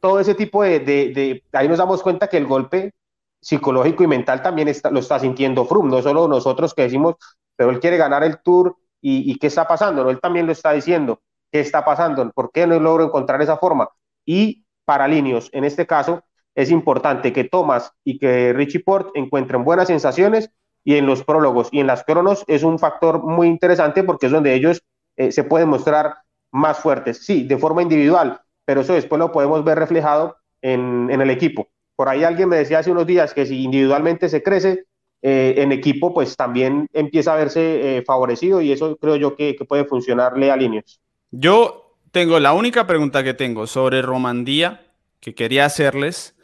Todo 0.00 0.18
ese 0.18 0.34
tipo 0.34 0.64
de, 0.64 0.80
de, 0.80 1.44
ahí 1.52 1.68
nos 1.68 1.78
damos 1.78 2.02
cuenta 2.02 2.26
que 2.28 2.36
el 2.38 2.46
golpe 2.46 2.92
psicológico 3.40 4.02
y 4.02 4.08
mental 4.08 4.42
también 4.42 4.66
está, 4.66 4.90
lo 4.90 4.98
está 4.98 5.20
sintiendo 5.20 5.64
Froome, 5.64 5.90
no 5.90 6.02
solo 6.02 6.26
nosotros 6.26 6.74
que 6.74 6.82
decimos, 6.82 7.14
pero 7.54 7.70
él 7.70 7.78
quiere 7.78 7.96
ganar 7.96 8.24
el 8.24 8.38
Tour 8.42 8.76
y, 9.00 9.38
qué 9.38 9.46
está 9.46 9.68
pasando, 9.68 10.02
¿no? 10.02 10.10
él 10.10 10.20
también 10.20 10.46
lo 10.46 10.52
está 10.52 10.72
diciendo, 10.72 11.20
qué 11.52 11.60
está 11.60 11.84
pasando, 11.84 12.28
por 12.32 12.50
qué 12.50 12.66
no 12.66 12.80
logro 12.80 13.04
encontrar 13.04 13.40
esa 13.40 13.56
forma. 13.56 13.88
Y 14.24 14.64
para 14.84 15.06
Linios, 15.06 15.48
en 15.52 15.62
este 15.62 15.86
caso, 15.86 16.24
es 16.56 16.72
importante 16.72 17.32
que 17.32 17.44
Thomas 17.44 17.92
y 18.02 18.18
que 18.18 18.52
Richie 18.52 18.80
Port 18.80 19.10
encuentren 19.14 19.62
buenas 19.62 19.86
sensaciones 19.86 20.50
y 20.82 20.96
en 20.96 21.06
los 21.06 21.22
prólogos 21.22 21.68
y 21.70 21.78
en 21.78 21.86
las 21.86 22.02
cronos 22.02 22.42
es 22.48 22.64
un 22.64 22.80
factor 22.80 23.22
muy 23.22 23.46
interesante 23.46 24.02
porque 24.02 24.26
es 24.26 24.32
donde 24.32 24.54
ellos 24.54 24.82
eh, 25.16 25.30
se 25.30 25.44
pueden 25.44 25.68
mostrar 25.68 26.16
más 26.50 26.78
fuertes, 26.78 27.24
sí, 27.24 27.46
de 27.46 27.58
forma 27.58 27.82
individual, 27.82 28.40
pero 28.66 28.82
eso 28.82 28.92
después 28.92 29.18
lo 29.18 29.32
podemos 29.32 29.64
ver 29.64 29.78
reflejado 29.78 30.36
en, 30.60 31.08
el 31.10 31.30
equipo. 31.30 31.68
Por 31.94 32.08
ahí 32.10 32.24
alguien 32.24 32.50
me 32.50 32.56
decía 32.56 32.80
hace 32.80 32.90
unos 32.90 33.06
días 33.06 33.32
que 33.32 33.46
si 33.46 33.62
individualmente 33.62 34.28
se 34.28 34.42
crece, 34.42 34.84
eh, 35.22 35.54
en 35.58 35.72
equipo 35.72 36.12
pues 36.12 36.36
también 36.36 36.88
empieza 36.92 37.32
a 37.32 37.36
verse 37.36 37.98
eh, 37.98 38.02
favorecido 38.02 38.60
y 38.60 38.72
eso 38.72 38.96
creo 38.96 39.16
yo 39.16 39.34
que, 39.34 39.56
puede 39.66 39.84
funcionarle 39.84 40.50
a 40.50 40.56
líneas. 40.56 41.00
Yo 41.30 41.96
tengo 42.10 42.38
la 42.38 42.52
única 42.52 42.86
pregunta 42.86 43.24
que 43.24 43.34
tengo 43.34 43.66
sobre 43.66 44.02
Romandía 44.02 44.82
que 45.20 45.34
quería 45.34 45.64
hacerles. 45.64 46.34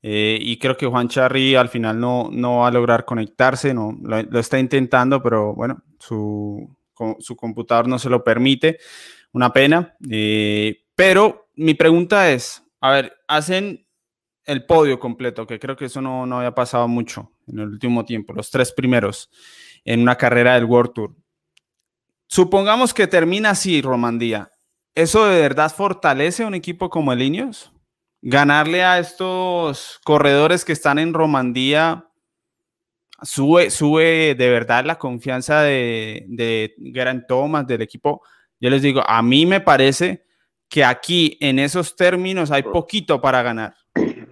Eh, 0.00 0.38
y 0.40 0.58
creo 0.58 0.76
que 0.76 0.86
Juan 0.86 1.08
Charri 1.08 1.56
al 1.56 1.68
final 1.68 1.98
no, 1.98 2.28
no 2.30 2.58
va 2.58 2.68
a 2.68 2.70
lograr 2.70 3.04
conectarse, 3.04 3.74
no, 3.74 3.98
lo, 4.00 4.38
está 4.38 4.56
intentando, 4.60 5.20
pero 5.20 5.54
bueno, 5.54 5.82
su, 5.98 6.70
su, 7.18 7.34
computador 7.34 7.88
no 7.88 7.98
se 7.98 8.08
lo 8.08 8.22
permite. 8.22 8.78
Una 9.32 9.52
pena. 9.52 9.96
Pero 10.94 11.47
mi 11.58 11.74
pregunta 11.74 12.30
es, 12.30 12.62
a 12.80 12.92
ver, 12.92 13.12
hacen 13.26 13.84
el 14.44 14.64
podio 14.64 15.00
completo, 15.00 15.46
que 15.46 15.58
creo 15.58 15.76
que 15.76 15.86
eso 15.86 16.00
no, 16.00 16.24
no 16.24 16.38
había 16.38 16.54
pasado 16.54 16.86
mucho 16.86 17.32
en 17.48 17.58
el 17.58 17.68
último 17.68 18.04
tiempo, 18.04 18.32
los 18.32 18.50
tres 18.50 18.72
primeros 18.72 19.28
en 19.84 20.00
una 20.00 20.16
carrera 20.16 20.54
del 20.54 20.64
World 20.64 20.92
Tour. 20.94 21.16
Supongamos 22.28 22.94
que 22.94 23.08
termina 23.08 23.50
así 23.50 23.82
Romandía. 23.82 24.52
¿Eso 24.94 25.26
de 25.26 25.40
verdad 25.40 25.74
fortalece 25.74 26.44
a 26.44 26.46
un 26.46 26.54
equipo 26.54 26.90
como 26.90 27.12
el 27.12 27.22
Ineos? 27.22 27.72
Ganarle 28.22 28.84
a 28.84 28.98
estos 28.98 29.98
corredores 30.04 30.64
que 30.64 30.72
están 30.72 30.98
en 30.98 31.12
Romandía 31.12 32.08
sube, 33.22 33.70
sube 33.70 34.34
de 34.36 34.48
verdad 34.48 34.84
la 34.84 34.98
confianza 34.98 35.62
de, 35.62 36.24
de 36.28 36.74
Gran 36.78 37.26
Thomas, 37.26 37.66
del 37.66 37.82
equipo. 37.82 38.22
Yo 38.60 38.70
les 38.70 38.82
digo, 38.82 39.02
a 39.04 39.22
mí 39.22 39.44
me 39.44 39.60
parece 39.60 40.27
que 40.68 40.84
aquí 40.84 41.36
en 41.40 41.58
esos 41.58 41.96
términos 41.96 42.50
hay 42.50 42.62
poquito 42.62 43.20
para 43.20 43.42
ganar 43.42 43.74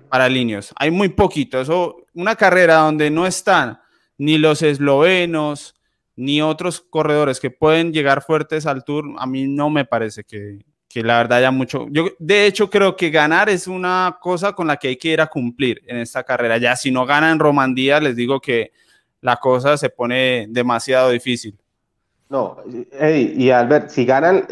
para 0.08 0.28
Ineos. 0.28 0.72
Hay 0.76 0.90
muy 0.90 1.10
poquito. 1.10 1.60
Eso, 1.60 1.96
una 2.14 2.36
carrera 2.36 2.76
donde 2.76 3.10
no 3.10 3.26
están 3.26 3.80
ni 4.18 4.38
los 4.38 4.62
eslovenos, 4.62 5.74
ni 6.14 6.40
otros 6.40 6.80
corredores 6.80 7.40
que 7.40 7.50
pueden 7.50 7.92
llegar 7.92 8.22
fuertes 8.22 8.66
al 8.66 8.84
Tour, 8.84 9.04
a 9.18 9.26
mí 9.26 9.46
no 9.46 9.68
me 9.68 9.84
parece 9.84 10.24
que, 10.24 10.64
la 10.94 11.18
verdad 11.18 11.38
haya 11.38 11.50
mucho. 11.50 11.86
Yo, 11.90 12.06
de 12.18 12.46
hecho, 12.46 12.70
creo 12.70 12.96
que 12.96 13.10
ganar 13.10 13.50
es 13.50 13.66
una 13.66 14.16
cosa 14.18 14.54
con 14.54 14.66
la 14.66 14.78
que 14.78 14.88
hay 14.88 14.96
que 14.96 15.08
ir 15.08 15.20
a 15.20 15.26
cumplir 15.26 15.82
en 15.86 15.98
esta 15.98 16.24
carrera. 16.24 16.56
Ya 16.56 16.74
si 16.74 16.90
no 16.90 17.04
ganan 17.04 17.38
Romandía, 17.38 18.00
les 18.00 18.16
digo 18.16 18.40
que 18.40 18.72
la 19.20 19.36
cosa 19.36 19.76
se 19.76 19.90
pone 19.90 20.46
demasiado 20.48 21.10
difícil. 21.10 21.58
No, 22.28 22.56
Eddie 22.90 23.34
y 23.36 23.50
Albert, 23.50 23.90
si 23.90 24.04
ganan, 24.04 24.46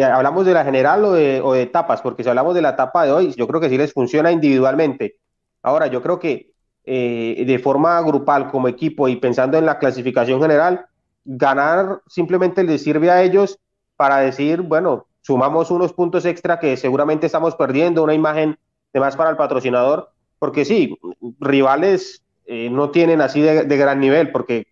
hablamos 0.00 0.46
de 0.46 0.54
la 0.54 0.64
general 0.64 1.04
o 1.04 1.12
de, 1.12 1.40
o 1.40 1.54
de 1.54 1.62
etapas, 1.62 2.00
porque 2.00 2.22
si 2.22 2.28
hablamos 2.28 2.54
de 2.54 2.62
la 2.62 2.70
etapa 2.70 3.04
de 3.04 3.12
hoy, 3.12 3.34
yo 3.36 3.48
creo 3.48 3.60
que 3.60 3.68
sí 3.68 3.76
les 3.76 3.92
funciona 3.92 4.30
individualmente. 4.30 5.16
Ahora, 5.62 5.88
yo 5.88 6.02
creo 6.02 6.20
que 6.20 6.52
eh, 6.84 7.42
de 7.44 7.58
forma 7.58 8.00
grupal 8.02 8.48
como 8.48 8.68
equipo 8.68 9.08
y 9.08 9.16
pensando 9.16 9.58
en 9.58 9.66
la 9.66 9.80
clasificación 9.80 10.40
general, 10.40 10.86
ganar 11.24 12.00
simplemente 12.06 12.62
les 12.62 12.84
sirve 12.84 13.10
a 13.10 13.24
ellos 13.24 13.58
para 13.96 14.18
decir, 14.18 14.60
bueno, 14.62 15.08
sumamos 15.20 15.72
unos 15.72 15.92
puntos 15.92 16.24
extra 16.24 16.60
que 16.60 16.76
seguramente 16.76 17.26
estamos 17.26 17.56
perdiendo, 17.56 18.04
una 18.04 18.14
imagen 18.14 18.56
de 18.92 19.00
más 19.00 19.16
para 19.16 19.30
el 19.30 19.36
patrocinador, 19.36 20.12
porque 20.38 20.64
sí, 20.64 20.96
rivales 21.40 22.22
eh, 22.46 22.70
no 22.70 22.92
tienen 22.92 23.20
así 23.20 23.40
de, 23.40 23.64
gran 23.64 23.98
nivel, 23.98 24.30
porque 24.30 24.68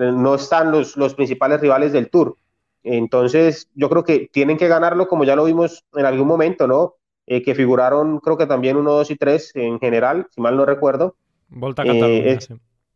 no 0.00 0.34
están 0.34 0.72
los, 0.72 0.96
los 0.96 1.14
principales 1.14 1.60
rivales 1.60 1.92
del 1.92 2.10
Tour. 2.10 2.36
Entonces, 2.82 3.68
yo 3.74 3.88
creo 3.90 4.04
que 4.04 4.30
tienen 4.32 4.56
que 4.56 4.68
ganarlo 4.68 5.08
como 5.08 5.24
ya 5.24 5.36
lo 5.36 5.44
vimos 5.44 5.84
en 5.94 6.06
algún 6.06 6.26
momento, 6.26 6.66
¿no? 6.66 6.94
Eh, 7.26 7.42
que 7.42 7.54
figuraron, 7.54 8.18
creo 8.18 8.36
que 8.36 8.46
también 8.46 8.76
1, 8.76 8.90
2 8.90 9.10
y 9.10 9.16
3 9.16 9.52
en 9.54 9.78
general, 9.78 10.26
si 10.34 10.40
mal 10.40 10.56
no 10.56 10.64
recuerdo. 10.64 11.14
Volta 11.48 11.82
a 11.82 11.84
Cataluña, 11.84 12.32
eh, 12.32 12.38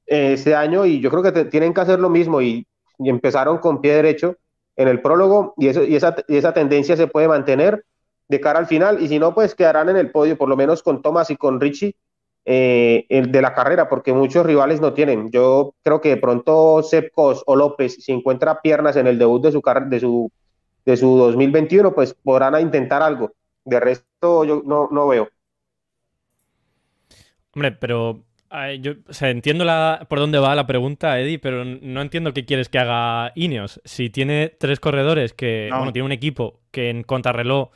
Este 0.06 0.54
año, 0.54 0.86
y 0.86 1.00
yo 1.00 1.10
creo 1.10 1.22
que 1.22 1.44
tienen 1.44 1.74
que 1.74 1.80
hacer 1.80 2.00
lo 2.00 2.10
mismo, 2.10 2.40
y, 2.40 2.66
empezaron 2.98 3.58
con 3.58 3.80
pie 3.80 3.94
derecho 3.94 4.36
en 4.76 4.88
el 4.88 5.00
prólogo, 5.00 5.54
y, 5.56 5.68
eso, 5.68 5.84
y, 5.84 5.94
esa, 5.96 6.16
esa 6.28 6.52
tendencia 6.52 6.96
se 6.96 7.06
puede 7.06 7.28
mantener 7.28 7.84
de 8.28 8.40
cara 8.40 8.58
al 8.58 8.66
final, 8.66 9.02
y 9.02 9.08
si 9.08 9.18
no, 9.18 9.34
pues 9.34 9.54
quedarán 9.54 9.88
en 9.88 9.96
el 9.96 10.10
podio, 10.10 10.36
por 10.36 10.48
lo 10.48 10.56
menos 10.56 10.82
con 10.82 11.02
Thomas 11.02 11.30
y 11.30 11.36
con 11.36 11.60
Richie, 11.60 11.94
eh, 12.44 13.06
el 13.08 13.32
de 13.32 13.42
la 13.42 13.54
carrera, 13.54 13.88
porque 13.88 14.12
muchos 14.12 14.44
rivales 14.44 14.80
no 14.80 14.92
tienen. 14.92 15.30
Yo 15.30 15.74
creo 15.82 16.00
que 16.00 16.10
de 16.10 16.16
pronto 16.16 16.82
Sepkos 16.82 17.42
o 17.46 17.56
López, 17.56 17.96
si 18.04 18.12
encuentra 18.12 18.60
piernas 18.60 18.96
en 18.96 19.06
el 19.06 19.18
debut 19.18 19.42
de 19.42 19.52
su, 19.52 19.62
de 19.88 20.00
su, 20.00 20.30
de 20.84 20.96
su 20.96 21.16
2021, 21.16 21.94
pues 21.94 22.14
podrán 22.14 22.60
intentar 22.60 23.02
algo. 23.02 23.32
De 23.64 23.80
resto, 23.80 24.44
yo 24.44 24.62
no, 24.64 24.88
no 24.90 25.08
veo. 25.08 25.28
Hombre, 27.52 27.72
pero 27.72 28.24
yo 28.80 28.92
entiendo 29.20 29.64
la, 29.64 30.06
por 30.08 30.18
dónde 30.18 30.38
va 30.38 30.54
la 30.54 30.66
pregunta, 30.66 31.18
Eddie, 31.18 31.38
pero 31.38 31.64
no 31.64 32.00
entiendo 32.00 32.32
qué 32.32 32.44
quieres 32.44 32.68
que 32.68 32.78
haga 32.78 33.32
Ineos. 33.34 33.80
Si 33.84 34.10
tiene 34.10 34.48
tres 34.48 34.80
corredores 34.80 35.32
que, 35.32 35.70
bueno, 35.74 35.92
tiene 35.92 36.06
un 36.06 36.12
equipo 36.12 36.60
que 36.70 36.90
en 36.90 37.02
contrarreloj 37.02 37.70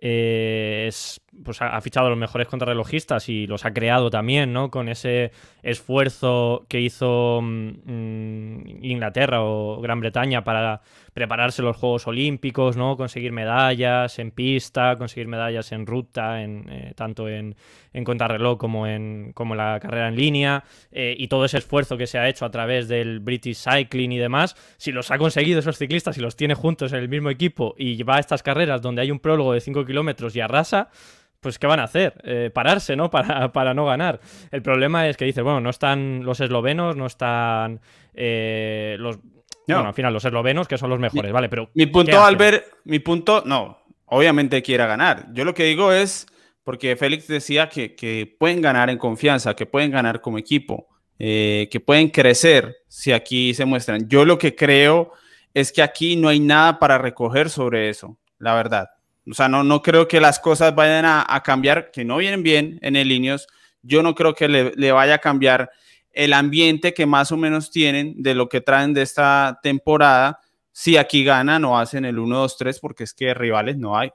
eh, 0.00 0.86
es, 0.88 1.20
pues 1.44 1.62
ha, 1.62 1.80
fichado 1.80 2.06
a 2.06 2.10
los 2.10 2.18
mejores 2.18 2.48
contrarrelojistas 2.48 3.28
y 3.28 3.46
los 3.46 3.64
ha 3.64 3.72
creado 3.72 4.10
también, 4.10 4.52
¿no? 4.52 4.70
Con 4.70 4.88
ese 4.88 5.32
esfuerzo 5.62 6.64
que 6.68 6.80
hizo 6.80 7.40
mm, 7.42 7.68
mm, 7.84 8.84
Inglaterra 8.84 9.42
o 9.42 9.80
Gran 9.80 10.00
Bretaña 10.00 10.44
para 10.44 10.80
prepararse 11.12 11.62
los 11.62 11.76
Juegos 11.76 12.06
Olímpicos, 12.06 12.76
¿no? 12.76 12.96
Conseguir 12.96 13.32
medallas 13.32 14.18
en 14.18 14.30
pista, 14.30 14.96
conseguir 14.98 15.28
medallas 15.28 15.72
en 15.72 15.86
ruta, 15.86 16.42
en, 16.42 16.68
eh, 16.68 16.92
tanto 16.94 17.28
en, 17.28 17.56
contrarreloj 18.04 18.58
como 18.58 18.86
en, 18.86 19.32
como 19.32 19.54
la 19.54 19.80
carrera 19.80 20.08
en 20.08 20.16
línea, 20.16 20.64
eh, 20.92 21.14
y 21.16 21.28
todo 21.28 21.46
ese 21.46 21.56
esfuerzo 21.56 21.96
que 21.96 22.06
se 22.06 22.18
ha 22.18 22.28
hecho 22.28 22.44
a 22.44 22.50
través 22.50 22.88
del 22.88 23.20
British 23.20 23.64
Cycling 23.64 24.12
y 24.12 24.18
demás, 24.18 24.56
si 24.76 24.92
los 24.92 25.10
ha 25.10 25.16
conseguido 25.16 25.60
esos 25.60 25.78
ciclistas 25.78 26.18
y 26.18 26.20
los 26.20 26.36
tiene 26.36 26.54
juntos 26.54 26.92
en 26.92 26.98
el 26.98 27.08
mismo 27.08 27.30
equipo 27.30 27.74
y 27.78 28.02
va 28.02 28.16
a 28.16 28.20
estas 28.20 28.42
carreras 28.42 28.82
donde 28.82 29.00
hay 29.00 29.10
un 29.10 29.18
prólogo 29.18 29.54
de 29.54 29.60
5 29.60 29.86
kilómetros 29.86 30.36
y 30.36 30.40
arrasa, 30.40 30.90
pues 31.46 31.60
¿qué 31.60 31.68
van 31.68 31.78
a 31.78 31.84
hacer? 31.84 32.12
Eh, 32.24 32.50
pararse, 32.52 32.96
¿no? 32.96 33.08
Para, 33.16 33.52
para, 33.52 33.72
no 33.72 33.86
ganar. 33.86 34.18
El 34.50 34.62
problema 34.62 35.06
es 35.06 35.16
que 35.16 35.26
dices, 35.26 35.44
bueno, 35.44 35.60
no 35.60 35.70
están 35.70 36.24
los 36.24 36.40
eslovenos, 36.40 36.96
no 36.96 37.06
están 37.06 37.80
los, 38.12 39.20
bueno, 39.68 39.86
al 39.86 39.94
final 39.94 40.12
los 40.12 40.24
eslovenos 40.24 40.66
que 40.66 40.76
son 40.76 40.90
los 40.90 40.98
mejores, 40.98 41.30
vale, 41.30 41.48
pero... 41.48 41.70
Mi 41.74 41.86
punto, 41.86 42.20
Albert, 42.20 42.64
mi 42.82 42.98
punto, 42.98 43.44
no, 43.46 43.78
obviamente 44.06 44.60
quiera 44.60 44.86
ganar. 44.86 45.26
Yo 45.34 45.44
lo 45.44 45.54
que 45.54 45.62
digo 45.62 45.92
es, 45.92 46.26
porque 46.64 46.96
Félix 46.96 47.28
decía 47.28 47.68
que, 47.68 48.36
pueden 48.40 48.60
ganar 48.60 48.90
en 48.90 48.98
confianza, 48.98 49.54
que 49.54 49.66
pueden 49.66 49.92
ganar 49.92 50.20
como 50.20 50.38
equipo, 50.38 50.88
eh, 51.20 51.68
que 51.70 51.78
pueden 51.78 52.08
crecer 52.08 52.76
si 52.88 53.12
aquí 53.12 53.54
se 53.54 53.64
muestran. 53.64 54.08
Yo 54.08 54.24
lo 54.24 54.36
que 54.36 54.56
creo 54.56 55.12
es 55.54 55.70
que 55.70 55.82
aquí 55.82 56.16
no 56.16 56.28
hay 56.28 56.40
nada 56.40 56.80
para 56.80 56.98
recoger 56.98 57.50
sobre 57.50 57.88
eso, 57.88 58.18
la 58.38 58.54
verdad. 58.54 58.88
O 59.28 59.34
sea, 59.34 59.48
no, 59.48 59.64
no 59.64 59.82
creo 59.82 60.06
que 60.06 60.20
las 60.20 60.38
cosas 60.38 60.74
vayan 60.74 61.04
a, 61.06 61.42
cambiar, 61.44 61.90
que 61.90 62.04
no 62.04 62.16
vienen 62.16 62.42
bien 62.42 62.78
en 62.82 62.96
el 62.96 63.10
Ineos. 63.10 63.46
Yo 63.82 64.02
no 64.02 64.14
creo 64.14 64.34
que 64.34 64.48
le, 64.48 64.72
le 64.76 64.92
vaya 64.92 65.16
a 65.16 65.18
cambiar 65.18 65.70
el 66.16 66.32
ambiente 66.32 66.94
que 66.94 67.06
más 67.06 67.30
o 67.30 67.36
menos 67.36 67.70
tienen 67.70 68.14
de 68.22 68.34
lo 68.34 68.48
que 68.48 68.60
traen 68.60 68.94
de 68.94 69.02
esta 69.02 69.60
temporada, 69.62 70.40
si 70.72 70.96
aquí 70.96 71.24
ganan 71.24 71.64
o 71.64 71.78
hacen 71.78 72.04
el 72.04 72.18
1-2-3, 72.18 72.78
porque 72.80 73.04
es 73.04 73.14
que 73.14 73.34
rivales 73.34 73.76
no 73.76 73.96
hay. 73.96 74.10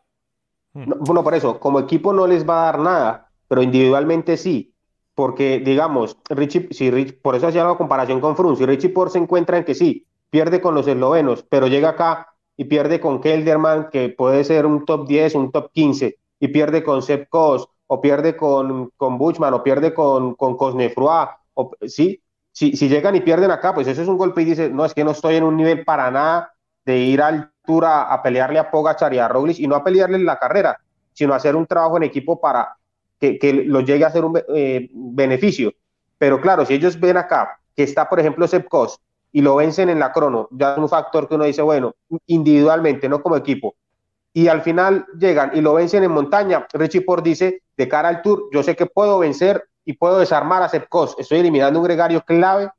Hmm. 0.74 0.86
bueno, 1.00 1.24
por 1.24 1.36
eso, 1.36 1.60
como 1.60 1.80
equipo 1.80 2.14
no 2.14 2.26
les 2.26 2.48
va 2.48 2.62
a 2.62 2.66
dar 2.66 2.80
nada, 2.80 3.32
pero 3.48 3.62
individualmente 3.62 4.38
sí, 4.38 4.74
porque 5.14 5.60
digamos, 5.60 6.18
Richie, 6.30 6.70
si 6.72 6.90
por 7.22 7.36
eso 7.36 7.48
hacía 7.48 7.64
la 7.64 7.76
comparación 7.76 8.22
con 8.22 8.36
Frun, 8.36 8.56
si 8.56 8.66
Richie 8.66 8.90
Por 8.90 9.10
se 9.10 9.18
encuentra 9.18 9.58
en 9.58 9.66
que 9.66 9.76
sí, 9.76 10.08
pierde 10.30 10.62
con 10.62 10.74
los 10.74 10.88
eslovenos, 10.88 11.44
pero 11.44 11.68
llega 11.68 11.90
acá 11.90 12.31
y 12.62 12.66
pierde 12.66 13.00
con 13.00 13.22
Kelderman, 13.22 13.90
que 13.90 14.10
puede 14.10 14.44
ser 14.44 14.68
un 14.68 14.86
top 14.86 15.08
10, 15.08 15.34
un 15.34 15.52
top 15.52 15.72
15, 15.72 16.20
y 16.40 16.48
pierde 16.50 16.84
con 16.84 17.02
Sepp 17.02 17.28
Kos, 17.28 17.68
o 17.88 18.00
pierde 18.00 18.38
con, 18.38 18.92
con 18.98 19.18
Buchman, 19.18 19.52
o 19.56 19.64
pierde 19.64 19.96
con, 19.96 20.36
con 20.36 20.56
Cosnefroy, 20.56 21.26
sí, 21.88 22.22
si, 22.52 22.78
si 22.78 22.88
llegan 22.88 23.16
y 23.16 23.22
pierden 23.22 23.50
acá, 23.50 23.74
pues 23.74 23.88
eso 23.88 24.04
es 24.04 24.08
un 24.08 24.16
golpe 24.16 24.44
y 24.44 24.46
dice, 24.46 24.70
no, 24.70 24.86
es 24.86 24.94
que 24.94 25.04
no 25.04 25.10
estoy 25.10 25.38
en 25.38 25.44
un 25.44 25.58
nivel 25.58 25.84
para 25.84 26.12
nada 26.12 26.54
de 26.86 27.00
ir 27.00 27.24
a 27.24 27.30
altura 27.30 28.14
a 28.14 28.22
pelearle 28.22 28.60
a 28.60 28.70
Pogachar 28.70 29.12
y 29.16 29.18
a 29.18 29.28
Roglic 29.28 29.58
y 29.58 29.68
no 29.68 29.76
a 29.76 29.84
pelearle 29.84 30.18
en 30.18 30.26
la 30.26 30.38
carrera, 30.38 30.80
sino 31.14 31.34
hacer 31.34 31.56
un 31.56 31.66
trabajo 31.66 31.98
en 31.98 32.04
equipo 32.04 32.40
para 32.40 32.78
que, 33.20 33.40
que 33.40 33.54
lo 33.54 33.82
llegue 33.82 34.04
a 34.04 34.10
hacer 34.10 34.24
un 34.24 34.40
eh, 34.54 34.88
beneficio. 34.94 35.74
Pero 36.20 36.40
claro, 36.40 36.64
si 36.64 36.76
ellos 36.76 37.00
ven 37.00 37.18
acá 37.18 37.60
que 37.76 37.82
está, 37.82 38.08
por 38.08 38.20
ejemplo, 38.20 38.48
Sepkos 38.48 39.00
y 39.32 39.42
lo 39.42 39.56
vencen 39.56 39.90
en 39.90 40.00
la 40.00 40.12
crono, 40.12 40.48
ya 40.52 40.74
es 40.74 40.78
un 40.78 40.90
factor 40.90 41.28
que 41.28 41.36
uno 41.36 41.46
dice, 41.46 41.62
bueno, 41.62 41.96
individualmente, 42.28 43.08
no 43.08 43.22
como 43.22 43.38
equipo. 43.38 43.76
Y 44.34 44.48
al 44.48 44.62
final 44.62 45.06
llegan 45.18 45.52
y 45.54 45.62
lo 45.62 45.74
vencen 45.74 46.04
en 46.04 46.12
montaña. 46.12 46.66
Richie 46.74 47.02
Port 47.02 47.24
dice, 47.24 47.64
de 47.76 47.88
cara 47.88 48.10
al 48.10 48.22
Tour, 48.22 48.50
yo 48.52 48.64
sé 48.64 48.76
que 48.76 48.86
puedo 48.86 49.20
vencer 49.20 49.66
y 49.84 49.94
puedo 49.94 50.20
desarmar 50.20 50.64
a 50.64 50.70
Sepkos. 50.70 51.16
Estoy 51.18 51.40
eliminando 51.40 51.80
un 51.80 51.86
gregario 51.86 52.22
clave 52.22 52.70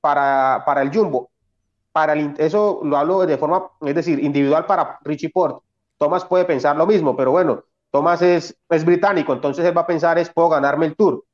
para, 0.00 0.62
para 0.64 0.82
el 0.82 0.94
Jumbo. 0.94 1.30
Para 1.92 2.12
el, 2.12 2.34
eso 2.38 2.80
lo 2.82 2.96
hablo 2.96 3.26
de 3.26 3.36
forma, 3.36 3.70
es 3.80 3.94
decir, 3.94 4.22
individual 4.22 4.66
para 4.66 4.98
Richie 5.02 5.30
Port. 5.30 5.62
Thomas 5.98 6.24
puede 6.24 6.44
pensar 6.44 6.76
lo 6.76 6.86
mismo, 6.86 7.16
pero 7.16 7.32
bueno, 7.32 7.64
Thomas 7.90 8.22
es, 8.22 8.56
es 8.68 8.84
británico, 8.84 9.32
entonces 9.32 9.64
él 9.64 9.76
va 9.76 9.82
a 9.82 9.86
pensar 9.86 10.18
es, 10.18 10.30
puedo 10.30 10.48
ganarme 10.48 10.86
el 10.86 10.96
Tour. 10.96 11.24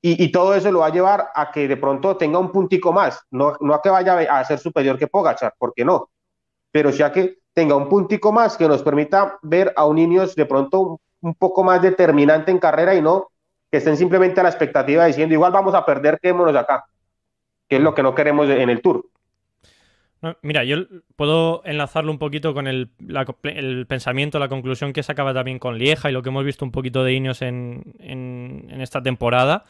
Y, 0.00 0.30
todo 0.30 0.54
eso 0.54 0.70
lo 0.70 0.80
va 0.80 0.86
a 0.86 0.92
llevar 0.92 1.30
a 1.34 1.50
que 1.50 1.66
de 1.66 1.76
pronto 1.76 2.16
tenga 2.16 2.38
un 2.38 2.52
puntico 2.52 2.92
más, 2.92 3.20
no, 3.32 3.56
no 3.60 3.74
a 3.74 3.82
que 3.82 3.90
vaya 3.90 4.14
a 4.14 4.44
ser 4.44 4.60
superior 4.60 4.96
que 4.96 5.08
Pogachar, 5.08 5.54
porque 5.58 5.84
no, 5.84 6.10
pero 6.70 6.92
sí 6.92 7.02
a 7.02 7.10
que 7.10 7.38
tenga 7.52 7.74
un 7.74 7.88
puntico 7.88 8.30
más 8.30 8.56
que 8.56 8.68
nos 8.68 8.82
permita 8.82 9.38
ver 9.42 9.72
a 9.76 9.86
un 9.86 9.96
niños 9.96 10.36
de 10.36 10.46
pronto 10.46 11.00
un 11.20 11.34
poco 11.34 11.64
más 11.64 11.82
determinante 11.82 12.52
en 12.52 12.58
carrera 12.58 12.94
y 12.94 13.02
no 13.02 13.30
que 13.70 13.78
estén 13.78 13.96
simplemente 13.96 14.40
a 14.40 14.44
la 14.44 14.48
expectativa 14.50 15.06
diciendo 15.06 15.34
igual 15.34 15.52
vamos 15.52 15.74
a 15.74 15.84
perder, 15.84 16.18
quedémonos 16.20 16.54
acá, 16.54 16.84
que 17.68 17.76
es 17.76 17.82
lo 17.82 17.94
que 17.94 18.02
no 18.02 18.14
queremos 18.14 18.48
en 18.48 18.70
el 18.70 18.80
Tour. 18.80 19.04
Mira, 20.42 20.64
yo 20.64 20.78
puedo 21.14 21.62
enlazarlo 21.64 22.10
un 22.10 22.18
poquito 22.18 22.52
con 22.52 22.66
el, 22.66 22.90
pensamiento, 23.86 24.40
la 24.40 24.48
conclusión 24.48 24.92
que 24.92 25.04
sacaba 25.04 25.32
también 25.32 25.60
con 25.60 25.78
Lieja 25.78 26.10
y 26.10 26.12
lo 26.12 26.22
que 26.22 26.30
hemos 26.30 26.44
visto 26.44 26.64
un 26.64 26.72
poquito 26.72 27.04
de 27.04 27.12
Ineos 27.12 27.40
en, 27.40 27.94
en, 28.00 28.80
esta 28.80 29.00
temporada. 29.00 29.64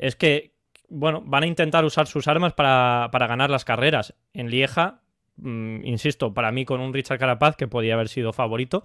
Es 0.00 0.16
que, 0.16 0.54
bueno, 0.88 1.22
van 1.24 1.42
a 1.42 1.46
intentar 1.46 1.84
usar 1.84 2.06
sus 2.06 2.26
armas 2.26 2.54
para, 2.54 3.10
para 3.12 3.26
ganar 3.26 3.50
las 3.50 3.66
carreras. 3.66 4.14
En 4.32 4.48
Lieja, 4.48 5.02
mm, 5.36 5.84
insisto, 5.84 6.32
para 6.32 6.50
mí 6.52 6.64
con 6.64 6.80
un 6.80 6.94
Richard 6.94 7.18
Carapaz 7.18 7.54
que 7.54 7.68
podía 7.68 7.94
haber 7.94 8.08
sido 8.08 8.32
favorito, 8.32 8.82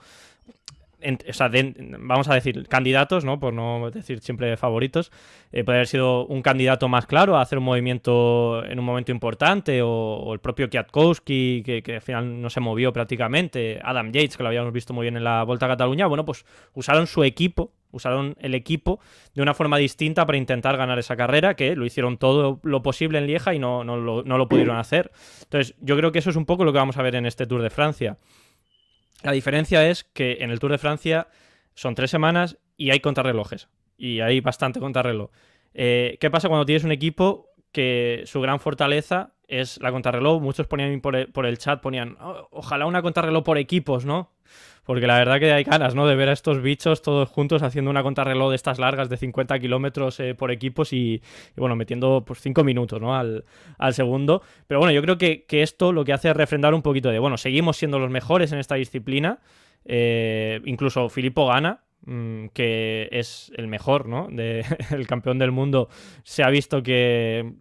vamos 1.99 2.27
a 2.27 2.33
decir, 2.33 2.67
candidatos, 2.67 3.25
¿no? 3.25 3.39
Por 3.39 3.53
no 3.53 3.91
decir 3.91 4.19
siempre 4.19 4.57
favoritos, 4.57 5.11
eh, 5.51 5.63
puede 5.63 5.79
haber 5.79 5.87
sido 5.87 6.25
un 6.25 6.41
candidato 6.41 6.87
más 6.87 7.05
claro 7.05 7.37
a 7.37 7.41
hacer 7.41 7.57
un 7.57 7.65
movimiento 7.65 8.63
en 8.65 8.79
un 8.79 8.85
momento 8.85 9.11
importante, 9.11 9.81
o, 9.83 10.33
el 10.33 10.39
propio 10.39 10.69
Kwiatkowski, 10.69 11.63
que, 11.63 11.95
al 11.95 12.01
final 12.01 12.41
no 12.41 12.49
se 12.49 12.59
movió 12.59 12.91
prácticamente, 12.93 13.79
Adam 13.83 14.11
Yates, 14.11 14.37
que 14.37 14.43
lo 14.43 14.49
habíamos 14.49 14.73
visto 14.73 14.93
muy 14.93 15.03
bien 15.03 15.17
en 15.17 15.23
la 15.23 15.43
Vuelta 15.43 15.65
a 15.65 15.69
Cataluña, 15.69 16.07
bueno, 16.07 16.25
pues 16.25 16.45
usaron 16.73 17.07
su 17.07 17.23
equipo, 17.23 17.71
usaron 17.91 18.35
el 18.39 18.55
equipo 18.55 18.99
de 19.33 19.41
una 19.41 19.53
forma 19.53 19.77
distinta 19.77 20.25
para 20.25 20.37
intentar 20.37 20.77
ganar 20.77 20.99
esa 20.99 21.15
carrera, 21.15 21.55
que 21.55 21.75
lo 21.75 21.85
hicieron 21.85 22.17
todo 22.17 22.59
lo 22.63 22.81
posible 22.81 23.17
en 23.17 23.27
Lieja 23.27 23.53
y 23.53 23.59
no, 23.59 23.83
no, 23.83 23.97
lo, 23.97 24.23
no 24.23 24.37
lo 24.37 24.49
pudieron 24.49 24.77
hacer. 24.77 25.11
Entonces, 25.43 25.75
yo 25.79 25.95
creo 25.95 26.11
que 26.11 26.19
eso 26.19 26.29
es 26.29 26.35
un 26.35 26.45
poco 26.45 26.65
lo 26.65 26.73
que 26.73 26.79
vamos 26.79 26.97
a 26.97 27.01
ver 27.01 27.15
en 27.15 27.25
este 27.25 27.47
Tour 27.47 27.61
de 27.61 27.69
Francia. 27.69 28.17
La 29.23 29.31
diferencia 29.31 29.87
es 29.87 30.03
que 30.03 30.37
en 30.41 30.51
el 30.51 30.59
Tour 30.59 30.71
de 30.71 30.77
Francia 30.77 31.27
son 31.73 31.95
tres 31.95 32.11
semanas 32.11 32.57
y 32.77 32.91
hay 32.91 32.99
contrarrelojes. 32.99 33.69
Y 33.97 34.19
hay 34.19 34.41
bastante 34.41 34.79
contrarreloj. 34.79 35.31
Eh, 35.73 36.17
¿Qué 36.19 36.29
pasa 36.29 36.47
cuando 36.47 36.65
tienes 36.65 36.83
un 36.83 36.91
equipo 36.91 37.49
que 37.71 38.23
su 38.25 38.41
gran 38.41 38.59
fortaleza 38.59 39.34
es 39.47 39.79
la 39.81 39.91
contrarreloj? 39.91 40.41
Muchos 40.41 40.67
ponían 40.67 41.01
por 41.01 41.15
el, 41.15 41.57
chat, 41.57 41.81
ponían, 41.81 42.17
oh, 42.21 42.47
ojalá 42.51 42.85
una 42.85 43.01
contrarreloj 43.01 43.43
por 43.43 43.57
equipos, 43.57 44.05
¿no? 44.05 44.31
Porque 44.85 45.07
la 45.07 45.17
verdad 45.17 45.39
que 45.39 45.51
hay 45.51 45.63
ganas, 45.63 45.95
¿no? 45.95 46.05
De 46.07 46.15
ver 46.15 46.29
a 46.29 46.31
estos 46.31 46.61
bichos 46.61 47.01
todos 47.01 47.27
juntos 47.27 47.63
haciendo 47.63 47.89
una 47.89 48.03
contrarreloj 48.03 48.51
de 48.51 48.55
estas 48.55 48.77
largas 48.77 49.09
de 49.09 49.17
50 49.17 49.57
kilómetros 49.59 50.19
eh, 50.19 50.35
por 50.35 50.51
equipos 50.51 50.93
y, 50.93 51.21
bueno, 51.55 51.75
metiendo 51.75 52.23
pues 52.25 52.39
5 52.41 52.63
minutos, 52.63 53.01
¿no? 53.01 53.15
Al, 53.15 53.43
segundo. 53.93 54.43
Pero 54.67 54.79
bueno, 54.79 54.93
yo 54.93 55.01
creo 55.01 55.17
que, 55.17 55.45
esto 55.49 55.91
lo 55.91 56.05
que 56.05 56.13
hace 56.13 56.29
es 56.29 56.37
refrendar 56.37 56.73
un 56.75 56.83
poquito 56.83 57.09
de, 57.09 57.17
bueno, 57.17 57.37
seguimos 57.37 57.77
siendo 57.77 57.97
los 57.97 58.11
mejores 58.11 58.51
en 58.51 58.59
esta 58.59 58.75
disciplina. 58.75 59.39
Eh, 59.85 60.61
incluso 60.65 61.09
Filippo 61.09 61.47
gana, 61.47 61.83
mm, 62.05 62.47
que 62.53 63.09
es 63.11 63.51
el 63.57 63.67
mejor, 63.67 64.07
¿no? 64.07 64.27
De, 64.29 64.63
el 64.91 65.07
campeón 65.07 65.39
del 65.39 65.51
mundo, 65.51 65.89
se 66.23 66.43
ha 66.43 66.49
visto 66.51 66.83
que 66.83 67.55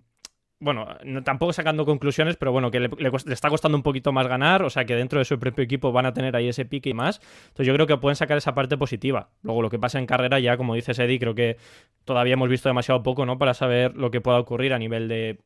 bueno, 0.65 0.87
tampoco 1.23 1.53
sacando 1.53 1.85
conclusiones, 1.85 2.37
pero 2.37 2.51
bueno, 2.51 2.71
que 2.71 2.81
le, 2.81 2.91
está 3.31 3.51
costando 3.51 3.77
un 3.77 3.83
poquito 3.83 4.13
más 4.13 4.27
ganar, 4.27 4.63
o 4.63 4.71
sea 4.71 4.87
que 4.87 4.97
dentro 4.97 5.19
de 5.19 5.27
su 5.27 5.39
propio 5.39 5.63
equipo 5.63 5.93
van 5.93 6.07
a 6.07 6.15
tener 6.15 6.35
ahí 6.35 6.49
ese 6.49 6.65
pique 6.65 6.89
y 6.89 6.95
más. 6.95 7.21
Entonces 7.49 7.67
yo 7.67 7.75
creo 7.75 7.87
que 7.87 7.99
pueden 7.99 8.17
sacar 8.17 8.39
esa 8.39 8.55
parte 8.55 8.79
positiva. 8.79 9.29
Luego 9.43 9.61
lo 9.61 9.69
que 9.69 9.79
pasa 9.79 9.99
en 9.99 10.07
carrera 10.07 10.41
ya, 10.41 10.57
como 10.57 10.75
dice 10.75 10.93
Eddie, 10.93 11.19
creo 11.19 11.35
que 11.35 11.59
todavía 12.07 12.33
hemos 12.33 12.49
visto 12.49 12.69
demasiado 12.69 13.03
poco, 13.03 13.27
¿no? 13.27 13.37
Para 13.37 13.53
saber 13.53 13.95
lo 13.95 14.11
que 14.11 14.23
pueda 14.23 14.39
ocurrir 14.39 14.73
a 14.73 14.79
nivel 14.79 15.07
de 15.07 15.39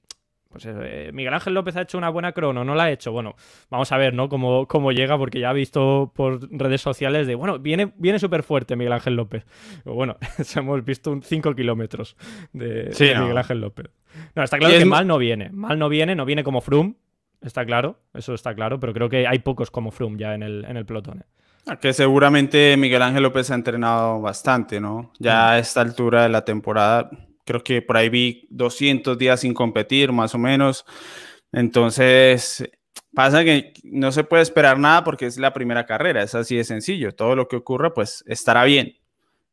pues 0.49 0.65
eh, 0.67 1.11
Miguel 1.13 1.35
Ángel 1.35 1.53
López 1.53 1.77
ha 1.77 1.83
hecho 1.83 1.99
una 1.99 2.09
buena 2.09 2.33
crono, 2.33 2.65
no 2.65 2.75
la 2.75 2.85
ha 2.85 2.91
hecho. 2.93 3.11
Bueno, 3.11 3.35
vamos 3.71 3.91
a 3.91 3.99
ver, 3.99 4.15
¿no? 4.15 4.29
Cómo, 4.29 4.67
cómo 4.67 4.93
llega, 4.93 5.19
porque 5.19 5.41
ya 5.41 5.51
ha 5.51 5.53
visto 5.53 6.13
por 6.15 6.49
redes 6.51 6.81
sociales 6.81 7.27
de, 7.27 7.35
bueno, 7.35 7.59
viene, 7.59 7.93
viene 7.97 8.19
súper 8.19 8.45
fuerte 8.45 8.77
Miguel 8.77 8.93
Ángel 8.93 9.15
López. 9.17 9.45
bueno, 9.85 10.17
hemos 10.57 10.85
visto 10.85 11.11
un 11.11 11.23
5 11.23 11.55
kilómetros 11.55 12.17
de, 12.53 12.95
Miguel 12.99 13.37
Ángel 13.37 13.61
López. 13.61 13.91
No, 14.35 14.43
está 14.43 14.59
claro 14.59 14.79
que 14.79 14.85
mal 14.85 15.07
no 15.07 15.19
viene. 15.19 15.51
Mal 15.51 15.79
no 15.79 15.89
viene, 15.89 16.15
no 16.15 16.25
viene 16.25 16.45
como 16.45 16.61
Froome, 16.61 16.95
está 17.41 17.65
claro, 17.65 18.01
eso 18.15 18.35
está 18.35 18.55
claro, 18.55 18.81
pero 18.81 18.93
creo 18.93 19.09
que 19.09 19.27
hay 19.27 19.39
pocos 19.41 19.71
como 19.71 19.91
Froome 19.91 20.19
ya 20.19 20.35
en 20.35 20.43
el, 20.43 20.65
en 20.65 20.77
el 20.77 20.87
pelotón. 20.87 21.21
¿eh? 21.21 21.25
Ah, 21.67 21.77
que 21.77 21.93
seguramente 21.93 22.77
Miguel 22.77 23.03
Ángel 23.03 23.23
López 23.23 23.51
ha 23.51 23.55
entrenado 23.55 24.21
bastante, 24.21 24.81
¿no? 24.81 25.13
Ya 25.19 25.53
a 25.53 25.59
esta 25.59 25.83
altura 25.83 26.23
de 26.23 26.31
la 26.31 26.45
temporada 26.45 27.11
creo 27.45 27.63
que 27.63 27.83
por 27.83 27.97
ahí 27.97 28.09
vi 28.09 28.47
200 28.51 29.17
días 29.19 29.41
sin 29.41 29.55
competir, 29.55 30.13
más 30.13 30.35
o 30.35 30.39
menos. 30.39 30.85
Entonces, 31.53 32.71
pasa 33.15 33.43
que 33.43 33.73
no 33.85 34.13
se 34.13 34.25
puede 34.25 34.43
esperar 34.43 34.79
nada 34.79 35.03
porque 35.03 35.27
es 35.27 35.39
la 35.39 35.53
primera 35.53 35.87
carrera, 35.87 36.23
es 36.23 36.35
así 36.35 36.57
de 36.57 36.65
sencillo. 36.65 37.15
Todo 37.15 37.37
lo 37.37 37.49
que 37.49 37.57
ocurra, 37.57 37.95
pues 37.95 38.23
estará 38.27 38.65
bien. 38.65 38.97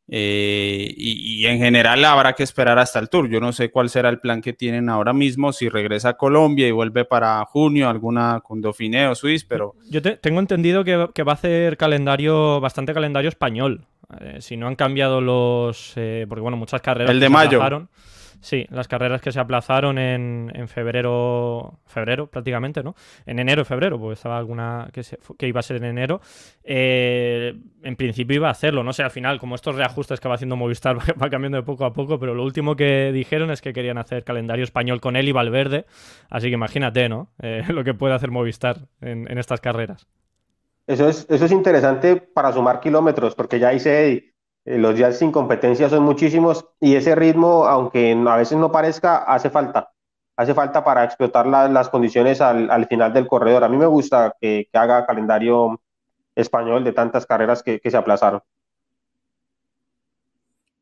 Eh, 0.08 0.94
y, 0.96 1.46
en 1.46 1.58
general 1.58 2.04
habrá 2.04 2.34
que 2.34 2.42
esperar 2.42 2.78
hasta 2.78 2.98
el 2.98 3.08
tour. 3.08 3.28
Yo 3.28 3.40
no 3.40 3.52
sé 3.52 3.70
cuál 3.70 3.90
será 3.90 4.08
el 4.08 4.20
plan 4.20 4.40
que 4.40 4.52
tienen 4.52 4.88
ahora 4.88 5.12
mismo, 5.12 5.52
si 5.52 5.68
regresa 5.68 6.10
a 6.10 6.16
Colombia 6.16 6.68
y 6.68 6.70
vuelve 6.70 7.04
para 7.04 7.44
junio, 7.44 7.88
alguna 7.88 8.40
con 8.40 8.60
Dauphiné 8.60 9.08
o 9.08 9.14
Suiz, 9.14 9.44
pero... 9.44 9.74
Yo 9.90 10.02
tengo 10.02 10.40
entendido 10.40 10.84
que, 10.84 11.08
que, 11.14 11.22
va 11.22 11.32
a 11.32 11.34
hacer 11.34 11.76
calendario, 11.76 12.60
bastante 12.60 12.94
calendario 12.94 13.28
español. 13.28 13.86
Eh, 14.20 14.38
si 14.40 14.56
no 14.56 14.68
han 14.68 14.76
cambiado 14.76 15.20
los. 15.20 15.92
Eh, 15.96 16.26
porque, 16.28 16.40
bueno, 16.40 16.56
muchas 16.56 16.80
carreras. 16.80 17.10
El 17.10 17.20
de 17.20 17.28
mayo. 17.28 17.88
Sí, 18.46 18.64
las 18.70 18.86
carreras 18.86 19.20
que 19.20 19.32
se 19.32 19.40
aplazaron 19.40 19.98
en, 19.98 20.52
en, 20.54 20.68
febrero, 20.68 21.80
febrero 21.84 22.28
prácticamente, 22.28 22.80
¿no? 22.84 22.94
En 23.26 23.40
enero 23.40 23.64
febrero, 23.64 23.98
porque 23.98 24.12
estaba 24.12 24.38
alguna 24.38 24.88
que, 24.92 25.02
que 25.36 25.48
iba 25.48 25.58
a 25.58 25.64
ser 25.64 25.78
en 25.78 25.86
enero. 25.86 26.20
Eh, 26.62 27.58
en 27.82 27.96
principio 27.96 28.36
iba 28.36 28.46
a 28.46 28.52
hacerlo, 28.52 28.84
no 28.84 28.92
sé, 28.92 29.02
al 29.02 29.10
final, 29.10 29.40
como 29.40 29.56
estos 29.56 29.74
reajustes 29.74 30.20
que 30.20 30.28
va 30.28 30.36
haciendo 30.36 30.54
Movistar 30.54 30.96
va 31.20 31.28
cambiando 31.28 31.58
de 31.58 31.64
poco 31.64 31.86
a 31.86 31.92
poco, 31.92 32.20
pero 32.20 32.36
lo 32.36 32.44
último 32.44 32.76
que 32.76 33.10
dijeron 33.10 33.50
es 33.50 33.60
que 33.60 33.72
querían 33.72 33.98
hacer 33.98 34.22
calendario 34.22 34.62
español 34.62 35.00
con 35.00 35.16
él 35.16 35.26
y 35.26 35.32
Valverde, 35.32 35.86
así 36.30 36.46
que 36.46 36.54
imagínate, 36.54 37.08
¿no? 37.08 37.32
lo 37.68 37.82
que 37.82 37.94
puede 37.94 38.14
hacer 38.14 38.30
Movistar 38.30 38.86
en, 39.00 39.28
en 39.28 39.38
estas 39.38 39.60
carreras. 39.60 40.06
Eso 40.86 41.08
es, 41.08 41.26
eso 41.28 41.46
es 41.46 41.50
interesante 41.50 42.14
para 42.14 42.52
sumar 42.52 42.78
kilómetros, 42.78 43.34
porque 43.34 43.58
ya 43.58 43.74
hice 43.74 44.12
eh, 44.12 44.35
los 44.66 44.96
días 44.96 45.18
sin 45.18 45.32
competencia 45.32 45.88
son 45.88 46.02
muchísimos 46.02 46.66
y 46.80 46.96
ese 46.96 47.14
ritmo, 47.14 47.66
aunque 47.66 48.12
a 48.28 48.36
veces 48.36 48.58
no 48.58 48.70
parezca, 48.70 49.18
hace 49.18 49.48
falta. 49.48 49.92
Hace 50.36 50.52
falta 50.52 50.84
para 50.84 51.04
explotar 51.04 51.46
las 51.46 51.88
condiciones 51.88 52.42
al, 52.42 52.86
final 52.88 53.12
del 53.12 53.26
corredor. 53.26 53.64
A 53.64 53.68
mí 53.68 53.78
me 53.78 53.86
gusta 53.86 54.34
que, 54.38 54.68
haga 54.74 55.06
calendario 55.06 55.80
español 56.34 56.84
de 56.84 56.92
tantas 56.92 57.24
carreras 57.24 57.62
que 57.62 57.80
se 57.82 57.96
aplazaron. 57.96 58.42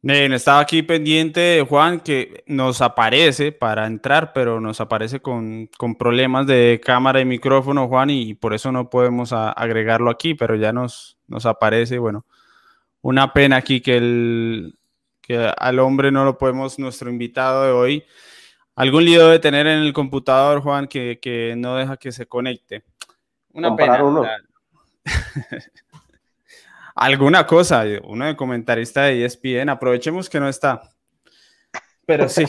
Bien, 0.06 0.34
estaba 0.34 0.60
aquí 0.60 0.82
pendiente, 0.82 1.64
Juan, 1.66 1.98
que 1.98 2.44
nos 2.46 2.82
aparece 2.82 3.52
para 3.52 3.86
entrar, 3.86 4.34
pero 4.34 4.60
nos 4.60 4.78
aparece 4.82 5.20
con, 5.20 5.70
problemas 5.98 6.46
de 6.46 6.78
cámara 6.84 7.22
y 7.22 7.24
micrófono, 7.24 7.88
Juan, 7.88 8.10
y 8.10 8.34
por 8.34 8.52
eso 8.52 8.70
no 8.70 8.90
podemos 8.90 9.32
agregarlo 9.32 10.10
aquí, 10.10 10.34
pero 10.34 10.56
ya 10.56 10.74
nos, 10.74 11.16
nos 11.26 11.46
aparece, 11.46 11.98
bueno, 11.98 12.26
una 13.04 13.34
pena 13.34 13.56
aquí 13.56 13.82
que, 13.82 13.98
el, 13.98 14.78
que 15.20 15.52
al 15.58 15.78
hombre 15.78 16.10
no 16.10 16.24
lo 16.24 16.38
podemos, 16.38 16.78
nuestro 16.78 17.10
invitado 17.10 17.64
de 17.64 17.70
hoy, 17.70 18.04
algún 18.76 19.04
lío 19.04 19.28
de 19.28 19.38
tener 19.38 19.66
en 19.66 19.80
el 19.80 19.92
computador, 19.92 20.62
Juan, 20.62 20.88
que, 20.88 21.54
no 21.58 21.76
deja 21.76 21.98
que 21.98 22.12
se 22.12 22.24
conecte. 22.24 22.82
Una 23.52 23.76
pena. 23.76 24.02
Uno. 24.02 24.24
alguna 26.94 27.46
cosa, 27.46 27.84
uno 28.04 28.24
de 28.24 28.36
comentarista 28.36 29.02
de 29.02 29.26
ESPN, 29.26 29.68
aprovechemos 29.68 30.30
que 30.30 30.40
no 30.40 30.48
está. 30.48 30.80
Pero 32.06 32.26
sí, 32.26 32.46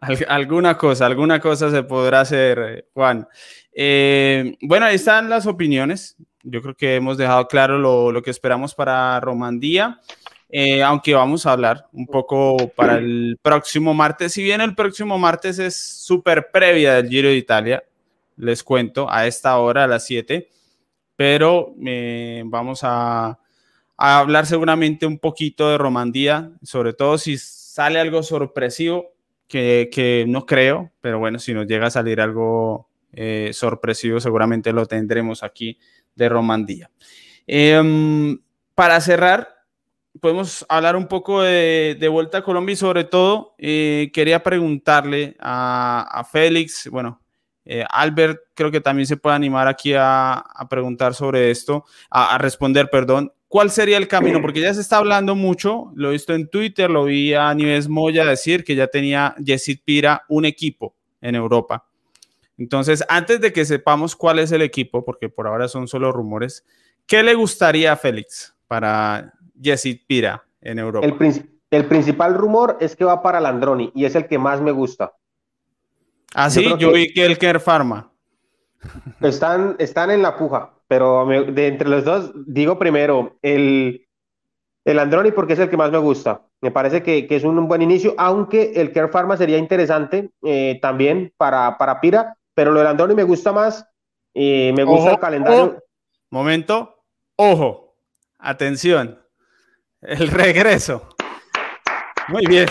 alguna 0.28 0.76
cosa, 0.76 1.06
alguna 1.06 1.40
cosa 1.40 1.70
se 1.70 1.82
podrá 1.82 2.20
hacer, 2.20 2.90
Juan. 2.92 3.26
Eh, 3.72 4.58
bueno, 4.60 4.84
ahí 4.84 4.96
están 4.96 5.30
las 5.30 5.46
opiniones. 5.46 6.18
Yo 6.42 6.62
creo 6.62 6.74
que 6.74 6.96
hemos 6.96 7.18
dejado 7.18 7.46
claro 7.48 7.78
lo, 7.78 8.22
que 8.22 8.30
esperamos 8.30 8.74
para 8.74 9.20
Romandía. 9.20 10.00
Eh, 10.48 10.82
aunque 10.82 11.14
vamos 11.14 11.46
a 11.46 11.52
hablar 11.52 11.86
un 11.92 12.06
poco 12.06 12.56
para 12.74 12.96
el 12.96 13.38
próximo 13.40 13.94
martes. 13.94 14.32
Si 14.32 14.42
bien 14.42 14.60
el 14.60 14.74
próximo 14.74 15.18
martes 15.18 15.58
es 15.58 15.76
súper 15.76 16.50
previa 16.50 16.94
del 16.94 17.08
Giro 17.08 17.28
de 17.28 17.36
Italia, 17.36 17.84
les 18.36 18.64
cuento 18.64 19.10
a 19.10 19.26
esta 19.26 19.56
hora, 19.58 19.84
a 19.84 19.86
las 19.86 20.04
7 20.06 20.48
pero 21.20 21.74
eh, 21.84 22.42
vamos 22.46 22.80
a, 22.82 23.38
hablar 23.98 24.46
seguramente 24.46 25.04
un 25.04 25.18
poquito 25.18 25.68
de 25.68 25.76
Romandía, 25.76 26.50
sobre 26.62 26.94
todo 26.94 27.18
si 27.18 27.36
sale 27.36 28.00
algo 28.00 28.22
sorpresivo, 28.22 29.12
que, 29.46 30.24
no 30.26 30.46
creo, 30.46 30.92
pero 31.02 31.18
bueno, 31.18 31.38
si 31.38 31.52
nos 31.52 31.66
llega 31.66 31.88
a 31.88 31.90
salir 31.90 32.22
algo 32.22 32.88
eh, 33.12 33.50
sorpresivo, 33.52 34.18
seguramente 34.18 34.72
lo 34.72 34.86
tendremos 34.86 35.42
aquí 35.42 35.78
de 36.14 36.28
Romandía. 36.28 36.90
Em, 37.46 38.38
para 38.74 39.00
cerrar, 39.00 39.48
podemos 40.20 40.64
hablar 40.68 40.96
un 40.96 41.06
poco 41.06 41.42
de, 41.42 42.08
Vuelta 42.10 42.38
a 42.38 42.42
Colombia 42.42 42.72
y 42.74 42.76
sobre 42.76 43.04
todo 43.04 43.54
eh, 43.58 44.10
quería 44.12 44.42
preguntarle 44.42 45.36
a, 45.40 46.06
a 46.10 46.24
Félix, 46.24 46.88
bueno, 46.90 47.20
Eh, 47.64 47.84
Albert 47.88 48.40
creo 48.54 48.70
que 48.70 48.80
también 48.80 49.06
se 49.06 49.16
puede 49.16 49.36
animar 49.36 49.68
aquí 49.68 49.92
a, 49.96 50.44
preguntar 50.68 51.14
sobre 51.14 51.50
esto, 51.52 51.84
a, 52.10 52.36
responder, 52.38 52.90
perdón. 52.90 53.32
¿Cuál 53.46 53.70
sería 53.70 53.96
el 53.96 54.08
camino? 54.08 54.40
Porque 54.42 54.60
ya 54.60 54.74
se 54.74 54.80
está 54.80 54.96
hablando 54.96 55.36
mucho, 55.36 55.92
lo 55.94 56.08
he 56.08 56.12
visto 56.12 56.34
en 56.34 56.48
Twitter, 56.48 56.90
lo 56.90 57.04
vi 57.04 57.34
a 57.34 57.52
Nieves 57.54 57.88
Moya 57.88 58.24
decir 58.24 58.64
que 58.64 58.74
ya 58.74 58.86
tenía 58.88 59.34
Yesid 59.38 59.80
Pira 59.84 60.24
un 60.28 60.46
equipo 60.46 60.96
en 61.20 61.34
Europa. 61.34 61.86
Entonces, 62.60 63.02
antes 63.08 63.40
de 63.40 63.54
que 63.54 63.64
sepamos 63.64 64.14
cuál 64.14 64.38
es 64.38 64.52
el 64.52 64.60
equipo, 64.60 65.02
porque 65.02 65.30
por 65.30 65.46
ahora 65.46 65.66
son 65.66 65.88
solo 65.88 66.12
rumores, 66.12 66.62
¿qué 67.06 67.22
le 67.22 67.32
gustaría 67.32 67.90
a 67.90 67.96
Félix 67.96 68.54
para 68.68 69.32
Yesid 69.58 70.00
Pira 70.06 70.44
en 70.60 70.78
Europa? 70.78 71.06
El, 71.70 71.86
principal 71.86 72.34
rumor 72.34 72.76
es 72.78 72.94
que 72.94 73.06
va 73.06 73.22
para 73.22 73.40
Landroni 73.40 73.90
y 73.94 74.04
es 74.04 74.14
el 74.14 74.26
que 74.26 74.38
más 74.38 74.60
me 74.60 74.72
gusta. 74.72 75.14
Ah, 76.34 76.50
sí, 76.50 76.62
yo, 76.78 76.92
vi 76.92 77.14
que 77.14 77.24
el 77.24 77.38
Care 77.38 77.60
Pharma. 77.60 78.12
Están, 79.22 79.76
están 79.78 80.10
en 80.10 80.20
la 80.20 80.36
puja, 80.36 80.74
pero 80.86 81.26
de 81.26 81.66
entre 81.66 81.88
los 81.88 82.04
dos, 82.04 82.30
digo 82.46 82.78
primero 82.78 83.38
el, 83.40 84.06
el 84.84 84.98
Androni 84.98 85.32
porque 85.32 85.54
es 85.54 85.58
el 85.60 85.70
que 85.70 85.78
más 85.78 85.90
me 85.90 85.98
gusta. 85.98 86.42
Me 86.60 86.70
parece 86.70 87.02
que, 87.02 87.26
es 87.30 87.42
un, 87.44 87.66
buen 87.68 87.80
inicio, 87.80 88.14
aunque 88.18 88.72
el 88.76 88.92
Care 88.92 89.08
Pharma 89.08 89.38
sería 89.38 89.56
interesante 89.56 90.30
eh, 90.42 90.78
también 90.82 91.32
para, 91.38 91.78
para 91.78 92.02
Pira, 92.02 92.36
pero 92.60 92.72
lo 92.72 92.80
del 92.80 92.88
Androni 92.88 93.14
me 93.14 93.22
gusta 93.22 93.54
más. 93.54 93.82
y 94.34 94.70
me 94.74 94.84
gusta 94.84 95.12
el 95.12 95.18
calendario. 95.18 95.82
momento, 96.28 97.06
ojo, 97.36 97.96
atención, 98.38 99.18
el 100.02 100.28
regreso. 100.28 101.08
Muy 102.28 102.44
bien. 102.44 102.68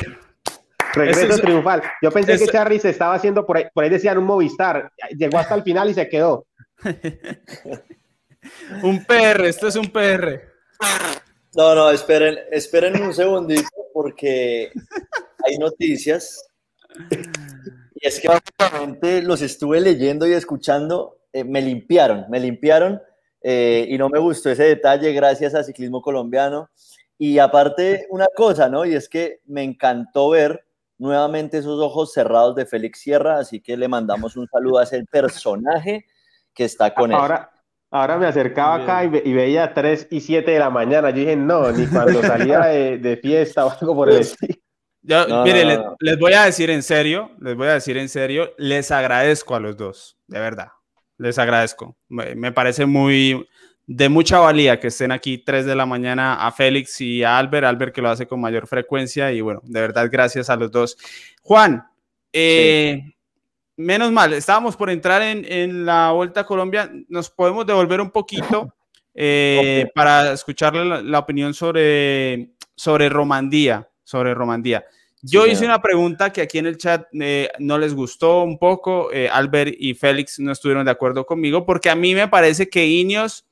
Regreso 0.94 1.42
triunfal. 1.42 1.82
Yo 2.04 2.12
pensé 2.12 2.38
que 2.38 2.46
Charly 2.46 2.80
se 2.80 2.92
estaba 2.92 3.16
haciendo 3.16 3.48
por 3.48 3.58
ahí, 3.58 3.66
por 3.74 3.84
ahí 3.84 3.90
decían 3.90 4.20
un 4.20 4.26
Movistar. 4.26 4.92
Llegó 5.18 5.40
hasta 5.40 5.56
el 5.56 5.64
final 5.64 5.90
y 5.90 5.96
se 5.96 6.08
quedó. 6.08 6.46
un 8.84 9.04
PR, 9.06 9.48
esto 9.48 9.70
es 9.70 9.76
un 9.76 9.88
PR. 9.88 10.40
No, 11.56 11.74
no, 11.74 11.90
esperen, 11.90 12.38
esperen 12.52 13.02
un 13.02 13.12
segundito 13.12 13.70
porque 13.92 14.72
hay 15.44 15.58
noticias. 15.58 16.46
Y 18.02 18.08
es 18.08 18.20
que 18.20 18.30
básicamente 18.30 19.22
los 19.22 19.42
estuve 19.42 19.82
leyendo 19.82 20.26
y 20.28 20.34
escuchando, 20.34 21.20
eh, 21.34 21.44
me 21.44 21.62
limpiaron, 21.62 22.26
me 22.30 22.40
limpiaron 22.40 23.02
eh, 23.42 23.86
y 23.90 23.98
no 23.98 24.10
me 24.10 24.20
gustó 24.20 24.50
ese 24.50 24.64
detalle 24.64 25.12
gracias 25.14 25.54
a 25.54 25.64
Ciclismo 25.64 26.02
Colombiano. 26.02 26.70
Y 27.18 27.40
aparte, 27.40 28.08
una 28.10 28.28
cosa, 28.34 28.70
¿no? 28.70 28.86
Y 28.86 28.96
es 28.96 29.10
que 29.10 29.42
me 29.46 29.64
encantó 29.64 30.30
ver 30.30 30.66
nuevamente 30.98 31.58
esos 31.58 31.80
ojos 31.82 32.14
cerrados 32.14 32.56
de 32.56 32.66
Félix 32.66 33.02
Sierra, 33.02 33.40
así 33.40 33.60
que 33.60 33.76
le 33.76 33.90
mandamos 33.90 34.38
un 34.38 34.48
saludo 34.48 34.78
a 34.80 34.84
ese 34.84 35.04
personaje 35.06 36.06
que 36.54 36.66
está 36.66 36.94
con 36.94 37.12
ahora, 37.12 37.52
él. 37.52 37.60
Ahora 37.92 38.18
me 38.18 38.28
acercaba 38.28 38.84
acá 38.84 39.04
y, 39.04 39.34
veía 39.34 39.74
3 39.74 40.08
y 40.12 40.22
7 40.22 40.50
de 40.52 40.60
la 40.60 40.70
mañana. 40.70 41.10
Yo 41.10 41.18
dije, 41.18 41.36
no, 41.36 41.70
ni 41.72 41.88
cuando 41.88 42.22
salía 42.22 42.62
de, 42.62 43.20
fiesta 43.22 43.66
o 43.66 43.72
algo 43.72 43.96
por 43.96 44.10
el 44.10 44.20
estilo. 44.20 44.60
Mire, 45.02 45.80
les, 46.00 46.20
voy 46.20 46.34
a 46.34 46.46
decir 46.46 46.70
en 46.70 46.84
serio, 46.84 47.32
les 47.40 47.56
voy 47.56 47.68
a 47.68 47.74
decir 47.74 47.98
en 47.98 48.10
serio, 48.10 48.54
les 48.58 48.92
agradezco 48.92 49.56
a 49.56 49.60
los 49.60 49.78
dos, 49.78 50.18
de 50.28 50.40
verdad, 50.40 50.70
les 51.18 51.38
agradezco. 51.38 51.98
me 52.08 52.52
parece 52.52 52.86
muy, 52.86 53.46
de 53.92 54.08
mucha 54.08 54.38
valía 54.38 54.80
que 54.80 54.90
estén 54.90 55.12
aquí 55.12 55.40
3 55.40 55.66
de 55.66 55.76
la 55.76 55.88
mañana 55.88 56.46
a 56.46 56.52
Félix 56.52 57.02
y 57.02 57.24
a 57.24 57.40
Albert, 57.40 57.66
Albert 57.66 57.96
que 57.96 58.04
lo 58.04 58.12
hace 58.12 58.28
con 58.28 58.40
mayor 58.40 58.68
frecuencia 58.68 59.32
y 59.32 59.42
bueno, 59.42 59.62
de 59.64 59.82
verdad 59.82 60.10
gracias 60.12 60.52
a 60.52 60.56
los 60.56 60.70
dos. 60.70 60.96
Juan, 61.42 61.84
eh, 62.32 63.02
menos 63.78 64.12
mal, 64.12 64.34
estábamos 64.34 64.76
por 64.76 64.92
entrar 64.92 65.24
en, 65.24 65.88
la 65.88 66.12
Vuelta 66.12 66.42
a 66.42 66.46
Colombia, 66.46 66.92
nos 67.08 67.32
podemos 67.32 67.66
devolver 67.66 68.00
un 68.00 68.12
poquito 68.12 68.76
eh, 69.16 69.90
para 69.96 70.34
escucharle 70.34 71.02
la, 71.02 71.18
opinión 71.18 71.56
sobre, 71.56 72.52
sobre 72.76 73.10
Romandía, 73.10 73.90
sobre 74.10 74.34
Romandía. 74.34 74.84
Yo 75.22 75.46
hice 75.46 75.66
una 75.66 75.82
pregunta 75.82 76.32
que 76.32 76.42
aquí 76.42 76.60
en 76.60 76.66
el 76.66 76.78
chat 76.78 77.06
eh, 77.14 77.50
no 77.60 77.78
les 77.78 77.94
gustó 77.94 78.44
un 78.44 78.58
poco. 78.58 79.10
Albert 79.32 79.76
y 79.78 79.94
Félix 79.94 80.40
no 80.40 80.52
estuvieron 80.52 80.86
de 80.86 80.92
acuerdo 80.92 81.26
conmigo 81.26 81.66
porque 81.66 81.90
a 81.90 81.96
mí 81.96 82.16
me 82.16 82.30
parece 82.30 82.70
que 82.70 82.88
Ineos 82.88 83.46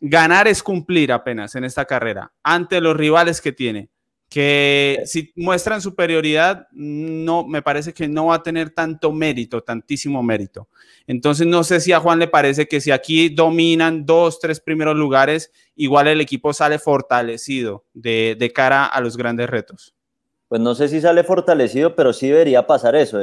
ganar 0.00 0.48
es 0.48 0.62
cumplir 0.62 1.12
apenas 1.12 1.54
en 1.54 1.64
esta 1.64 1.84
carrera 1.84 2.32
ante 2.42 2.80
los 2.80 2.96
rivales 2.96 3.40
que 3.40 3.52
tiene. 3.52 3.90
Que 4.28 5.02
si 5.06 5.32
muestran 5.36 5.80
superioridad, 5.80 6.68
no 6.72 7.46
me 7.46 7.62
parece 7.62 7.94
que 7.94 8.08
no 8.08 8.26
va 8.26 8.36
a 8.36 8.42
tener 8.42 8.70
tanto 8.70 9.10
mérito, 9.10 9.62
tantísimo 9.62 10.22
mérito. 10.22 10.68
Entonces, 11.06 11.46
no 11.46 11.64
sé 11.64 11.80
si 11.80 11.92
a 11.92 12.00
Juan 12.00 12.18
le 12.18 12.28
parece 12.28 12.68
que 12.68 12.80
si 12.80 12.90
aquí 12.90 13.30
dominan 13.30 14.04
dos, 14.04 14.38
tres 14.38 14.60
primeros 14.60 14.96
lugares, 14.96 15.50
igual 15.76 16.08
el 16.08 16.20
equipo 16.20 16.52
sale 16.52 16.78
fortalecido 16.78 17.84
de, 17.94 18.52
cara 18.54 18.84
a 18.84 19.00
los 19.00 19.16
grandes 19.16 19.48
retos. 19.48 19.94
Pues 20.48 20.60
no 20.60 20.74
sé 20.74 20.88
si 20.88 21.00
sale 21.00 21.24
fortalecido, 21.24 21.94
pero 21.94 22.12
sí 22.12 22.28
debería 22.28 22.66
pasar 22.66 22.96
eso. 22.96 23.20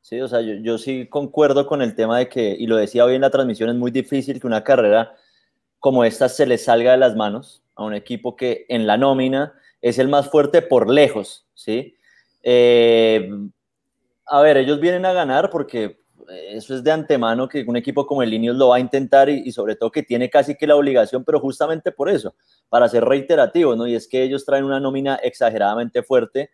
Sí, 0.00 0.20
o 0.20 0.26
sea, 0.28 0.40
yo, 0.40 0.54
yo 0.54 0.78
sí 0.78 1.06
concuerdo 1.08 1.66
con 1.66 1.82
el 1.82 1.94
tema 1.94 2.18
de 2.18 2.28
que, 2.28 2.56
y 2.58 2.66
lo 2.66 2.76
decía 2.76 3.04
hoy 3.04 3.14
en 3.14 3.20
la 3.20 3.30
transmisión, 3.30 3.70
es 3.70 3.76
muy 3.76 3.90
difícil 3.90 4.40
que 4.40 4.46
una 4.46 4.64
carrera 4.64 5.14
como 5.80 6.04
esta 6.04 6.28
se 6.28 6.46
le 6.46 6.58
salga 6.58 6.92
de 6.92 6.98
las 6.98 7.16
manos 7.16 7.62
a 7.74 7.84
un 7.84 7.94
equipo 7.94 8.36
que 8.36 8.66
en 8.68 8.86
la 8.86 8.98
nómina 8.98 9.54
es 9.80 9.98
el 9.98 10.08
más 10.08 10.30
fuerte 10.30 10.62
por 10.62 10.90
lejos, 10.90 11.46
¿sí? 11.54 11.96
Eh, 12.42 13.30
a 14.26 14.40
ver, 14.42 14.56
ellos 14.56 14.80
vienen 14.80 15.06
a 15.06 15.12
ganar 15.12 15.50
porque 15.50 16.00
eso 16.52 16.74
es 16.74 16.84
de 16.84 16.92
antemano 16.92 17.48
que 17.48 17.64
un 17.66 17.76
equipo 17.76 18.06
como 18.06 18.22
el 18.22 18.32
Ineos 18.32 18.56
lo 18.56 18.68
va 18.68 18.76
a 18.76 18.80
intentar 18.80 19.28
y, 19.28 19.50
sobre 19.52 19.76
todo 19.76 19.90
que 19.90 20.02
tiene 20.02 20.30
casi 20.30 20.54
que 20.54 20.66
la 20.66 20.76
obligación, 20.76 21.24
pero 21.24 21.40
justamente 21.40 21.92
por 21.92 22.08
eso, 22.08 22.34
para 22.68 22.88
ser 22.88 23.04
reiterativo, 23.04 23.74
¿no? 23.74 23.86
Y 23.86 23.94
es 23.94 24.06
que 24.06 24.22
ellos 24.22 24.44
traen 24.44 24.64
una 24.64 24.80
nómina 24.80 25.16
exageradamente 25.16 26.02
fuerte 26.02 26.50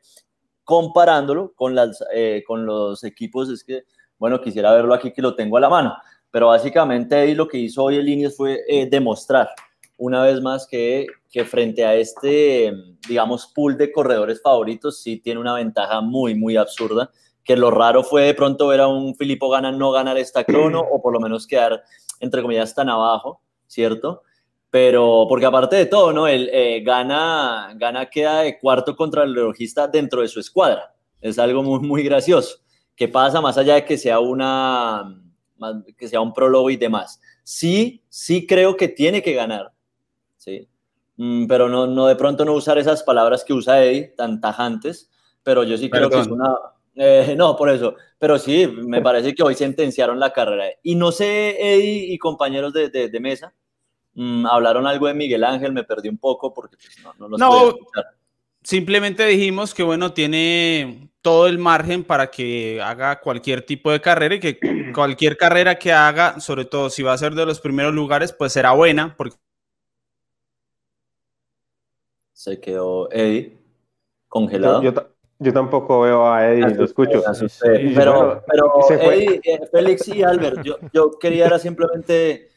comparándolo 0.65 1.53
con, 1.55 1.75
las, 1.75 2.03
eh, 2.13 2.43
con 2.47 2.67
los 2.67 3.05
equipos, 3.05 3.51
es 3.51 3.63
que, 3.63 3.85
bueno, 4.19 4.41
quisiera 4.41 4.73
verlo 4.73 4.95
aquí 4.95 5.13
que 5.13 5.23
lo 5.23 5.35
tengo 5.35 5.57
a 5.57 5.61
la 5.61 5.69
mano, 5.69 5.97
pero 6.31 6.49
básicamente 6.49 7.35
lo 7.35 7.47
que 7.47 7.59
hizo 7.59 7.85
hoy 7.85 7.97
el 7.97 8.09
Ineos 8.09 8.37
fue 8.37 8.63
eh, 8.69 8.89
demostrar 8.91 9.51
una 9.97 10.23
vez 10.23 10.41
más 10.41 10.67
que, 10.67 11.07
frente 11.47 11.85
a 11.85 11.95
este, 11.95 12.73
digamos, 13.09 13.47
pool 13.55 13.77
de 13.77 13.93
corredores 13.93 14.41
favoritos, 14.43 15.03
sí 15.03 15.19
tiene 15.19 15.41
una 15.41 15.55
ventaja 15.55 16.01
muy, 16.01 16.35
muy 16.35 16.57
absurda, 16.57 17.11
que 17.45 17.57
lo 17.57 17.71
raro 17.71 18.03
fue 18.03 18.23
de 18.23 18.35
pronto 18.35 18.69
ver 18.69 18.81
a 18.81 18.89
un 18.89 19.15
Filippo 19.15 19.51
Gana 19.51 19.71
no 19.71 19.93
ganar 19.93 20.17
esta 20.19 20.45
crono, 20.45 20.81
o 20.81 21.03
por 21.03 21.13
lo 21.13 21.21
menos 21.21 21.47
quedar, 21.47 21.83
entre 22.21 22.43
comillas, 22.43 22.75
tan 22.75 22.89
abajo, 22.89 23.41
¿cierto? 23.67 24.23
Pero, 24.71 25.27
porque 25.29 25.47
aparte 25.47 25.77
de 25.77 25.87
todo, 25.87 26.13
¿no? 26.13 26.27
El 26.27 26.51
eh, 26.53 26.83
Gana, 26.85 27.73
Gana 27.77 28.07
queda 28.07 28.41
de 28.41 28.59
cuarto 28.59 28.97
contra 28.97 29.23
el 29.23 29.35
relojista 29.35 29.87
dentro 29.87 30.23
de 30.23 30.29
su 30.29 30.41
escuadra. 30.41 30.95
Es 31.21 31.39
algo 31.39 31.63
muy, 31.63 31.81
muy 31.81 32.03
gracioso. 32.03 32.59
¿Qué 32.95 33.09
pasa 33.09 33.41
más 33.41 33.57
allá 33.59 33.75
de 33.75 33.85
que 33.85 33.97
sea 33.97 34.19
una 34.19 35.23
que 35.97 36.09
sea 36.09 36.21
un 36.21 36.33
prólogo 36.33 36.71
y 36.71 36.77
demás. 36.77 37.21
Sí, 37.43 38.05
sí 38.09 38.47
creo 38.47 38.77
que 38.77 38.89
tiene 38.89 39.23
que 39.23 39.33
ganar, 39.33 39.73
¿sí? 40.47 40.69
Mm, 41.17 41.47
pero 41.47 41.69
no, 41.69 41.87
no 41.87 42.07
de 42.07 42.17
pronto 42.17 42.45
no 42.45 42.53
usar 42.53 42.79
esas 42.79 43.03
palabras 43.03 43.45
que 43.45 43.53
usa 43.53 43.83
Eddie, 43.83 44.15
tan 44.17 44.41
tajantes, 44.41 45.11
pero 45.43 45.65
yo 45.65 45.77
sí 45.77 45.91
creo 45.91 46.09
que 46.09 46.21
es 46.21 46.29
una... 46.29 46.55
Eh, 46.95 47.35
no, 47.37 47.57
por 47.57 47.69
eso, 47.69 47.95
pero 48.19 48.39
sí, 48.39 48.67
me 48.67 49.03
parece 49.03 49.35
que 49.35 49.43
hoy 49.43 49.55
sentenciaron 49.55 50.19
la 50.19 50.33
carrera. 50.33 50.65
Y 50.83 50.95
no 50.95 51.13
sé, 51.13 51.57
Eddie 51.61 52.13
y 52.13 52.19
compañeros 52.19 52.73
de, 52.73 52.89
de, 52.89 53.21
mesa, 53.21 53.53
mm, 54.15 54.47
hablaron 54.47 54.87
algo 54.87 55.07
de 55.07 55.15
Miguel 55.15 55.45
Ángel, 55.45 55.73
me 55.73 55.85
perdí 55.85 56.09
un 56.09 56.19
poco 56.19 56.55
porque 56.55 56.77
pues, 56.77 56.99
no, 57.03 57.13
no 57.19 57.29
los 57.29 57.39
no, 57.39 57.75
Simplemente 58.63 59.25
dijimos 59.27 59.75
que, 59.75 59.85
bueno, 59.85 60.13
tiene 60.13 61.11
todo 61.23 61.47
el 61.47 61.59
margen 61.59 62.03
para 62.03 62.31
que 62.31 62.81
haga 62.83 63.21
cualquier 63.21 63.63
tipo 63.63 63.93
de 63.93 64.01
carrera 64.01 64.35
y 64.35 64.41
que 64.41 64.59
cualquier 64.93 65.37
carrera 65.37 65.79
que 65.79 65.93
haga, 65.93 66.41
sobre 66.41 66.65
todo 66.65 66.91
si 66.91 67.03
va 67.03 67.13
a 67.13 67.19
ser 67.19 67.35
de 67.35 67.47
los 67.47 67.61
primeros 67.61 67.95
lugares, 67.95 68.33
pues 68.33 68.53
será 68.53 68.73
buena. 68.73 69.15
Porque... 69.17 69.37
Se 72.37 72.61
quedó 72.61 73.11
Eddie 73.11 73.57
congelado. 74.29 74.83
Yo, 75.39 75.53
tampoco 75.53 76.01
veo 76.01 76.31
a 76.31 76.47
Eddie, 76.51 76.75
lo 76.75 76.85
escucho. 76.85 77.23
pero, 77.95 78.43
Eddie, 78.91 79.41
eh, 79.43 79.61
Félix 79.73 80.09
y 80.09 80.23
Albert, 80.23 80.63
yo, 80.93 81.19
quería 81.19 81.47
era 81.47 81.59
simplemente... 81.59 82.51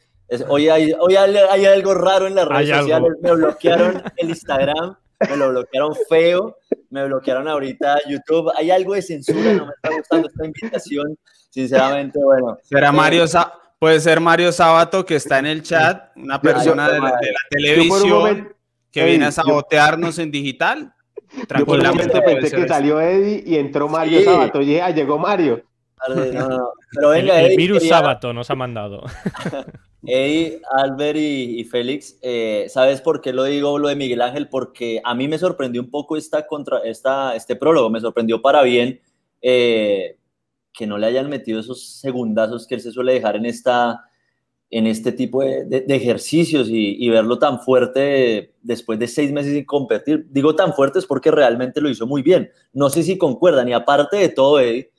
hoy, 0.48 0.68
hay, 0.68 0.92
hoy 0.92 1.16
hay, 1.16 1.64
algo 1.64 1.94
raro 1.94 2.26
en 2.26 2.34
las 2.34 2.46
redes 2.46 2.76
sociales, 2.76 3.12
me 3.22 3.32
bloquearon 3.32 4.02
el 4.16 4.28
Instagram 4.28 4.96
me 5.28 5.36
lo 5.36 5.50
bloquearon 5.50 5.94
feo, 6.08 6.56
me 6.90 7.04
bloquearon 7.04 7.48
ahorita 7.48 7.98
YouTube. 8.08 8.50
Hay 8.56 8.70
algo 8.70 8.94
de 8.94 9.02
censura, 9.02 9.52
no 9.52 9.66
me 9.66 9.72
está 9.72 9.96
gustando 9.96 10.28
esta 10.28 10.46
invitación, 10.46 11.18
sinceramente, 11.50 12.18
bueno. 12.22 12.58
Será 12.62 12.88
eh, 12.88 12.92
Mario, 12.92 13.24
puede 13.78 14.00
ser 14.00 14.20
Mario 14.20 14.52
Sábato 14.52 15.04
que 15.04 15.16
está 15.16 15.38
en 15.38 15.46
el 15.46 15.62
chat, 15.62 16.10
una 16.16 16.40
persona 16.40 16.90
de, 16.90 17.00
la, 17.00 17.18
televisión 17.50 18.54
que 18.90 19.04
viene 19.04 19.26
a 19.26 19.32
sabotearnos 19.32 20.18
en 20.18 20.30
digital. 20.30 20.94
Tranquilamente 21.48 22.20
pensé 22.22 22.56
que 22.56 22.68
salió 22.68 23.00
Eddie 23.00 23.42
y 23.46 23.56
entró 23.56 23.88
Mario 23.88 24.22
Sábato. 24.22 24.60
Y 24.62 24.78
ah, 24.78 24.90
llegó 24.90 25.18
Mario. 25.18 25.62
Pero 26.06 27.10
venga, 27.10 27.40
el, 27.40 27.56
virus 27.56 27.86
sábado 27.86 28.32
nos 28.32 28.50
ha 28.50 28.54
mandado. 28.54 29.02
Hey, 30.02 30.62
Albert 30.78 31.18
y, 31.18 31.62
Félix, 31.64 32.18
eh, 32.22 32.64
¿sabes 32.70 33.02
por 33.02 33.20
qué 33.20 33.34
lo 33.34 33.44
digo 33.44 33.78
lo 33.78 33.88
de 33.88 33.96
Miguel 33.96 34.22
Ángel? 34.22 34.48
Porque 34.48 35.02
a 35.04 35.14
mí 35.14 35.28
me 35.28 35.36
sorprendió 35.36 35.82
un 35.82 35.90
poco 35.90 36.16
esta 36.16 36.46
contra, 36.46 36.78
esta, 36.78 37.36
este 37.36 37.54
prólogo, 37.54 37.90
me 37.90 38.00
sorprendió 38.00 38.40
para 38.40 38.62
bien 38.62 39.02
eh, 39.42 40.16
que 40.72 40.86
no 40.86 40.96
le 40.96 41.06
hayan 41.06 41.28
metido 41.28 41.60
esos 41.60 42.00
segundazos 42.00 42.66
que 42.66 42.76
él 42.76 42.80
se 42.80 42.92
suele 42.92 43.12
dejar 43.12 43.36
en, 43.36 43.44
esta, 43.44 44.08
en 44.70 44.86
este 44.86 45.12
tipo 45.12 45.42
de, 45.42 45.84
ejercicios 45.88 46.68
y, 46.70 47.08
verlo 47.08 47.38
tan 47.38 47.60
fuerte 47.60 48.54
después 48.62 48.98
de 48.98 49.08
seis 49.08 49.32
meses 49.32 49.52
sin 49.52 49.64
competir. 49.64 50.26
Digo 50.30 50.54
tan 50.54 50.74
fuerte 50.74 51.00
es 51.00 51.06
porque 51.06 51.30
realmente 51.30 51.80
lo 51.80 51.90
hizo 51.90 52.06
muy 52.06 52.22
bien. 52.22 52.50
No 52.72 52.88
sé 52.88 53.02
si 53.02 53.18
concuerdan 53.18 53.68
y 53.68 53.72
aparte 53.72 54.16
de 54.16 54.28
todo, 54.28 54.60
Eddie, 54.60 54.90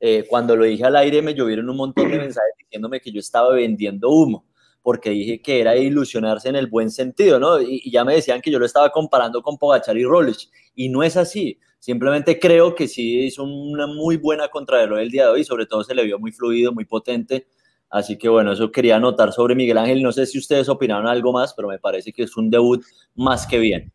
eh, 0.00 0.24
cuando 0.28 0.56
lo 0.56 0.64
dije 0.64 0.84
al 0.84 0.96
aire 0.96 1.22
me 1.22 1.34
llovieron 1.34 1.68
un 1.70 1.76
montón 1.76 2.10
de 2.10 2.18
mensajes 2.18 2.54
diciéndome 2.58 3.00
que 3.00 3.12
yo 3.12 3.20
estaba 3.20 3.54
vendiendo 3.54 4.10
humo 4.10 4.44
porque 4.82 5.10
dije 5.10 5.42
que 5.42 5.60
era 5.60 5.76
ilusionarse 5.76 6.48
en 6.48 6.56
el 6.56 6.66
buen 6.66 6.90
sentido, 6.90 7.38
¿no? 7.38 7.60
Y, 7.60 7.90
ya 7.90 8.04
me 8.04 8.14
decían 8.14 8.40
que 8.40 8.50
yo 8.50 8.58
lo 8.58 8.66
estaba 8.66 8.90
comparando 8.90 9.42
con 9.42 9.58
Pogachar 9.58 9.96
y 9.98 10.04
Rolich, 10.04 10.50
y 10.74 10.88
no 10.88 11.02
es 11.02 11.16
así. 11.16 11.58
Simplemente 11.78 12.38
creo 12.38 12.74
que 12.74 12.88
sí 12.88 13.20
hizo 13.20 13.44
una 13.44 13.86
muy 13.86 14.16
buena 14.16 14.48
contrarreloj 14.48 15.00
el 15.00 15.10
día 15.10 15.24
de 15.24 15.30
hoy, 15.30 15.44
sobre 15.44 15.66
todo 15.66 15.82
se 15.84 15.94
le 15.94 16.04
vio 16.04 16.18
muy 16.18 16.32
fluido, 16.32 16.72
muy 16.72 16.84
potente. 16.84 17.46
Así 17.90 18.16
que 18.16 18.28
bueno, 18.28 18.52
eso 18.52 18.70
quería 18.70 18.96
anotar 18.96 19.32
sobre 19.32 19.54
Miguel 19.54 19.78
Ángel. 19.78 20.02
No 20.02 20.12
sé 20.12 20.26
si 20.26 20.38
ustedes 20.38 20.68
opinaron 20.68 21.06
algo 21.06 21.32
más, 21.32 21.52
pero 21.54 21.68
me 21.68 21.78
parece 21.78 22.12
que 22.12 22.22
es 22.22 22.36
un 22.36 22.48
debut 22.50 22.82
más 23.16 23.46
que 23.46 23.58
bien. 23.58 23.92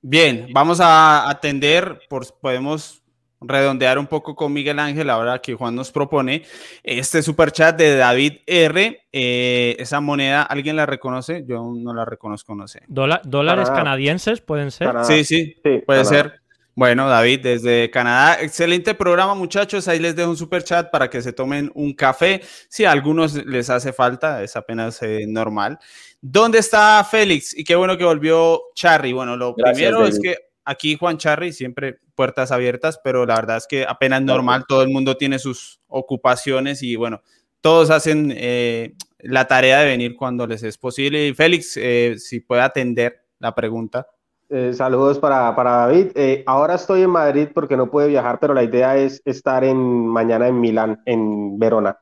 Bien, 0.00 0.48
vamos 0.52 0.80
a 0.80 1.28
atender, 1.28 2.00
por, 2.08 2.26
podemos 2.40 3.02
redondear 3.40 3.98
un 3.98 4.06
poco 4.06 4.34
con 4.34 4.52
Miguel 4.52 4.78
Ángel, 4.78 5.10
ahora 5.10 5.38
que 5.40 5.54
Juan 5.54 5.74
nos 5.74 5.92
propone 5.92 6.42
este 6.82 7.22
super 7.22 7.52
chat 7.52 7.76
de 7.76 7.96
David 7.96 8.38
R. 8.46 9.00
Eh, 9.12 9.76
esa 9.78 10.00
moneda, 10.00 10.42
¿alguien 10.42 10.76
la 10.76 10.86
reconoce? 10.86 11.44
Yo 11.46 11.72
no 11.76 11.94
la 11.94 12.04
reconozco, 12.04 12.54
no 12.54 12.66
sé. 12.68 12.82
¿Dólares 12.88 13.70
canadienses 13.70 14.40
pueden 14.40 14.70
ser? 14.70 14.92
Sí, 15.04 15.24
sí, 15.24 15.56
puede 15.86 16.04
ser. 16.04 16.40
Bueno, 16.78 17.08
David, 17.08 17.40
desde 17.40 17.90
Canadá, 17.90 18.40
excelente 18.40 18.94
programa, 18.94 19.34
muchachos. 19.34 19.88
Ahí 19.88 19.98
les 19.98 20.14
dejo 20.14 20.30
un 20.30 20.36
super 20.36 20.62
chat 20.62 20.92
para 20.92 21.10
que 21.10 21.20
se 21.20 21.32
tomen 21.32 21.72
un 21.74 21.92
café. 21.92 22.40
Si 22.68 22.84
a 22.84 22.92
algunos 22.92 23.34
les 23.46 23.68
hace 23.68 23.92
falta, 23.92 24.44
es 24.44 24.54
apenas 24.54 25.02
eh, 25.02 25.24
normal. 25.26 25.80
¿Dónde 26.20 26.58
está 26.58 27.02
Félix? 27.02 27.58
Y 27.58 27.64
qué 27.64 27.74
bueno 27.74 27.98
que 27.98 28.04
volvió 28.04 28.62
Charry. 28.76 29.12
Bueno, 29.12 29.36
lo 29.36 29.56
primero 29.56 30.06
es 30.06 30.20
que 30.20 30.36
aquí 30.64 30.96
Juan 30.96 31.18
Charry 31.18 31.52
siempre 31.52 31.98
puertas 32.14 32.52
abiertas, 32.52 33.00
pero 33.02 33.26
la 33.26 33.34
verdad 33.34 33.56
es 33.56 33.66
que 33.66 33.84
apenas 33.84 34.22
normal, 34.22 34.64
todo 34.68 34.82
el 34.82 34.90
mundo 34.90 35.16
tiene 35.16 35.40
sus 35.40 35.80
ocupaciones 35.88 36.84
y 36.84 36.94
bueno, 36.94 37.22
todos 37.60 37.90
hacen 37.90 38.32
eh, 38.36 38.94
la 39.18 39.48
tarea 39.48 39.80
de 39.80 39.86
venir 39.86 40.14
cuando 40.14 40.46
les 40.46 40.62
es 40.62 40.78
posible. 40.78 41.26
Y 41.26 41.34
Félix, 41.34 41.76
eh, 41.76 42.14
si 42.18 42.38
puede 42.38 42.62
atender 42.62 43.24
la 43.40 43.52
pregunta. 43.52 44.06
Eh, 44.50 44.72
saludos 44.72 45.18
para, 45.18 45.52
David. 45.52 46.12
ahora 46.46 46.74
estoy 46.74 47.02
en 47.02 47.10
Madrid 47.10 47.48
porque 47.52 47.76
no 47.76 47.90
puede 47.90 48.08
viajar, 48.08 48.38
pero 48.40 48.54
la 48.54 48.62
idea 48.62 48.96
es 48.96 49.20
estar 49.24 49.62
en 49.62 49.76
mañana 50.06 50.48
en 50.48 50.60
Milán, 50.60 51.02
en 51.04 51.58
Verona. 51.58 51.98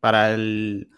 Para 0.00 0.32
el, 0.32 0.88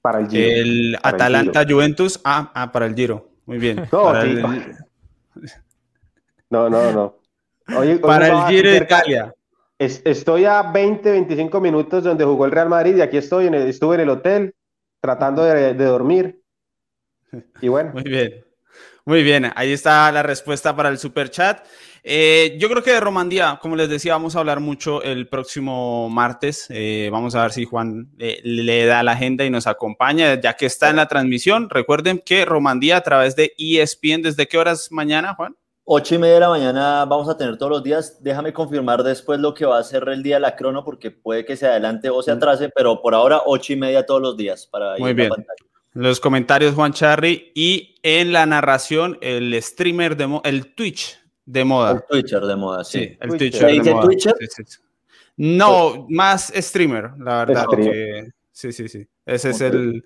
para 0.00 0.20
el, 0.20 0.28
Giro, 0.28 0.50
el 0.50 0.98
Atalanta 1.02 1.64
Juventus. 1.68 2.20
Ah, 2.24 2.50
ah, 2.54 2.72
para 2.72 2.86
el 2.86 2.94
Giro. 2.94 3.28
Muy 3.46 3.58
bien. 3.58 3.86
No, 6.50 6.70
no, 6.70 6.92
no. 6.92 7.18
Para 8.00 8.28
el 8.28 8.46
Giro 8.48 8.70
de 8.70 8.78
Italia. 8.78 9.34
estoy 9.78 10.46
a 10.46 10.62
20, 10.62 11.10
25 11.10 11.60
minutos 11.60 12.04
donde 12.04 12.24
jugó 12.24 12.46
el 12.46 12.52
Real 12.52 12.70
Madrid 12.70 12.96
y 12.96 13.02
aquí 13.02 13.18
estoy, 13.18 13.48
en 13.48 13.54
estuve 13.54 13.96
en 13.96 14.00
el 14.00 14.08
hotel 14.08 14.54
tratando 15.00 15.44
de, 15.44 15.74
dormir. 15.74 16.40
Y 17.60 17.68
bueno. 17.68 17.90
Muy 17.94 18.04
bien. 18.04 18.44
Muy 19.08 19.22
bien, 19.22 19.50
ahí 19.56 19.72
está 19.72 20.12
la 20.12 20.22
respuesta 20.22 20.76
para 20.76 20.90
el 20.90 20.98
super 20.98 21.30
chat. 21.30 21.64
Eh, 22.04 22.58
yo 22.60 22.68
creo 22.68 22.82
que 22.82 22.92
de 22.92 23.00
Romandía, 23.00 23.58
como 23.58 23.74
les 23.74 23.88
decía, 23.88 24.12
vamos 24.12 24.36
a 24.36 24.40
hablar 24.40 24.60
mucho 24.60 25.02
el 25.02 25.28
próximo 25.28 26.10
martes. 26.10 26.66
Eh, 26.68 27.08
vamos 27.10 27.34
a 27.34 27.40
ver 27.40 27.52
si 27.52 27.64
Juan 27.64 28.10
eh, 28.18 28.38
le 28.44 28.84
da 28.84 29.02
la 29.02 29.12
agenda 29.12 29.46
y 29.46 29.50
nos 29.50 29.66
acompaña, 29.66 30.38
ya 30.38 30.52
que 30.52 30.66
está 30.66 30.90
en 30.90 30.96
la 30.96 31.08
transmisión. 31.08 31.70
Recuerden 31.70 32.20
que 32.22 32.44
Romandía 32.44 32.98
a 32.98 33.00
través 33.00 33.34
de 33.34 33.54
ESPN, 33.56 34.20
¿desde 34.20 34.46
qué 34.46 34.58
horas 34.58 34.88
mañana, 34.90 35.34
Juan? 35.34 35.56
8 35.84 36.16
y 36.16 36.18
media 36.18 36.34
de 36.34 36.40
la 36.40 36.50
mañana 36.50 37.06
vamos 37.06 37.30
a 37.30 37.38
tener 37.38 37.56
todos 37.56 37.72
los 37.72 37.82
días. 37.82 38.22
Déjame 38.22 38.52
confirmar 38.52 39.02
después 39.02 39.40
lo 39.40 39.54
que 39.54 39.64
va 39.64 39.78
a 39.78 39.84
ser 39.84 40.06
el 40.10 40.22
día 40.22 40.34
de 40.34 40.40
la 40.40 40.54
crono, 40.54 40.84
porque 40.84 41.10
puede 41.10 41.46
que 41.46 41.56
se 41.56 41.66
adelante 41.66 42.10
o 42.10 42.22
se 42.22 42.30
atrase, 42.30 42.68
pero 42.68 43.00
por 43.00 43.14
ahora 43.14 43.40
8 43.46 43.72
y 43.72 43.76
media 43.76 44.04
todos 44.04 44.20
los 44.20 44.36
días. 44.36 44.66
Para 44.66 44.98
Muy 44.98 45.14
bien. 45.14 45.30
Los 45.98 46.20
comentarios, 46.20 46.76
Juan 46.76 46.92
Charry, 46.92 47.50
y 47.56 47.96
en 48.04 48.30
la 48.30 48.46
narración, 48.46 49.18
el 49.20 49.60
streamer 49.60 50.16
de 50.16 50.40
el 50.44 50.72
Twitch 50.76 51.18
de 51.44 51.64
moda. 51.64 51.90
El 51.90 52.02
Twitcher 52.08 52.42
de 52.42 52.54
moda, 52.54 52.84
sí. 52.84 53.18
el 53.20 53.36
Twitcher 53.36 53.82
de 53.82 53.92
moda. 53.92 54.04
Twitcher? 54.04 54.36
No, 55.36 56.06
más 56.08 56.52
streamer, 56.54 57.10
la 57.18 57.44
verdad. 57.44 57.66
sí, 58.52 58.70
sí, 58.70 58.88
sí. 58.88 59.08
Ese 59.26 59.50
es 59.50 59.60
el 59.60 60.04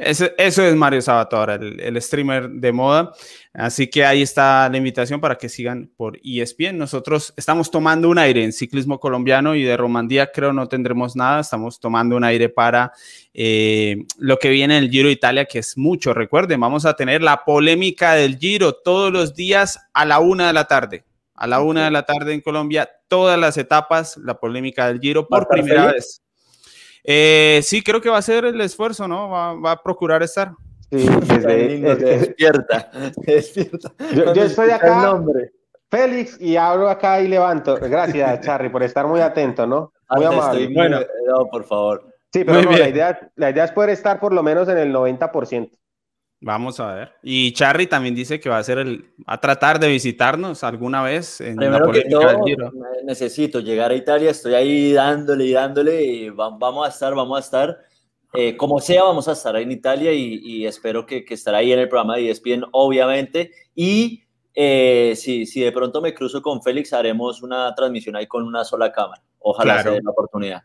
eso, 0.00 0.64
es 0.64 0.74
Mario 0.76 1.02
Sabatora, 1.02 1.54
el, 1.54 1.78
el, 1.80 2.00
streamer 2.00 2.48
de 2.48 2.72
moda. 2.72 3.12
Así 3.52 3.88
que 3.88 4.04
ahí 4.04 4.22
está 4.22 4.68
la 4.68 4.76
invitación 4.76 5.20
para 5.20 5.36
que 5.36 5.48
sigan 5.48 5.90
por 5.96 6.18
ESPN. 6.22 6.78
Nosotros 6.78 7.34
estamos 7.36 7.70
tomando 7.70 8.08
un 8.08 8.18
aire 8.18 8.44
en 8.44 8.52
ciclismo 8.52 8.98
colombiano 8.98 9.54
y 9.54 9.62
de 9.62 9.76
Romandía 9.76 10.30
creo 10.32 10.52
no 10.52 10.68
tendremos 10.68 11.16
nada. 11.16 11.40
Estamos 11.40 11.80
tomando 11.80 12.16
un 12.16 12.24
aire 12.24 12.48
para 12.48 12.92
eh, 13.34 14.04
lo 14.18 14.38
que 14.38 14.50
viene 14.50 14.78
en 14.78 14.84
el 14.84 14.90
Giro 14.90 15.10
Italia, 15.10 15.44
que 15.44 15.58
es 15.58 15.76
mucho. 15.76 16.14
Recuerden, 16.14 16.60
vamos 16.60 16.86
a 16.86 16.94
tener 16.94 17.22
la 17.22 17.44
polémica 17.44 18.14
del 18.14 18.38
Giro 18.38 18.72
todos 18.72 19.12
los 19.12 19.34
días 19.34 19.80
a 19.92 20.04
la 20.04 20.20
una 20.20 20.46
de 20.46 20.52
la 20.52 20.64
tarde. 20.64 21.04
A 21.34 21.46
la 21.46 21.60
una 21.60 21.84
de 21.84 21.90
la 21.90 22.04
tarde 22.04 22.34
en 22.34 22.40
Colombia, 22.40 22.88
todas 23.08 23.38
las 23.38 23.56
etapas, 23.56 24.16
la 24.18 24.38
polémica 24.38 24.86
del 24.86 25.00
Giro 25.00 25.26
por 25.26 25.48
primera 25.48 25.92
vez. 25.92 26.22
Eh, 27.04 27.60
sí, 27.62 27.82
creo 27.82 28.00
que 28.00 28.10
va 28.10 28.18
a 28.18 28.22
ser 28.22 28.44
el 28.44 28.60
esfuerzo, 28.60 29.08
¿no? 29.08 29.30
Va, 29.30 29.72
a 29.72 29.82
procurar 29.82 30.22
estar. 30.22 30.52
Sí, 30.90 31.08
despierta, 31.98 32.90
despierta. 33.16 33.92
Yo, 34.14 34.42
estoy 34.42 34.70
acá, 34.70 35.20
Félix, 35.90 36.40
y 36.40 36.56
abro 36.56 36.88
acá 36.88 37.20
y 37.20 37.28
levanto. 37.28 37.76
Gracias, 37.76 38.40
Charry, 38.44 38.68
por 38.68 38.82
estar 38.82 39.06
muy 39.06 39.20
atento, 39.20 39.66
¿no? 39.66 39.92
Muy 40.10 40.24
amable. 40.24 40.68
bueno, 40.72 41.00
no, 41.26 41.46
por 41.46 41.64
favor. 41.64 42.06
Sí, 42.32 42.44
pero 42.44 42.62
la, 42.62 42.88
idea, 42.88 43.32
la 43.34 43.50
idea 43.50 43.64
es 43.64 43.72
poder 43.72 43.90
estar 43.90 44.20
por 44.20 44.32
lo 44.32 44.42
menos 44.42 44.68
en 44.68 44.78
el 44.78 44.92
90%. 44.94 45.70
Vamos 46.42 46.80
a 46.80 46.94
ver. 46.94 47.12
Y 47.22 47.52
Charry 47.52 47.86
también 47.86 48.14
dice 48.14 48.40
que 48.40 48.48
va 48.48 48.56
a 48.56 48.64
ser 48.64 48.78
el, 48.78 49.12
a 49.26 49.38
tratar 49.38 49.78
de 49.78 49.88
visitarnos 49.88 50.64
alguna 50.64 51.02
vez 51.02 51.40
en 51.42 51.56
la 51.56 51.78
polémica 51.78 52.38
Giro. 52.44 52.72
Necesito 53.04 53.60
llegar 53.60 53.90
a 53.90 53.94
Italia, 53.94 54.30
estoy 54.30 54.54
ahí 54.54 54.92
dándole 54.92 55.44
y 55.44 55.52
dándole 55.52 56.02
y 56.02 56.30
vamos 56.30 56.86
a 56.86 56.88
estar, 56.88 57.14
vamos 57.14 57.36
a 57.36 57.40
estar. 57.40 57.78
Eh, 58.32 58.56
como 58.56 58.80
sea, 58.80 59.02
vamos 59.02 59.28
a 59.28 59.32
estar 59.32 59.54
en 59.56 59.70
Italia 59.70 60.12
y, 60.12 60.64
espero 60.64 61.04
que, 61.04 61.24
que 61.24 61.34
estará 61.34 61.58
ahí 61.58 61.72
en 61.72 61.80
el 61.80 61.88
programa 61.88 62.16
de 62.16 62.30
ESPN, 62.30 62.64
obviamente. 62.72 63.50
Y 63.74 64.22
eh, 64.54 65.14
si, 65.16 65.44
si 65.44 65.60
de 65.60 65.72
pronto 65.72 66.00
me 66.00 66.14
cruzo 66.14 66.40
con 66.40 66.62
Félix, 66.62 66.92
haremos 66.94 67.42
una 67.42 67.74
transmisión 67.74 68.16
ahí 68.16 68.26
con 68.26 68.44
una 68.44 68.64
sola 68.64 68.90
cámara. 68.92 69.22
Ojalá 69.40 69.82
sea 69.82 69.92
la 69.92 70.10
oportunidad. 70.10 70.62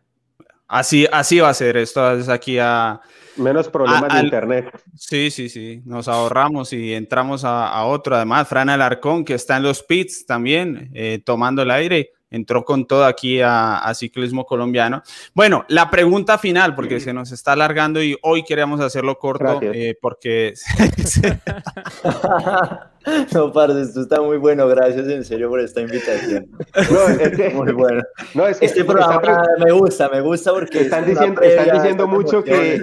Así, 0.68 1.06
así 1.12 1.40
va 1.40 1.50
a 1.50 1.54
ser. 1.54 1.76
Esto 1.78 2.14
es 2.14 2.30
aquí 2.30 2.60
a 2.60 3.02
Menos 3.38 3.70
problemas 3.70 4.14
de 4.14 4.20
internet. 4.22 4.70
Sí, 4.96 5.32
sí, 5.32 5.50
sí. 5.50 5.82
Nos 5.86 6.08
ahorramos 6.08 6.72
y 6.74 6.94
entramos 6.94 7.44
a, 7.44 7.84
otro. 7.86 8.16
Además, 8.16 8.48
Fran 8.48 8.70
Alarcón, 8.70 9.26
que 9.26 9.34
está 9.34 9.58
en 9.58 9.64
los 9.64 9.84
pits 9.84 10.26
también, 10.26 10.90
eh, 10.94 11.22
tomando 11.24 11.62
el 11.62 11.72
aire, 11.72 12.12
entró 12.30 12.66
con 12.66 12.86
todo 12.86 13.06
aquí 13.06 13.40
a, 13.42 13.92
ciclismo 13.96 14.46
colombiano. 14.46 15.02
Bueno, 15.34 15.66
la 15.70 15.90
pregunta 15.90 16.38
final, 16.38 16.76
porque 16.76 17.00
se 17.00 17.14
nos 17.14 17.32
está 17.32 17.54
alargando 17.54 18.04
y 18.04 18.18
hoy 18.24 18.44
queríamos 18.44 18.82
hacerlo 18.82 19.18
corto, 19.18 19.60
eh, 19.62 19.98
porque... 20.02 20.54
no, 23.34 23.54
parce, 23.54 23.82
esto 23.82 24.02
está 24.02 24.22
muy 24.22 24.38
bueno. 24.38 24.68
Gracias 24.68 25.08
en 25.08 25.24
serio 25.24 25.50
por 25.50 25.60
esta 25.60 25.82
invitación. 25.82 26.48
No, 26.92 27.08
es 27.08 27.38
que, 27.38 27.50
muy 27.52 27.72
bueno. 27.72 28.02
No, 28.34 28.48
es 28.48 28.60
que 28.60 28.66
este 28.66 28.84
programa 28.84 29.46
me 29.64 29.72
gusta, 29.72 30.10
me 30.10 30.22
gusta 30.22 30.52
porque... 30.52 30.82
Están 30.82 31.06
diciendo, 31.06 31.42
están 31.42 31.78
diciendo 31.78 32.08
mucho 32.08 32.44
que... 32.44 32.82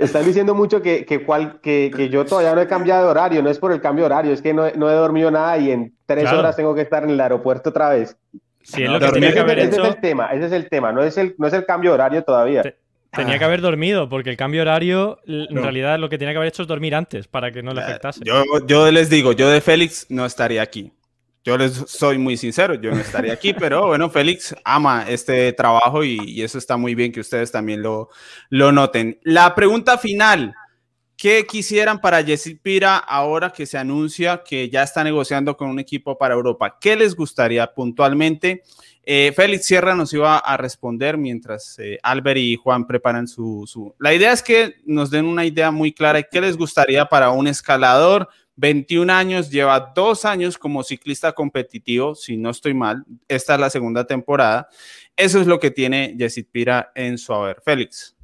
Están 0.00 0.24
diciendo 0.24 0.54
mucho 0.54 0.82
que, 0.82 1.04
que, 1.04 1.24
cual, 1.24 1.60
que, 1.60 1.90
que, 1.94 2.08
yo 2.08 2.24
todavía 2.24 2.54
no 2.54 2.60
he 2.60 2.66
cambiado 2.66 3.04
de 3.04 3.10
horario, 3.10 3.42
no 3.42 3.50
es 3.50 3.58
por 3.58 3.72
el 3.72 3.80
cambio 3.80 4.04
de 4.04 4.06
horario, 4.06 4.32
es 4.32 4.42
que 4.42 4.54
no, 4.54 4.70
no 4.76 4.90
he 4.90 4.94
dormido 4.94 5.30
nada 5.30 5.58
y 5.58 5.70
en 5.70 5.94
tres 6.06 6.32
horas 6.32 6.56
tengo 6.56 6.74
que 6.74 6.82
estar 6.82 7.04
en 7.04 7.10
el 7.10 7.20
aeropuerto 7.20 7.70
otra 7.70 7.90
vez. 7.90 8.16
Sí, 8.62 8.82
es 8.82 8.90
lo 8.90 9.00
que 9.00 9.08
tenía 9.08 9.32
que 9.32 9.40
haber 9.40 9.58
ese 9.58 9.80
es 9.80 9.88
el 9.88 10.00
tema, 10.00 10.26
ese 10.32 10.46
es 10.46 10.52
el 10.52 10.68
tema, 10.68 10.92
no 10.92 11.02
es 11.02 11.16
el, 11.16 11.34
no 11.38 11.46
es 11.46 11.52
el 11.52 11.64
cambio 11.64 11.90
de 11.90 11.94
horario 11.94 12.22
todavía. 12.22 12.62
tenía 13.10 13.38
que 13.38 13.44
haber 13.44 13.60
dormido, 13.60 14.08
porque 14.08 14.30
el 14.30 14.36
cambio 14.36 14.60
de 14.60 14.62
horario, 14.62 15.18
en 15.26 15.56
realidad 15.56 15.98
lo 15.98 16.08
que 16.08 16.18
tenía 16.18 16.32
que 16.32 16.38
haber 16.38 16.48
hecho 16.48 16.62
es 16.62 16.68
dormir 16.68 16.94
antes 16.94 17.28
para 17.28 17.50
que 17.50 17.62
no 17.62 17.72
le 17.72 17.82
afectase. 17.82 18.20
Yo, 18.24 18.44
yo 18.66 18.90
les 18.90 19.10
digo, 19.10 19.32
yo 19.32 19.50
de 19.50 19.60
Félix 19.60 20.06
no 20.10 20.26
estaría 20.26 20.62
aquí. 20.62 20.92
Yo 21.42 21.56
les 21.56 21.72
soy 21.72 22.18
muy 22.18 22.36
sincero, 22.36 22.74
yo 22.74 22.90
no 22.90 22.98
estaría 23.00 23.32
aquí, 23.32 23.54
pero 23.54 23.86
bueno, 23.86 24.10
Félix 24.10 24.54
ama 24.62 25.06
este 25.08 25.52
trabajo 25.54 26.04
y, 26.04 26.42
eso 26.42 26.58
está 26.58 26.76
muy 26.76 26.94
bien 26.94 27.12
que 27.12 27.20
ustedes 27.20 27.50
también 27.50 27.82
lo, 27.82 28.10
lo 28.50 28.72
noten. 28.72 29.18
La 29.22 29.54
pregunta 29.54 29.96
final, 29.96 30.54
¿qué 31.16 31.46
quisieran 31.46 31.98
para 31.98 32.22
Jesse 32.22 32.58
Pira 32.62 32.98
ahora 32.98 33.50
que 33.50 33.64
se 33.64 33.78
anuncia 33.78 34.42
que 34.44 34.68
ya 34.68 34.82
está 34.82 35.02
negociando 35.02 35.56
con 35.56 35.70
un 35.70 35.78
equipo 35.78 36.18
para 36.18 36.34
Europa? 36.34 36.76
¿Qué 36.78 36.94
les 36.94 37.16
gustaría 37.16 37.72
puntualmente? 37.72 38.62
Eh, 39.02 39.32
Félix 39.34 39.64
Sierra 39.64 39.94
nos 39.94 40.12
iba 40.12 40.36
a 40.36 40.56
responder 40.58 41.16
mientras 41.16 41.78
eh, 41.78 41.98
Albert 42.02 42.38
y 42.38 42.56
Juan 42.56 42.86
preparan 42.86 43.26
su, 43.26 43.64
su, 43.66 43.94
La 43.98 44.12
idea 44.12 44.30
es 44.30 44.42
que 44.42 44.76
nos 44.84 45.10
den 45.10 45.24
una 45.24 45.46
idea 45.46 45.70
muy 45.70 45.92
clara 45.92 46.18
de 46.18 46.28
qué 46.30 46.40
les 46.42 46.56
gustaría 46.56 47.06
para 47.06 47.30
un 47.30 47.46
escalador 47.46 48.28
21 48.60 49.10
años, 49.10 49.50
lleva 49.50 49.92
dos 49.94 50.26
años 50.26 50.58
como 50.58 50.82
ciclista 50.82 51.32
competitivo, 51.32 52.14
si 52.14 52.36
no 52.36 52.50
estoy 52.50 52.74
mal. 52.74 53.04
Esta 53.26 53.54
es 53.54 53.60
la 53.60 53.70
segunda 53.70 54.06
temporada. 54.06 54.68
Eso 55.16 55.40
es 55.40 55.46
lo 55.46 55.58
que 55.58 55.70
tiene 55.70 56.14
Yesid 56.16 56.46
Pira 56.52 56.92
en 56.94 57.16
su 57.16 57.32
haber. 57.32 57.62
Félix. 57.64 58.14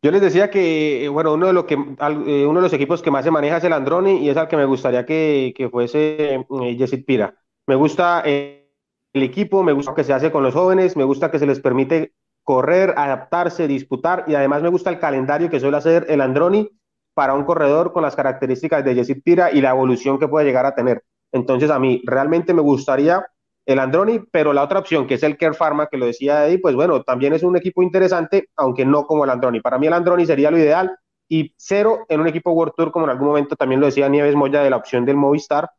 Yo 0.00 0.10
les 0.10 0.22
decía 0.22 0.50
que, 0.50 1.04
eh, 1.04 1.08
bueno, 1.08 1.34
uno 1.34 1.48
de, 1.48 1.52
lo 1.52 1.66
que, 1.66 1.74
eh, 1.74 2.46
uno 2.46 2.60
de 2.60 2.62
los 2.62 2.72
equipos 2.72 3.02
que 3.02 3.10
más 3.10 3.24
se 3.24 3.30
maneja 3.30 3.58
es 3.58 3.64
el 3.64 3.74
Androni 3.74 4.24
y 4.24 4.30
es 4.30 4.36
al 4.38 4.48
que 4.48 4.56
me 4.56 4.64
gustaría 4.64 5.04
que, 5.04 5.68
fuese 5.70 6.34
eh, 6.34 7.04
Pira. 7.06 7.36
Me 7.66 7.74
gusta 7.74 8.22
el 8.24 8.62
equipo, 9.12 9.62
me 9.62 9.72
gusta 9.72 9.94
que 9.94 10.02
se 10.02 10.14
hace 10.14 10.32
con 10.32 10.42
los 10.42 10.54
jóvenes, 10.54 10.96
me 10.96 11.04
gusta 11.04 11.30
que 11.30 11.38
se 11.38 11.46
les 11.46 11.60
permite 11.60 12.14
correr, 12.42 12.94
adaptarse, 12.96 13.68
disputar 13.68 14.24
y 14.26 14.34
además 14.34 14.62
me 14.62 14.70
gusta 14.70 14.88
el 14.88 14.98
calendario 14.98 15.50
que 15.50 15.60
suele 15.60 15.76
hacer 15.76 16.06
el 16.08 16.22
Androni 16.22 16.70
para 17.14 17.34
un 17.34 17.44
corredor 17.44 17.92
con 17.92 18.02
las 18.02 18.16
características 18.16 18.84
de 18.84 18.94
Jesse 18.94 19.20
Pira 19.22 19.50
y 19.52 19.60
la 19.60 19.70
evolución 19.70 20.18
que 20.18 20.28
puede 20.28 20.46
llegar 20.46 20.66
a 20.66 20.74
tener. 20.74 21.02
Entonces, 21.32 21.70
a 21.70 21.78
mí 21.78 22.02
realmente 22.04 22.54
me 22.54 22.62
gustaría 22.62 23.24
el 23.64 23.78
Androni, 23.78 24.20
pero 24.30 24.52
la 24.52 24.62
otra 24.62 24.80
opción, 24.80 25.06
que 25.06 25.14
es 25.14 25.22
el 25.22 25.36
Care 25.36 25.54
Pharma, 25.54 25.86
que 25.86 25.96
lo 25.96 26.06
decía 26.06 26.46
Eddie, 26.46 26.58
pues 26.58 26.74
bueno, 26.74 27.02
también 27.02 27.32
es 27.32 27.42
un 27.42 27.56
equipo 27.56 27.82
interesante, 27.82 28.48
aunque 28.56 28.84
no 28.84 29.06
como 29.06 29.24
el 29.24 29.30
Androni. 29.30 29.60
Para 29.60 29.78
mí 29.78 29.86
el 29.86 29.92
Androni 29.92 30.26
sería 30.26 30.50
lo 30.50 30.58
ideal 30.58 30.96
y 31.28 31.54
cero 31.56 32.04
en 32.08 32.20
un 32.20 32.26
equipo 32.26 32.52
World 32.52 32.74
Tour, 32.76 32.92
como 32.92 33.06
en 33.06 33.10
algún 33.10 33.28
momento 33.28 33.56
también 33.56 33.80
lo 33.80 33.86
decía 33.86 34.08
Nieves 34.08 34.34
Moya 34.34 34.62
de 34.62 34.70
la 34.70 34.76
opción 34.76 35.04
del 35.04 35.16
Movistar, 35.16 35.70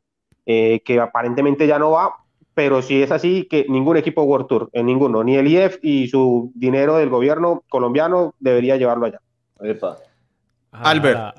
eh, 0.46 0.82
que 0.86 1.00
aparentemente 1.00 1.68
ya 1.68 1.78
no 1.78 1.92
va, 1.92 2.16
pero 2.54 2.82
si 2.82 3.02
es 3.02 3.12
así, 3.12 3.48
que 3.50 3.66
ningún 3.68 3.98
equipo 3.98 4.24
World 4.24 4.48
Tour, 4.48 4.70
en 4.74 4.86
ninguno, 4.86 5.24
ni 5.24 5.36
el 5.36 5.48
IEF 5.48 5.80
y 5.82 6.08
su 6.08 6.52
dinero 6.56 6.98
del 6.98 7.10
gobierno 7.10 7.64
colombiano 7.70 8.34
debería 8.40 8.78
llevarlo 8.78 9.08
allá. 9.08 9.20
Epa. 9.60 9.98
Albert. 10.74 11.36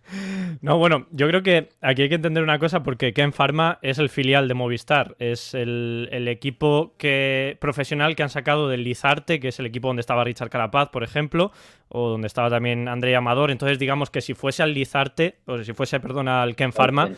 no, 0.60 0.78
bueno, 0.78 1.06
yo 1.10 1.26
creo 1.28 1.42
que 1.42 1.70
aquí 1.80 2.02
hay 2.02 2.08
que 2.08 2.14
entender 2.14 2.42
una 2.42 2.58
cosa 2.58 2.82
porque 2.82 3.12
Ken 3.12 3.32
Pharma 3.32 3.78
es 3.82 3.98
el 3.98 4.08
filial 4.08 4.48
de 4.48 4.54
Movistar, 4.54 5.16
es 5.18 5.54
el, 5.54 6.08
equipo 6.28 6.94
que, 6.98 7.56
profesional 7.60 8.16
que 8.16 8.22
han 8.22 8.30
sacado 8.30 8.68
del 8.68 8.84
Lizarte, 8.84 9.40
que 9.40 9.48
es 9.48 9.58
el 9.58 9.66
equipo 9.66 9.88
donde 9.88 10.00
estaba 10.00 10.24
Richard 10.24 10.50
Carapaz, 10.50 10.90
por 10.90 11.02
ejemplo, 11.02 11.52
o 11.88 12.10
donde 12.10 12.26
estaba 12.26 12.50
también 12.50 12.88
André 12.88 13.16
Amador. 13.16 13.50
Entonces, 13.50 13.78
digamos 13.78 14.10
que 14.10 14.20
si 14.20 14.34
fuese 14.34 14.62
al 14.62 14.74
Lizarte, 14.74 15.38
o 15.46 15.58
si 15.58 15.72
fuese, 15.72 16.00
perdón, 16.00 16.28
al 16.28 16.54
Ken 16.54 16.72
Pharma, 16.72 17.10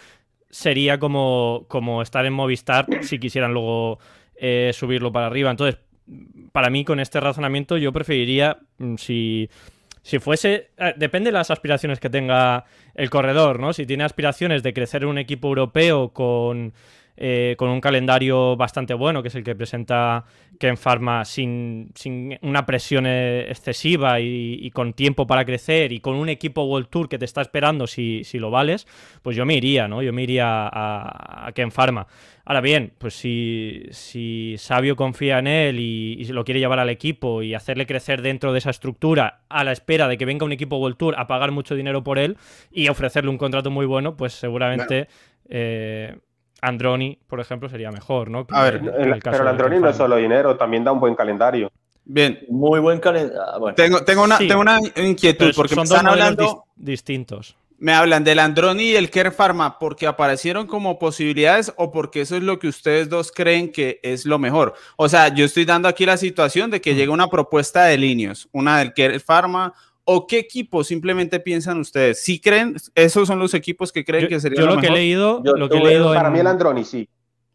sería 0.51 0.99
como, 0.99 1.67
como 1.69 2.03
estar 2.03 2.25
en 2.27 2.33
Movistar 2.33 2.87
si 3.03 3.19
quisieran 3.19 3.53
luego 3.53 3.99
eh, 4.37 4.71
subirlo 4.73 5.13
para 5.13 5.27
arriba. 5.27 5.51
Entonces, 5.51 5.81
para 6.53 6.71
mí, 6.71 6.85
con 6.85 7.01
este 7.01 7.21
razonamiento, 7.21 7.77
yo 7.77 7.93
preferiría, 7.93 8.59
mm, 8.79 8.97
si 8.97 9.51
si 10.03 10.19
fuese. 10.19 10.71
Eh, 10.77 10.95
depende 10.97 11.29
de 11.29 11.33
las 11.33 11.51
aspiraciones 11.51 12.01
que 12.01 12.11
tenga 12.11 12.65
el 12.95 13.11
corredor, 13.11 13.61
¿no? 13.61 13.73
Si 13.73 13.87
tiene 13.87 14.05
aspiraciones 14.05 14.63
de 14.63 14.73
crecer 14.73 15.07
un 15.07 15.19
equipo 15.19 15.49
europeo 15.49 16.11
con 16.11 16.73
eh, 17.21 17.57
con 17.59 17.69
un 17.69 17.81
calendario 17.81 18.57
bastante 18.57 18.95
bueno, 18.95 19.23
que 19.23 19.29
es 19.29 19.35
el 19.35 19.43
que 19.43 19.57
presenta 19.57 20.25
Ken 20.61 20.77
Pharma 20.77 21.25
sin, 21.25 21.91
sin 21.97 22.39
una 22.43 22.65
presión 22.65 23.07
eh, 23.09 23.47
excesiva 23.49 24.21
y, 24.21 24.71
con 24.71 24.93
tiempo 24.93 25.27
para 25.27 25.45
crecer 25.45 25.91
y 25.91 25.99
con 25.99 26.15
un 26.15 26.29
equipo 26.29 26.63
World 26.63 26.87
Tour 26.89 27.09
que 27.09 27.19
te 27.19 27.25
está 27.25 27.41
esperando 27.41 27.89
si, 27.89 28.23
si 28.23 28.39
lo 28.39 28.53
vales, 28.53 28.87
pues 29.21 29.37
yo 29.37 29.45
me 29.45 29.55
iría, 29.55 29.89
¿no? 29.89 30.01
Yo 30.01 30.13
me 30.13 30.23
iría 30.23 30.71
a, 30.73 31.51
Ken 31.57 31.73
Pharma. 31.73 32.07
Ahora 32.45 32.61
bien, 32.61 32.93
pues 32.99 33.15
si, 33.15 33.83
si 33.91 34.55
Sabio 34.57 34.95
confía 34.95 35.41
en 35.41 35.49
él 35.49 35.81
y, 35.81 36.25
lo 36.27 36.45
quiere 36.45 36.61
llevar 36.61 36.79
al 36.79 36.89
equipo 36.89 37.43
y 37.43 37.55
hacerle 37.55 37.85
crecer 37.87 38.23
dentro 38.23 38.53
de 38.53 38.61
esa 38.61 38.71
estructura 38.71 39.41
a 39.49 39.65
la 39.65 39.73
espera 39.73 40.07
de 40.07 40.19
que 40.19 40.25
venga 40.25 40.47
un 40.47 40.53
equipo 40.53 40.77
World 40.77 40.97
Tour 40.97 41.17
a 41.19 41.27
pagar 41.27 41.51
mucho 41.51 41.75
dinero 41.75 42.05
por 42.05 42.21
él 42.21 42.37
y 42.71 42.87
ofrecerle 42.89 43.31
un 43.31 43.39
contrato 43.39 43.73
muy 43.73 43.87
bueno, 43.87 44.17
pues 44.17 44.35
seguramente... 44.35 45.09
Eh, 45.49 46.17
Androni, 46.61 47.19
por 47.27 47.41
ejemplo, 47.41 47.69
sería 47.69 47.91
mejor, 47.91 48.31
¿no? 48.31 48.47
a 48.51 48.63
ver, 48.63 48.81
pero 49.23 49.43
el 49.43 49.49
Androni 49.49 49.79
no 49.79 49.89
es 49.89 49.97
solo 49.97 50.17
dinero, 50.17 50.57
también 50.57 50.85
da 50.85 50.93
un 50.93 51.01
buen 51.01 51.15
calendario. 51.15 51.71
Bien. 52.05 52.41
Muy 52.49 52.81
buen 52.81 53.01
calendario. 53.01 53.41
Ah, 53.41 53.75
tengo, 53.77 54.03
tengo, 54.03 54.25
una, 54.25 54.39
tengo 54.39 54.61
una 54.61 54.81
inquietud, 54.97 55.53
porque 55.55 55.75
son 55.75 55.83
me 55.83 55.95
están 55.95 56.09
hablando... 56.09 56.65
distintos. 56.75 57.55
Me 57.81 57.93
hablan 57.93 58.25
del 58.25 58.41
Androni 58.41 58.83
y 58.83 58.97
el 58.97 59.09
Care 59.09 59.31
Pharma 59.31 59.79
porque 59.79 60.09
aparecieron 60.09 60.67
como 60.67 60.99
posibilidades 60.99 61.73
o 61.77 61.93
porque 61.93 62.23
eso 62.23 62.35
es 62.37 62.43
lo 62.43 62.59
que 62.59 62.67
ustedes 62.67 63.09
dos 63.09 63.31
creen 63.31 63.71
que 63.71 64.01
es 64.03 64.25
lo 64.25 64.39
mejor. 64.41 64.75
O 64.97 65.09
sea, 65.09 65.33
yo 65.33 65.45
estoy 65.45 65.65
dando 65.65 65.87
aquí 65.87 66.05
la 66.05 66.17
situación 66.17 66.73
de 66.73 66.81
que 66.81 66.93
mm. 66.93 66.97
llega 66.97 67.13
una 67.13 67.29
propuesta 67.29 67.85
de 67.85 67.99
líneas, 67.99 68.49
una 68.51 68.79
del 68.79 68.95
Care 68.95 69.21
Pharma, 69.21 69.75
¿O 70.11 70.27
qué 70.27 70.39
equipos 70.39 70.87
simplemente 70.87 71.39
piensan 71.39 71.79
ustedes? 71.81 72.23
¿Sí 72.23 72.41
creen? 72.41 72.77
¿Esos 72.95 73.29
son 73.29 73.39
los 73.39 73.53
equipos 73.53 73.93
que 73.93 74.07
creen 74.07 74.27
que 74.27 74.41
sería 74.41 74.61
yo 74.61 74.67
lo, 74.67 74.79
que 74.79 74.87
he 74.87 74.91
leído, 74.91 75.43
lo 75.45 75.69
que 75.69 75.77
he 75.77 75.85
leído 75.85 76.15
para 76.15 76.31
mí 76.31 76.39
el 76.39 76.47
Androni, 76.47 76.83
sí. 76.83 77.07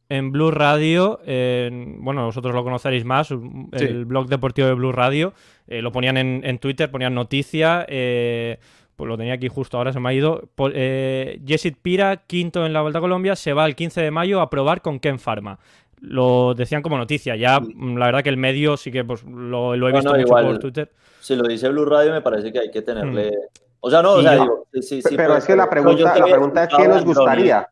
En 0.07 0.31
Blue 0.31 0.51
Radio, 0.51 1.19
bueno, 1.25 2.25
vosotros 2.25 2.53
lo 2.53 2.63
conoceréis 2.63 3.05
más, 3.05 3.31
el 3.31 4.05
blog 4.05 4.27
deportivo 4.27 4.67
de 4.67 4.75
Blue 4.75 4.91
Radio, 4.91 5.33
eh, 5.65 5.81
lo 5.81 5.91
ponían 5.91 6.17
en, 6.17 6.59
Twitter, 6.59 6.91
ponían 6.91 7.15
noticia, 7.15 7.87
eh, 7.89 8.59
pues 8.95 9.07
lo 9.07 9.17
tenía 9.17 9.33
aquí 9.33 9.47
justo 9.47 9.77
ahora, 9.77 9.91
se 9.91 9.99
me 9.99 10.09
ha 10.09 10.13
ido. 10.13 10.47
Eh, 10.75 11.41
Jessit 11.47 11.77
Pira, 11.81 12.17
quinto 12.17 12.67
en 12.67 12.73
la 12.73 12.81
Vuelta 12.81 12.99
a 12.99 13.01
Colombia, 13.01 13.35
se 13.35 13.53
va 13.53 13.65
el 13.65 13.75
15 13.75 13.99
de 13.99 14.11
mayo 14.11 14.41
a 14.41 14.51
probar 14.51 14.83
con 14.83 14.99
Ken 14.99 15.17
Pharma 15.17 15.57
lo 16.03 16.53
decían 16.53 16.81
como 16.81 16.97
noticia. 16.97 17.35
Ya, 17.35 17.59
la 17.59 18.05
verdad 18.05 18.23
que 18.23 18.29
el 18.29 18.37
medio 18.37 18.75
sí 18.77 18.91
que 18.91 19.03
pues, 19.03 19.23
lo, 19.23 19.73
he 19.73 19.91
visto 19.91 20.13
mucho 20.13 20.27
por 20.27 20.59
Twitter. 20.59 20.91
Si 21.23 21.37
lo 21.37 21.47
dice 21.47 21.69
Blue 21.69 21.85
Radio, 21.85 22.11
me 22.11 22.21
parece 22.21 22.51
que 22.51 22.59
hay 22.59 22.69
que 22.69 22.81
tenerle. 22.81 23.31
Mm. 23.31 23.59
O 23.79 23.89
sea, 23.89 24.01
no, 24.01 24.13
o 24.13 24.21
sea, 24.21 24.33
digo, 24.33 24.67
sí, 24.73 25.01
sí, 25.01 25.15
pero 25.15 25.37
es 25.37 25.45
que 25.45 25.55
la 25.55 25.69
pregunta, 25.69 26.17
la 26.17 26.25
pregunta 26.25 26.63
es: 26.65 26.69
¿qué 26.75 26.87
nos 26.87 27.05
gustaría? 27.05 27.67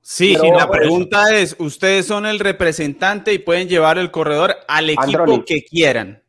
Sí, 0.00 0.36
sí, 0.40 0.50
la 0.50 0.70
pregunta 0.70 1.34
es: 1.34 1.56
ustedes 1.58 2.06
son 2.06 2.26
el 2.26 2.38
representante 2.38 3.32
y 3.32 3.40
pueden 3.40 3.68
llevar 3.68 3.98
el 3.98 4.12
corredor 4.12 4.54
al 4.68 4.90
equipo 4.90 5.44
que 5.44 5.64
quieran. 5.64 6.22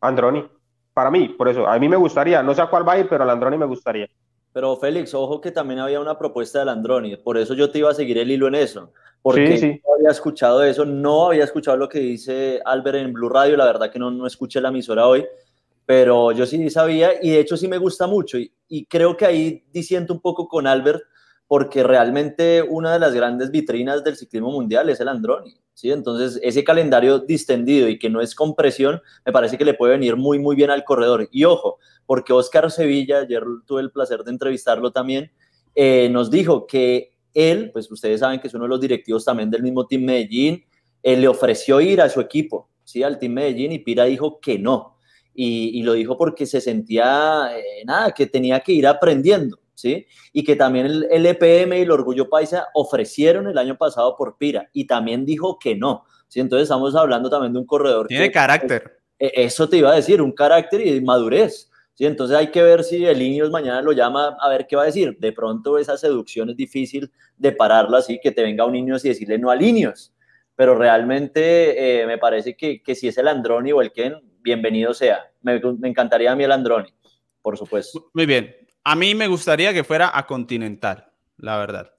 Androni, 0.00 0.46
para 0.94 1.10
mí, 1.10 1.28
por 1.30 1.48
eso, 1.48 1.66
a 1.66 1.76
mí 1.80 1.88
me 1.88 1.96
gustaría, 1.96 2.40
no 2.40 2.54
sé 2.54 2.62
a 2.62 2.66
cuál 2.66 2.88
va 2.88 2.92
a 2.92 2.98
ir, 3.00 3.08
pero 3.08 3.24
al 3.24 3.30
Androni 3.30 3.58
me 3.58 3.66
gustaría. 3.66 4.08
Pero 4.52 4.76
Félix, 4.76 5.12
ojo 5.12 5.40
que 5.40 5.50
también 5.50 5.80
había 5.80 6.00
una 6.00 6.16
propuesta 6.16 6.60
del 6.60 6.68
Androni, 6.68 7.16
por 7.16 7.36
eso 7.36 7.54
yo 7.54 7.70
te 7.70 7.78
iba 7.78 7.90
a 7.90 7.94
seguir 7.94 8.18
el 8.18 8.30
hilo 8.30 8.46
en 8.48 8.54
eso, 8.54 8.92
porque 9.22 9.80
no 9.84 9.94
había 9.94 10.10
escuchado 10.10 10.62
eso, 10.62 10.84
no 10.84 11.26
había 11.26 11.44
escuchado 11.44 11.76
lo 11.76 11.88
que 11.88 12.00
dice 12.00 12.60
Albert 12.64 12.98
en 12.98 13.12
Blue 13.12 13.28
Radio, 13.28 13.56
la 13.56 13.66
verdad 13.66 13.90
que 13.90 13.98
no, 13.98 14.10
no 14.10 14.26
escuché 14.26 14.60
la 14.60 14.70
emisora 14.70 15.06
hoy, 15.06 15.24
pero 15.90 16.30
yo 16.30 16.46
sí 16.46 16.70
sabía 16.70 17.14
y 17.20 17.30
de 17.30 17.40
hecho 17.40 17.56
sí 17.56 17.66
me 17.66 17.76
gusta 17.76 18.06
mucho 18.06 18.38
y, 18.38 18.86
creo 18.88 19.16
que 19.16 19.26
ahí 19.26 19.64
disiento 19.72 20.14
un 20.14 20.20
poco 20.20 20.46
con 20.46 20.68
Albert 20.68 21.02
porque 21.48 21.82
realmente 21.82 22.62
una 22.62 22.92
de 22.92 23.00
las 23.00 23.12
grandes 23.12 23.50
vitrinas 23.50 24.04
del 24.04 24.14
ciclismo 24.14 24.52
mundial 24.52 24.88
es 24.88 25.00
el 25.00 25.08
Androni. 25.08 25.56
¿sí? 25.74 25.90
Entonces, 25.90 26.38
ese 26.44 26.62
calendario 26.62 27.18
distendido 27.18 27.88
y 27.88 27.98
que 27.98 28.08
no 28.08 28.20
es 28.20 28.36
con 28.36 28.54
presión, 28.54 29.02
me 29.26 29.32
parece 29.32 29.58
que 29.58 29.64
le 29.64 29.74
puede 29.74 29.94
venir 29.94 30.14
muy, 30.14 30.38
muy 30.38 30.54
bien 30.54 30.70
al 30.70 30.84
corredor. 30.84 31.28
Y 31.32 31.42
ojo, 31.42 31.80
porque 32.06 32.32
Oscar 32.32 32.70
Sevilla, 32.70 33.22
ayer 33.22 33.42
tuve 33.66 33.80
el 33.80 33.90
placer 33.90 34.22
de 34.22 34.30
entrevistarlo 34.30 34.92
también, 34.92 35.32
eh, 35.74 36.08
nos 36.08 36.30
dijo 36.30 36.68
que 36.68 37.14
él, 37.34 37.72
pues 37.72 37.90
ustedes 37.90 38.20
saben 38.20 38.38
que 38.38 38.46
es 38.46 38.54
uno 38.54 38.66
de 38.66 38.70
los 38.70 38.80
directivos 38.80 39.24
también 39.24 39.50
del 39.50 39.64
mismo 39.64 39.88
Team 39.88 40.04
Medellín, 40.04 40.64
eh, 41.02 41.16
le 41.16 41.26
ofreció 41.26 41.80
ir 41.80 42.00
a 42.00 42.08
su 42.08 42.20
equipo, 42.20 42.70
¿sí? 42.84 43.02
al 43.02 43.18
Team 43.18 43.32
Medellín, 43.32 43.72
y 43.72 43.80
Pira 43.80 44.04
dijo 44.04 44.38
que 44.38 44.56
no. 44.56 44.99
Y, 45.34 45.82
lo 45.82 45.94
dijo 45.94 46.18
porque 46.18 46.44
se 46.44 46.60
sentía, 46.60 47.50
eh, 47.56 47.84
nada, 47.86 48.12
que 48.12 48.26
tenía 48.26 48.60
que 48.60 48.72
ir 48.72 48.86
aprendiendo. 48.86 49.58
¿sí? 49.80 50.06
Y 50.32 50.44
que 50.44 50.56
también 50.56 50.86
el, 50.86 51.26
EPM 51.26 51.78
y 51.78 51.82
el 51.82 51.90
Orgullo 51.90 52.28
Paisa 52.28 52.68
ofrecieron 52.74 53.48
el 53.48 53.56
año 53.56 53.76
pasado 53.76 54.14
por 54.16 54.36
Pira 54.36 54.68
y 54.72 54.86
también 54.86 55.24
dijo 55.24 55.58
que 55.58 55.74
no, 55.74 56.04
¿sí? 56.28 56.40
Entonces 56.40 56.64
estamos 56.64 56.94
hablando 56.94 57.30
también 57.30 57.54
de 57.54 57.60
un 57.60 57.66
corredor. 57.66 58.06
Tiene 58.06 58.30
carácter. 58.30 59.00
E, 59.18 59.32
eso 59.36 59.68
te 59.68 59.78
iba 59.78 59.90
a 59.90 59.96
decir, 59.96 60.20
un 60.20 60.32
carácter 60.32 60.86
y 60.86 61.00
madurez. 61.00 61.70
¿sí? 61.94 62.04
Entonces 62.04 62.36
hay 62.36 62.50
que 62.50 62.62
ver 62.62 62.84
si 62.84 63.06
el 63.06 63.22
Ineos 63.22 63.50
mañana 63.50 63.80
lo 63.80 63.92
llama 63.92 64.36
a 64.38 64.48
ver 64.50 64.66
qué 64.66 64.76
va 64.76 64.82
a 64.82 64.86
decir. 64.86 65.16
De 65.18 65.32
pronto 65.32 65.78
esa 65.78 65.96
seducción 65.96 66.50
es 66.50 66.56
difícil 66.56 67.10
de 67.36 67.52
pararla 67.52 67.98
así, 67.98 68.20
que 68.22 68.32
te 68.32 68.42
venga 68.42 68.66
un 68.66 68.76
Ineos 68.76 69.04
y 69.04 69.08
decirle 69.08 69.38
no 69.38 69.50
al 69.50 69.62
Ineos. 69.62 70.12
Pero 70.56 70.74
realmente 70.74 72.02
eh, 72.02 72.06
me 72.06 72.18
parece 72.18 72.54
que, 72.54 72.82
que, 72.82 72.94
si 72.94 73.08
es 73.08 73.16
el 73.16 73.28
Androni 73.28 73.72
o 73.72 73.80
el 73.80 73.92
Ken, 73.92 74.16
bienvenido 74.42 74.94
sea. 74.94 75.30
Me, 75.42 75.60
me 75.78 75.88
encantaría 75.88 76.32
a 76.32 76.36
mí 76.36 76.44
el 76.44 76.52
Androni, 76.52 76.92
por 77.42 77.56
supuesto. 77.56 78.10
Muy 78.14 78.26
bien. 78.26 78.54
A 78.84 78.96
mí 78.96 79.14
me 79.14 79.26
gustaría 79.26 79.72
que 79.72 79.84
fuera 79.84 80.10
a 80.16 80.26
Continental, 80.26 81.06
la 81.36 81.58
verdad. 81.58 81.90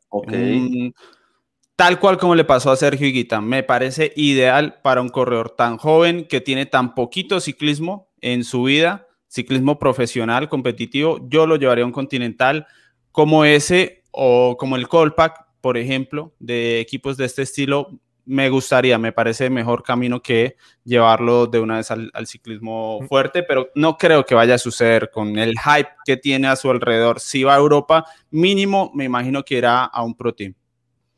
tal 1.76 2.00
cual 2.00 2.18
como 2.18 2.36
le 2.36 2.44
pasó 2.44 2.72
a 2.72 2.76
Sergio 2.76 3.08
Higuita. 3.08 3.42
Me 3.42 3.64
parece 3.64 4.14
ideal 4.16 4.80
para 4.84 5.02
un 5.02 5.10
corredor 5.10 5.52
tan 5.52 5.78
joven 5.78 6.28
que 6.28 6.42
tiene 6.42 6.66
tan 6.66 6.96
poquito 6.96 7.40
ciclismo 7.40 8.12
en 8.22 8.44
su 8.44 8.64
vida, 8.64 9.08
ciclismo 9.28 9.80
profesional, 9.80 10.50
competitivo. 10.50 11.20
Yo 11.28 11.48
lo 11.48 11.56
llevaría 11.56 11.84
a 11.84 11.88
un 11.88 11.94
continental 11.94 12.68
como 13.12 13.46
ese 13.46 14.04
o 14.12 14.58
como 14.60 14.76
el 14.76 14.88
Colpack, 14.88 15.46
por 15.62 15.78
ejemplo, 15.78 16.34
de 16.40 16.80
equipos 16.80 17.18
de 17.18 17.26
este 17.26 17.44
estilo. 17.44 18.00
Me 18.26 18.50
gustaría, 18.50 18.98
me 18.98 19.12
parece 19.12 19.50
mejor 19.50 19.84
camino 19.84 20.22
que 20.22 20.56
llevarlo 20.84 21.48
de 21.48 21.60
una 21.60 21.78
vez 21.78 21.92
al, 21.92 22.12
ciclismo 22.26 23.00
fuerte, 23.08 23.44
pero 23.44 23.70
no 23.76 23.98
creo 23.98 24.26
que 24.26 24.36
vaya 24.36 24.56
a 24.56 24.60
suceder 24.60 25.10
con 25.12 25.38
el 25.40 25.56
hype 25.60 25.90
que 26.06 26.18
tiene 26.18 26.48
a 26.48 26.56
su 26.56 26.70
alrededor. 26.70 27.20
Si 27.20 27.44
va 27.44 27.56
a 27.56 27.58
Europa, 27.58 28.06
mínimo 28.30 28.92
me 28.94 29.06
imagino 29.06 29.44
que 29.44 29.58
irá 29.58 29.86
a 29.86 30.04
un 30.04 30.16
Pro 30.16 30.34
Team. 30.34 30.54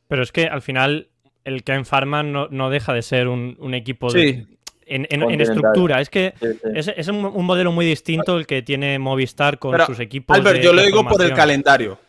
Pero 0.07 0.23
es 0.23 0.31
que 0.31 0.45
al 0.45 0.61
final 0.61 1.09
el 1.43 1.63
Ken 1.63 1.85
Pharma 1.85 2.23
no, 2.23 2.69
deja 2.69 2.93
de 2.93 3.01
ser 3.01 3.27
un, 3.27 3.73
equipo 3.73 4.11
de, 4.11 4.47
en, 4.85 5.41
estructura. 5.41 6.01
Es 6.01 6.09
que 6.09 6.33
Es, 6.75 7.07
un, 7.07 7.45
modelo 7.45 7.71
muy 7.71 7.85
distinto 7.85 8.37
el 8.37 8.47
que 8.47 8.61
tiene 8.61 8.99
Movistar 8.99 9.59
con 9.59 9.79
sus 9.85 9.99
equipos. 9.99 10.35
Albert, 10.35 10.61
yo 10.61 10.73
lo 10.73 10.81
digo 10.81 11.05
por 11.05 11.21
el 11.21 11.33
calendario. 11.33 11.99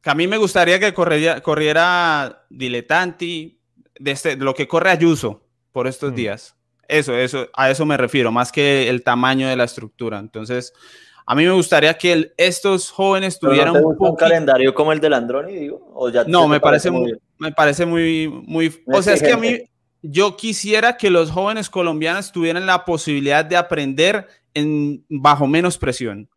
Que 0.00 0.10
a 0.10 0.14
mí 0.14 0.28
me 0.28 0.36
gustaría 0.36 0.78
que 0.78 0.94
corriera, 0.94 1.40
corriera 1.40 2.44
Diletanti, 2.48 3.57
de 3.98 4.10
este, 4.10 4.36
lo 4.36 4.54
que 4.54 4.68
corre 4.68 4.90
Ayuso 4.90 5.42
por 5.72 5.86
estos 5.86 6.12
mm. 6.12 6.14
días. 6.14 6.56
Eso, 6.88 7.14
eso, 7.14 7.48
a 7.54 7.70
eso 7.70 7.84
me 7.84 7.96
refiero, 7.96 8.32
más 8.32 8.50
que 8.50 8.88
el 8.88 9.02
tamaño 9.02 9.48
de 9.48 9.56
la 9.56 9.64
estructura. 9.64 10.18
Entonces, 10.18 10.72
a 11.26 11.34
mí 11.34 11.44
me 11.44 11.52
gustaría 11.52 11.92
que 11.98 12.32
estos 12.38 12.90
jóvenes 12.90 13.38
tuvieran 13.38 13.76
un, 13.84 14.16
calendario 14.16 14.74
como 14.74 14.92
el 14.92 15.00
del 15.00 15.12
Androni, 15.12 15.54
digo. 15.54 15.92
no, 16.26 16.48
me 16.48 16.58
parece, 16.58 16.90
muy, 16.90 17.14
me 17.36 17.52
parece 17.52 17.84
muy, 17.84 18.28
muy. 18.28 18.74
O 18.86 19.02
sea, 19.02 19.12
es 19.12 19.22
que 19.22 19.32
a 19.32 19.36
mí 19.36 19.58
yo 20.00 20.38
quisiera 20.38 20.96
que 20.96 21.10
los 21.10 21.30
jóvenes 21.30 21.68
colombianos 21.68 22.32
tuvieran 22.32 22.64
la 22.64 22.86
posibilidad 22.86 23.44
de 23.44 23.58
aprender 23.58 24.26
en, 24.54 25.04
bajo 25.10 25.46
menos 25.46 25.76
presión. 25.76 26.30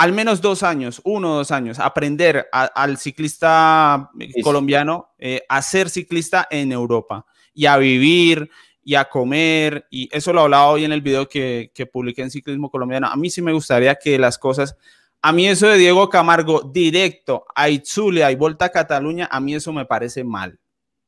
Al 0.00 0.14
menos 0.14 0.40
dos 0.40 0.62
años, 0.62 1.02
uno 1.04 1.34
o 1.34 1.36
dos 1.36 1.50
años, 1.50 1.78
aprender 1.78 2.48
al 2.50 2.96
ciclista 2.96 4.10
colombiano 4.42 5.10
eh, 5.18 5.42
a 5.46 5.60
ser 5.60 5.90
ciclista 5.90 6.48
en 6.50 6.72
Europa 6.72 7.26
y 7.52 7.66
a 7.66 7.76
vivir 7.76 8.48
y 8.82 8.94
a 8.94 9.04
comer, 9.04 9.86
y 9.90 10.08
eso 10.10 10.32
lo 10.32 10.40
hablaba 10.40 10.68
hoy 10.68 10.86
en 10.86 10.92
el 10.92 11.02
video 11.02 11.28
que, 11.28 11.70
que 11.74 11.84
publiqué 11.84 12.22
en 12.22 12.30
Ciclismo 12.30 12.70
Colombiano. 12.70 13.08
A 13.08 13.16
mí 13.16 13.28
sí 13.28 13.42
me 13.42 13.52
gustaría 13.52 13.94
que 13.96 14.18
las 14.18 14.38
cosas, 14.38 14.74
a 15.20 15.34
mí 15.34 15.46
eso 15.46 15.66
de 15.66 15.76
Diego 15.76 16.08
Camargo 16.08 16.62
directo 16.62 17.44
a 17.54 17.68
Itzulia 17.68 18.32
y 18.32 18.36
Volta 18.36 18.64
a 18.64 18.70
Cataluña, 18.70 19.28
a 19.30 19.38
mí 19.38 19.54
eso 19.54 19.70
me 19.70 19.84
parece 19.84 20.24
mal. 20.24 20.58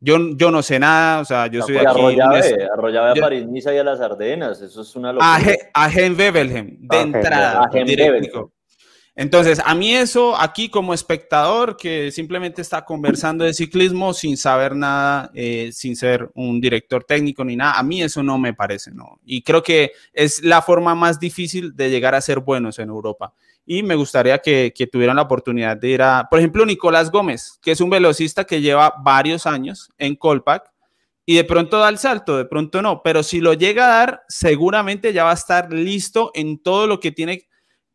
Yo, 0.00 0.18
yo 0.36 0.50
no 0.50 0.62
sé 0.62 0.78
nada, 0.78 1.20
o 1.20 1.24
sea, 1.24 1.46
yo 1.46 1.62
soy 1.62 1.78
aquí. 1.78 1.86
Arroyave, 1.86 2.68
arrollaba 2.70 3.12
a 3.12 3.14
París, 3.14 3.46
Niza 3.46 3.72
y 3.72 3.78
a 3.78 3.84
las 3.84 4.02
Ardenas, 4.02 4.60
eso 4.60 4.82
es 4.82 4.94
una 4.96 5.14
locura. 5.14 5.40
A, 5.72 5.88
Gen 5.88 6.14
Bebelhem, 6.14 6.76
de 6.78 7.00
entrada, 7.00 7.70
directo. 7.72 8.52
Entonces, 9.14 9.60
a 9.62 9.74
mí 9.74 9.94
eso 9.94 10.34
aquí 10.40 10.70
como 10.70 10.94
espectador 10.94 11.76
que 11.76 12.10
simplemente 12.10 12.62
está 12.62 12.84
conversando 12.84 13.44
de 13.44 13.52
ciclismo 13.52 14.14
sin 14.14 14.38
saber 14.38 14.74
nada, 14.74 15.30
eh, 15.34 15.70
sin 15.72 15.96
ser 15.96 16.30
un 16.34 16.62
director 16.62 17.04
técnico 17.04 17.44
ni 17.44 17.54
nada, 17.54 17.78
a 17.78 17.82
mí 17.82 18.02
eso 18.02 18.22
no 18.22 18.38
me 18.38 18.54
parece, 18.54 18.90
¿no? 18.90 19.20
Y 19.26 19.42
creo 19.42 19.62
que 19.62 19.92
es 20.14 20.42
la 20.42 20.62
forma 20.62 20.94
más 20.94 21.20
difícil 21.20 21.76
de 21.76 21.90
llegar 21.90 22.14
a 22.14 22.22
ser 22.22 22.40
buenos 22.40 22.78
en 22.78 22.88
Europa. 22.88 23.34
Y 23.66 23.82
me 23.82 23.96
gustaría 23.96 24.38
que, 24.38 24.72
que 24.74 24.86
tuvieran 24.86 25.16
la 25.16 25.22
oportunidad 25.22 25.76
de 25.76 25.88
ir 25.90 26.02
a, 26.02 26.26
por 26.30 26.38
ejemplo, 26.38 26.64
Nicolás 26.64 27.10
Gómez, 27.10 27.58
que 27.60 27.72
es 27.72 27.82
un 27.82 27.90
velocista 27.90 28.44
que 28.44 28.62
lleva 28.62 28.94
varios 29.02 29.46
años 29.46 29.90
en 29.98 30.16
Colpack 30.16 30.72
y 31.26 31.36
de 31.36 31.44
pronto 31.44 31.78
da 31.78 31.90
el 31.90 31.98
salto, 31.98 32.38
de 32.38 32.46
pronto 32.46 32.82
no, 32.82 33.02
pero 33.02 33.22
si 33.22 33.40
lo 33.40 33.52
llega 33.52 33.84
a 33.84 33.98
dar, 33.98 34.24
seguramente 34.28 35.12
ya 35.12 35.24
va 35.24 35.30
a 35.30 35.34
estar 35.34 35.72
listo 35.72 36.32
en 36.34 36.58
todo 36.60 36.86
lo 36.86 36.98
que 36.98 37.12
tiene 37.12 37.46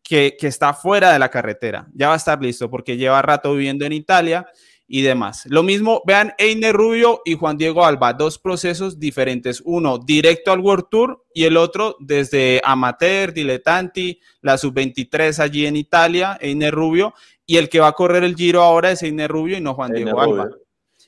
que, 0.07 0.37
está 0.41 0.73
fuera 0.73 1.11
de 1.11 1.19
la 1.19 1.29
carretera. 1.29 1.87
Ya 1.93 2.07
va 2.07 2.13
a 2.13 2.17
estar 2.17 2.41
listo 2.41 2.69
porque 2.69 2.95
lleva 2.95 3.21
rato 3.21 3.53
viviendo 3.53 3.83
en 3.83 3.91
Italia 3.91 4.47
y 4.87 5.01
demás. 5.01 5.45
Lo 5.47 5.63
mismo, 5.63 6.01
vean 6.07 6.33
Einer 6.37 6.73
Rubio 6.73 7.21
y 7.25 7.33
Juan 7.33 7.57
Diego 7.57 7.85
Alba, 7.85 8.13
dos 8.13 8.39
procesos 8.39 8.99
diferentes. 8.99 9.61
Uno 9.65 9.97
directo 9.97 10.53
al 10.53 10.61
World 10.61 10.85
Tour 10.89 11.25
y 11.33 11.43
el 11.43 11.57
otro 11.57 11.97
desde 11.99 12.61
amateur, 12.63 13.33
dilettanti, 13.33 14.21
la 14.41 14.57
sub-23 14.57 15.39
allí 15.39 15.65
en 15.65 15.75
Italia, 15.75 16.37
Einer 16.39 16.73
Rubio. 16.73 17.13
Y 17.45 17.57
el 17.57 17.67
que 17.67 17.81
va 17.81 17.87
a 17.87 17.93
correr 17.93 18.23
el 18.23 18.35
giro 18.35 18.61
ahora 18.61 18.91
es 18.91 19.03
Einer 19.03 19.29
Rubio 19.29 19.57
y 19.57 19.61
no 19.61 19.73
Juan 19.73 19.91
Diego 19.91 20.21
Alba. 20.21 20.49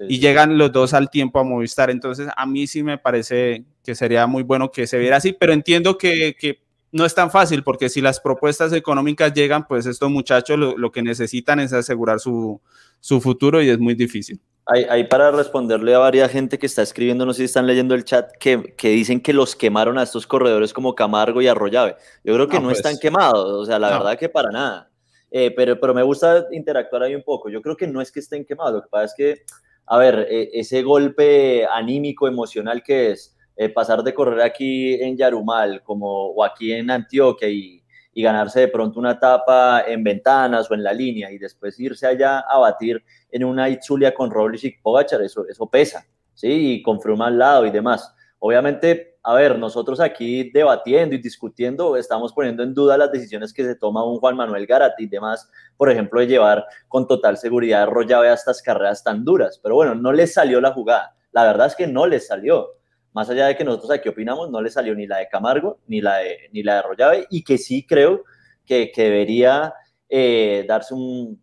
y 0.01 0.19
llegan 0.19 0.57
los 0.57 0.73
dos 0.73 0.93
al 0.93 1.09
tiempo 1.09 1.39
a 1.39 1.45
Movistar. 1.45 1.89
Entonces, 1.89 2.27
a 2.35 2.45
mí 2.45 2.67
sí 2.67 2.83
me 2.83 2.97
parece 2.97 3.63
que 3.81 3.95
sería 3.95 4.27
muy 4.27 4.43
bueno 4.43 4.71
que 4.71 4.87
se 4.87 4.97
viera 4.97 5.17
así, 5.17 5.31
pero 5.31 5.53
entiendo 5.53 5.97
que, 5.97 6.35
que 6.37 6.68
no 6.91 7.05
es 7.05 7.13
tan 7.13 7.29
fácil 7.29 7.63
porque 7.63 7.89
si 7.89 8.01
las 8.01 8.19
propuestas 8.19 8.73
económicas 8.73 9.33
llegan, 9.33 9.67
pues 9.67 9.85
estos 9.85 10.09
muchachos 10.09 10.57
lo, 10.57 10.91
que 10.91 11.01
necesitan 11.01 11.59
es 11.59 11.73
asegurar 11.73 12.19
su, 12.19 12.61
futuro 13.01 13.61
y 13.61 13.69
es 13.69 13.79
muy 13.79 13.95
difícil. 13.95 14.39
Ahí, 14.65 15.03
para 15.05 15.31
responderle 15.31 15.95
a 15.95 15.99
varias 15.99 16.31
gente 16.31 16.59
que 16.59 16.67
está 16.67 16.83
escribiendo, 16.83 17.25
no 17.25 17.33
sé 17.33 17.39
si 17.39 17.45
están 17.45 17.65
leyendo 17.65 17.95
el 17.95 18.03
chat, 18.03 18.29
que, 18.39 18.75
dicen 18.81 19.19
que 19.19 19.33
los 19.33 19.55
quemaron 19.55 19.97
a 19.97 20.03
estos 20.03 20.27
corredores 20.27 20.73
como 20.73 20.93
Camargo 20.93 21.41
y 21.41 21.47
Arroyave. 21.47 21.95
Yo 22.23 22.35
creo 22.35 22.47
que 22.47 22.59
no, 22.59 22.69
están 22.69 22.91
pues, 22.91 23.01
quemados, 23.01 23.49
o 23.49 23.65
sea, 23.65 23.79
la 23.79 23.89
verdad 23.89 24.17
que 24.17 24.29
para 24.29 24.51
nada. 24.51 24.91
Eh, 25.31 25.51
pero, 25.55 25.79
pero 25.79 25.93
me 25.95 26.03
gusta 26.03 26.45
interactuar 26.51 27.03
ahí 27.03 27.15
un 27.15 27.23
poco. 27.23 27.49
Yo 27.49 27.61
creo 27.61 27.75
que 27.75 27.87
no 27.87 27.99
es 27.99 28.11
que 28.11 28.19
estén 28.19 28.45
quemados, 28.45 28.73
lo 28.73 28.81
que 28.83 28.89
pasa 28.89 29.05
es 29.05 29.13
que, 29.17 29.41
a 29.87 29.97
ver, 29.97 30.27
e, 30.29 30.51
ese 30.53 30.83
golpe 30.83 31.65
anímico, 31.65 32.27
emocional 32.27 32.83
que 32.83 33.11
es, 33.11 33.35
eh, 33.61 33.67
pasar 33.67 34.01
de 34.03 34.13
correr 34.13 34.39
aquí 34.41 34.93
en 35.03 35.17
Yarumal 35.17 35.83
como, 35.83 36.27
o 36.27 36.45
aquí 36.45 36.71
en 36.71 36.89
Antioquia 36.89 37.49
y, 37.49 37.83
y, 38.13 38.23
ganarse 38.23 38.61
de 38.61 38.67
pronto 38.69 38.97
una 39.01 39.11
etapa 39.11 39.83
en 39.85 40.01
ventanas 40.01 40.71
o 40.71 40.75
en 40.75 40.81
la 40.81 40.93
línea 40.93 41.29
y 41.29 41.37
después 41.37 41.77
irse 41.77 42.07
allá 42.07 42.39
a 42.39 42.57
batir 42.57 43.03
en 43.29 43.43
una 43.43 43.67
Itzulia 43.67 44.13
con 44.13 44.31
Robles 44.31 44.63
y 44.63 44.71
Pogachar, 44.81 45.21
eso, 45.23 45.45
eso 45.45 45.69
pesa, 45.69 46.05
¿sí? 46.33 46.75
Y 46.75 46.81
con 46.81 47.01
Fruma 47.01 47.27
al 47.27 47.37
lado 47.37 47.65
y 47.65 47.71
demás. 47.71 48.15
Obviamente, 48.39 49.17
a 49.23 49.33
ver, 49.33 49.59
nosotros 49.59 49.99
aquí 49.99 50.49
debatiendo 50.51 51.15
y 51.15 51.17
discutiendo, 51.17 51.97
estamos 51.97 52.31
poniendo 52.31 52.63
en 52.63 52.73
duda 52.73 52.97
las 52.97 53.11
decisiones 53.11 53.51
que 53.51 53.65
se 53.65 53.75
toma 53.75 54.05
un 54.05 54.19
Juan 54.21 54.37
Manuel 54.37 54.67
Garati 54.67 55.03
y 55.03 55.07
demás, 55.07 55.51
por 55.75 55.91
ejemplo, 55.91 56.21
de 56.21 56.27
llevar 56.27 56.65
con 56.87 57.07
total 57.07 57.35
seguridad 57.35 57.89
Rollave 57.89 58.29
a 58.29 58.35
estas 58.35 58.61
carreras 58.61 59.03
tan 59.03 59.25
duras. 59.25 59.59
Pero 59.61 59.75
bueno, 59.75 59.95
no 59.95 60.13
les 60.13 60.33
salió 60.33 60.61
la 60.61 60.71
jugada. 60.71 61.13
La 61.33 61.43
verdad 61.43 61.67
es 61.67 61.75
que 61.75 61.87
no 61.87 62.07
les 62.07 62.27
salió 62.27 62.78
más 63.19 63.29
allá 63.29 63.47
de 63.47 63.57
que 63.57 63.65
nosotros 63.65 63.91
aquí 63.91 64.07
opinamos, 64.07 64.49
no 64.49 64.61
le 64.61 64.69
salió 64.69 64.95
ni 64.95 65.05
la 65.05 65.17
de 65.17 65.27
Camargo 65.27 65.79
ni 65.87 65.99
la 65.99 66.19
de, 66.19 66.49
ni 66.53 66.63
la 66.63 66.75
de 66.75 66.81
Rollave 66.83 67.27
y 67.29 67.43
que 67.43 67.57
sí 67.57 67.85
creo 67.85 68.23
que, 68.65 68.91
que 68.91 69.03
debería 69.03 69.73
eh, 70.07 70.63
darse 70.65 70.93
un, 70.93 71.37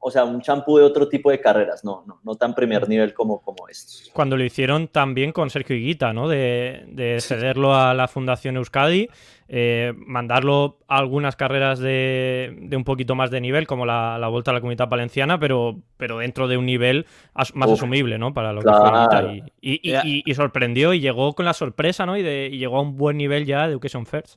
o 0.00 0.10
sea, 0.10 0.24
un 0.24 0.40
champú 0.40 0.78
de 0.78 0.82
otro 0.82 1.08
tipo 1.08 1.30
de 1.30 1.40
carreras, 1.40 1.84
no, 1.84 2.02
no, 2.08 2.18
no 2.24 2.34
tan 2.34 2.56
primer 2.56 2.88
nivel 2.88 3.14
como, 3.14 3.40
como 3.40 3.68
estos. 3.68 4.10
Cuando 4.12 4.36
lo 4.36 4.42
hicieron 4.42 4.88
también 4.88 5.30
con 5.30 5.48
Sergio 5.48 5.76
Higuita, 5.76 6.12
¿no? 6.12 6.28
De, 6.28 6.86
de 6.88 7.20
cederlo 7.20 7.72
a 7.72 7.94
la 7.94 8.08
Fundación 8.08 8.56
Euskadi 8.56 9.08
eh, 9.54 9.92
mandarlo 9.98 10.78
a 10.88 10.96
algunas 10.96 11.36
carreras 11.36 11.78
de, 11.78 12.70
un 12.72 12.84
poquito 12.84 13.14
más 13.14 13.30
de 13.30 13.38
nivel, 13.38 13.66
como 13.66 13.84
la, 13.84 14.16
Vuelta 14.30 14.50
a 14.50 14.54
la 14.54 14.60
Comunidad 14.60 14.88
Valenciana, 14.88 15.38
pero, 15.38 15.78
pero 15.98 16.20
dentro 16.20 16.48
de 16.48 16.56
un 16.56 16.64
nivel 16.64 17.04
más 17.52 17.70
asumible, 17.70 18.18
¿no? 18.18 18.32
Para 18.32 18.54
lo 18.54 18.62
que 18.62 18.70
fue 18.70 19.42
y, 19.60 20.22
y, 20.24 20.34
sorprendió 20.34 20.94
y 20.94 21.00
llegó 21.00 21.34
con 21.34 21.44
la 21.44 21.52
sorpresa, 21.52 22.06
¿no? 22.06 22.16
Y, 22.16 22.22
de, 22.22 22.48
llegó 22.48 22.78
a 22.78 22.80
un 22.80 22.96
buen 22.96 23.18
nivel 23.18 23.44
ya 23.44 23.66
de 23.66 23.72
Education 23.72 24.06
First. 24.06 24.36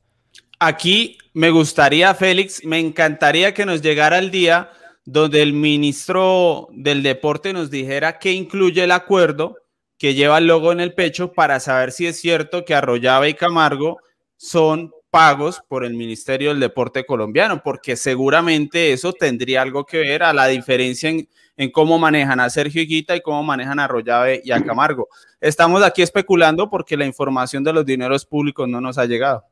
Aquí 0.60 1.18
me 1.32 1.50
gustaría, 1.50 2.14
Félix, 2.14 2.66
me 2.66 2.80
encantaría 2.80 3.54
que 3.54 3.66
nos 3.66 3.82
llegara 3.82 4.20
el 4.20 4.32
día 4.32 4.70
donde 5.06 5.42
el 5.42 5.54
ministro 5.54 6.68
del 6.74 7.04
deporte 7.04 7.54
nos 7.54 7.72
dijera 7.72 8.20
qué 8.20 8.34
incluye 8.34 8.84
el 8.84 8.92
acuerdo 8.92 9.56
que 9.98 10.14
lleva 10.14 10.40
el 10.40 10.48
logo 10.48 10.74
en 10.74 10.82
el 10.82 10.94
pecho 10.94 11.32
para 11.32 11.62
saber 11.62 11.94
si 11.94 12.06
es 12.06 12.20
cierto 12.20 12.66
que 12.66 12.76
Arroyaba 12.76 13.30
y 13.30 13.34
Camargo 13.34 14.00
son 14.36 14.92
pagos 15.16 15.64
por 15.70 15.86
el 15.86 15.94
Ministerio 15.94 16.50
del 16.50 16.60
Deporte 16.60 17.06
colombiano, 17.06 17.64
porque 17.64 17.96
seguramente 17.96 18.92
eso 18.92 19.14
tendría 19.14 19.62
algo 19.62 19.86
que 19.86 20.00
ver 20.00 20.24
a 20.24 20.34
la 20.34 20.48
diferencia 20.48 21.10
en, 21.10 21.72
cómo 21.72 21.98
manejan 21.98 22.42
a 22.42 22.50
Sergio 22.50 22.82
Higuita 22.82 23.16
y 23.16 23.22
cómo 23.22 23.42
manejan 23.42 23.80
a 23.80 23.86
Arroyave 23.86 24.42
y 24.44 24.52
a 24.52 24.62
Camargo. 24.62 25.08
Estamos 25.40 25.82
aquí 25.84 26.02
especulando 26.02 26.70
porque 26.70 26.98
la 26.98 27.06
información 27.06 27.64
de 27.64 27.72
los 27.72 27.86
dineros 27.86 28.26
públicos 28.26 28.68
no 28.68 28.82
nos 28.82 28.98
ha 28.98 29.06
llegado. 29.06 29.46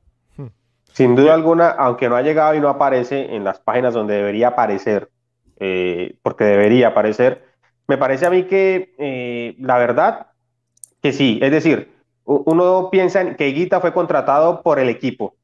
Sin 0.91 1.15
duda 1.15 1.34
alguna, 1.34 1.69
aunque 1.69 2.10
no 2.10 2.18
ha 2.18 2.22
llegado 2.22 2.56
y 2.56 2.60
no 2.60 2.68
aparece 2.68 3.34
en 3.34 3.45
las 3.45 3.60
páginas 3.60 3.94
donde 3.94 4.15
debería 4.15 4.49
aparecer, 4.49 5.11
eh, 5.61 6.18
porque 6.23 6.44
debería 6.44 6.90
aparecer, 6.90 7.41
me 7.88 7.98
parece 7.98 8.26
a 8.26 8.30
mí 8.30 8.44
que 8.44 8.95
eh, 8.98 9.56
la 9.60 9.77
verdad 9.77 10.27
que 11.02 11.14
sí, 11.14 11.40
es 11.41 11.52
decir, 11.52 11.90
uno 12.26 12.90
piensa 12.91 13.22
en 13.22 13.35
que 13.38 13.48
Higuita 13.48 13.80
fue 13.80 13.94
contratado 13.94 14.61
por 14.61 14.77
el 14.77 14.90
equipo, 14.90 15.38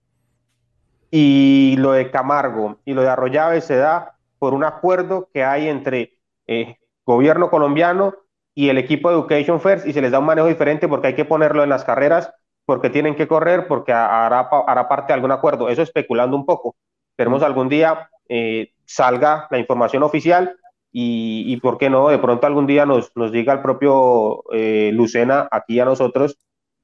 y 1.12 1.76
lo 1.78 1.94
de 1.94 2.12
Camargo 2.12 2.78
y 2.86 2.94
lo 2.94 3.02
de 3.02 3.10
Arroyave 3.10 3.62
se 3.62 3.76
da 3.76 4.16
por 4.38 4.54
un 4.54 4.64
acuerdo 4.64 5.30
que 5.34 5.44
hay 5.44 5.68
entre 5.68 6.14
eh, 6.48 6.78
gobierno 7.06 7.50
colombiano 7.50 8.16
y 8.56 8.70
el 8.70 8.78
equipo 8.78 9.10
de 9.10 9.18
Education 9.18 9.60
First 9.60 9.88
y 9.88 9.94
se 9.94 10.02
les 10.02 10.12
da 10.12 10.20
un 10.20 10.26
manejo 10.26 10.48
diferente 10.48 10.88
porque 10.88 11.08
hay 11.08 11.16
que 11.16 11.26
ponerlo 11.26 11.64
en 11.64 11.70
las 11.70 11.84
carreras, 11.84 12.32
porque 12.66 12.90
tienen 12.90 13.16
que 13.16 13.28
correr, 13.28 13.68
porque 13.68 13.94
hará, 13.94 14.50
hará 14.68 14.88
parte 14.88 15.08
de 15.08 15.14
algún 15.14 15.32
acuerdo. 15.32 15.70
Eso 15.70 15.82
especulando 15.82 16.36
un 16.36 16.46
poco. 16.46 16.76
Esperemos 17.12 17.42
algún 17.42 17.70
día 17.70 18.10
eh, 18.28 18.74
salga 18.86 19.48
la 19.50 19.58
información 19.58 20.04
oficial 20.04 20.56
y, 20.92 21.44
y, 21.48 21.58
por 21.58 21.78
qué 21.78 21.90
no, 21.90 22.10
de 22.10 22.20
pronto 22.20 22.46
algún 22.48 22.68
día 22.68 22.86
nos, 22.86 23.12
nos 23.16 23.32
diga 23.32 23.54
el 23.54 23.62
propio 23.62 24.44
eh, 24.52 24.92
Lucena 24.94 25.48
aquí 25.52 25.80
a 25.80 25.86
nosotros 25.86 26.38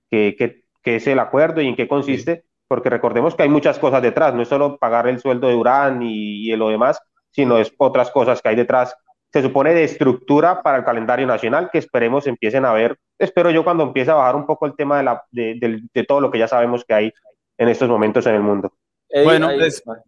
que, 0.09 0.35
que, 0.35 0.95
es 0.95 1.07
el 1.07 1.19
acuerdo 1.19 1.61
y 1.61 1.67
en 1.67 1.75
qué 1.75 1.87
consiste, 1.87 2.45
porque 2.67 2.89
recordemos 2.89 3.35
que 3.35 3.43
hay 3.43 3.49
muchas 3.49 3.79
cosas 3.79 4.01
detrás, 4.01 4.33
no 4.33 4.41
es 4.41 4.47
solo 4.47 4.77
pagar 4.77 5.07
el 5.07 5.19
sueldo 5.19 5.47
de 5.47 5.53
Durán 5.53 6.01
y, 6.01 6.51
y 6.51 6.55
lo 6.55 6.69
demás, 6.69 6.99
sino 7.31 7.57
es 7.57 7.73
otras 7.77 8.11
cosas 8.11 8.41
que 8.41 8.49
hay 8.49 8.55
detrás 8.55 8.95
se 9.35 9.41
supone 9.41 9.73
de 9.73 9.83
estructura 9.83 10.63
para 10.63 10.77
el 10.77 10.85
calendario 10.85 11.27
nacional 11.27 11.69
que 11.69 11.77
esperemos 11.77 12.25
empiecen 12.25 12.63
a 12.63 12.71
ver, 12.71 12.97
espero 13.19 13.51
yo 13.51 13.65
cuando 13.65 13.83
empiece 13.83 14.09
a 14.09 14.13
bajar 14.13 14.37
un 14.37 14.45
poco 14.45 14.65
el 14.65 14.77
tema 14.77 14.95
de, 14.95 15.03
la, 15.03 15.25
de, 15.29 15.81
de, 15.93 16.03
todo 16.05 16.21
lo 16.21 16.31
que 16.31 16.39
ya 16.39 16.47
sabemos 16.47 16.85
que 16.85 16.93
hay 16.93 17.13
en 17.57 17.67
estos 17.67 17.89
momentos 17.89 18.25
en 18.27 18.35
el 18.35 18.41
mundo. 18.41 18.71
bueno, 19.25 19.49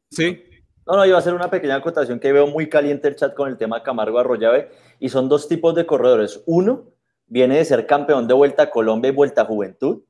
sí. 0.10 0.46
No, 0.86 0.96
no, 0.96 1.06
iba 1.06 1.18
a 1.18 1.20
hacer 1.20 1.34
una 1.34 1.50
pequeña 1.50 1.76
acotación 1.76 2.22
que 2.22 2.32
veo 2.32 2.48
muy 2.48 2.70
caliente 2.70 3.10
el 3.10 3.18
chat 3.18 3.34
con 3.34 3.50
el 3.50 3.58
tema 3.58 3.84
Camargo 3.84 4.18
Arroyave 4.18 4.72
y 4.98 5.10
son 5.10 5.28
dos 5.28 5.50
tipos 5.50 5.76
de 5.76 5.86
corredores. 5.86 6.42
Uno 6.46 6.86
viene 7.26 7.58
de 7.58 7.66
ser 7.66 7.86
campeón 7.86 8.30
de 8.30 8.34
Vuelta 8.34 8.64
a 8.64 8.70
Colombia 8.70 9.10
y 9.10 9.14
Vuelta 9.14 9.42
a 9.42 9.46
Juventud 9.46 10.04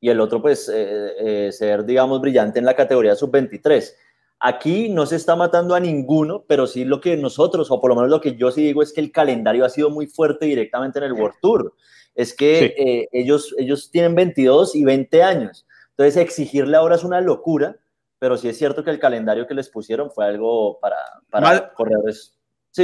y 0.00 0.08
el 0.08 0.20
otro 0.20 0.40
pues 0.40 0.68
eh, 0.68 1.46
eh, 1.46 1.52
ser, 1.52 1.84
digamos, 1.84 2.20
brillante 2.20 2.58
en 2.58 2.64
la 2.64 2.74
categoría 2.74 3.14
sub-23 3.14 3.94
Aquí 4.42 4.88
no 4.88 5.04
se 5.04 5.16
está 5.16 5.36
matando 5.36 5.74
a 5.74 5.80
ninguno, 5.80 6.46
pero 6.48 6.66
sí 6.66 6.86
lo 6.86 7.02
que 7.02 7.14
nosotros, 7.18 7.70
o 7.70 7.78
por 7.78 7.90
lo 7.90 7.96
menos 7.96 8.10
lo 8.10 8.22
que 8.22 8.36
yo 8.36 8.50
sí 8.50 8.62
digo, 8.62 8.82
es 8.82 8.94
que 8.94 9.02
el 9.02 9.12
calendario 9.12 9.66
ha 9.66 9.68
sido 9.68 9.90
muy 9.90 10.06
fuerte 10.06 10.46
directamente 10.46 10.98
en 10.98 11.04
el 11.04 11.12
World 11.12 11.36
Tour. 11.42 11.74
Es 12.14 12.34
que 12.34 12.74
eh, 12.78 13.08
ellos, 13.12 13.54
ellos 13.58 13.90
tienen 13.90 14.14
22 14.14 14.76
y 14.76 14.84
20 14.84 15.22
años. 15.22 15.66
Entonces, 15.90 16.16
exigirle 16.16 16.78
ahora 16.78 16.94
es 16.94 17.04
una 17.04 17.20
locura, 17.20 17.76
pero 18.18 18.38
sí 18.38 18.48
es 18.48 18.56
cierto 18.56 18.82
que 18.82 18.90
el 18.90 18.98
calendario 18.98 19.46
que 19.46 19.52
les 19.52 19.68
pusieron 19.68 20.10
fue 20.10 20.24
algo 20.24 20.80
para, 20.80 20.96
para 21.28 21.46
más, 21.46 21.62
corredores. 21.74 22.34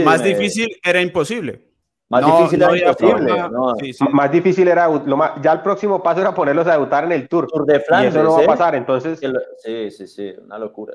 más 0.05 0.23
difícil 0.23 0.69
era 0.85 1.01
imposible. 1.01 1.66
Más 2.09 2.25
difícil 2.25 2.63
era 2.63 2.77
imposible. 2.77 3.33
Sí, 3.81 3.93
sí. 3.93 4.05
Más 4.13 4.31
difícil 4.31 4.69
era, 4.69 4.89
lo 4.89 5.17
más, 5.17 5.33
ya 5.43 5.53
el 5.53 5.61
próximo 5.61 6.03
paso 6.03 6.21
era 6.21 6.35
ponerlos 6.35 6.67
a 6.67 6.73
debutar 6.73 7.05
en 7.05 7.13
el 7.13 7.29
Tour. 7.29 7.49
Tour 7.49 7.67
de 7.67 7.81
Flandes, 7.81 8.15
y 8.15 8.17
eso 8.17 8.25
no 8.25 8.37
va 8.37 8.43
a 8.43 8.47
pasar, 8.47 8.75
entonces. 8.75 9.21
Sí, 9.59 9.91
sí, 9.91 10.07
sí, 10.07 10.33
una 10.45 10.59
locura. 10.59 10.95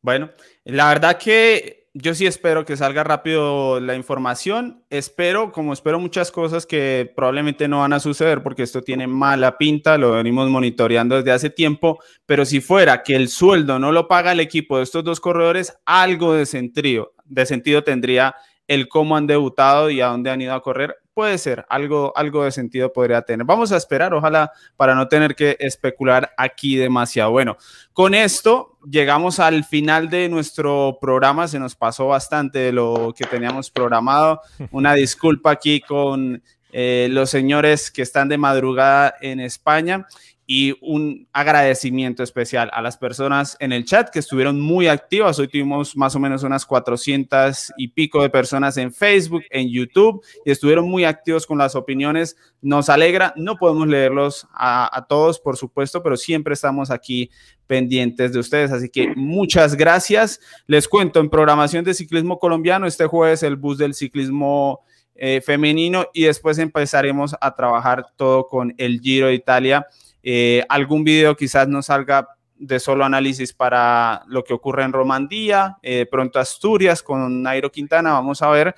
Bueno, 0.00 0.30
la 0.64 0.88
verdad 0.88 1.16
que 1.16 1.82
yo 1.94 2.14
sí 2.14 2.26
espero 2.26 2.64
que 2.64 2.76
salga 2.76 3.04
rápido 3.04 3.78
la 3.78 3.94
información. 3.94 4.84
Espero, 4.88 5.52
como 5.52 5.72
espero 5.72 6.00
muchas 6.00 6.30
cosas 6.30 6.64
que 6.64 7.12
probablemente 7.14 7.68
no 7.68 7.80
van 7.80 7.92
a 7.92 8.00
suceder 8.00 8.42
porque 8.42 8.62
esto 8.62 8.80
tiene 8.80 9.06
mala 9.06 9.58
pinta, 9.58 9.98
lo 9.98 10.12
venimos 10.12 10.48
monitoreando 10.48 11.16
desde 11.16 11.32
hace 11.32 11.50
tiempo, 11.50 11.98
pero 12.24 12.44
si 12.44 12.60
fuera 12.60 13.02
que 13.02 13.14
el 13.14 13.28
sueldo 13.28 13.78
no 13.78 13.92
lo 13.92 14.08
paga 14.08 14.32
el 14.32 14.40
equipo 14.40 14.78
de 14.78 14.84
estos 14.84 15.04
dos 15.04 15.20
corredores, 15.20 15.76
algo 15.84 16.34
de 16.34 16.46
sentido, 16.46 17.12
de 17.24 17.46
sentido 17.46 17.84
tendría 17.84 18.34
el 18.68 18.88
cómo 18.88 19.16
han 19.16 19.26
debutado 19.26 19.90
y 19.90 20.00
a 20.00 20.06
dónde 20.08 20.30
han 20.30 20.40
ido 20.40 20.54
a 20.54 20.62
correr 20.62 20.96
puede 21.14 21.38
ser, 21.38 21.64
algo, 21.68 22.12
algo 22.16 22.44
de 22.44 22.52
sentido 22.52 22.92
podría 22.92 23.22
tener. 23.22 23.46
Vamos 23.46 23.72
a 23.72 23.76
esperar, 23.76 24.14
ojalá, 24.14 24.52
para 24.76 24.94
no 24.94 25.08
tener 25.08 25.34
que 25.34 25.56
especular 25.60 26.32
aquí 26.36 26.76
demasiado. 26.76 27.30
Bueno, 27.30 27.56
con 27.92 28.14
esto 28.14 28.78
llegamos 28.88 29.38
al 29.38 29.64
final 29.64 30.08
de 30.08 30.28
nuestro 30.28 30.98
programa, 31.00 31.48
se 31.48 31.58
nos 31.58 31.74
pasó 31.74 32.08
bastante 32.08 32.58
de 32.58 32.72
lo 32.72 33.14
que 33.16 33.26
teníamos 33.26 33.70
programado. 33.70 34.40
Una 34.70 34.94
disculpa 34.94 35.50
aquí 35.50 35.80
con 35.80 36.42
eh, 36.72 37.08
los 37.10 37.28
señores 37.28 37.90
que 37.90 38.02
están 38.02 38.28
de 38.28 38.38
madrugada 38.38 39.14
en 39.20 39.40
España 39.40 40.06
y 40.54 40.76
un 40.82 41.26
agradecimiento 41.32 42.22
especial 42.22 42.68
a 42.74 42.82
las 42.82 42.98
personas 42.98 43.56
en 43.58 43.72
el 43.72 43.86
chat 43.86 44.10
que 44.10 44.18
estuvieron 44.18 44.60
muy 44.60 44.86
activas. 44.86 45.38
Hoy 45.38 45.48
tuvimos 45.48 45.96
más 45.96 46.14
o 46.14 46.18
menos 46.18 46.42
unas 46.42 46.66
400 46.66 47.72
y 47.78 47.88
pico 47.88 48.20
de 48.20 48.28
personas 48.28 48.76
en 48.76 48.92
Facebook, 48.92 49.44
en 49.48 49.70
YouTube 49.70 50.22
y 50.44 50.50
estuvieron 50.50 50.86
muy 50.90 51.04
activos 51.04 51.46
con 51.46 51.56
las 51.56 51.74
opiniones. 51.74 52.36
Nos 52.60 52.90
alegra, 52.90 53.32
no 53.34 53.56
podemos 53.56 53.88
leerlos 53.88 54.46
a, 54.52 55.06
todos, 55.08 55.40
por 55.40 55.56
supuesto, 55.56 56.02
pero 56.02 56.18
siempre 56.18 56.52
estamos 56.52 56.90
aquí 56.90 57.30
pendientes 57.66 58.34
de 58.34 58.38
ustedes. 58.38 58.72
Así 58.72 58.90
que 58.90 59.14
muchas 59.16 59.74
gracias. 59.74 60.38
Les 60.66 60.86
cuento 60.86 61.20
en 61.20 61.30
programación 61.30 61.82
de 61.82 61.94
ciclismo 61.94 62.38
colombiano, 62.38 62.86
este 62.86 63.06
jueves 63.06 63.42
el 63.42 63.56
bus 63.56 63.78
del 63.78 63.94
ciclismo 63.94 64.82
eh, 65.14 65.40
femenino 65.40 66.08
y 66.12 66.24
después 66.24 66.58
empezaremos 66.58 67.34
a 67.40 67.54
trabajar 67.54 68.04
todo 68.16 68.46
con 68.46 68.74
el 68.76 69.00
Giro 69.00 69.28
de 69.28 69.34
Italia 69.34 69.86
eh, 70.22 70.64
algún 70.68 71.04
video 71.04 71.36
quizás 71.36 71.68
no 71.68 71.82
salga 71.82 72.28
de 72.56 72.78
solo 72.78 73.04
análisis 73.04 73.52
para 73.52 74.22
lo 74.28 74.44
que 74.44 74.54
ocurre 74.54 74.84
en 74.84 74.92
Romandía, 74.92 75.78
eh, 75.82 76.06
pronto 76.08 76.38
Asturias 76.38 77.02
con 77.02 77.42
Nairo 77.42 77.72
Quintana, 77.72 78.12
vamos 78.12 78.40
a 78.40 78.50
ver. 78.50 78.74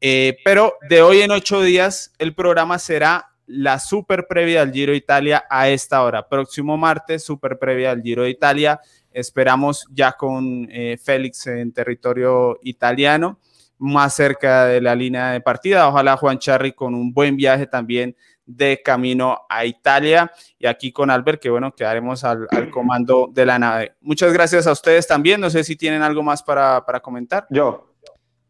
Eh, 0.00 0.38
pero 0.42 0.74
de 0.88 1.02
hoy 1.02 1.20
en 1.20 1.30
ocho 1.32 1.60
días 1.60 2.12
el 2.18 2.34
programa 2.34 2.78
será 2.78 3.28
la 3.46 3.78
super 3.78 4.26
previa 4.26 4.64
del 4.64 4.72
Giro 4.72 4.92
de 4.92 4.98
Italia 4.98 5.44
a 5.50 5.68
esta 5.68 6.02
hora. 6.02 6.26
Próximo 6.26 6.78
martes, 6.78 7.24
super 7.24 7.58
previa 7.58 7.90
del 7.90 8.02
Giro 8.02 8.22
de 8.22 8.30
Italia. 8.30 8.80
Esperamos 9.12 9.86
ya 9.92 10.12
con 10.12 10.68
Félix 11.02 11.46
en 11.46 11.72
territorio 11.72 12.58
italiano, 12.62 13.38
más 13.78 14.14
cerca 14.14 14.64
de 14.66 14.80
la 14.80 14.94
línea 14.94 15.30
de 15.30 15.40
partida. 15.40 15.88
Ojalá 15.88 16.16
Juan 16.16 16.38
Charri 16.38 16.72
con 16.72 16.94
un 16.94 17.12
buen 17.12 17.36
viaje 17.36 17.66
también 17.66 18.16
de 18.46 18.80
camino 18.82 19.42
a 19.48 19.64
Italia. 19.64 20.32
Y 20.58 20.66
aquí 20.66 20.92
con 20.92 21.10
Albert, 21.10 21.40
que 21.40 21.50
bueno, 21.50 21.74
quedaremos 21.74 22.24
al, 22.24 22.48
comando 22.72 23.28
de 23.30 23.44
la 23.44 23.58
nave. 23.58 23.96
Muchas 24.00 24.32
gracias 24.32 24.66
a 24.66 24.72
ustedes 24.72 25.06
también. 25.06 25.40
No 25.40 25.50
sé 25.50 25.64
si 25.64 25.76
tienen 25.76 26.02
algo 26.02 26.22
más 26.22 26.42
para, 26.42 26.82
comentar. 27.02 27.46
Yo. 27.50 27.92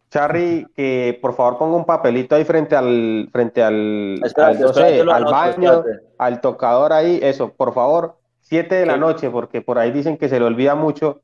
Charry, 0.09 0.67
que 0.75 1.19
por 1.21 1.35
favor 1.35 1.59
ponga 1.59 1.77
un 1.77 1.85
papelito 1.85 2.37
ahí 2.37 2.45
frente 2.45 2.77
al, 2.77 3.29
frente 3.33 3.63
al, 3.63 4.23
al, 4.23 5.25
baño, 5.25 5.85
al 6.17 6.41
tocador 6.41 6.93
ahí, 6.93 7.19
eso, 7.21 7.53
por 7.53 7.75
favor, 7.75 8.17
siete 8.41 8.77
de 8.77 8.87
la 8.87 8.97
noche, 8.97 9.29
porque 9.31 9.63
por 9.63 9.79
ahí 9.79 9.91
dicen 9.91 10.17
que 10.17 10.29
se 10.29 10.39
le 10.39 10.47
olvida 10.47 10.77
mucho 10.77 11.23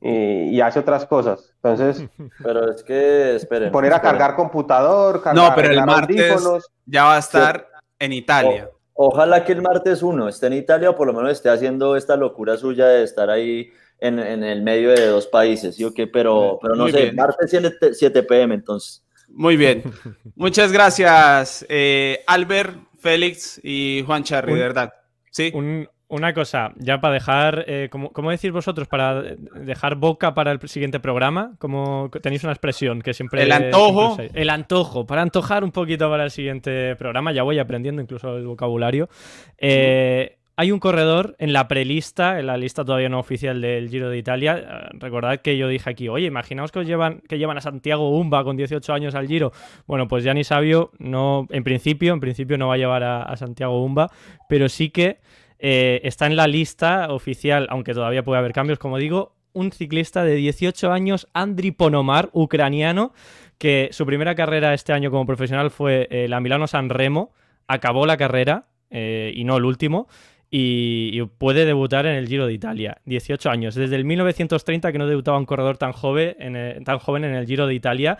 y, 0.00 0.48
y, 0.48 0.60
hace 0.62 0.80
otras 0.80 1.04
cosas. 1.04 1.52
Entonces, 1.62 2.08
pero 2.42 2.70
es 2.70 2.82
que 2.82 3.36
esperen. 3.36 3.70
Poner 3.70 3.92
a 3.92 4.00
cargar 4.00 4.34
computador, 4.34 5.22
cargar 5.22 5.34
No, 5.34 5.54
pero 5.54 5.70
el 5.70 5.84
martes 5.84 6.42
ya 6.86 7.04
va 7.04 7.16
a 7.16 7.18
estar 7.18 7.66
en 7.98 8.12
Italia. 8.12 8.70
ojalá 8.94 9.44
que 9.44 9.52
el 9.52 9.62
martes 9.62 10.02
uno 10.02 10.28
esté 10.28 10.46
en 10.46 10.54
Italia 10.54 10.90
o 10.90 10.96
por 10.96 11.06
lo 11.06 11.12
menos 11.12 11.32
esté 11.32 11.48
haciendo 11.48 11.96
esta 11.96 12.16
locura 12.16 12.56
suya 12.56 12.86
de 12.88 13.04
estar 13.04 13.30
ahí 13.30 13.70
en, 13.98 14.18
en 14.18 14.44
el 14.44 14.62
medio 14.62 14.90
de 14.90 15.06
dos 15.06 15.26
países, 15.26 15.76
¿sí 15.76 15.84
o 15.84 15.92
qué? 15.92 16.06
Pero, 16.06 16.58
pero 16.60 16.74
no 16.74 16.88
sé, 16.88 17.12
martes 17.12 17.50
7, 17.50 17.94
7 17.94 18.22
pm 18.22 18.54
entonces. 18.54 19.02
Muy 19.28 19.56
bien. 19.56 19.82
Muchas 20.34 20.72
gracias, 20.72 21.64
eh, 21.68 22.22
Albert, 22.26 22.76
Félix 22.98 23.60
y 23.62 24.02
Juan 24.06 24.24
Charri, 24.24 24.54
de 24.54 24.60
verdad. 24.60 24.92
Sí. 25.30 25.50
Un, 25.54 25.88
una 26.08 26.32
cosa, 26.32 26.72
ya 26.76 27.00
para 27.00 27.14
dejar, 27.14 27.64
eh, 27.66 27.88
¿cómo, 27.90 28.30
decís 28.30 28.52
vosotros? 28.52 28.86
Para 28.86 29.22
dejar 29.22 29.96
boca 29.96 30.34
para 30.34 30.52
el 30.52 30.68
siguiente 30.68 31.00
programa, 31.00 31.56
como 31.58 32.10
tenéis 32.22 32.44
una 32.44 32.52
expresión 32.52 33.02
que 33.02 33.12
siempre... 33.12 33.42
El 33.42 33.52
antojo. 33.52 34.16
el 34.32 34.50
antojo, 34.50 35.04
para 35.04 35.22
antojar 35.22 35.64
un 35.64 35.72
poquito 35.72 36.08
para 36.08 36.24
el 36.24 36.30
siguiente 36.30 36.94
programa, 36.96 37.32
ya 37.32 37.42
voy 37.42 37.58
aprendiendo 37.58 38.00
incluso 38.00 38.36
el 38.36 38.46
vocabulario. 38.46 39.08
Eh, 39.58 40.36
hay 40.58 40.70
un 40.70 40.78
corredor 40.78 41.34
en 41.38 41.52
la 41.52 41.66
prelista, 41.66 42.38
en 42.38 42.46
la 42.46 42.56
lista 42.56 42.84
todavía 42.84 43.08
no 43.08 43.18
oficial 43.18 43.60
del 43.60 43.90
Giro 43.90 44.08
de 44.08 44.16
Italia. 44.16 44.56
Eh, 44.58 44.96
recordad 45.00 45.40
que 45.40 45.58
yo 45.58 45.66
dije 45.66 45.90
aquí, 45.90 46.08
oye, 46.08 46.26
imaginaos 46.26 46.70
que 46.70 46.78
os 46.78 46.86
llevan, 46.86 47.20
que 47.28 47.36
llevan 47.38 47.58
a 47.58 47.60
Santiago 47.60 48.16
Umba 48.16 48.44
con 48.44 48.56
18 48.56 48.92
años 48.92 49.16
al 49.16 49.26
Giro. 49.26 49.52
Bueno, 49.86 50.06
pues 50.06 50.22
ya 50.22 50.32
ni 50.34 50.44
Sabio, 50.44 50.92
no, 50.98 51.48
en 51.50 51.64
principio, 51.64 52.12
en 52.12 52.20
principio 52.20 52.56
no 52.58 52.68
va 52.68 52.74
a 52.74 52.78
llevar 52.78 53.02
a 53.02 53.36
Santiago 53.36 53.82
Umba, 53.82 54.08
pero 54.48 54.68
sí 54.68 54.90
que 54.90 55.18
eh, 55.58 56.00
está 56.04 56.26
en 56.26 56.36
la 56.36 56.46
lista 56.46 57.08
oficial, 57.10 57.66
aunque 57.70 57.94
todavía 57.94 58.22
puede 58.22 58.38
haber 58.38 58.52
cambios, 58.52 58.78
como 58.78 58.98
digo, 58.98 59.34
un 59.52 59.72
ciclista 59.72 60.22
de 60.22 60.34
18 60.34 60.92
años, 60.92 61.28
Andri 61.32 61.70
Ponomar, 61.70 62.28
ucraniano, 62.32 63.12
que 63.58 63.88
su 63.92 64.04
primera 64.04 64.34
carrera 64.34 64.74
este 64.74 64.92
año 64.92 65.10
como 65.10 65.24
profesional 65.24 65.70
fue 65.70 66.08
eh, 66.10 66.28
la 66.28 66.40
Milano 66.40 66.66
San 66.66 66.90
Remo, 66.90 67.32
acabó 67.66 68.04
la 68.04 68.18
carrera 68.18 68.66
eh, 68.90 69.32
y 69.34 69.44
no 69.44 69.56
el 69.56 69.64
último. 69.64 70.08
Y, 70.48 71.20
puede 71.38 71.64
debutar 71.64 72.06
en 72.06 72.14
el 72.14 72.28
Giro 72.28 72.46
de 72.46 72.52
Italia. 72.52 72.98
18 73.04 73.50
años. 73.50 73.74
Desde 73.74 73.96
el 73.96 74.04
1930 74.04 74.92
que 74.92 74.98
no 74.98 75.06
debutaba 75.06 75.38
un 75.38 75.44
corredor 75.44 75.76
tan 75.76 75.92
tan 75.92 76.98
joven 76.98 77.24
en 77.24 77.34
el 77.34 77.46
Giro 77.46 77.66
de 77.66 77.74
Italia. 77.74 78.18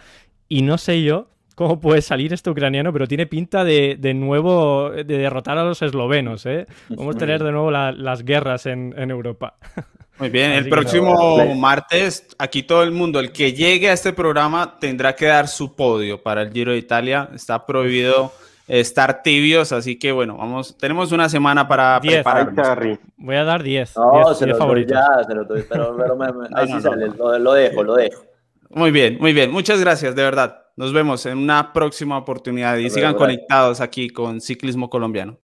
Y 0.48 0.62
no 0.62 0.76
sé 0.76 1.02
yo 1.02 1.28
cómo 1.56 1.80
puede 1.80 2.02
salir 2.02 2.32
este 2.32 2.50
ucraniano, 2.50 2.92
pero 2.92 3.08
tiene 3.08 3.26
pinta 3.26 3.64
de, 3.64 3.96
de 3.98 4.14
nuevo 4.14 4.90
de 4.90 5.04
derrotar 5.04 5.58
a 5.58 5.64
los 5.64 5.82
eslovenos. 5.82 6.46
¿eh? 6.46 6.66
Vamos 6.90 7.16
a 7.16 7.18
tener 7.18 7.42
de 7.42 7.50
nuevo 7.50 7.70
las 7.72 8.24
guerras 8.24 8.66
en, 8.66 8.94
Europa. 9.10 9.56
Muy 10.18 10.28
bien, 10.28 10.52
el 10.52 10.68
próximo 10.68 11.54
martes, 11.56 12.28
aquí 12.38 12.62
todo 12.62 12.82
el 12.82 12.92
mundo, 12.92 13.20
el 13.20 13.32
que 13.32 13.52
llegue 13.52 13.90
a 13.90 13.94
este 13.94 14.12
programa 14.12 14.78
tendrá 14.78 15.16
que 15.16 15.26
dar 15.26 15.48
su 15.48 15.74
podio 15.74 16.22
para 16.22 16.42
el 16.42 16.52
Giro 16.52 16.72
de 16.72 16.78
Italia. 16.78 17.30
Está 17.34 17.64
prohibido 17.64 18.32
estar 18.68 19.22
tibios, 19.22 19.72
así 19.72 19.98
que 19.98 20.12
bueno, 20.12 20.36
vamos, 20.36 20.76
tenemos 20.76 21.10
una 21.12 21.28
semana 21.28 21.66
para 21.66 22.00
diez. 22.00 22.16
prepararnos. 22.16 22.98
Voy 23.16 23.36
a 23.36 23.44
dar 23.44 23.62
10. 23.62 23.96
No, 23.96 24.12
diez, 24.12 24.38
se, 24.38 24.44
diez 24.44 24.58
lo 24.58 24.66
doy 24.66 24.86
ya, 24.86 25.06
se 25.26 25.34
lo 25.34 25.44
doy, 25.44 25.64
pero, 25.68 25.96
pero 25.96 26.16
me, 26.16 26.32
me, 26.32 26.48
ahí 26.54 26.66
sí 26.66 26.80
sale, 26.80 27.08
lo, 27.16 27.52
dejo, 27.52 27.82
lo 27.82 27.94
dejo. 27.94 28.24
Muy 28.70 28.90
bien, 28.90 29.16
muy 29.18 29.32
bien, 29.32 29.50
muchas 29.50 29.80
gracias, 29.80 30.14
de 30.14 30.22
verdad. 30.22 30.65
Nos 30.76 30.92
vemos 30.92 31.24
en 31.24 31.38
una 31.38 31.72
próxima 31.72 32.18
oportunidad 32.18 32.76
y 32.76 32.90
sigan 32.90 33.14
conectados 33.14 33.80
aquí 33.80 34.10
con 34.10 34.42
Ciclismo 34.42 34.90
Colombiano. 34.90 35.34